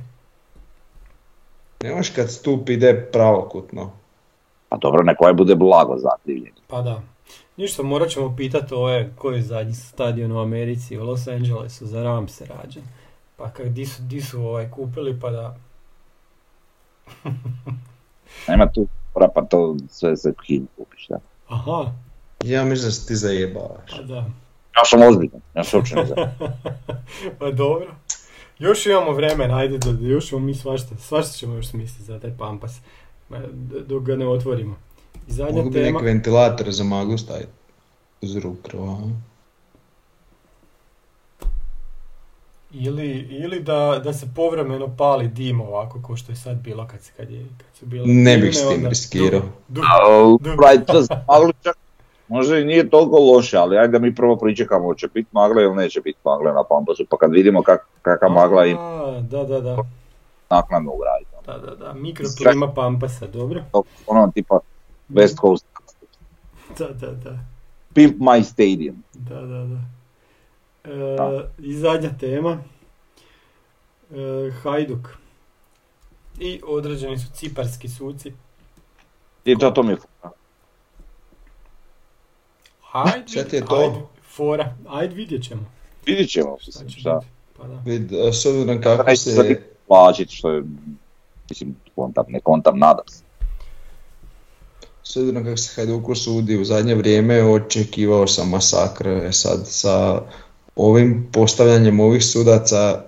Ne 1.84 1.96
možeš 1.96 2.16
kad 2.16 2.32
stup 2.32 2.70
ide 2.70 3.10
pravokutno. 3.12 3.92
Pa 4.70 4.78
dobro, 4.78 5.04
neko 5.04 5.24
ovaj 5.24 5.34
bude 5.34 5.56
blago 5.56 5.98
zakrivljen. 5.98 6.54
pa 6.68 6.82
da. 6.82 7.02
Ništa, 7.58 7.84
morat 7.84 8.10
ćemo 8.10 8.36
pitati 8.36 8.74
ove 8.74 9.12
koji 9.16 9.36
je 9.36 9.42
zadnji 9.42 9.74
stadion 9.74 10.32
u 10.32 10.40
Americi, 10.40 10.98
u 10.98 11.04
Los 11.04 11.28
Angelesu, 11.28 11.86
za 11.86 12.04
Ramse 12.04 12.46
rađen. 12.46 12.84
Pa 13.36 13.50
kak, 13.50 13.68
di 13.68 13.86
su, 13.86 14.02
di 14.04 14.22
su 14.22 14.42
ovaj 14.42 14.72
kupili 14.72 15.20
pa 15.20 15.30
da... 15.30 15.56
Nema 18.48 18.72
tu 18.72 18.88
pa 19.36 19.42
to 19.42 19.76
sve 19.90 20.18
se 20.18 20.34
Kinu 20.46 20.66
kupiš, 20.78 21.08
da. 21.08 21.20
Aha, 21.48 21.92
Ja 22.44 22.64
mislim 22.66 22.88
da 22.88 22.92
se 22.92 23.08
ti 23.08 23.16
zajebavaš. 23.16 23.92
pa 23.98 24.02
da. 24.04 24.16
Ja 24.78 24.86
sam 24.86 25.02
ozbiljan, 25.02 25.42
ja 25.56 25.64
sam 25.64 25.80
uopće 25.80 25.96
pa 27.40 27.52
dobro. 27.52 27.88
Još 28.60 28.86
imamo 28.86 29.12
vremena, 29.12 29.58
ajde, 29.58 29.78
da, 29.78 30.08
još 30.08 30.28
ćemo 30.28 30.40
mi 30.42 30.56
svašta, 30.56 30.98
svašta 30.98 31.32
ćemo 31.38 31.56
još 31.56 31.68
smisliti 31.68 32.04
za 32.04 32.20
taj 32.20 32.38
pampas, 32.38 32.80
dok 33.88 34.04
ga 34.04 34.16
ne 34.16 34.28
otvorimo. 34.28 34.76
I 35.28 35.32
zadnja 35.32 35.58
Mogu 35.58 35.70
bi 35.70 35.74
tema, 35.74 35.92
neki 35.92 36.06
ventilator 36.06 36.72
za 36.72 36.84
maglu 36.84 37.18
staviti. 37.18 37.52
Uz 38.22 38.36
rukro, 38.36 38.80
a? 38.80 38.98
ili, 42.72 43.28
ili 43.30 43.60
da, 43.60 44.02
da 44.04 44.14
se 44.14 44.28
povremeno 44.36 44.96
pali 44.98 45.28
dim 45.28 45.62
ovako, 45.62 46.02
kao 46.08 46.16
što 46.16 46.32
je 46.32 46.36
sad 46.36 46.58
bilo 46.58 46.88
kad, 46.88 47.02
se, 47.02 47.12
kad, 47.18 47.32
je, 47.32 47.46
kad 47.58 47.76
su 47.76 47.86
bile 47.86 48.06
Ne 48.08 48.38
bih 48.38 48.56
s 48.56 48.68
tim 48.70 48.86
riskirao. 48.90 49.40
du- 49.40 49.50
du- 49.68 49.82
A, 49.82 50.38
Right, 50.44 50.86
to 50.86 51.02
za 51.02 51.24
maglu 51.28 51.52
čak 51.64 51.78
možda 52.28 52.58
i 52.58 52.66
nije 52.66 52.90
toliko 52.90 53.20
loše, 53.20 53.58
ali 53.58 53.78
ajde 53.78 53.92
da 53.92 54.00
mi 54.00 54.16
prvo 54.16 54.36
pričekamo, 54.36 54.86
hoće 54.86 55.08
biti 55.08 55.30
magla 55.32 55.62
ili 55.62 55.76
neće 55.76 56.02
biti 56.02 56.20
magla 56.26 56.54
na 56.54 56.64
pampasu, 56.70 57.06
pa 57.10 57.18
kad 57.18 57.32
vidimo 57.32 57.64
kak, 57.64 57.88
kakva 58.02 58.30
magla 58.30 58.66
ima 58.66 59.22
Da, 59.22 59.44
da, 59.44 59.62
da, 59.62 59.78
naknadno 60.50 60.92
ugraditi. 60.92 61.32
Da, 61.46 61.58
da, 61.58 61.76
da, 61.76 61.94
mikroklima 61.94 62.74
pampasa, 62.74 63.28
dobro? 63.28 63.64
Ono 64.08 64.32
tipa 64.34 64.60
West 65.10 65.42
Coast, 65.42 65.66
Da, 66.78 66.88
da, 66.88 67.12
da. 67.12 67.40
Pimp 67.94 68.18
My 68.20 68.44
Stadium. 68.44 69.04
Da, 69.14 69.42
da, 69.42 69.66
da. 69.66 69.80
E, 70.84 71.16
Da. 71.18 71.50
I 71.60 71.74
zadnja 71.74 72.10
tema. 72.20 72.64
E, 74.12 74.52
Hajduk. 74.64 75.18
I 76.40 76.62
određeni 76.68 77.20
su 77.20 77.28
ciparski 77.34 77.90
suci. 77.90 78.34
I 79.46 79.58
to, 79.58 79.72
to 79.72 79.84
mi 79.84 79.92
je 79.92 79.96
fora. 79.96 80.34
Ajde, 82.92 83.28
Šta 83.28 83.44
ti 83.44 83.56
je 83.56 83.66
to? 83.66 83.76
ajde, 83.76 84.02
fora. 84.36 84.76
Ajde, 84.88 85.16
vidjet 85.16 85.44
ćemo. 85.44 85.62
Vidit 86.06 86.30
ćemo, 86.30 86.58
Šta 86.60 86.86
će 86.86 87.00
šta. 87.00 87.20
Pa 87.58 87.68
da. 87.68 87.82
Vid, 87.86 88.14
a 88.14 88.34
s 88.34 88.46
obzirom 88.46 88.82
kako 88.82 89.16
se... 89.16 89.62
plaćit, 89.88 90.30
što 90.30 90.52
je, 90.52 90.64
mislim, 91.50 91.76
kontam, 91.96 92.26
ne 92.28 92.40
kontam, 92.40 92.80
nadam 92.80 93.06
se. 93.08 93.24
S 95.04 95.16
obzirom 95.18 95.44
kako 95.44 95.58
se 95.58 95.72
Hajduku 95.76 96.16
sudi 96.16 96.58
u 96.58 96.66
zadnje 96.66 96.96
vrijeme, 96.96 97.44
očekivao 97.44 98.28
sam 98.28 98.50
masakr. 98.50 99.08
E 99.08 99.32
sad, 99.32 99.60
sa 99.68 100.22
ovim 100.76 101.28
postavljanjem 101.34 102.00
ovih 102.00 102.26
sudaca, 102.26 103.04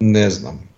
ne 0.00 0.30
znam. 0.30 0.68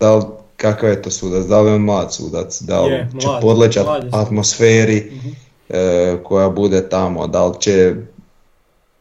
Da 0.00 0.14
li, 0.14 0.24
kakav 0.56 0.90
je 0.90 1.02
to 1.02 1.10
sudac, 1.10 1.46
da 1.46 1.60
li 1.60 1.70
je 1.72 1.78
mlad 1.78 2.14
sudac, 2.14 2.60
da 2.62 2.82
li 2.82 2.92
Je, 2.92 3.08
će 3.20 3.26
mlad, 3.26 3.42
podlećat 3.42 3.84
mlad 3.86 4.04
je 4.04 4.10
sudac. 4.10 4.26
atmosferi 4.26 5.10
Mhm. 5.14 5.28
e, 5.68 6.18
koja 6.24 6.48
bude 6.48 6.88
tamo, 6.88 7.26
da 7.26 7.46
li 7.46 7.60
će, 7.60 7.94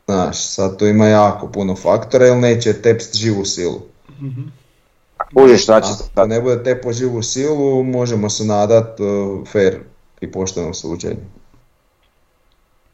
znaš, 0.05 0.37
sad 0.47 0.77
tu 0.77 0.85
ima 0.85 1.07
jako 1.07 1.47
puno 1.47 1.75
faktora 1.75 2.27
ili 2.27 2.37
neće 2.37 2.81
tepst 2.81 3.15
živu 3.15 3.45
silu. 3.45 3.81
Mhm. 4.21 4.41
Kužiš 5.33 5.63
šta 5.63 5.81
će 5.81 5.93
se 5.93 6.03
sad, 6.15 6.29
ne 6.29 6.41
bude 6.41 6.63
te 6.63 6.81
po 6.81 6.93
živu 6.93 7.21
silu, 7.21 7.83
možemo 7.83 8.29
se 8.29 8.45
nadat 8.45 8.99
uh, 8.99 9.47
fair 9.47 9.79
i 10.21 10.31
poštenom 10.31 10.73
suđenju. 10.73 11.25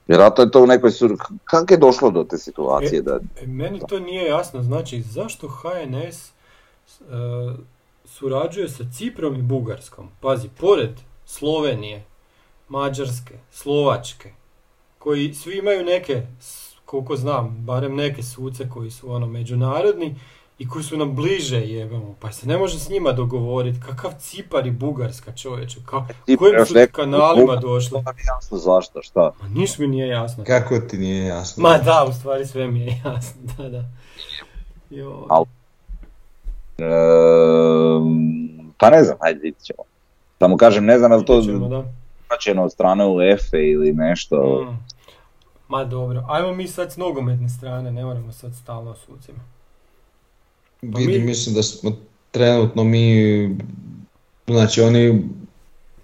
vjerojatno 0.08 0.44
je 0.44 0.52
to 0.52 0.64
u 0.64 0.68
nekoj 0.68 0.92
sur... 0.92 1.16
Kako 1.44 1.74
je 1.74 1.78
došlo 1.78 2.12
do 2.12 2.24
te 2.24 2.38
situacije 2.38 3.02
da... 3.02 3.20
E, 3.42 3.48
meni 3.48 3.80
to 3.88 4.00
nije 4.00 4.26
jasno, 4.26 4.64
znači 4.64 5.02
zašto 5.02 5.48
HNS 5.48 6.30
e, 6.30 6.34
surađuje 8.06 8.70
sa 8.70 8.84
Ciprom 8.98 9.36
i 9.36 9.42
Bugarskom? 9.42 10.10
Pazi, 10.22 10.50
pored 10.60 10.92
Slovenije, 11.26 12.04
Mađarske, 12.70 13.34
Slovačke, 13.52 14.32
koji 15.00 15.34
svi 15.34 15.58
imaju 15.58 15.86
neke, 15.86 16.22
koliko 16.86 17.16
znam, 17.16 17.64
barem 17.66 17.96
neke 17.96 18.24
suce 18.24 18.70
koji 18.70 18.92
su 18.92 19.12
ono 19.12 19.28
međunarodni 19.28 20.16
i 20.64 20.68
koji 20.68 20.84
su 20.84 20.98
nam 20.98 21.16
bliže 21.16 21.58
jebemo, 21.60 22.16
pa 22.20 22.32
se 22.32 22.48
ne 22.48 22.58
može 22.58 22.80
s 22.80 22.90
njima 22.90 23.12
dogovoriti, 23.12 23.80
kakav 23.80 24.12
Cipar 24.20 24.68
i 24.68 24.72
Bugarska 24.72 25.32
čovječe, 25.34 25.80
ka, 25.86 26.06
Cipar 26.26 26.38
kojim 26.40 26.66
su 26.66 26.74
neko- 26.74 26.92
kanalima 26.94 27.56
došli? 27.56 27.98
Jasno 28.28 28.58
zašto, 28.58 29.02
šta? 29.02 29.32
Ma 29.42 29.48
niš 29.50 29.78
mi 29.78 29.88
nije 29.88 30.08
jasno. 30.08 30.44
Kako 30.44 30.80
ti 30.80 30.98
nije 30.98 31.26
jasno? 31.26 31.62
Ma 31.62 31.78
da, 31.78 32.06
u 32.10 32.14
stvari 32.14 32.46
sve 32.46 32.68
mi 32.68 32.80
je 32.82 33.02
jasno, 33.06 33.42
da, 33.58 33.70
da. 33.70 33.84
Joj. 34.90 35.14
Al- 35.30 35.46
Ehm, 36.78 38.08
pa 38.78 38.90
ne 38.90 39.04
znam, 39.04 39.18
hajde 39.22 39.40
vidit 39.40 39.62
ćemo. 39.62 39.80
Samo 40.40 40.58
kažem, 40.58 40.86
ne 40.86 40.98
znam 40.98 41.12
je 41.12 41.18
li 41.18 41.26
to 41.26 41.42
značajno 42.28 42.64
od 42.64 42.72
strane 42.72 43.06
UEFA 43.06 43.58
ili 43.58 43.94
nešto. 43.94 44.62
Mm. 44.64 44.78
Ma 45.68 45.84
dobro, 45.84 46.24
ajmo 46.28 46.54
mi 46.54 46.68
sad 46.68 46.92
s 46.92 46.98
nogometne 46.98 47.50
strane, 47.50 47.92
ne 47.92 48.06
moramo 48.06 48.32
sad 48.32 48.56
stalno 48.56 48.92
o 48.92 48.96
sucima. 48.96 49.40
Pa 50.84 51.00
Vidi, 51.00 51.12
mi- 51.14 51.26
mislim 51.26 51.56
da 51.56 51.64
smo 51.64 51.98
trenutno 52.32 52.84
mi, 52.84 53.50
znači 54.48 54.82
oni 54.82 55.22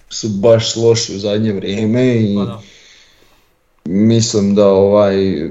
su 0.10 0.30
baš 0.30 0.76
loši 0.76 1.16
u 1.16 1.20
zadnje 1.20 1.52
vrijeme 1.54 2.16
i 2.16 2.36
Pa 2.36 2.46
da. 2.46 2.62
mislim 3.86 4.56
da 4.56 4.68
ovaj, 4.68 5.50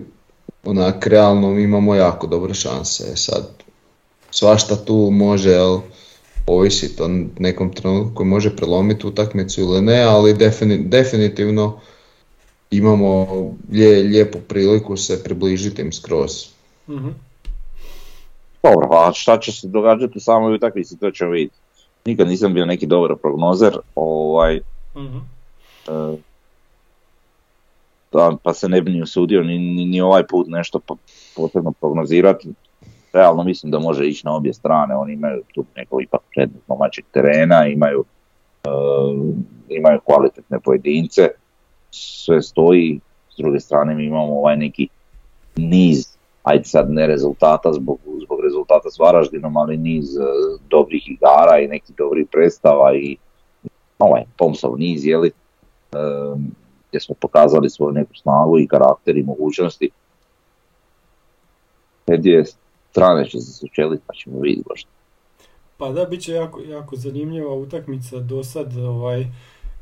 onak 0.65 1.07
realno 1.07 1.51
mi 1.51 1.63
imamo 1.63 1.95
jako 1.95 2.27
dobre 2.27 2.55
šanse. 2.55 3.17
Sad, 3.17 3.49
svašta 4.31 4.77
tu 4.77 5.11
može, 5.13 5.51
jel, 5.51 5.79
ovisiti 6.47 7.03
o 7.03 7.09
nekom 7.39 7.73
trenutku 7.73 8.15
koji 8.15 8.27
može 8.27 8.57
prelomiti 8.57 9.07
utakmicu 9.07 9.61
ili 9.61 9.83
ne, 9.83 10.01
ali 10.01 10.35
defini- 10.35 10.89
definitivno 10.89 11.81
imamo 12.71 13.27
lije- 13.73 14.03
lijepu 14.03 14.39
priliku 14.41 14.97
se 14.97 15.25
približiti 15.25 15.83
im 15.83 15.93
skroz. 15.93 16.31
Mhm. 16.89 17.09
Dobro, 18.63 18.89
a 18.91 19.13
šta 19.13 19.39
će 19.39 19.53
se 19.53 19.69
događati 19.69 20.19
u 20.19 20.21
samoj 20.21 20.55
utakmici, 20.55 20.99
to 20.99 21.11
ćemo 21.11 21.31
vidjeti. 21.31 21.57
Nikad 22.05 22.29
nisam 22.29 22.55
bio 22.55 22.67
neki 22.67 22.87
dobar 22.87 23.17
prognozer, 23.17 23.79
ovaj, 23.95 24.57
e, 24.57 24.61
da, 28.13 28.37
pa 28.43 28.55
se 28.55 28.69
ne 28.69 28.81
bi 28.81 28.91
ni 28.91 29.03
usudio 29.03 29.43
ni, 29.43 29.59
ni, 29.59 29.85
ni 29.85 30.01
ovaj 30.01 30.27
put 30.27 30.47
nešto 30.49 30.79
po- 30.79 30.97
posebno 31.37 31.73
prognozirati. 31.81 32.49
Realno 33.13 33.45
mislim 33.45 33.73
da 33.73 33.79
može 33.79 34.07
ići 34.07 34.27
na 34.27 34.35
obje 34.37 34.53
strane, 34.53 34.97
oni 34.97 35.13
imaju 35.13 35.43
tu 35.55 35.65
neko 35.77 36.01
ipak 36.01 36.21
prednost 36.35 36.65
domaćeg 36.69 37.05
terena, 37.13 37.67
imaju, 37.67 38.05
e, 38.65 38.69
imaju 39.69 40.01
kvalitetne 40.05 40.61
pojedince, 40.61 41.29
sve 41.91 42.43
stoji, 42.43 43.01
s 43.35 43.37
druge 43.37 43.61
strane 43.61 43.95
mi 43.95 44.05
imamo 44.05 44.39
ovaj 44.39 44.57
neki 44.57 44.89
niz, 45.57 46.18
ajde 46.49 46.65
sad 46.65 46.91
ne 46.91 47.07
rezultata 47.07 47.73
zbog, 47.73 47.99
zbog 48.25 48.41
rezultata 48.41 48.91
s 48.91 48.99
Varaždinom, 48.99 49.57
ali 49.57 49.77
niz 49.77 50.17
e, 50.17 50.21
dobrih 50.71 51.11
igara 51.11 51.59
i 51.59 51.69
nekih 51.69 51.97
dobrih 51.97 52.27
predstava 52.33 52.95
i 52.95 53.17
ovaj 53.99 54.25
Tomsov 54.37 54.79
niz, 54.79 55.07
jeli, 55.07 55.29
e, 55.29 55.35
gdje 56.89 57.01
smo 57.01 57.15
pokazali 57.21 57.71
svoju 57.71 57.93
neku 57.93 58.15
snagu 58.15 58.59
i 58.59 58.69
karakter 58.69 59.17
i 59.17 59.23
mogućnosti. 59.23 59.91
te 62.05 62.17
dvije 62.17 62.45
strane 62.91 63.29
će 63.29 63.39
se 63.39 63.53
sučeliti 63.53 64.03
pa 64.07 64.15
ćemo 64.15 64.41
vidjeti 64.41 64.69
baš. 64.69 64.87
Pa 65.77 65.89
da, 65.93 66.05
bit 66.05 66.23
će 66.23 66.33
jako, 66.33 66.61
jako 66.61 66.97
zanimljiva 66.97 67.55
utakmica. 67.55 68.19
Do 68.19 68.45
sad, 68.45 68.77
ovaj, 68.77 69.27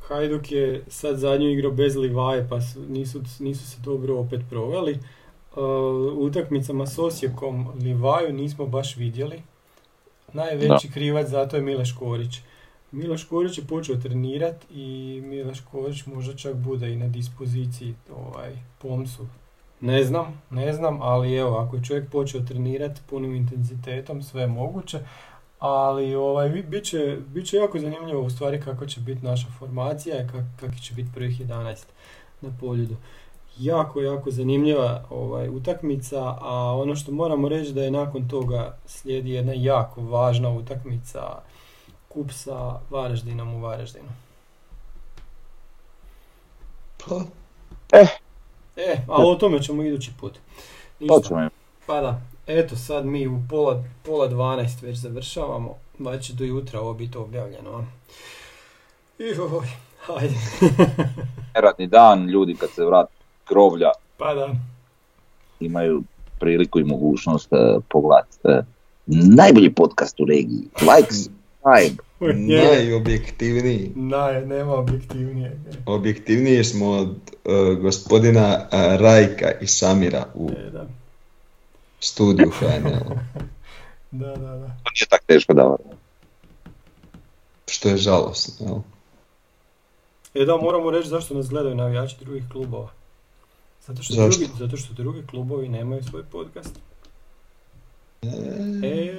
Hajduk 0.09 0.53
je 0.53 0.85
sad 0.89 1.17
zadnju 1.17 1.49
igrao 1.49 1.71
bez 1.71 1.97
Livaje, 1.97 2.47
pa 2.51 2.61
su, 2.61 2.81
nisu, 2.89 3.21
nisu 3.41 3.71
se 3.71 3.81
dobro 3.85 4.19
opet 4.19 4.41
proveli. 4.51 4.99
Uh, 5.57 5.63
utakmicama 6.19 6.87
s 6.87 6.99
Osijekom 6.99 7.69
Livaju 7.83 8.33
nismo 8.33 8.67
baš 8.67 8.97
vidjeli. 8.97 9.43
Najveći 10.33 10.91
krivac 10.93 11.29
zato 11.29 11.57
je 11.57 11.63
Milaš 11.63 11.93
Korić. 11.93 12.41
Miloš 12.93 13.25
Korić 13.25 13.59
je 13.59 13.65
počeo 13.65 13.97
trenirati 13.97 14.67
i 14.75 15.21
Miloš 15.25 15.61
Korić 15.61 16.07
možda 16.07 16.37
čak 16.37 16.55
bude 16.55 16.93
i 16.93 16.97
na 16.97 17.09
dispoziciji 17.09 17.95
ovaj, 18.17 18.53
Pomsu. 18.79 19.27
Ne 19.81 20.05
znam, 20.05 20.43
ne 20.51 20.73
znam, 20.73 21.03
ali 21.03 21.37
evo, 21.37 21.57
ako 21.57 21.77
je 21.77 21.85
čovjek 21.85 22.11
počeo 22.11 22.41
trenirati 22.41 23.01
punim 23.11 23.35
intenzitetom, 23.35 24.23
sve 24.23 24.41
je 24.41 24.47
moguće. 24.47 25.01
Ali 25.59 26.15
ovaj, 26.15 26.49
bit, 26.49 26.85
će, 26.85 27.19
bit 27.29 27.47
će 27.47 27.57
jako 27.57 27.79
zanimljivo 27.79 28.23
u 28.23 28.31
stvari 28.31 28.61
kako 28.61 28.87
će 28.87 29.01
biti 29.01 29.25
naša 29.25 29.47
formacija 29.59 30.23
i 30.23 30.29
kak, 30.29 30.45
kakvi 30.61 30.79
će 30.79 30.95
biti 30.95 31.11
prvih 31.15 31.41
11 31.41 31.85
na 32.41 32.51
poljudu. 32.61 32.97
Jako, 33.59 34.01
jako 34.01 34.31
zanimljiva 34.31 35.05
ovaj, 35.11 35.49
utakmica, 35.49 36.37
a 36.41 36.77
ono 36.77 36.97
što 36.97 37.13
moramo 37.13 37.49
reći 37.49 37.73
da 37.73 37.83
je 37.83 37.91
nakon 37.91 38.29
toga 38.29 38.77
slijedi 38.87 39.31
jedna 39.31 39.53
jako 39.57 40.01
važna 40.03 40.51
utakmica 40.51 41.39
kup 42.09 42.31
sa 42.33 42.81
Varaždinom 42.91 43.55
u 43.55 43.61
Varaždinu. 43.61 44.09
Pa, 47.07 47.21
Eh, 47.93 48.07
E, 48.77 48.97
ali 49.09 49.25
o 49.27 49.35
tome 49.35 49.63
ćemo 49.63 49.83
idući 49.83 50.11
put. 50.21 50.39
im. 51.43 51.51
Pa 51.87 52.01
da, 52.01 52.21
eto 52.47 52.77
sad 52.77 53.07
mi 53.07 53.27
u 53.29 53.43
pola, 53.51 53.85
pola 54.03 54.29
12 54.29 54.83
već 54.83 54.99
završavamo, 54.99 55.75
će 56.23 56.33
do 56.33 56.45
jutra 56.45 56.81
ovo 56.81 56.95
biti 56.95 57.19
objavljeno. 57.19 57.71
a? 57.79 57.85
Joj, 59.19 59.67
hajde. 60.01 60.35
Neradni 61.55 61.87
dan, 61.87 62.27
ljudi 62.31 62.55
kad 62.55 62.71
se 62.71 62.85
vrati 62.85 63.16
grovlja 63.49 63.91
pa 64.17 64.35
da. 64.35 64.55
imaju 65.61 66.03
priliku 66.41 66.81
i 66.81 66.85
mogućnost 66.85 67.49
uh, 67.53 67.83
pogledati 67.89 68.39
uh, 68.45 68.65
najbolji 69.07 69.75
podcast 69.75 70.21
u 70.21 70.25
regiji. 70.25 70.69
Like, 70.81 71.15
subscribe. 71.67 72.03
Je, 72.21 72.77
najobjektivniji. 72.77 73.93
Naj, 73.95 74.47
nema 74.47 74.75
objektivnije. 74.75 75.61
Objektivniji 75.87 76.65
smo 76.65 76.91
od 76.91 77.17
e, 77.45 77.75
gospodina 77.75 78.69
e, 78.73 78.97
Rajka 78.97 79.51
i 79.61 79.67
Samira 79.67 80.27
u 80.35 80.51
E, 80.51 80.71
da. 80.71 80.87
studiju 82.01 82.51
HNL. 82.51 83.15
da, 84.21 84.27
da, 84.27 84.37
da. 84.37 84.67
To 84.67 84.91
nije 84.95 85.07
tako 85.11 85.25
teško 85.27 85.55
da 85.55 85.77
Što 87.67 87.89
je 87.89 87.97
žalosno, 87.97 88.67
jel? 88.67 88.79
E 90.43 90.45
da, 90.45 90.57
moramo 90.57 90.91
reći 90.91 91.09
zašto 91.09 91.35
nas 91.35 91.49
gledaju 91.49 91.75
navijači 91.75 92.17
drugih 92.21 92.45
klubova. 92.53 92.89
Zato 93.87 94.03
što, 94.03 94.15
Zašto? 94.15 94.41
drugi, 94.41 94.59
zato 94.59 94.77
što 94.77 94.95
drugi 94.95 95.27
klubovi 95.27 95.69
nemaju 95.69 96.03
svoj 96.03 96.23
podcast. 96.25 96.79
E, 98.83 99.15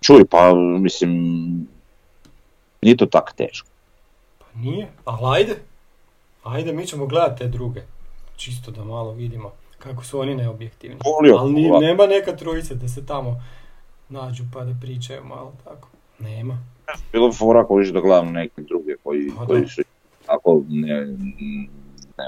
Čuj, 0.00 0.24
pa 0.24 0.54
mislim, 0.80 1.10
nije 2.82 2.96
to 2.96 3.06
tako 3.06 3.32
teško. 3.36 3.68
pa 4.38 4.46
nije, 4.54 4.88
ali 5.04 5.40
ajde. 5.40 5.56
Ajde, 6.42 6.72
mi 6.72 6.86
ćemo 6.86 7.06
gledati 7.06 7.38
te 7.38 7.48
druge. 7.48 7.82
Čisto 8.36 8.70
da 8.70 8.84
malo 8.84 9.12
vidimo 9.12 9.52
kako 9.78 10.04
su 10.04 10.20
oni 10.20 10.34
neobjektivni. 10.34 10.96
Volio, 11.04 11.36
Ali 11.36 11.52
ni, 11.52 11.70
ovako. 11.70 11.84
nema 11.84 12.06
neka 12.06 12.36
trojica 12.36 12.74
da 12.74 12.88
se 12.88 13.06
tamo 13.06 13.42
nađu 14.08 14.44
pa 14.52 14.64
da 14.64 14.74
pričaju 14.80 15.24
malo 15.24 15.52
tako. 15.64 15.88
Nema. 16.18 16.58
Bilo 17.12 17.28
bi 17.28 17.34
fora 17.34 17.60
ako 17.60 17.82
da 17.82 18.00
gledam 18.00 18.32
neke 18.32 18.62
druge 18.62 18.96
koji, 19.02 19.30
Pa 19.38 19.46
koji 19.46 19.68
su 19.68 19.82
tako 20.26 20.62
ne, 20.68 21.06
ne 22.18 22.24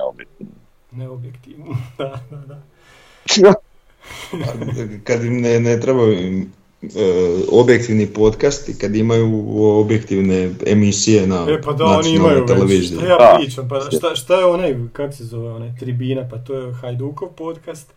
objektivni. 1.02 1.64
Neobjektivni. 1.64 1.76
da, 1.98 2.20
da, 2.30 2.36
da. 2.36 3.54
Kad 5.04 5.24
im 5.24 5.40
ne, 5.40 5.60
ne 5.60 5.80
trebaju 5.80 6.12
im, 6.12 6.52
e, 6.82 6.88
objektivni 7.50 8.06
podcast 8.06 8.68
i 8.68 8.78
kad 8.78 8.96
imaju 8.96 9.44
objektivne 9.58 10.50
emisije 10.66 11.26
na 11.26 11.46
E 11.48 11.62
pa 11.62 11.72
da, 11.72 11.84
oni 11.84 12.10
imaju 12.10 12.38
već. 12.40 12.46
televiziji. 12.48 12.98
Šta 12.98 13.06
ja 13.06 13.36
pričam, 13.38 13.68
pa 13.68 13.80
šta, 13.80 14.14
šta 14.14 14.34
je 14.34 14.44
onaj, 14.44 14.74
kak 14.92 15.14
se 15.14 15.24
zove 15.24 15.50
onaj, 15.50 15.70
Tribina, 15.80 16.28
pa 16.30 16.38
to 16.38 16.54
je 16.54 16.72
Hajdukov 16.72 17.28
podcast, 17.28 17.92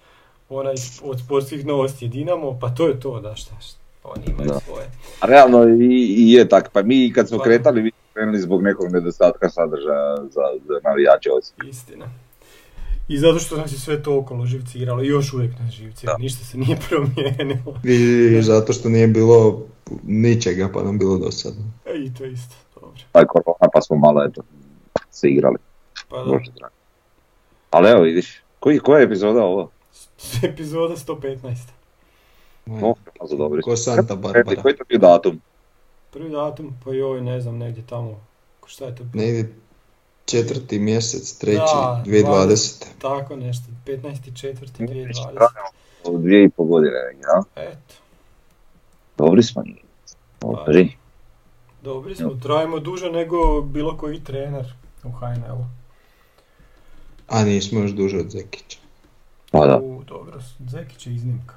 onaj 0.49 0.75
od 1.03 1.19
sportskih 1.19 1.65
novosti 1.65 2.05
je 2.05 2.09
Dinamo, 2.09 2.57
pa 2.61 2.69
to 2.69 2.87
je 2.87 2.99
to, 2.99 3.19
da 3.19 3.35
šta, 3.35 3.55
šta. 3.61 3.79
Oni 4.03 4.23
imaju 4.27 4.49
Da. 4.49 4.59
svoje. 4.59 4.85
A 5.19 5.25
realno 5.25 5.63
i, 5.63 5.85
i 6.17 6.31
je 6.31 6.49
tak, 6.49 6.69
pa 6.73 6.81
mi 6.81 7.13
kad 7.13 7.27
smo 7.27 7.37
Pa. 7.37 7.43
kretali, 7.43 7.81
vi 7.81 7.91
smo 7.91 8.13
krenuli 8.13 8.39
zbog 8.39 8.63
nekog 8.63 8.91
nedostatka 8.91 9.49
sadržaja 9.49 10.15
za, 10.15 10.41
za 10.67 10.79
navijače. 10.83 11.29
Istina. 11.69 12.05
I 13.09 13.17
zato 13.17 13.39
što 13.39 13.57
nas 13.57 13.71
je 13.73 13.77
sve 13.79 14.03
to 14.03 14.17
okolo 14.19 14.45
živciralo, 14.45 15.03
i 15.03 15.07
još 15.07 15.33
uvijek 15.33 15.59
nas 15.59 15.71
živcira, 15.71 16.13
Da. 16.13 16.17
ništa 16.17 16.45
se 16.45 16.57
nije 16.57 16.77
promijenilo. 16.89 17.79
I 17.83 18.41
zato 18.41 18.73
što 18.73 18.89
nije 18.89 19.07
bilo 19.07 19.61
ničega 20.03 20.69
pa 20.73 20.83
nam 20.83 20.99
bilo 20.99 21.17
dosadno. 21.17 21.63
E, 21.85 21.97
I 22.05 22.13
to 22.13 22.25
isto, 22.25 22.55
dobro. 22.75 23.01
Taj 23.11 23.25
korona 23.25 23.69
pa 23.73 23.81
smo 23.81 23.97
malo 23.97 24.23
eto, 24.23 24.41
se 25.11 25.27
igrali. 25.27 25.57
Pa 26.09 26.17
da, 26.17 26.23
Bože. 26.23 26.51
Ali 27.69 27.89
evo 27.89 28.01
vidiš, 28.01 28.41
koji, 28.59 28.79
koja 28.79 28.99
je 28.99 29.05
epizoda 29.05 29.43
ovo? 29.43 29.71
epizoda 30.51 30.95
115. 30.95 31.55
Oh, 32.81 32.95
za 33.29 33.35
dobro. 33.35 33.61
Ko 33.61 33.75
Santa 33.75 34.15
Barbara. 34.15 34.61
Koji 34.61 34.73
je 34.73 34.77
to 34.77 34.83
bio 34.89 34.97
datum? 34.99 35.41
Prvi 36.11 36.29
datum, 36.29 36.73
pa 36.85 36.91
joj, 36.93 37.21
ne 37.21 37.41
znam, 37.41 37.57
negdje 37.57 37.83
tamo, 37.87 38.19
šta 38.65 38.85
je 38.85 38.95
to 38.95 39.03
bilo? 39.03 39.23
Negdje 39.25 39.53
četvrti 40.29 40.79
mjesec, 40.79 41.37
treći, 41.37 41.57
Da, 41.57 42.03
2020. 42.05 42.85
Tako 43.01 43.35
nešto, 43.35 43.65
15.4.2020. 43.85 45.47
Od 46.03 46.21
dvije 46.21 46.45
i 46.45 46.49
pol 46.49 46.65
godine, 46.65 46.97
ja? 47.21 47.63
Eto, 47.63 47.93
Dobri 49.17 49.43
smo. 49.43 49.63
Dobri. 50.41 50.95
dobri 51.83 52.15
smo, 52.15 52.39
trajimo 52.43 52.79
duže 52.79 53.11
nego 53.11 53.61
bilo 53.61 53.97
koji 53.97 54.23
trener 54.23 54.73
u 55.03 55.11
HNL-u. 55.11 55.65
A 57.27 57.43
nismo 57.43 57.79
još 57.79 57.91
duže 57.91 58.17
od 58.17 58.29
Zekića. 58.29 58.79
Pa 59.51 59.65
da. 59.65 59.77
U, 59.77 60.03
dobro, 60.07 60.39
Zekić 60.69 61.07
je 61.07 61.13
iznimka. 61.13 61.55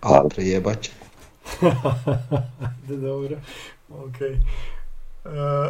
A 0.00 0.22
prejebat 0.28 0.80
će. 0.80 0.90
Da, 2.88 2.96
dobro, 2.96 3.36
okej. 3.90 4.32
E, 4.32 4.75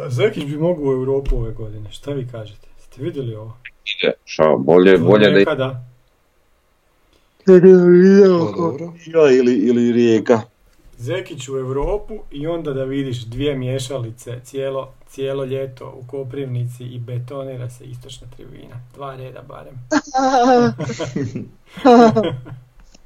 Zekić 0.07 0.45
bi 0.45 0.57
mogao 0.57 0.83
u 0.83 0.91
Europu 0.91 1.37
ove 1.37 1.51
godine, 1.51 1.91
šta 1.91 2.11
vi 2.11 2.27
kažete? 2.27 2.67
Ste 2.79 3.03
vidjeli 3.03 3.35
ovo? 3.35 3.57
Ide, 3.85 4.13
šta, 4.25 4.55
bolje, 4.59 4.97
bolje 4.97 5.29
da 5.29 5.37
Nekada. 5.37 5.83
Ja 9.05 9.31
ili, 9.31 9.53
ili 9.53 9.91
rijeka. 9.91 10.41
Zekić 10.97 11.49
u 11.49 11.57
Europu 11.57 12.13
i 12.31 12.47
onda 12.47 12.73
da 12.73 12.83
vidiš 12.83 13.25
dvije 13.25 13.55
miješalice 13.55 14.39
cijelo, 14.43 14.93
cijelo 15.09 15.45
ljeto 15.45 15.93
u 16.01 16.07
Koprivnici 16.07 16.83
i 16.83 16.99
betonira 16.99 17.69
se 17.69 17.85
istočna 17.85 18.27
tribina. 18.35 18.75
Dva 18.95 19.15
reda 19.15 19.41
barem. 19.41 19.75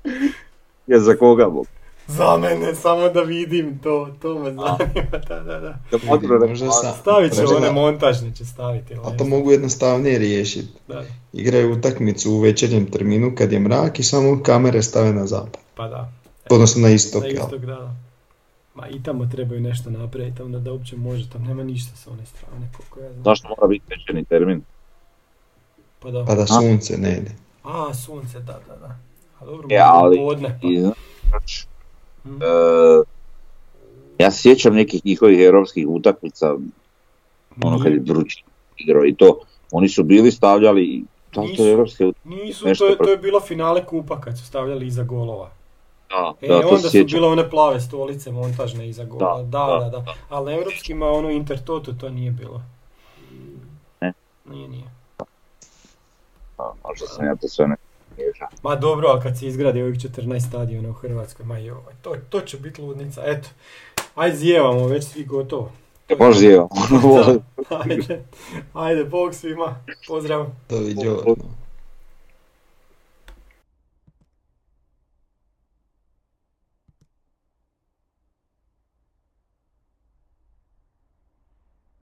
Je 0.88 1.00
za 1.00 1.16
koga 1.16 1.50
bog? 1.50 1.68
Za 2.12 2.38
mene, 2.38 2.76
samo 2.76 3.10
da 3.10 3.22
vidim 3.22 3.80
to, 3.80 4.10
to 4.22 4.34
me 4.36 4.44
zanima, 4.46 4.78
da, 5.22 5.40
da, 5.42 5.60
da. 5.60 5.80
Možda 6.48 6.72
sa- 6.72 6.94
Stavit 6.94 7.34
će 7.34 7.42
one 7.48 7.72
montažne, 7.72 8.32
će 8.32 8.46
staviti. 8.46 8.94
A 8.96 9.12
to 9.12 9.26
mogu 9.26 9.52
jednostavnije 9.52 10.20
riješiti. 10.20 10.68
Igraju 11.34 11.74
utakmicu 11.74 12.32
u 12.32 12.40
večernjem 12.40 12.86
terminu 12.88 13.32
kad 13.36 13.52
je 13.52 13.60
mrak 13.60 14.00
i 14.00 14.04
samo 14.04 14.44
kamere 14.44 14.82
stave 14.82 15.14
na 15.14 15.28
zapad. 15.28 15.58
pa 15.76 15.88
da. 15.88 16.12
Odnosno 16.50 16.82
na 16.82 16.90
istok, 16.90 17.22
Na 17.22 17.28
jel? 17.28 17.36
istog, 17.38 17.60
da, 17.62 17.76
da. 17.76 17.96
Ma 18.76 18.88
i 18.90 19.04
tamo 19.04 19.26
trebaju 19.26 19.62
nešto 19.62 19.90
napraviti, 19.90 20.42
onda 20.42 20.60
da 20.60 20.72
uopće 20.72 20.98
može, 20.98 21.30
tam 21.30 21.44
nema 21.44 21.64
ništa 21.64 21.96
sa 21.96 22.12
one 22.12 22.26
strane, 22.26 22.70
koliko 22.78 23.00
ja 23.00 23.12
znam. 23.12 23.24
Zašto 23.26 23.48
mora 23.50 23.68
biti 23.68 23.86
večerni 23.90 24.26
termin? 24.26 24.62
Pa 26.00 26.12
da. 26.12 26.26
Pa 26.26 26.36
da 26.36 26.48
sunce 26.48 26.98
ne 26.98 27.12
ide. 27.12 27.32
A, 27.64 27.94
sunce, 27.96 28.40
da, 28.40 28.60
da, 28.68 28.76
da. 28.78 28.96
A 29.40 29.46
dobro, 29.46 29.68
E, 29.70 29.74
možda 29.74 29.92
ali- 29.94 30.18
podne, 30.18 30.60
pa. 30.62 30.68
I, 30.68 30.82
Mhm. 32.26 32.36
e, 32.36 32.46
ja 34.20 34.32
se 34.32 34.42
sjećam 34.42 34.76
nekih 34.76 35.06
njihovih 35.06 35.40
europskih 35.40 35.88
utakmica, 35.88 36.54
ono 37.64 37.78
kad 37.78 37.88
je 37.88 38.00
Nije- 38.00 38.14
vrući 38.14 38.44
igrao 38.78 39.06
i 39.06 39.16
to, 39.16 39.40
oni 39.72 39.90
su 39.90 40.04
bili 40.04 40.32
stavljali, 40.32 41.04
da 41.34 41.42
li 41.42 41.48
to 41.48 41.52
Nisu. 41.52 41.64
je 41.64 41.72
europske 41.72 42.06
utakmice? 42.06 42.44
Nisu, 42.44 42.68
nešto 42.68 42.86
to 42.86 42.92
je, 42.92 42.98
to 42.98 43.10
je 43.10 43.18
bilo 43.18 43.40
finale 43.40 43.86
kupa 43.86 44.22
kad 44.22 44.38
su 44.38 44.46
stavljali 44.46 44.88
iza 44.88 45.04
golova. 45.04 45.50
Da, 46.10 46.34
E, 46.42 46.48
da, 46.48 46.62
to 46.62 46.68
onda 46.68 46.80
su 46.80 46.90
sjećam. 46.90 47.18
bile 47.18 47.28
one 47.28 47.50
plave 47.50 47.80
stolice 47.82 48.32
montažne 48.32 48.90
iza 48.90 49.04
gola. 49.06 49.38
Da, 49.38 49.50
Da, 49.50 49.90
da, 49.90 50.00
da. 50.00 50.14
Ali 50.30 50.46
na 50.46 50.52
europskima 50.52 51.06
ono 51.08 51.30
Intertoto 51.30 51.94
to 51.94 52.10
nije 52.10 52.32
bilo. 52.32 52.62
Ne? 54.02 54.14
Nije, 54.46 54.68
nije. 54.68 54.84
Pa, 56.58 56.74
možda 56.88 57.08
sam 57.08 57.26
ja 57.26 57.36
to 57.36 57.48
sve 57.48 57.68
ne 57.68 57.76
Ma 58.64 58.76
dobro, 58.76 59.08
ali 59.08 59.22
kad 59.22 59.40
se 59.40 59.48
izgradi 59.48 59.82
ovih 59.82 59.96
14 59.96 60.48
stadiona 60.48 60.90
u 60.90 60.94
Hrvatskoj, 60.94 61.46
ma 61.46 61.58
joj, 61.58 61.78
to, 62.02 62.16
to 62.30 62.42
će 62.42 62.58
biti 62.58 62.82
ludnica. 62.82 63.22
Eto, 63.26 63.50
ajde 64.16 64.38
zjevamo, 64.38 64.88
već 64.88 65.04
svi 65.04 65.26
gotovo. 65.26 65.72
Može 66.20 66.40
zjeva. 66.40 66.68
Ajde, 67.84 68.26
ajde, 68.74 69.04
bog 69.04 69.34
svima, 69.36 69.76
pozdrav. 70.08 70.46
Doviđenja. 70.70 71.12